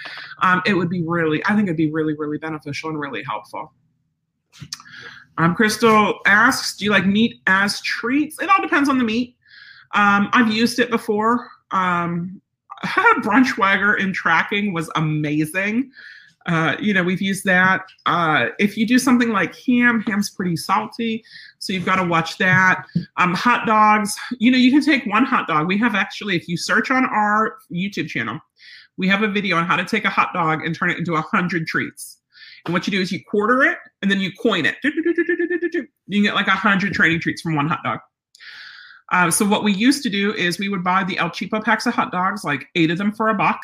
um, 0.42 0.62
it 0.66 0.74
would 0.74 0.88
be 0.88 1.02
really, 1.02 1.42
I 1.46 1.54
think 1.54 1.64
it'd 1.64 1.76
be 1.76 1.90
really, 1.90 2.14
really 2.16 2.38
beneficial 2.38 2.90
and 2.90 2.98
really 2.98 3.22
helpful. 3.22 3.72
Um, 5.38 5.54
Crystal 5.54 6.20
asks, 6.26 6.76
do 6.76 6.84
you 6.84 6.90
like 6.90 7.06
meat 7.06 7.40
as 7.46 7.80
treats? 7.80 8.40
It 8.40 8.48
all 8.50 8.62
depends 8.62 8.88
on 8.88 8.98
the 8.98 9.04
meat. 9.04 9.36
Um, 9.94 10.28
I've 10.32 10.52
used 10.52 10.78
it 10.78 10.90
before. 10.90 11.48
Um, 11.70 12.40
Braunschweiger 12.84 13.98
in 13.98 14.12
tracking 14.12 14.72
was 14.72 14.90
amazing. 14.96 15.90
Uh, 16.46 16.74
you 16.80 16.94
know, 16.94 17.02
we've 17.02 17.20
used 17.20 17.44
that. 17.44 17.82
Uh, 18.06 18.46
if 18.58 18.76
you 18.76 18.86
do 18.86 18.98
something 18.98 19.30
like 19.30 19.54
ham, 19.54 20.00
ham's 20.06 20.30
pretty 20.30 20.56
salty, 20.56 21.22
so 21.58 21.72
you've 21.72 21.84
got 21.84 21.96
to 21.96 22.04
watch 22.04 22.38
that. 22.38 22.84
Um, 23.18 23.34
hot 23.34 23.66
dogs, 23.66 24.14
you 24.38 24.50
know, 24.50 24.56
you 24.56 24.70
can 24.70 24.82
take 24.82 25.04
one 25.06 25.24
hot 25.24 25.46
dog. 25.46 25.66
We 25.66 25.76
have 25.78 25.94
actually, 25.94 26.36
if 26.36 26.48
you 26.48 26.56
search 26.56 26.90
on 26.90 27.04
our 27.04 27.58
YouTube 27.70 28.08
channel, 28.08 28.40
we 28.96 29.06
have 29.08 29.22
a 29.22 29.28
video 29.28 29.56
on 29.56 29.66
how 29.66 29.76
to 29.76 29.84
take 29.84 30.04
a 30.04 30.10
hot 30.10 30.32
dog 30.32 30.64
and 30.64 30.74
turn 30.74 30.90
it 30.90 30.98
into 30.98 31.14
a 31.14 31.20
hundred 31.20 31.66
treats. 31.66 32.18
And 32.64 32.72
what 32.74 32.86
you 32.86 32.90
do 32.90 33.00
is 33.00 33.12
you 33.12 33.22
quarter 33.24 33.62
it 33.62 33.78
and 34.02 34.10
then 34.10 34.20
you 34.20 34.30
coin 34.32 34.66
it. 34.66 34.76
You 34.82 34.92
can 36.10 36.22
get 36.22 36.34
like 36.34 36.48
a 36.48 36.52
hundred 36.52 36.92
training 36.92 37.20
treats 37.20 37.42
from 37.42 37.54
one 37.54 37.68
hot 37.68 37.80
dog. 37.84 38.00
Uh, 39.12 39.30
so 39.30 39.44
what 39.44 39.64
we 39.64 39.72
used 39.72 40.02
to 40.04 40.10
do 40.10 40.32
is 40.34 40.58
we 40.58 40.68
would 40.68 40.84
buy 40.84 41.02
the 41.02 41.18
El 41.18 41.30
Cheapo 41.30 41.62
packs 41.64 41.86
of 41.86 41.94
hot 41.94 42.12
dogs, 42.12 42.44
like 42.44 42.68
eight 42.76 42.90
of 42.90 42.98
them 42.98 43.10
for 43.12 43.28
a 43.28 43.34
buck 43.34 43.60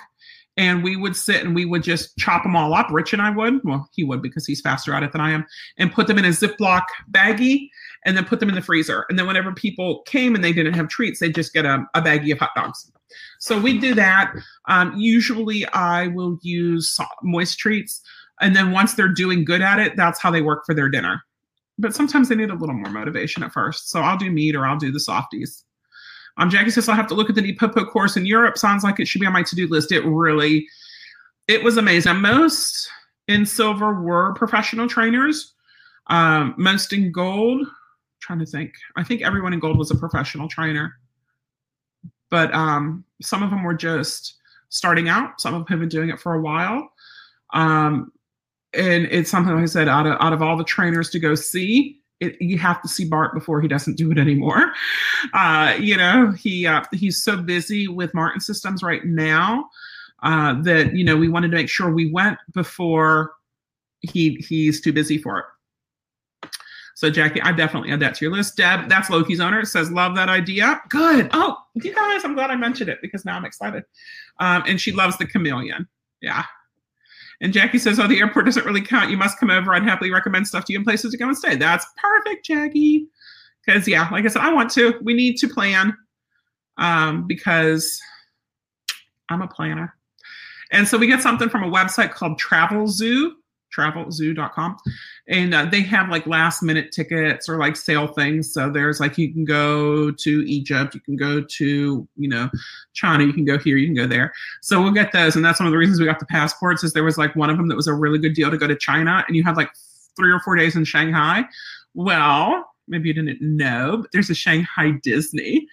and 0.56 0.82
we 0.82 0.96
would 0.96 1.16
sit 1.16 1.44
and 1.44 1.54
we 1.54 1.64
would 1.64 1.82
just 1.82 2.16
chop 2.16 2.42
them 2.42 2.56
all 2.56 2.74
up. 2.74 2.90
Rich 2.90 3.12
and 3.12 3.22
I 3.22 3.30
would, 3.30 3.60
well, 3.64 3.88
he 3.92 4.04
would 4.04 4.22
because 4.22 4.46
he's 4.46 4.60
faster 4.60 4.94
at 4.94 5.02
it 5.02 5.12
than 5.12 5.20
I 5.20 5.30
am, 5.30 5.46
and 5.76 5.92
put 5.92 6.06
them 6.06 6.18
in 6.18 6.24
a 6.24 6.30
Ziploc 6.30 6.82
baggie 7.10 7.68
and 8.04 8.16
then 8.16 8.24
put 8.24 8.40
them 8.40 8.48
in 8.48 8.54
the 8.54 8.62
freezer. 8.62 9.04
And 9.08 9.18
then 9.18 9.26
whenever 9.26 9.52
people 9.52 10.02
came 10.06 10.34
and 10.34 10.42
they 10.42 10.52
didn't 10.52 10.74
have 10.74 10.88
treats, 10.88 11.20
they'd 11.20 11.34
just 11.34 11.52
get 11.52 11.64
a, 11.64 11.84
a 11.94 12.00
baggie 12.00 12.32
of 12.32 12.38
hot 12.38 12.50
dogs. 12.54 12.90
So 13.38 13.60
we 13.60 13.78
do 13.78 13.94
that. 13.94 14.32
Um, 14.68 14.94
usually 14.96 15.66
I 15.68 16.08
will 16.08 16.38
use 16.42 16.98
moist 17.22 17.58
treats. 17.58 18.00
And 18.40 18.54
then 18.54 18.70
once 18.70 18.94
they're 18.94 19.08
doing 19.08 19.44
good 19.44 19.62
at 19.62 19.78
it, 19.78 19.96
that's 19.96 20.20
how 20.20 20.30
they 20.30 20.42
work 20.42 20.64
for 20.66 20.74
their 20.74 20.88
dinner. 20.88 21.22
But 21.78 21.94
sometimes 21.94 22.28
they 22.28 22.34
need 22.34 22.50
a 22.50 22.54
little 22.54 22.74
more 22.74 22.90
motivation 22.90 23.42
at 23.42 23.52
first. 23.52 23.90
So 23.90 24.00
I'll 24.00 24.16
do 24.16 24.30
meat 24.30 24.54
or 24.54 24.66
I'll 24.66 24.78
do 24.78 24.92
the 24.92 25.00
softies. 25.00 25.64
Um, 26.38 26.50
Jackie 26.50 26.70
says 26.70 26.88
I'll 26.88 26.96
have 26.96 27.06
to 27.08 27.14
look 27.14 27.30
at 27.30 27.34
the 27.34 27.40
NePoPo 27.40 27.88
course 27.88 28.16
in 28.16 28.26
Europe. 28.26 28.58
Sounds 28.58 28.84
like 28.84 29.00
it 29.00 29.08
should 29.08 29.20
be 29.20 29.26
on 29.26 29.32
my 29.32 29.42
to-do 29.42 29.66
list. 29.68 29.92
It 29.92 30.04
really, 30.04 30.68
it 31.48 31.62
was 31.62 31.76
amazing. 31.76 32.16
Most 32.16 32.90
in 33.28 33.46
silver 33.46 34.00
were 34.00 34.34
professional 34.34 34.88
trainers. 34.88 35.54
Um, 36.08 36.54
most 36.56 36.92
in 36.92 37.10
gold, 37.10 37.62
I'm 37.62 37.74
trying 38.20 38.38
to 38.40 38.46
think. 38.46 38.74
I 38.96 39.02
think 39.02 39.22
everyone 39.22 39.52
in 39.52 39.60
gold 39.60 39.78
was 39.78 39.90
a 39.90 39.96
professional 39.96 40.48
trainer, 40.48 40.94
but 42.30 42.52
um, 42.54 43.04
some 43.22 43.42
of 43.42 43.50
them 43.50 43.64
were 43.64 43.74
just 43.74 44.34
starting 44.68 45.08
out. 45.08 45.40
Some 45.40 45.54
of 45.54 45.60
them 45.60 45.68
have 45.68 45.80
been 45.80 45.88
doing 45.88 46.10
it 46.10 46.20
for 46.20 46.34
a 46.34 46.40
while. 46.40 46.92
Um, 47.54 48.12
and 48.74 49.06
it's 49.06 49.30
something 49.30 49.54
like 49.54 49.62
I 49.62 49.66
said, 49.66 49.88
out 49.88 50.06
of 50.06 50.16
out 50.20 50.32
of 50.32 50.42
all 50.42 50.56
the 50.56 50.64
trainers 50.64 51.10
to 51.10 51.18
go 51.18 51.34
see, 51.34 52.00
it, 52.20 52.40
you 52.40 52.58
have 52.58 52.80
to 52.82 52.88
see 52.88 53.04
Bart 53.04 53.34
before 53.34 53.60
he 53.60 53.68
doesn't 53.68 53.96
do 53.96 54.10
it 54.10 54.18
anymore. 54.18 54.72
Uh, 55.34 55.76
you 55.78 55.96
know, 55.96 56.32
he 56.32 56.66
uh, 56.66 56.82
he's 56.92 57.22
so 57.22 57.36
busy 57.36 57.88
with 57.88 58.14
Martin 58.14 58.40
Systems 58.40 58.82
right 58.82 59.04
now 59.04 59.68
uh, 60.22 60.60
that 60.62 60.94
you 60.94 61.04
know 61.04 61.16
we 61.16 61.28
wanted 61.28 61.50
to 61.50 61.56
make 61.56 61.68
sure 61.68 61.90
we 61.90 62.10
went 62.10 62.38
before 62.54 63.32
he 64.00 64.36
he's 64.48 64.80
too 64.80 64.92
busy 64.92 65.18
for 65.18 65.38
it. 65.38 66.50
So 66.94 67.10
Jackie, 67.10 67.42
I 67.42 67.52
definitely 67.52 67.90
add 67.92 68.00
that 68.00 68.14
to 68.14 68.24
your 68.24 68.32
list. 68.32 68.56
Deb, 68.56 68.88
that's 68.88 69.10
Loki's 69.10 69.38
owner. 69.38 69.62
Says 69.66 69.90
love 69.90 70.16
that 70.16 70.30
idea. 70.30 70.80
Good. 70.88 71.28
Oh, 71.34 71.58
you 71.74 71.94
guys, 71.94 72.24
I'm 72.24 72.34
glad 72.34 72.50
I 72.50 72.56
mentioned 72.56 72.88
it 72.88 73.00
because 73.02 73.26
now 73.26 73.36
I'm 73.36 73.44
excited. 73.44 73.84
Um, 74.40 74.64
and 74.66 74.80
she 74.80 74.92
loves 74.92 75.18
the 75.18 75.26
chameleon. 75.26 75.86
Yeah, 76.22 76.44
and 77.40 77.52
Jackie 77.52 77.78
says, 77.78 77.98
Oh, 78.00 78.06
the 78.06 78.18
airport 78.18 78.46
doesn't 78.46 78.64
really 78.64 78.80
count. 78.80 79.10
You 79.10 79.16
must 79.16 79.38
come 79.38 79.50
over. 79.50 79.74
I'd 79.74 79.82
happily 79.82 80.10
recommend 80.10 80.46
stuff 80.46 80.64
to 80.66 80.72
you 80.72 80.78
and 80.78 80.86
places 80.86 81.12
to 81.12 81.18
go 81.18 81.28
and 81.28 81.36
stay. 81.36 81.56
That's 81.56 81.86
perfect, 81.96 82.46
Jackie. 82.46 83.06
Because, 83.64 83.86
yeah, 83.88 84.08
like 84.10 84.24
I 84.24 84.28
said, 84.28 84.42
I 84.42 84.52
want 84.52 84.70
to. 84.72 84.98
We 85.02 85.14
need 85.14 85.36
to 85.38 85.48
plan 85.48 85.96
um, 86.78 87.26
because 87.26 88.00
I'm 89.28 89.42
a 89.42 89.48
planner. 89.48 89.94
And 90.72 90.86
so 90.86 90.98
we 90.98 91.06
get 91.06 91.20
something 91.20 91.48
from 91.48 91.62
a 91.62 91.70
website 91.70 92.12
called 92.12 92.40
Travelzoo 92.40 93.32
travelzoo.com 93.74 94.76
and 95.28 95.54
uh, 95.54 95.64
they 95.64 95.80
have 95.82 96.08
like 96.08 96.26
last 96.26 96.62
minute 96.62 96.92
tickets 96.92 97.48
or 97.48 97.58
like 97.58 97.76
sale 97.76 98.06
things. 98.06 98.52
So 98.52 98.70
there's 98.70 99.00
like 99.00 99.18
you 99.18 99.32
can 99.32 99.44
go 99.44 100.10
to 100.10 100.48
egypt 100.48 100.94
you 100.94 101.00
can 101.00 101.16
go 101.16 101.42
to 101.42 102.08
you 102.16 102.28
know 102.28 102.48
china 102.94 103.24
you 103.24 103.32
can 103.32 103.44
go 103.44 103.58
here 103.58 103.76
you 103.76 103.86
can 103.86 103.96
go 103.96 104.06
there. 104.06 104.32
So 104.62 104.82
we'll 104.82 104.92
get 104.92 105.12
those. 105.12 105.36
And 105.36 105.44
that's 105.44 105.60
one 105.60 105.66
of 105.66 105.72
the 105.72 105.78
reasons 105.78 106.00
we 106.00 106.06
got 106.06 106.20
the 106.20 106.26
passports 106.26 106.84
is 106.84 106.92
there 106.92 107.04
was 107.04 107.18
like 107.18 107.34
one 107.36 107.50
of 107.50 107.56
them 107.56 107.68
that 107.68 107.76
was 107.76 107.86
a 107.86 107.94
really 107.94 108.18
good 108.18 108.34
deal 108.34 108.50
to 108.50 108.58
go 108.58 108.66
to 108.66 108.76
china. 108.76 109.24
And 109.26 109.36
you 109.36 109.42
had 109.42 109.56
like 109.56 109.70
three 110.16 110.30
or 110.30 110.40
four 110.40 110.56
days 110.56 110.76
in 110.76 110.84
shanghai. 110.84 111.44
Well 111.94 112.64
maybe 112.88 113.08
you 113.08 113.14
didn't 113.14 113.42
know 113.42 113.98
but 114.00 114.12
there's 114.12 114.30
a 114.30 114.34
shanghai 114.34 114.92
disney. 115.02 115.66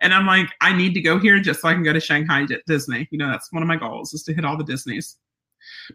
And 0.00 0.14
i'm 0.14 0.26
like 0.26 0.48
i 0.60 0.72
need 0.76 0.94
to 0.94 1.00
go 1.00 1.18
here 1.18 1.40
just 1.40 1.60
so 1.60 1.68
i 1.68 1.74
can 1.74 1.82
go 1.82 1.92
to 1.92 2.00
shanghai 2.00 2.46
disney. 2.66 3.08
You 3.10 3.18
know 3.18 3.30
that's 3.30 3.52
one 3.52 3.62
of 3.62 3.68
my 3.68 3.76
goals 3.76 4.12
is 4.12 4.22
to 4.24 4.34
hit 4.34 4.44
all 4.44 4.56
the 4.56 4.64
disneys 4.64 5.16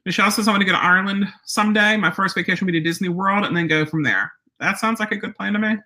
Michelle 0.06 0.32
says 0.32 0.48
I 0.48 0.52
want 0.52 0.62
to 0.62 0.66
go 0.66 0.74
to 0.74 0.84
Ireland 0.84 1.28
someday. 1.46 1.98
My 1.98 2.12
first 2.12 2.36
vacation 2.36 2.66
will 2.66 2.72
be 2.72 2.80
to 2.80 2.84
Disney 2.84 3.10
World 3.10 3.46
and 3.46 3.56
then 3.56 3.68
go 3.68 3.86
from 3.86 4.04
there. 4.04 4.32
That 4.60 4.80
sounds 4.80 5.00
like 5.00 5.12
a 5.12 5.18
good 5.18 5.36
plan 5.36 5.54
to 5.54 5.60
me. 5.60 5.78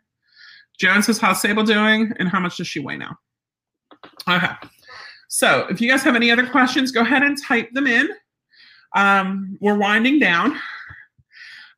Joan 0.80 1.02
says, 1.04 1.18
How's 1.18 1.42
Sable 1.42 1.64
doing? 1.64 2.14
And 2.18 2.30
how 2.30 2.40
much 2.40 2.58
does 2.58 2.68
she 2.68 2.80
weigh 2.80 2.98
now? 2.98 3.18
Okay. 4.30 4.54
So 5.28 5.68
if 5.70 5.82
you 5.82 5.90
guys 5.90 6.04
have 6.04 6.16
any 6.16 6.32
other 6.32 6.48
questions, 6.48 6.92
go 6.92 7.02
ahead 7.02 7.24
and 7.24 7.42
type 7.42 7.72
them 7.74 7.88
in. 7.88 8.10
Um, 8.96 9.58
we're 9.60 9.78
winding 9.78 10.20
down. 10.20 10.58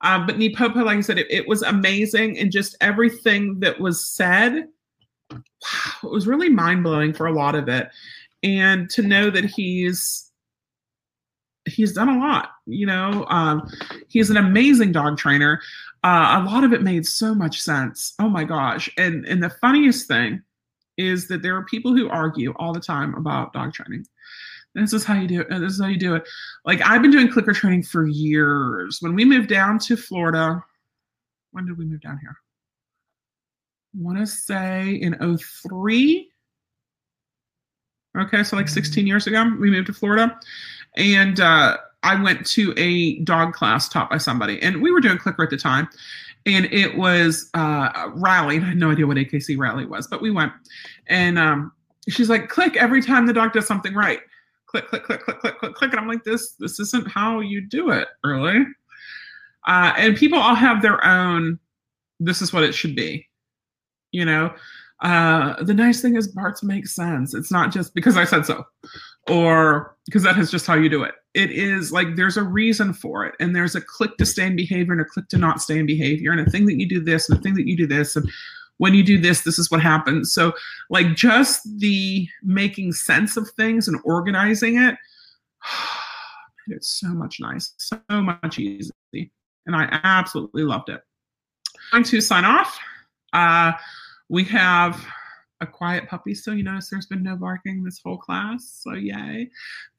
Uh, 0.02 0.26
but 0.26 0.38
NePoPo, 0.38 0.86
like 0.86 0.98
I 0.98 1.02
said, 1.02 1.18
it, 1.18 1.28
it, 1.30 1.48
was 1.48 1.62
amazing. 1.62 2.38
And 2.40 2.52
just 2.52 2.78
everything 2.80 3.60
that 3.60 3.80
was 3.80 4.06
said, 4.06 4.68
wow, 5.32 5.40
it 6.04 6.10
was 6.10 6.28
really 6.28 6.50
mind 6.50 6.84
blowing 6.84 7.12
for 7.12 7.28
a 7.28 7.34
lot 7.34 7.56
of 7.56 7.68
it. 7.68 7.90
And 8.42 8.90
to 8.92 9.02
know 9.02 9.30
that 9.30 9.44
he's 9.44 10.29
he's 11.70 11.94
done 11.94 12.10
a 12.10 12.20
lot. 12.20 12.50
You 12.66 12.86
know, 12.86 13.26
um, 13.30 13.70
he's 14.08 14.30
an 14.30 14.38
amazing 14.38 14.92
dog 14.92 15.18
trainer. 15.18 15.62
Uh, 16.04 16.42
a 16.42 16.46
lot 16.46 16.64
of 16.64 16.74
it 16.74 16.82
made 16.82 17.06
so 17.06 17.36
much 17.36 17.62
sense. 17.62 18.14
Oh 18.20 18.30
my 18.30 18.44
gosh! 18.44 18.90
And 18.98 19.26
and 19.26 19.44
the 19.44 19.50
funniest 19.50 20.08
thing 20.08 20.42
is 20.98 21.28
that 21.28 21.42
there 21.42 21.56
are 21.56 21.66
people 21.66 21.96
who 21.96 22.10
argue 22.10 22.54
all 22.58 22.74
the 22.74 22.80
time 22.80 23.16
about 23.16 23.54
dog 23.54 23.74
training. 23.74 24.06
This 24.76 24.94
is 24.94 25.04
how 25.04 25.16
you 25.16 25.28
do 25.28 25.42
it. 25.42 25.50
This 25.50 25.74
is 25.74 25.82
how 25.82 25.88
you 25.88 25.98
do 25.98 26.16
it. 26.16 26.28
Like 26.66 26.82
I've 26.82 27.02
been 27.02 27.12
doing 27.12 27.30
clicker 27.32 27.54
training 27.54 27.84
for 27.84 28.08
years. 28.08 28.98
When 29.02 29.16
we 29.16 29.26
moved 29.26 29.50
down 29.50 29.80
to 29.80 29.98
Florida, 29.98 30.64
when 31.52 31.66
did 31.66 31.78
we 31.78 31.86
move 31.86 32.02
down 32.02 32.20
here? 32.20 32.36
I 33.96 34.02
want 34.02 34.20
to 34.20 34.28
say 34.28 34.94
in 34.94 35.16
03. 35.38 36.30
Okay, 38.18 38.44
so 38.44 38.56
like 38.56 38.70
16 38.70 39.06
years 39.08 39.28
ago, 39.28 39.52
we 39.60 39.70
moved 39.70 39.88
to 39.88 39.94
Florida 39.94 40.40
and 40.96 41.40
uh, 41.40 41.78
I 42.04 42.22
went 42.22 42.46
to 42.48 42.74
a 42.78 43.20
dog 43.20 43.54
class 43.54 43.90
taught 43.90 44.10
by 44.10 44.18
somebody, 44.18 44.62
and 44.62 44.82
we 44.82 44.92
were 44.92 45.02
doing 45.02 45.18
clicker 45.18 45.44
at 45.44 45.50
the 45.50 45.58
time, 45.58 45.90
and 46.46 46.66
it 46.66 46.98
was 46.98 47.50
uh, 47.54 48.10
rally. 48.14 48.58
I 48.58 48.62
had 48.62 48.78
no 48.78 48.92
idea 48.92 49.08
what 49.08 49.18
AKC 49.18 49.58
rally 49.58 49.86
was, 49.86 50.08
but 50.08 50.22
we 50.22 50.32
went, 50.32 50.54
and 51.08 51.38
um, 51.38 51.72
she's 52.08 52.30
like, 52.30 52.50
"Click 52.50 52.76
every 52.78 53.02
time 53.02 53.26
the 53.26 53.34
dog 53.34 53.54
does 53.54 53.68
something 53.68 53.94
right." 53.94 54.20
Click, 54.68 54.88
click, 54.88 55.04
click, 55.04 55.22
click, 55.22 55.40
click, 55.40 55.58
click, 55.58 55.74
click, 55.74 55.92
and 55.92 56.00
I'm 56.00 56.08
like, 56.08 56.24
"This, 56.24 56.54
this 56.60 56.80
isn't 56.80 57.08
how 57.08 57.40
you 57.40 57.62
do 57.62 57.90
it, 57.92 58.08
really." 58.24 58.66
Uh, 59.68 59.94
and 59.98 60.16
people 60.16 60.40
all 60.40 60.56
have 60.56 60.82
their 60.82 61.04
own. 61.06 61.60
This 62.20 62.42
is 62.42 62.54
what 62.54 62.64
it 62.64 62.74
should 62.74 62.96
be, 62.96 63.28
you 64.12 64.26
know. 64.26 64.54
Uh, 65.02 65.62
the 65.64 65.74
nice 65.74 66.02
thing 66.02 66.16
is 66.16 66.28
Bart's 66.28 66.64
makes 66.64 66.94
sense. 66.94 67.34
It's 67.34 67.52
not 67.52 67.72
just 67.72 67.94
because 67.94 68.18
I 68.18 68.26
said 68.26 68.46
so 68.46 68.66
or 69.30 69.96
because 70.06 70.24
that 70.24 70.38
is 70.38 70.52
just 70.52 70.66
how 70.66 70.76
you 70.76 70.90
do 70.90 71.04
it. 71.04 71.16
It 71.34 71.52
is 71.52 71.92
like 71.92 72.16
there's 72.16 72.38
a 72.38 72.44
reason 72.44 72.94
for 72.94 73.26
it, 73.26 73.36
and 73.40 73.56
there's 73.56 73.76
a 73.76 73.82
click 73.82 74.18
to 74.18 74.26
stay 74.26 74.46
in 74.46 74.56
behavior 74.56 74.94
and 74.94 75.02
a 75.02 75.06
click 75.06 75.28
to 75.30 75.38
not 75.38 75.62
stay 75.62 75.78
in 75.78 75.86
behavior, 75.86 76.32
and 76.32 76.42
a 76.42 76.50
thing 76.50 76.66
that 76.66 76.80
you 76.80 76.88
do 76.88 77.00
this 77.00 77.30
and 77.30 77.38
a 77.38 77.42
thing 77.42 77.54
that 77.56 77.68
you 77.68 77.78
do 77.78 77.88
this, 77.88 78.16
and 78.16 78.30
when 78.80 78.94
you 78.94 79.04
do 79.04 79.20
this, 79.20 79.42
this 79.42 79.60
is 79.60 79.70
what 79.70 79.82
happens. 79.82 80.34
So, 80.34 80.54
like, 80.90 81.16
just 81.16 81.62
the 81.80 82.28
making 82.42 82.94
sense 82.94 83.38
of 83.38 83.50
things 83.52 83.88
and 83.88 84.00
organizing 84.04 84.78
it, 84.82 84.96
it's 86.68 86.88
so 87.00 87.10
much 87.10 87.40
nice, 87.40 87.74
so 87.78 88.00
much 88.10 88.58
easy. 88.58 88.92
And 89.66 89.76
I 89.76 90.00
absolutely 90.04 90.64
loved 90.64 90.90
it. 90.90 91.02
I'm 91.92 92.02
going 92.02 92.06
to 92.06 92.22
sign 92.22 92.46
off. 92.46 92.80
Uh, 93.34 93.74
we 94.30 94.44
have 94.46 95.06
a 95.62 95.68
quiet 95.68 96.08
puppy. 96.08 96.34
So 96.34 96.52
you 96.52 96.64
notice 96.64 96.90
there's 96.90 97.06
been 97.06 97.24
no 97.24 97.36
barking 97.36 97.84
this 97.84 98.00
whole 98.04 98.18
class. 98.18 98.82
So 98.84 98.94
yay. 98.94 99.50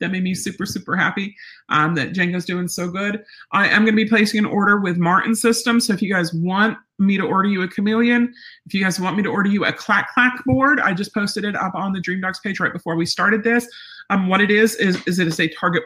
That 0.01 0.11
made 0.11 0.23
me 0.23 0.35
super, 0.35 0.65
super 0.65 0.97
happy 0.97 1.37
um, 1.69 1.95
that 1.97 2.13
Django's 2.13 2.45
doing 2.45 2.69
so 2.69 2.89
good. 2.89 3.23
I 3.53 3.69
am 3.69 3.83
going 3.85 3.97
to 3.97 4.05
be 4.05 4.09
placing 4.09 4.39
an 4.39 4.47
order 4.47 4.81
with 4.81 4.97
Martin 4.97 5.35
System. 5.35 5.81
So 5.81 5.93
if 5.93 6.01
you 6.01 6.13
guys 6.13 6.33
want 6.33 6.79
me 6.99 7.17
to 7.19 7.25
order 7.25 7.49
you 7.49 7.63
a 7.63 7.69
chameleon, 7.69 8.33
if 8.67 8.75
you 8.75 8.83
guys 8.83 8.99
want 8.99 9.17
me 9.17 9.23
to 9.23 9.29
order 9.29 9.51
you 9.51 9.65
a 9.65 9.73
clack 9.73 10.13
clack 10.15 10.43
board, 10.45 10.81
I 10.81 10.95
just 10.95 11.13
posted 11.13 11.45
it 11.45 11.57
up 11.57 11.75
on 11.75 11.93
the 11.93 12.01
Dream 12.01 12.21
Dogs 12.21 12.41
page 12.41 12.61
right 12.61 12.73
before 12.73 12.97
we 12.97 13.07
started 13.07 13.45
this. 13.45 13.69
Um, 14.09 14.29
what 14.29 14.41
it 14.41 14.51
is, 14.51 14.75
is, 14.77 15.07
is 15.07 15.19
it 15.19 15.29
is 15.29 15.39
a 15.39 15.49
target 15.49 15.83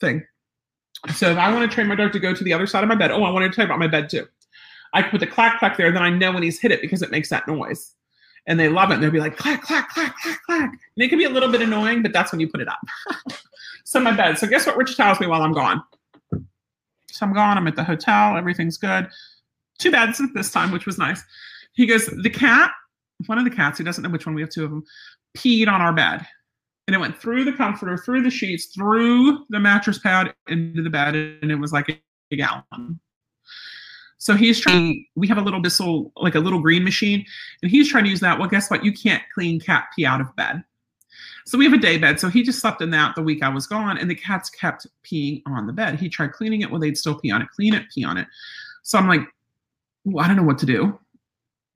thing. 0.00 0.24
So 1.14 1.30
if 1.30 1.38
I 1.38 1.52
want 1.52 1.68
to 1.68 1.74
train 1.74 1.88
my 1.88 1.96
dog 1.96 2.12
to 2.12 2.18
go 2.18 2.32
to 2.32 2.44
the 2.44 2.52
other 2.52 2.66
side 2.66 2.82
of 2.82 2.88
my 2.88 2.94
bed, 2.94 3.10
oh, 3.10 3.24
I 3.24 3.30
wanted 3.30 3.52
to 3.52 3.60
you 3.60 3.64
about 3.66 3.78
my 3.78 3.88
bed 3.88 4.08
too. 4.08 4.26
I 4.94 5.02
can 5.02 5.10
put 5.10 5.20
the 5.20 5.26
clack 5.26 5.58
clack 5.58 5.76
there, 5.76 5.90
then 5.90 6.02
I 6.02 6.10
know 6.10 6.32
when 6.32 6.44
he's 6.44 6.60
hit 6.60 6.70
it 6.70 6.80
because 6.80 7.02
it 7.02 7.10
makes 7.10 7.28
that 7.30 7.48
noise 7.48 7.94
and 8.46 8.58
they 8.58 8.68
love 8.68 8.90
it. 8.90 8.94
And 8.94 9.02
they'll 9.02 9.10
be 9.10 9.20
like, 9.20 9.36
clack, 9.36 9.62
clack, 9.62 9.90
clack, 9.90 10.14
clack, 10.20 10.38
clack. 10.44 10.70
And 10.70 11.04
it 11.04 11.08
can 11.08 11.18
be 11.18 11.24
a 11.24 11.30
little 11.30 11.50
bit 11.50 11.62
annoying, 11.62 12.02
but 12.02 12.12
that's 12.12 12.32
when 12.32 12.40
you 12.40 12.48
put 12.48 12.60
it 12.60 12.68
up. 12.68 12.80
so 13.84 14.00
my 14.00 14.12
bed. 14.12 14.38
So 14.38 14.46
guess 14.46 14.66
what 14.66 14.76
Rich 14.76 14.96
tells 14.96 15.20
me 15.20 15.26
while 15.26 15.42
I'm 15.42 15.52
gone? 15.52 15.82
So 17.10 17.26
I'm 17.26 17.32
gone. 17.32 17.56
I'm 17.56 17.66
at 17.66 17.76
the 17.76 17.84
hotel. 17.84 18.36
Everything's 18.36 18.76
good. 18.76 19.08
Two 19.78 19.90
beds 19.90 20.20
this 20.34 20.50
time, 20.50 20.70
which 20.70 20.86
was 20.86 20.98
nice. 20.98 21.22
He 21.72 21.86
goes, 21.86 22.06
the 22.06 22.30
cat, 22.30 22.70
one 23.26 23.38
of 23.38 23.44
the 23.44 23.50
cats, 23.50 23.78
he 23.78 23.84
doesn't 23.84 24.02
know 24.02 24.10
which 24.10 24.26
one, 24.26 24.34
we 24.34 24.40
have 24.42 24.50
two 24.50 24.64
of 24.64 24.70
them, 24.70 24.84
peed 25.36 25.68
on 25.68 25.80
our 25.80 25.92
bed. 25.92 26.24
And 26.86 26.94
it 26.94 26.98
went 26.98 27.18
through 27.18 27.44
the 27.44 27.52
comforter, 27.52 27.96
through 27.96 28.22
the 28.22 28.30
sheets, 28.30 28.66
through 28.66 29.46
the 29.48 29.58
mattress 29.58 29.98
pad 29.98 30.34
into 30.48 30.82
the 30.82 30.90
bed, 30.90 31.14
and 31.14 31.50
it 31.50 31.56
was 31.56 31.72
like 31.72 31.88
a, 31.88 31.98
a 32.30 32.36
gallon. 32.36 33.00
So 34.24 34.34
he's 34.34 34.58
trying. 34.58 35.04
We 35.16 35.28
have 35.28 35.36
a 35.36 35.42
little 35.42 35.60
Bissell, 35.60 36.10
like 36.16 36.34
a 36.34 36.40
little 36.40 36.58
green 36.58 36.82
machine, 36.82 37.26
and 37.60 37.70
he's 37.70 37.90
trying 37.90 38.04
to 38.04 38.10
use 38.10 38.20
that. 38.20 38.38
Well, 38.38 38.48
guess 38.48 38.70
what? 38.70 38.82
You 38.82 38.90
can't 38.90 39.22
clean 39.34 39.60
cat 39.60 39.88
pee 39.94 40.06
out 40.06 40.22
of 40.22 40.34
bed. 40.34 40.64
So 41.44 41.58
we 41.58 41.66
have 41.66 41.74
a 41.74 41.78
day 41.78 41.98
bed. 41.98 42.18
So 42.18 42.30
he 42.30 42.42
just 42.42 42.58
slept 42.58 42.80
in 42.80 42.88
that 42.92 43.14
the 43.16 43.22
week 43.22 43.42
I 43.42 43.50
was 43.50 43.66
gone, 43.66 43.98
and 43.98 44.08
the 44.08 44.14
cats 44.14 44.48
kept 44.48 44.86
peeing 45.04 45.42
on 45.44 45.66
the 45.66 45.74
bed. 45.74 46.00
He 46.00 46.08
tried 46.08 46.32
cleaning 46.32 46.62
it, 46.62 46.70
well, 46.70 46.80
they'd 46.80 46.96
still 46.96 47.20
pee 47.20 47.30
on 47.30 47.42
it. 47.42 47.48
Clean 47.54 47.74
it, 47.74 47.84
pee 47.94 48.02
on 48.02 48.16
it. 48.16 48.26
So 48.82 48.98
I'm 48.98 49.06
like, 49.06 49.20
well, 50.06 50.24
I 50.24 50.28
don't 50.28 50.38
know 50.38 50.42
what 50.42 50.58
to 50.60 50.66
do. 50.66 50.98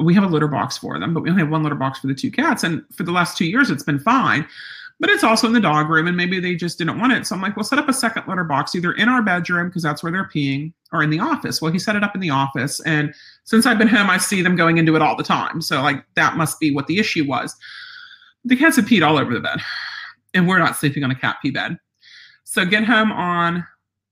We 0.00 0.14
have 0.14 0.24
a 0.24 0.28
litter 0.28 0.48
box 0.48 0.78
for 0.78 0.98
them, 0.98 1.12
but 1.12 1.22
we 1.22 1.28
only 1.28 1.42
have 1.42 1.50
one 1.50 1.62
litter 1.62 1.74
box 1.74 1.98
for 1.98 2.06
the 2.06 2.14
two 2.14 2.30
cats. 2.30 2.64
And 2.64 2.82
for 2.94 3.02
the 3.02 3.12
last 3.12 3.36
two 3.36 3.44
years, 3.44 3.68
it's 3.68 3.82
been 3.82 3.98
fine 3.98 4.46
but 5.00 5.10
it's 5.10 5.22
also 5.22 5.46
in 5.46 5.52
the 5.52 5.60
dog 5.60 5.88
room 5.88 6.08
and 6.08 6.16
maybe 6.16 6.40
they 6.40 6.56
just 6.56 6.78
didn't 6.78 6.98
want 6.98 7.12
it. 7.12 7.26
So 7.26 7.34
I'm 7.34 7.42
like, 7.42 7.56
well, 7.56 7.64
set 7.64 7.78
up 7.78 7.88
a 7.88 7.92
second 7.92 8.24
litter 8.26 8.44
box 8.44 8.74
either 8.74 8.92
in 8.92 9.08
our 9.08 9.22
bedroom 9.22 9.68
because 9.68 9.82
that's 9.82 10.02
where 10.02 10.10
they're 10.10 10.28
peeing 10.28 10.72
or 10.92 11.02
in 11.02 11.10
the 11.10 11.20
office. 11.20 11.62
Well, 11.62 11.70
he 11.70 11.78
set 11.78 11.94
it 11.94 12.02
up 12.02 12.14
in 12.14 12.20
the 12.20 12.30
office. 12.30 12.80
And 12.80 13.14
since 13.44 13.64
I've 13.64 13.78
been 13.78 13.88
home, 13.88 14.10
I 14.10 14.18
see 14.18 14.42
them 14.42 14.56
going 14.56 14.78
into 14.78 14.96
it 14.96 15.02
all 15.02 15.16
the 15.16 15.22
time. 15.22 15.60
So 15.60 15.80
like 15.82 16.04
that 16.16 16.36
must 16.36 16.58
be 16.58 16.74
what 16.74 16.88
the 16.88 16.98
issue 16.98 17.24
was. 17.26 17.54
The 18.44 18.56
cats 18.56 18.76
have 18.76 18.86
peed 18.86 19.06
all 19.06 19.18
over 19.18 19.32
the 19.32 19.40
bed 19.40 19.60
and 20.34 20.48
we're 20.48 20.58
not 20.58 20.76
sleeping 20.76 21.04
on 21.04 21.10
a 21.10 21.14
cat 21.14 21.36
pee 21.42 21.50
bed. 21.50 21.76
So 22.44 22.64
get 22.64 22.84
home 22.84 23.12
on 23.12 23.64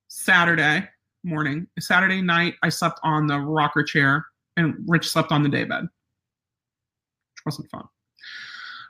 Saturday 0.08 0.88
morning. 1.24 1.66
Saturday 1.80 2.22
night, 2.22 2.54
I 2.62 2.68
slept 2.68 3.00
on 3.02 3.26
the 3.26 3.38
rocker 3.38 3.82
chair 3.82 4.24
and 4.56 4.74
Rich 4.86 5.08
slept 5.08 5.32
on 5.32 5.42
the 5.42 5.48
day 5.48 5.64
bed, 5.64 5.82
which 5.82 7.44
wasn't 7.44 7.70
fun. 7.70 7.84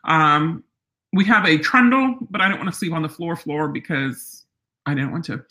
Um, 0.04 0.64
we 1.12 1.24
have 1.24 1.46
a 1.46 1.58
trundle, 1.58 2.16
but 2.30 2.40
I 2.40 2.48
don't 2.48 2.58
want 2.58 2.70
to 2.70 2.76
sleep 2.76 2.92
on 2.92 3.02
the 3.02 3.08
floor 3.08 3.36
floor 3.36 3.68
because 3.68 4.44
I 4.86 4.94
didn't 4.94 5.12
want 5.12 5.24
to. 5.26 5.44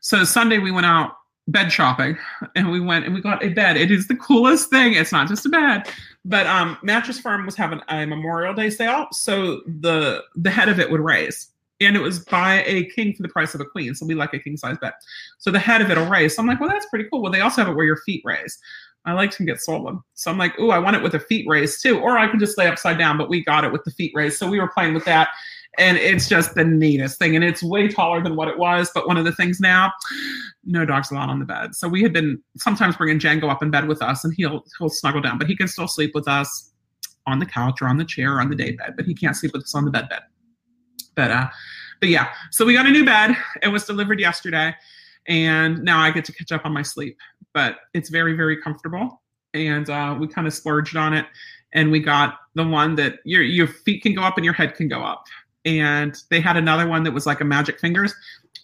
So 0.00 0.24
Sunday 0.24 0.58
we 0.58 0.70
went 0.70 0.86
out 0.86 1.16
bed 1.48 1.72
shopping 1.72 2.16
and 2.54 2.70
we 2.70 2.78
went 2.78 3.06
and 3.06 3.14
we 3.14 3.20
got 3.20 3.42
a 3.42 3.48
bed. 3.48 3.76
It 3.76 3.90
is 3.90 4.06
the 4.06 4.16
coolest 4.16 4.70
thing. 4.70 4.92
It's 4.92 5.12
not 5.12 5.28
just 5.28 5.46
a 5.46 5.48
bed, 5.48 5.88
but 6.24 6.46
um, 6.46 6.78
Mattress 6.82 7.18
Firm 7.18 7.46
was 7.46 7.56
having 7.56 7.80
a 7.88 8.06
Memorial 8.06 8.54
Day 8.54 8.70
sale, 8.70 9.08
so 9.12 9.62
the 9.66 10.22
the 10.36 10.50
head 10.50 10.68
of 10.68 10.78
it 10.78 10.90
would 10.90 11.00
raise. 11.00 11.48
And 11.80 11.94
it 11.94 12.00
was 12.00 12.18
by 12.18 12.64
a 12.64 12.84
king 12.86 13.14
for 13.14 13.22
the 13.22 13.28
price 13.28 13.54
of 13.54 13.60
a 13.60 13.64
queen. 13.64 13.94
So 13.94 14.04
we 14.04 14.16
like 14.16 14.34
a 14.34 14.40
king 14.40 14.56
size 14.56 14.76
bed. 14.78 14.94
So 15.38 15.52
the 15.52 15.60
head 15.60 15.80
of 15.80 15.88
it'll 15.90 16.06
raise. 16.06 16.34
So 16.34 16.42
I'm 16.42 16.48
like, 16.48 16.58
well, 16.58 16.68
that's 16.68 16.86
pretty 16.86 17.08
cool. 17.08 17.22
Well, 17.22 17.30
they 17.30 17.40
also 17.40 17.62
have 17.62 17.70
it 17.70 17.76
where 17.76 17.86
your 17.86 17.98
feet 17.98 18.20
raise. 18.24 18.58
I 19.08 19.12
like 19.12 19.30
to 19.32 19.44
get 19.44 19.60
swollen. 19.60 20.00
So 20.14 20.30
I'm 20.30 20.38
like, 20.38 20.54
oh, 20.58 20.70
I 20.70 20.78
want 20.78 20.96
it 20.96 21.02
with 21.02 21.14
a 21.14 21.20
feet 21.20 21.46
raise 21.48 21.80
too. 21.80 21.98
Or 21.98 22.18
I 22.18 22.28
could 22.28 22.40
just 22.40 22.58
lay 22.58 22.66
upside 22.66 22.98
down, 22.98 23.16
but 23.16 23.28
we 23.28 23.44
got 23.44 23.64
it 23.64 23.72
with 23.72 23.84
the 23.84 23.90
feet 23.90 24.12
raised. 24.14 24.38
So 24.38 24.48
we 24.48 24.60
were 24.60 24.68
playing 24.68 24.94
with 24.94 25.04
that. 25.06 25.28
And 25.78 25.96
it's 25.96 26.28
just 26.28 26.54
the 26.54 26.64
neatest 26.64 27.18
thing. 27.18 27.36
And 27.36 27.44
it's 27.44 27.62
way 27.62 27.88
taller 27.88 28.22
than 28.22 28.36
what 28.36 28.48
it 28.48 28.58
was. 28.58 28.90
But 28.92 29.06
one 29.06 29.16
of 29.16 29.24
the 29.24 29.32
things 29.32 29.60
now, 29.60 29.92
no 30.64 30.84
dog's 30.84 31.10
allowed 31.10 31.30
on 31.30 31.38
the 31.38 31.44
bed. 31.44 31.74
So 31.74 31.88
we 31.88 32.02
had 32.02 32.12
been 32.12 32.42
sometimes 32.56 32.96
bringing 32.96 33.18
Django 33.18 33.50
up 33.50 33.62
in 33.62 33.70
bed 33.70 33.86
with 33.86 34.02
us 34.02 34.24
and 34.24 34.34
he'll 34.36 34.64
he'll 34.78 34.88
snuggle 34.88 35.20
down, 35.20 35.38
but 35.38 35.46
he 35.46 35.56
can 35.56 35.68
still 35.68 35.88
sleep 35.88 36.14
with 36.14 36.26
us 36.26 36.72
on 37.26 37.38
the 37.38 37.46
couch 37.46 37.80
or 37.80 37.86
on 37.86 37.98
the 37.98 38.04
chair 38.04 38.36
or 38.36 38.40
on 38.40 38.48
the 38.48 38.56
day 38.56 38.72
bed, 38.72 38.94
but 38.96 39.04
he 39.04 39.14
can't 39.14 39.36
sleep 39.36 39.52
with 39.52 39.62
us 39.62 39.74
on 39.74 39.84
the 39.84 39.90
bed 39.90 40.08
bed. 40.08 40.22
But 41.14 41.30
uh 41.30 41.48
but 42.00 42.08
yeah, 42.08 42.28
so 42.50 42.64
we 42.64 42.74
got 42.74 42.86
a 42.86 42.90
new 42.90 43.04
bed. 43.04 43.36
It 43.62 43.68
was 43.68 43.84
delivered 43.84 44.20
yesterday 44.20 44.74
and 45.28 45.82
now 45.84 46.00
I 46.00 46.10
get 46.10 46.24
to 46.24 46.32
catch 46.32 46.50
up 46.50 46.64
on 46.64 46.72
my 46.72 46.82
sleep. 46.82 47.16
But 47.54 47.76
it's 47.94 48.08
very, 48.08 48.34
very 48.34 48.60
comfortable, 48.60 49.22
and 49.54 49.88
uh, 49.88 50.16
we 50.18 50.26
kind 50.26 50.46
of 50.46 50.54
splurged 50.54 50.96
on 50.96 51.14
it, 51.14 51.26
and 51.72 51.90
we 51.90 52.00
got 52.00 52.38
the 52.54 52.66
one 52.66 52.96
that 52.96 53.18
your 53.24 53.42
your 53.42 53.66
feet 53.66 54.02
can 54.02 54.14
go 54.14 54.22
up 54.22 54.36
and 54.36 54.44
your 54.44 54.54
head 54.54 54.74
can 54.74 54.88
go 54.88 55.02
up. 55.02 55.24
And 55.64 56.16
they 56.30 56.40
had 56.40 56.56
another 56.56 56.88
one 56.88 57.02
that 57.04 57.12
was 57.12 57.26
like 57.26 57.40
a 57.40 57.44
magic 57.44 57.80
fingers. 57.80 58.14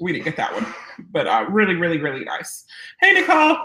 We 0.00 0.12
didn't 0.12 0.24
get 0.24 0.36
that 0.36 0.52
one, 0.52 0.66
but 1.10 1.26
uh, 1.26 1.46
really, 1.48 1.74
really, 1.74 1.98
really 1.98 2.24
nice. 2.24 2.64
Hey, 3.00 3.12
Nicole. 3.12 3.58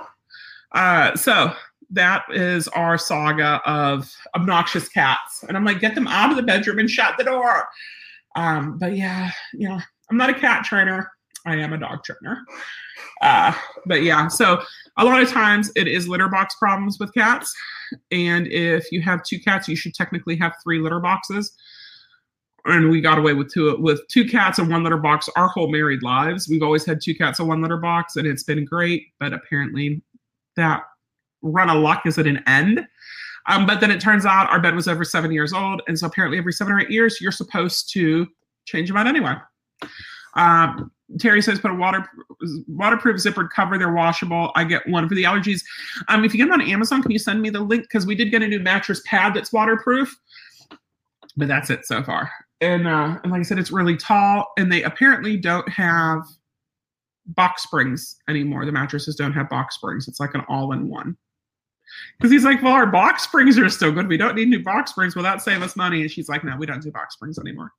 Uh, 0.73 1.15
so 1.15 1.53
that 1.89 2.23
is 2.31 2.67
our 2.69 2.97
saga 2.97 3.61
of 3.65 4.13
obnoxious 4.35 4.89
cats, 4.89 5.43
and 5.47 5.57
I'm 5.57 5.65
like, 5.65 5.79
get 5.79 5.95
them 5.95 6.07
out 6.07 6.31
of 6.31 6.37
the 6.37 6.43
bedroom 6.43 6.79
and 6.79 6.89
shut 6.89 7.15
the 7.17 7.23
door. 7.23 7.67
Um, 8.35 8.77
but 8.77 8.95
yeah, 8.95 9.31
you 9.53 9.67
know, 9.67 9.79
I'm 10.09 10.17
not 10.17 10.29
a 10.29 10.33
cat 10.33 10.63
trainer. 10.63 11.11
I 11.45 11.55
am 11.55 11.73
a 11.73 11.77
dog 11.77 12.03
trainer. 12.03 12.43
Uh, 13.21 13.53
but 13.85 14.03
yeah, 14.03 14.27
so 14.27 14.61
a 14.97 15.05
lot 15.05 15.21
of 15.21 15.29
times 15.29 15.71
it 15.75 15.87
is 15.87 16.07
litter 16.07 16.27
box 16.27 16.55
problems 16.55 16.99
with 16.99 17.13
cats. 17.13 17.53
And 18.11 18.47
if 18.47 18.91
you 18.91 19.01
have 19.01 19.23
two 19.23 19.39
cats, 19.39 19.67
you 19.67 19.75
should 19.75 19.93
technically 19.93 20.35
have 20.37 20.53
three 20.63 20.79
litter 20.79 20.99
boxes. 20.99 21.53
And 22.65 22.89
we 22.89 23.01
got 23.01 23.17
away 23.17 23.33
with 23.33 23.51
two 23.51 23.77
with 23.79 24.05
two 24.09 24.25
cats 24.25 24.59
and 24.59 24.69
one 24.69 24.83
litter 24.83 24.97
box 24.97 25.29
our 25.35 25.47
whole 25.47 25.71
married 25.71 26.03
lives. 26.03 26.49
We've 26.49 26.61
always 26.61 26.85
had 26.85 27.01
two 27.01 27.15
cats 27.15 27.39
and 27.39 27.47
one 27.47 27.61
litter 27.61 27.77
box, 27.77 28.17
and 28.17 28.27
it's 28.27 28.43
been 28.43 28.65
great. 28.65 29.07
But 29.19 29.33
apparently, 29.33 30.01
that 30.57 30.83
run 31.41 31.69
of 31.69 31.81
luck 31.81 32.05
is 32.05 32.17
at 32.17 32.27
an 32.27 32.43
end. 32.47 32.85
Um, 33.47 33.65
but 33.65 33.79
then 33.79 33.91
it 33.91 34.01
turns 34.01 34.25
out 34.25 34.49
our 34.49 34.59
bed 34.59 34.75
was 34.75 34.87
over 34.87 35.05
seven 35.05 35.31
years 35.31 35.53
old, 35.53 35.81
and 35.87 35.97
so 35.97 36.05
apparently 36.05 36.37
every 36.37 36.51
seven 36.51 36.73
or 36.73 36.81
eight 36.81 36.91
years 36.91 37.21
you're 37.21 37.31
supposed 37.31 37.91
to 37.93 38.27
change 38.65 38.89
them 38.89 38.97
out 38.97 39.07
anyway. 39.07 39.35
Um, 40.35 40.91
Terry 41.17 41.41
says 41.41 41.59
put 41.59 41.71
a 41.71 41.75
water 41.75 42.07
waterproof 42.67 43.17
zippered 43.17 43.49
cover. 43.49 43.77
They're 43.77 43.91
washable. 43.91 44.51
I 44.55 44.63
get 44.63 44.87
one 44.87 45.09
for 45.09 45.15
the 45.15 45.23
allergies. 45.23 45.63
Um, 46.07 46.23
if 46.23 46.33
you 46.33 46.37
get 46.37 46.51
them 46.51 46.61
on 46.61 46.67
Amazon, 46.67 47.01
can 47.01 47.11
you 47.11 47.19
send 47.19 47.41
me 47.41 47.49
the 47.49 47.61
link? 47.61 47.83
Because 47.83 48.05
we 48.05 48.15
did 48.15 48.31
get 48.31 48.43
a 48.43 48.47
new 48.47 48.59
mattress 48.59 49.01
pad 49.05 49.33
that's 49.33 49.51
waterproof, 49.51 50.15
but 51.35 51.47
that's 51.47 51.69
it 51.69 51.85
so 51.85 52.03
far. 52.03 52.29
And 52.61 52.87
uh, 52.87 53.17
and 53.23 53.31
like 53.31 53.39
I 53.39 53.43
said, 53.43 53.57
it's 53.57 53.71
really 53.71 53.97
tall, 53.97 54.51
and 54.57 54.71
they 54.71 54.83
apparently 54.83 55.37
don't 55.37 55.67
have 55.69 56.23
box 57.25 57.63
springs 57.63 58.17
anymore. 58.27 58.65
The 58.65 58.71
mattresses 58.71 59.15
don't 59.15 59.33
have 59.33 59.49
box 59.49 59.75
springs. 59.75 60.07
It's 60.07 60.19
like 60.19 60.33
an 60.33 60.43
all-in-one. 60.49 61.15
Because 62.17 62.31
he's 62.31 62.43
like, 62.43 62.61
well, 62.61 62.73
our 62.73 62.85
box 62.85 63.23
springs 63.23 63.57
are 63.57 63.69
still 63.69 63.91
good. 63.91 64.07
We 64.07 64.17
don't 64.17 64.35
need 64.35 64.49
new 64.49 64.63
box 64.63 64.91
springs. 64.91 65.15
Will 65.15 65.23
that 65.23 65.41
save 65.41 65.61
us 65.61 65.75
money? 65.75 66.01
And 66.01 66.11
she's 66.11 66.29
like, 66.29 66.43
no, 66.43 66.55
we 66.57 66.65
don't 66.65 66.83
do 66.83 66.91
box 66.91 67.15
springs 67.15 67.39
anymore. 67.39 67.71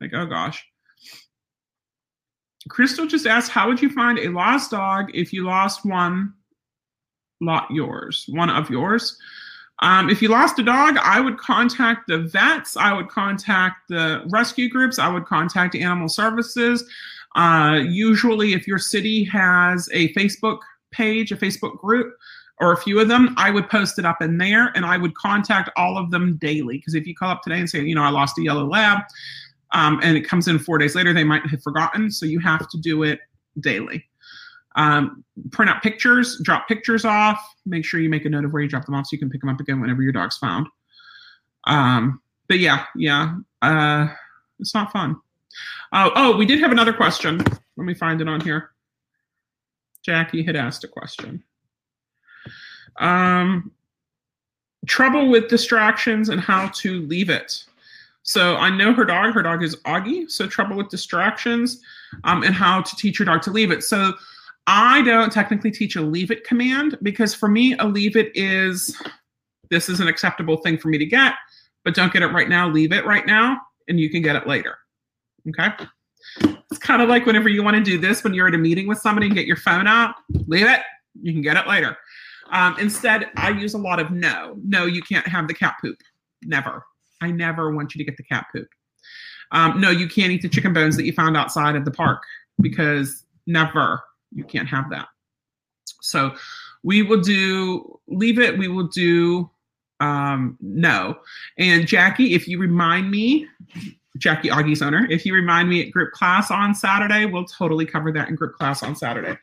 Like, 0.00 0.12
oh 0.14 0.26
gosh. 0.26 0.64
Crystal 2.70 3.06
just 3.06 3.26
asked, 3.26 3.50
how 3.50 3.68
would 3.68 3.82
you 3.82 3.90
find 3.90 4.18
a 4.18 4.28
lost 4.28 4.70
dog 4.70 5.10
if 5.12 5.32
you 5.32 5.44
lost 5.44 5.84
one 5.84 6.32
lot 7.40 7.70
yours, 7.70 8.24
one 8.28 8.48
of 8.48 8.70
yours? 8.70 9.18
Um, 9.80 10.10
if 10.10 10.20
you 10.22 10.28
lost 10.28 10.58
a 10.58 10.62
dog, 10.62 10.98
I 10.98 11.20
would 11.20 11.38
contact 11.38 12.06
the 12.06 12.18
vets. 12.18 12.76
I 12.76 12.92
would 12.92 13.08
contact 13.08 13.88
the 13.88 14.22
rescue 14.28 14.68
groups. 14.68 14.98
I 14.98 15.08
would 15.08 15.24
contact 15.24 15.74
animal 15.74 16.08
services. 16.08 16.88
Uh, 17.34 17.80
usually, 17.82 18.52
if 18.52 18.66
your 18.66 18.78
city 18.78 19.24
has 19.24 19.88
a 19.92 20.12
Facebook 20.12 20.58
page, 20.92 21.32
a 21.32 21.36
Facebook 21.36 21.78
group, 21.78 22.14
or 22.60 22.72
a 22.72 22.76
few 22.76 23.00
of 23.00 23.08
them, 23.08 23.34
I 23.38 23.50
would 23.50 23.70
post 23.70 23.98
it 23.98 24.04
up 24.04 24.20
in 24.20 24.36
there 24.36 24.66
and 24.76 24.84
I 24.84 24.98
would 24.98 25.14
contact 25.14 25.70
all 25.76 25.96
of 25.96 26.10
them 26.10 26.36
daily. 26.36 26.76
Because 26.76 26.94
if 26.94 27.06
you 27.06 27.14
call 27.14 27.30
up 27.30 27.42
today 27.42 27.58
and 27.58 27.70
say, 27.70 27.80
you 27.80 27.94
know, 27.94 28.02
I 28.02 28.10
lost 28.10 28.38
a 28.38 28.42
yellow 28.42 28.66
lab, 28.66 28.98
um, 29.72 30.00
and 30.02 30.16
it 30.16 30.22
comes 30.22 30.48
in 30.48 30.58
four 30.58 30.78
days 30.78 30.94
later, 30.94 31.12
they 31.12 31.24
might 31.24 31.46
have 31.46 31.62
forgotten. 31.62 32.10
So 32.10 32.26
you 32.26 32.40
have 32.40 32.68
to 32.68 32.78
do 32.78 33.02
it 33.02 33.20
daily. 33.60 34.04
Um, 34.76 35.24
print 35.50 35.70
out 35.70 35.82
pictures, 35.82 36.40
drop 36.42 36.68
pictures 36.68 37.04
off. 37.04 37.40
Make 37.66 37.84
sure 37.84 38.00
you 38.00 38.08
make 38.08 38.24
a 38.24 38.28
note 38.28 38.44
of 38.44 38.52
where 38.52 38.62
you 38.62 38.68
drop 38.68 38.86
them 38.86 38.94
off 38.94 39.06
so 39.06 39.10
you 39.12 39.18
can 39.18 39.30
pick 39.30 39.40
them 39.40 39.50
up 39.50 39.60
again 39.60 39.80
whenever 39.80 40.02
your 40.02 40.12
dog's 40.12 40.38
found. 40.38 40.66
Um, 41.64 42.20
but 42.48 42.58
yeah, 42.58 42.84
yeah, 42.96 43.36
uh, 43.62 44.08
it's 44.58 44.74
not 44.74 44.92
fun. 44.92 45.16
Oh, 45.92 46.12
oh, 46.14 46.36
we 46.36 46.46
did 46.46 46.60
have 46.60 46.72
another 46.72 46.92
question. 46.92 47.38
Let 47.38 47.84
me 47.84 47.94
find 47.94 48.20
it 48.20 48.28
on 48.28 48.40
here. 48.40 48.70
Jackie 50.04 50.42
had 50.42 50.56
asked 50.56 50.84
a 50.84 50.88
question. 50.88 51.42
Um, 52.98 53.72
trouble 54.86 55.28
with 55.28 55.48
distractions 55.48 56.28
and 56.28 56.40
how 56.40 56.68
to 56.68 57.02
leave 57.02 57.30
it. 57.30 57.64
So 58.22 58.56
I 58.56 58.70
know 58.70 58.92
her 58.92 59.04
dog. 59.04 59.34
Her 59.34 59.42
dog 59.42 59.62
is 59.62 59.76
Augie. 59.86 60.30
So 60.30 60.46
trouble 60.46 60.76
with 60.76 60.88
distractions 60.88 61.80
um, 62.24 62.42
and 62.42 62.54
how 62.54 62.82
to 62.82 62.96
teach 62.96 63.18
your 63.18 63.26
dog 63.26 63.42
to 63.42 63.50
leave 63.50 63.70
it. 63.70 63.82
So 63.82 64.12
I 64.66 65.02
don't 65.02 65.32
technically 65.32 65.70
teach 65.70 65.96
a 65.96 66.00
leave 66.00 66.30
it 66.30 66.44
command 66.44 66.98
because 67.02 67.34
for 67.34 67.48
me, 67.48 67.76
a 67.78 67.86
leave 67.86 68.16
it 68.16 68.30
is 68.34 69.00
this 69.70 69.88
is 69.88 70.00
an 70.00 70.08
acceptable 70.08 70.58
thing 70.58 70.78
for 70.78 70.88
me 70.88 70.98
to 70.98 71.06
get, 71.06 71.34
but 71.84 71.94
don't 71.94 72.12
get 72.12 72.22
it 72.22 72.28
right 72.28 72.48
now. 72.48 72.68
Leave 72.68 72.92
it 72.92 73.06
right 73.06 73.26
now, 73.26 73.58
and 73.88 73.98
you 73.98 74.10
can 74.10 74.22
get 74.22 74.36
it 74.36 74.46
later. 74.46 74.78
Okay. 75.48 75.70
It's 76.70 76.78
kind 76.78 77.02
of 77.02 77.08
like 77.08 77.26
whenever 77.26 77.48
you 77.48 77.62
want 77.62 77.76
to 77.76 77.82
do 77.82 77.98
this 77.98 78.22
when 78.22 78.34
you're 78.34 78.48
at 78.48 78.54
a 78.54 78.58
meeting 78.58 78.86
with 78.86 78.98
somebody 78.98 79.26
and 79.26 79.34
get 79.34 79.46
your 79.46 79.56
phone 79.56 79.86
out, 79.86 80.14
leave 80.46 80.66
it. 80.66 80.80
You 81.20 81.32
can 81.32 81.42
get 81.42 81.56
it 81.56 81.66
later. 81.66 81.96
Um, 82.52 82.76
instead, 82.78 83.30
I 83.36 83.50
use 83.50 83.74
a 83.74 83.78
lot 83.78 83.98
of 83.98 84.10
no. 84.10 84.56
No, 84.64 84.86
you 84.86 85.02
can't 85.02 85.26
have 85.26 85.48
the 85.48 85.54
cat 85.54 85.76
poop. 85.80 85.96
Never. 86.42 86.84
I 87.20 87.30
never 87.30 87.74
want 87.74 87.94
you 87.94 87.98
to 87.98 88.04
get 88.04 88.16
the 88.16 88.22
cat 88.22 88.46
poop. 88.52 88.68
Um, 89.52 89.80
no, 89.80 89.90
you 89.90 90.08
can't 90.08 90.30
eat 90.30 90.42
the 90.42 90.48
chicken 90.48 90.72
bones 90.72 90.96
that 90.96 91.04
you 91.04 91.12
found 91.12 91.36
outside 91.36 91.76
of 91.76 91.84
the 91.84 91.90
park 91.90 92.22
because 92.60 93.24
never. 93.46 94.02
You 94.32 94.44
can't 94.44 94.68
have 94.68 94.90
that. 94.90 95.08
So 96.00 96.34
we 96.82 97.02
will 97.02 97.20
do 97.20 97.98
leave 98.06 98.38
it. 98.38 98.56
We 98.58 98.68
will 98.68 98.86
do 98.86 99.50
um, 100.00 100.56
no. 100.60 101.18
And 101.58 101.86
Jackie, 101.86 102.34
if 102.34 102.48
you 102.48 102.58
remind 102.58 103.10
me, 103.10 103.46
Jackie 104.18 104.48
Augie's 104.48 104.82
owner, 104.82 105.06
if 105.10 105.26
you 105.26 105.34
remind 105.34 105.68
me 105.68 105.82
at 105.82 105.90
group 105.90 106.12
class 106.12 106.50
on 106.50 106.74
Saturday, 106.74 107.26
we'll 107.26 107.44
totally 107.44 107.86
cover 107.86 108.10
that 108.12 108.28
in 108.28 108.34
group 108.34 108.54
class 108.54 108.82
on 108.82 108.96
Saturday. 108.96 109.38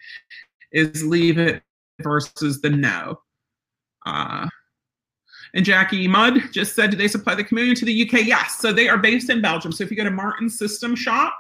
Is 0.71 1.05
leave 1.05 1.37
it 1.37 1.63
versus 2.01 2.61
the 2.61 2.69
no. 2.69 3.21
Uh, 4.05 4.47
and 5.53 5.65
Jackie 5.65 6.07
Mudd 6.07 6.41
just 6.51 6.75
said, 6.75 6.91
do 6.91 6.97
they 6.97 7.07
supply 7.07 7.35
the 7.35 7.43
chameleon 7.43 7.75
to 7.75 7.85
the 7.85 8.07
UK? 8.07 8.25
Yes. 8.25 8.59
So 8.59 8.71
they 8.71 8.89
are 8.89 8.97
based 8.97 9.29
in 9.29 9.41
Belgium. 9.41 9.71
So 9.71 9.83
if 9.83 9.91
you 9.91 9.97
go 9.97 10.03
to 10.03 10.11
Martin 10.11 10.49
System 10.49 10.95
Shop, 10.95 11.33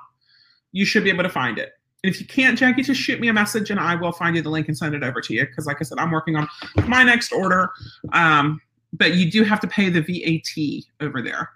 you 0.71 0.85
should 0.85 1.03
be 1.03 1.09
able 1.09 1.23
to 1.23 1.29
find 1.29 1.57
it. 1.57 1.73
And 2.03 2.13
if 2.13 2.21
you 2.21 2.27
can't, 2.27 2.57
Jackie, 2.57 2.83
just 2.83 3.01
shoot 3.01 3.19
me 3.19 3.27
a 3.27 3.33
message 3.33 3.71
and 3.71 3.79
I 3.79 3.95
will 3.95 4.11
find 4.11 4.35
you 4.35 4.41
the 4.41 4.49
link 4.49 4.67
and 4.67 4.77
send 4.77 4.93
it 4.93 5.03
over 5.03 5.19
to 5.21 5.33
you. 5.33 5.45
Because, 5.45 5.65
like 5.65 5.77
I 5.79 5.83
said, 5.83 5.97
I'm 5.97 6.11
working 6.11 6.35
on 6.35 6.47
my 6.87 7.03
next 7.03 7.31
order. 7.31 7.71
Um, 8.13 8.61
but 8.93 9.15
you 9.15 9.29
do 9.29 9.43
have 9.43 9.59
to 9.61 9.67
pay 9.67 9.89
the 9.89 10.01
VAT 10.01 11.05
over 11.05 11.21
there. 11.21 11.49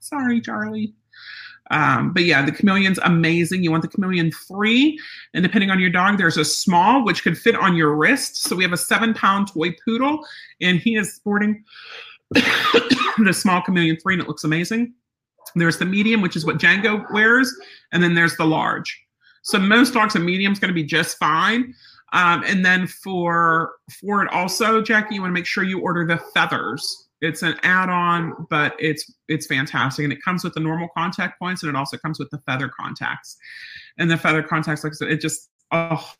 Sorry, 0.00 0.40
Charlie. 0.40 0.94
Um, 1.70 2.12
but 2.12 2.24
yeah, 2.24 2.44
the 2.44 2.52
chameleon's 2.52 2.98
amazing. 2.98 3.64
You 3.64 3.70
want 3.70 3.82
the 3.82 3.88
chameleon 3.88 4.30
free. 4.30 4.98
And 5.34 5.42
depending 5.42 5.70
on 5.70 5.80
your 5.80 5.90
dog, 5.90 6.18
there's 6.18 6.36
a 6.36 6.44
small, 6.44 7.04
which 7.04 7.22
could 7.22 7.36
fit 7.36 7.56
on 7.56 7.76
your 7.76 7.94
wrist. 7.94 8.42
So 8.42 8.56
we 8.56 8.62
have 8.62 8.72
a 8.72 8.76
seven 8.76 9.14
pound 9.14 9.52
toy 9.52 9.74
poodle, 9.84 10.24
and 10.60 10.78
he 10.78 10.96
is 10.96 11.14
sporting 11.14 11.64
the 12.30 13.32
small 13.32 13.62
chameleon 13.62 13.96
three, 13.96 14.14
and 14.14 14.22
it 14.22 14.28
looks 14.28 14.44
amazing. 14.44 14.94
There's 15.54 15.78
the 15.78 15.86
medium, 15.86 16.20
which 16.20 16.36
is 16.36 16.44
what 16.44 16.58
Django 16.58 17.04
wears, 17.12 17.54
and 17.92 18.02
then 18.02 18.14
there's 18.14 18.36
the 18.36 18.44
large. 18.44 19.00
So 19.42 19.58
most 19.58 19.94
dogs, 19.94 20.16
a 20.16 20.18
medium 20.18 20.52
is 20.52 20.58
going 20.58 20.70
to 20.70 20.74
be 20.74 20.84
just 20.84 21.18
fine. 21.18 21.72
Um, 22.12 22.42
and 22.46 22.64
then 22.64 22.86
for 22.86 23.72
for 24.00 24.22
it 24.22 24.30
also, 24.32 24.80
Jackie, 24.82 25.16
you 25.16 25.20
want 25.20 25.30
to 25.30 25.34
make 25.34 25.46
sure 25.46 25.64
you 25.64 25.80
order 25.80 26.06
the 26.06 26.18
feathers 26.34 27.05
it's 27.20 27.42
an 27.42 27.56
add-on 27.62 28.46
but 28.50 28.74
it's 28.78 29.12
it's 29.28 29.46
fantastic. 29.46 30.04
And 30.04 30.12
it 30.12 30.22
comes 30.22 30.44
with 30.44 30.54
the 30.54 30.60
normal 30.60 30.88
contact 30.96 31.38
points 31.38 31.62
and 31.62 31.70
it 31.70 31.76
also 31.76 31.96
comes 31.96 32.18
with 32.18 32.30
the 32.30 32.38
feather 32.40 32.68
contacts. 32.68 33.36
And 33.98 34.10
the 34.10 34.18
feather 34.18 34.42
contacts 34.42 34.84
like 34.84 34.92
i 34.92 34.96
said 34.96 35.08
it 35.08 35.20
just 35.20 35.50
oh 35.72 36.12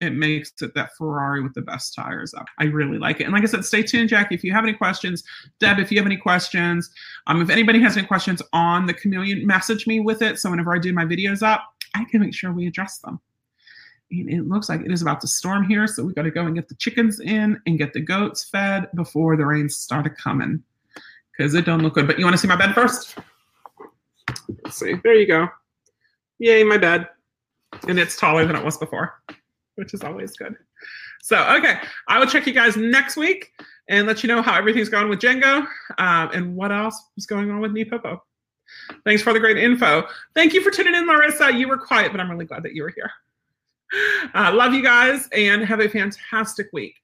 it 0.00 0.14
makes 0.14 0.52
it 0.62 0.72
that 0.74 0.90
ferrari 0.96 1.42
with 1.42 1.52
the 1.52 1.60
best 1.60 1.94
tires 1.94 2.32
up. 2.32 2.46
I 2.58 2.64
really 2.64 2.98
like 2.98 3.20
it. 3.20 3.24
And 3.24 3.32
like 3.32 3.42
i 3.42 3.46
said 3.46 3.64
stay 3.64 3.82
tuned 3.82 4.08
jackie 4.08 4.34
if 4.34 4.44
you 4.44 4.52
have 4.52 4.64
any 4.64 4.74
questions. 4.74 5.24
Deb 5.58 5.78
if 5.78 5.90
you 5.90 5.98
have 5.98 6.06
any 6.06 6.16
questions. 6.16 6.90
Um, 7.26 7.42
if 7.42 7.50
anybody 7.50 7.80
has 7.80 7.96
any 7.96 8.06
questions 8.06 8.42
on 8.52 8.86
the 8.86 8.94
chameleon 8.94 9.46
message 9.46 9.86
me 9.86 10.00
with 10.00 10.22
it. 10.22 10.38
So 10.38 10.50
whenever 10.50 10.74
i 10.74 10.78
do 10.78 10.92
my 10.92 11.04
videos 11.04 11.42
up 11.42 11.64
i 11.94 12.04
can 12.04 12.20
make 12.20 12.34
sure 12.34 12.52
we 12.52 12.66
address 12.66 12.98
them 12.98 13.20
it 14.10 14.48
looks 14.48 14.68
like 14.68 14.80
it 14.80 14.90
is 14.90 15.02
about 15.02 15.20
to 15.20 15.28
storm 15.28 15.68
here. 15.68 15.86
So 15.86 16.04
we 16.04 16.12
got 16.12 16.22
to 16.22 16.30
go 16.30 16.46
and 16.46 16.54
get 16.54 16.68
the 16.68 16.74
chickens 16.74 17.20
in 17.20 17.60
and 17.66 17.78
get 17.78 17.92
the 17.92 18.00
goats 18.00 18.44
fed 18.44 18.88
before 18.94 19.36
the 19.36 19.46
rains 19.46 19.76
started 19.76 20.16
coming 20.16 20.62
because 21.36 21.54
it 21.54 21.64
don't 21.64 21.80
look 21.80 21.94
good. 21.94 22.06
But 22.06 22.18
you 22.18 22.24
want 22.24 22.34
to 22.34 22.38
see 22.38 22.48
my 22.48 22.56
bed 22.56 22.74
first? 22.74 23.16
Let's 24.64 24.76
see. 24.76 24.94
There 25.02 25.14
you 25.14 25.26
go. 25.26 25.48
Yay, 26.38 26.64
my 26.64 26.78
bed. 26.78 27.08
And 27.86 27.98
it's 27.98 28.16
taller 28.16 28.44
than 28.44 28.56
it 28.56 28.64
was 28.64 28.76
before, 28.76 29.22
which 29.76 29.94
is 29.94 30.02
always 30.02 30.36
good. 30.36 30.56
So, 31.22 31.36
okay, 31.56 31.78
I 32.08 32.18
will 32.18 32.26
check 32.26 32.46
you 32.46 32.52
guys 32.52 32.76
next 32.76 33.16
week 33.16 33.52
and 33.88 34.06
let 34.06 34.22
you 34.22 34.28
know 34.28 34.42
how 34.42 34.56
everything's 34.56 34.88
going 34.88 35.08
with 35.08 35.20
Django 35.20 35.66
um, 35.98 36.30
and 36.32 36.56
what 36.56 36.72
else 36.72 37.00
is 37.16 37.26
going 37.26 37.50
on 37.50 37.60
with 37.60 37.72
NePoPo. 37.72 38.18
Thanks 39.04 39.22
for 39.22 39.32
the 39.32 39.40
great 39.40 39.58
info. 39.58 40.06
Thank 40.34 40.52
you 40.52 40.62
for 40.62 40.70
tuning 40.70 40.94
in, 40.94 41.06
Larissa. 41.06 41.52
You 41.52 41.68
were 41.68 41.78
quiet, 41.78 42.10
but 42.12 42.20
I'm 42.20 42.30
really 42.30 42.46
glad 42.46 42.62
that 42.62 42.74
you 42.74 42.82
were 42.82 42.92
here. 42.94 43.10
Uh, 44.34 44.52
love 44.54 44.72
you 44.72 44.82
guys 44.82 45.28
and 45.32 45.64
have 45.64 45.80
a 45.80 45.88
fantastic 45.88 46.68
week. 46.72 46.94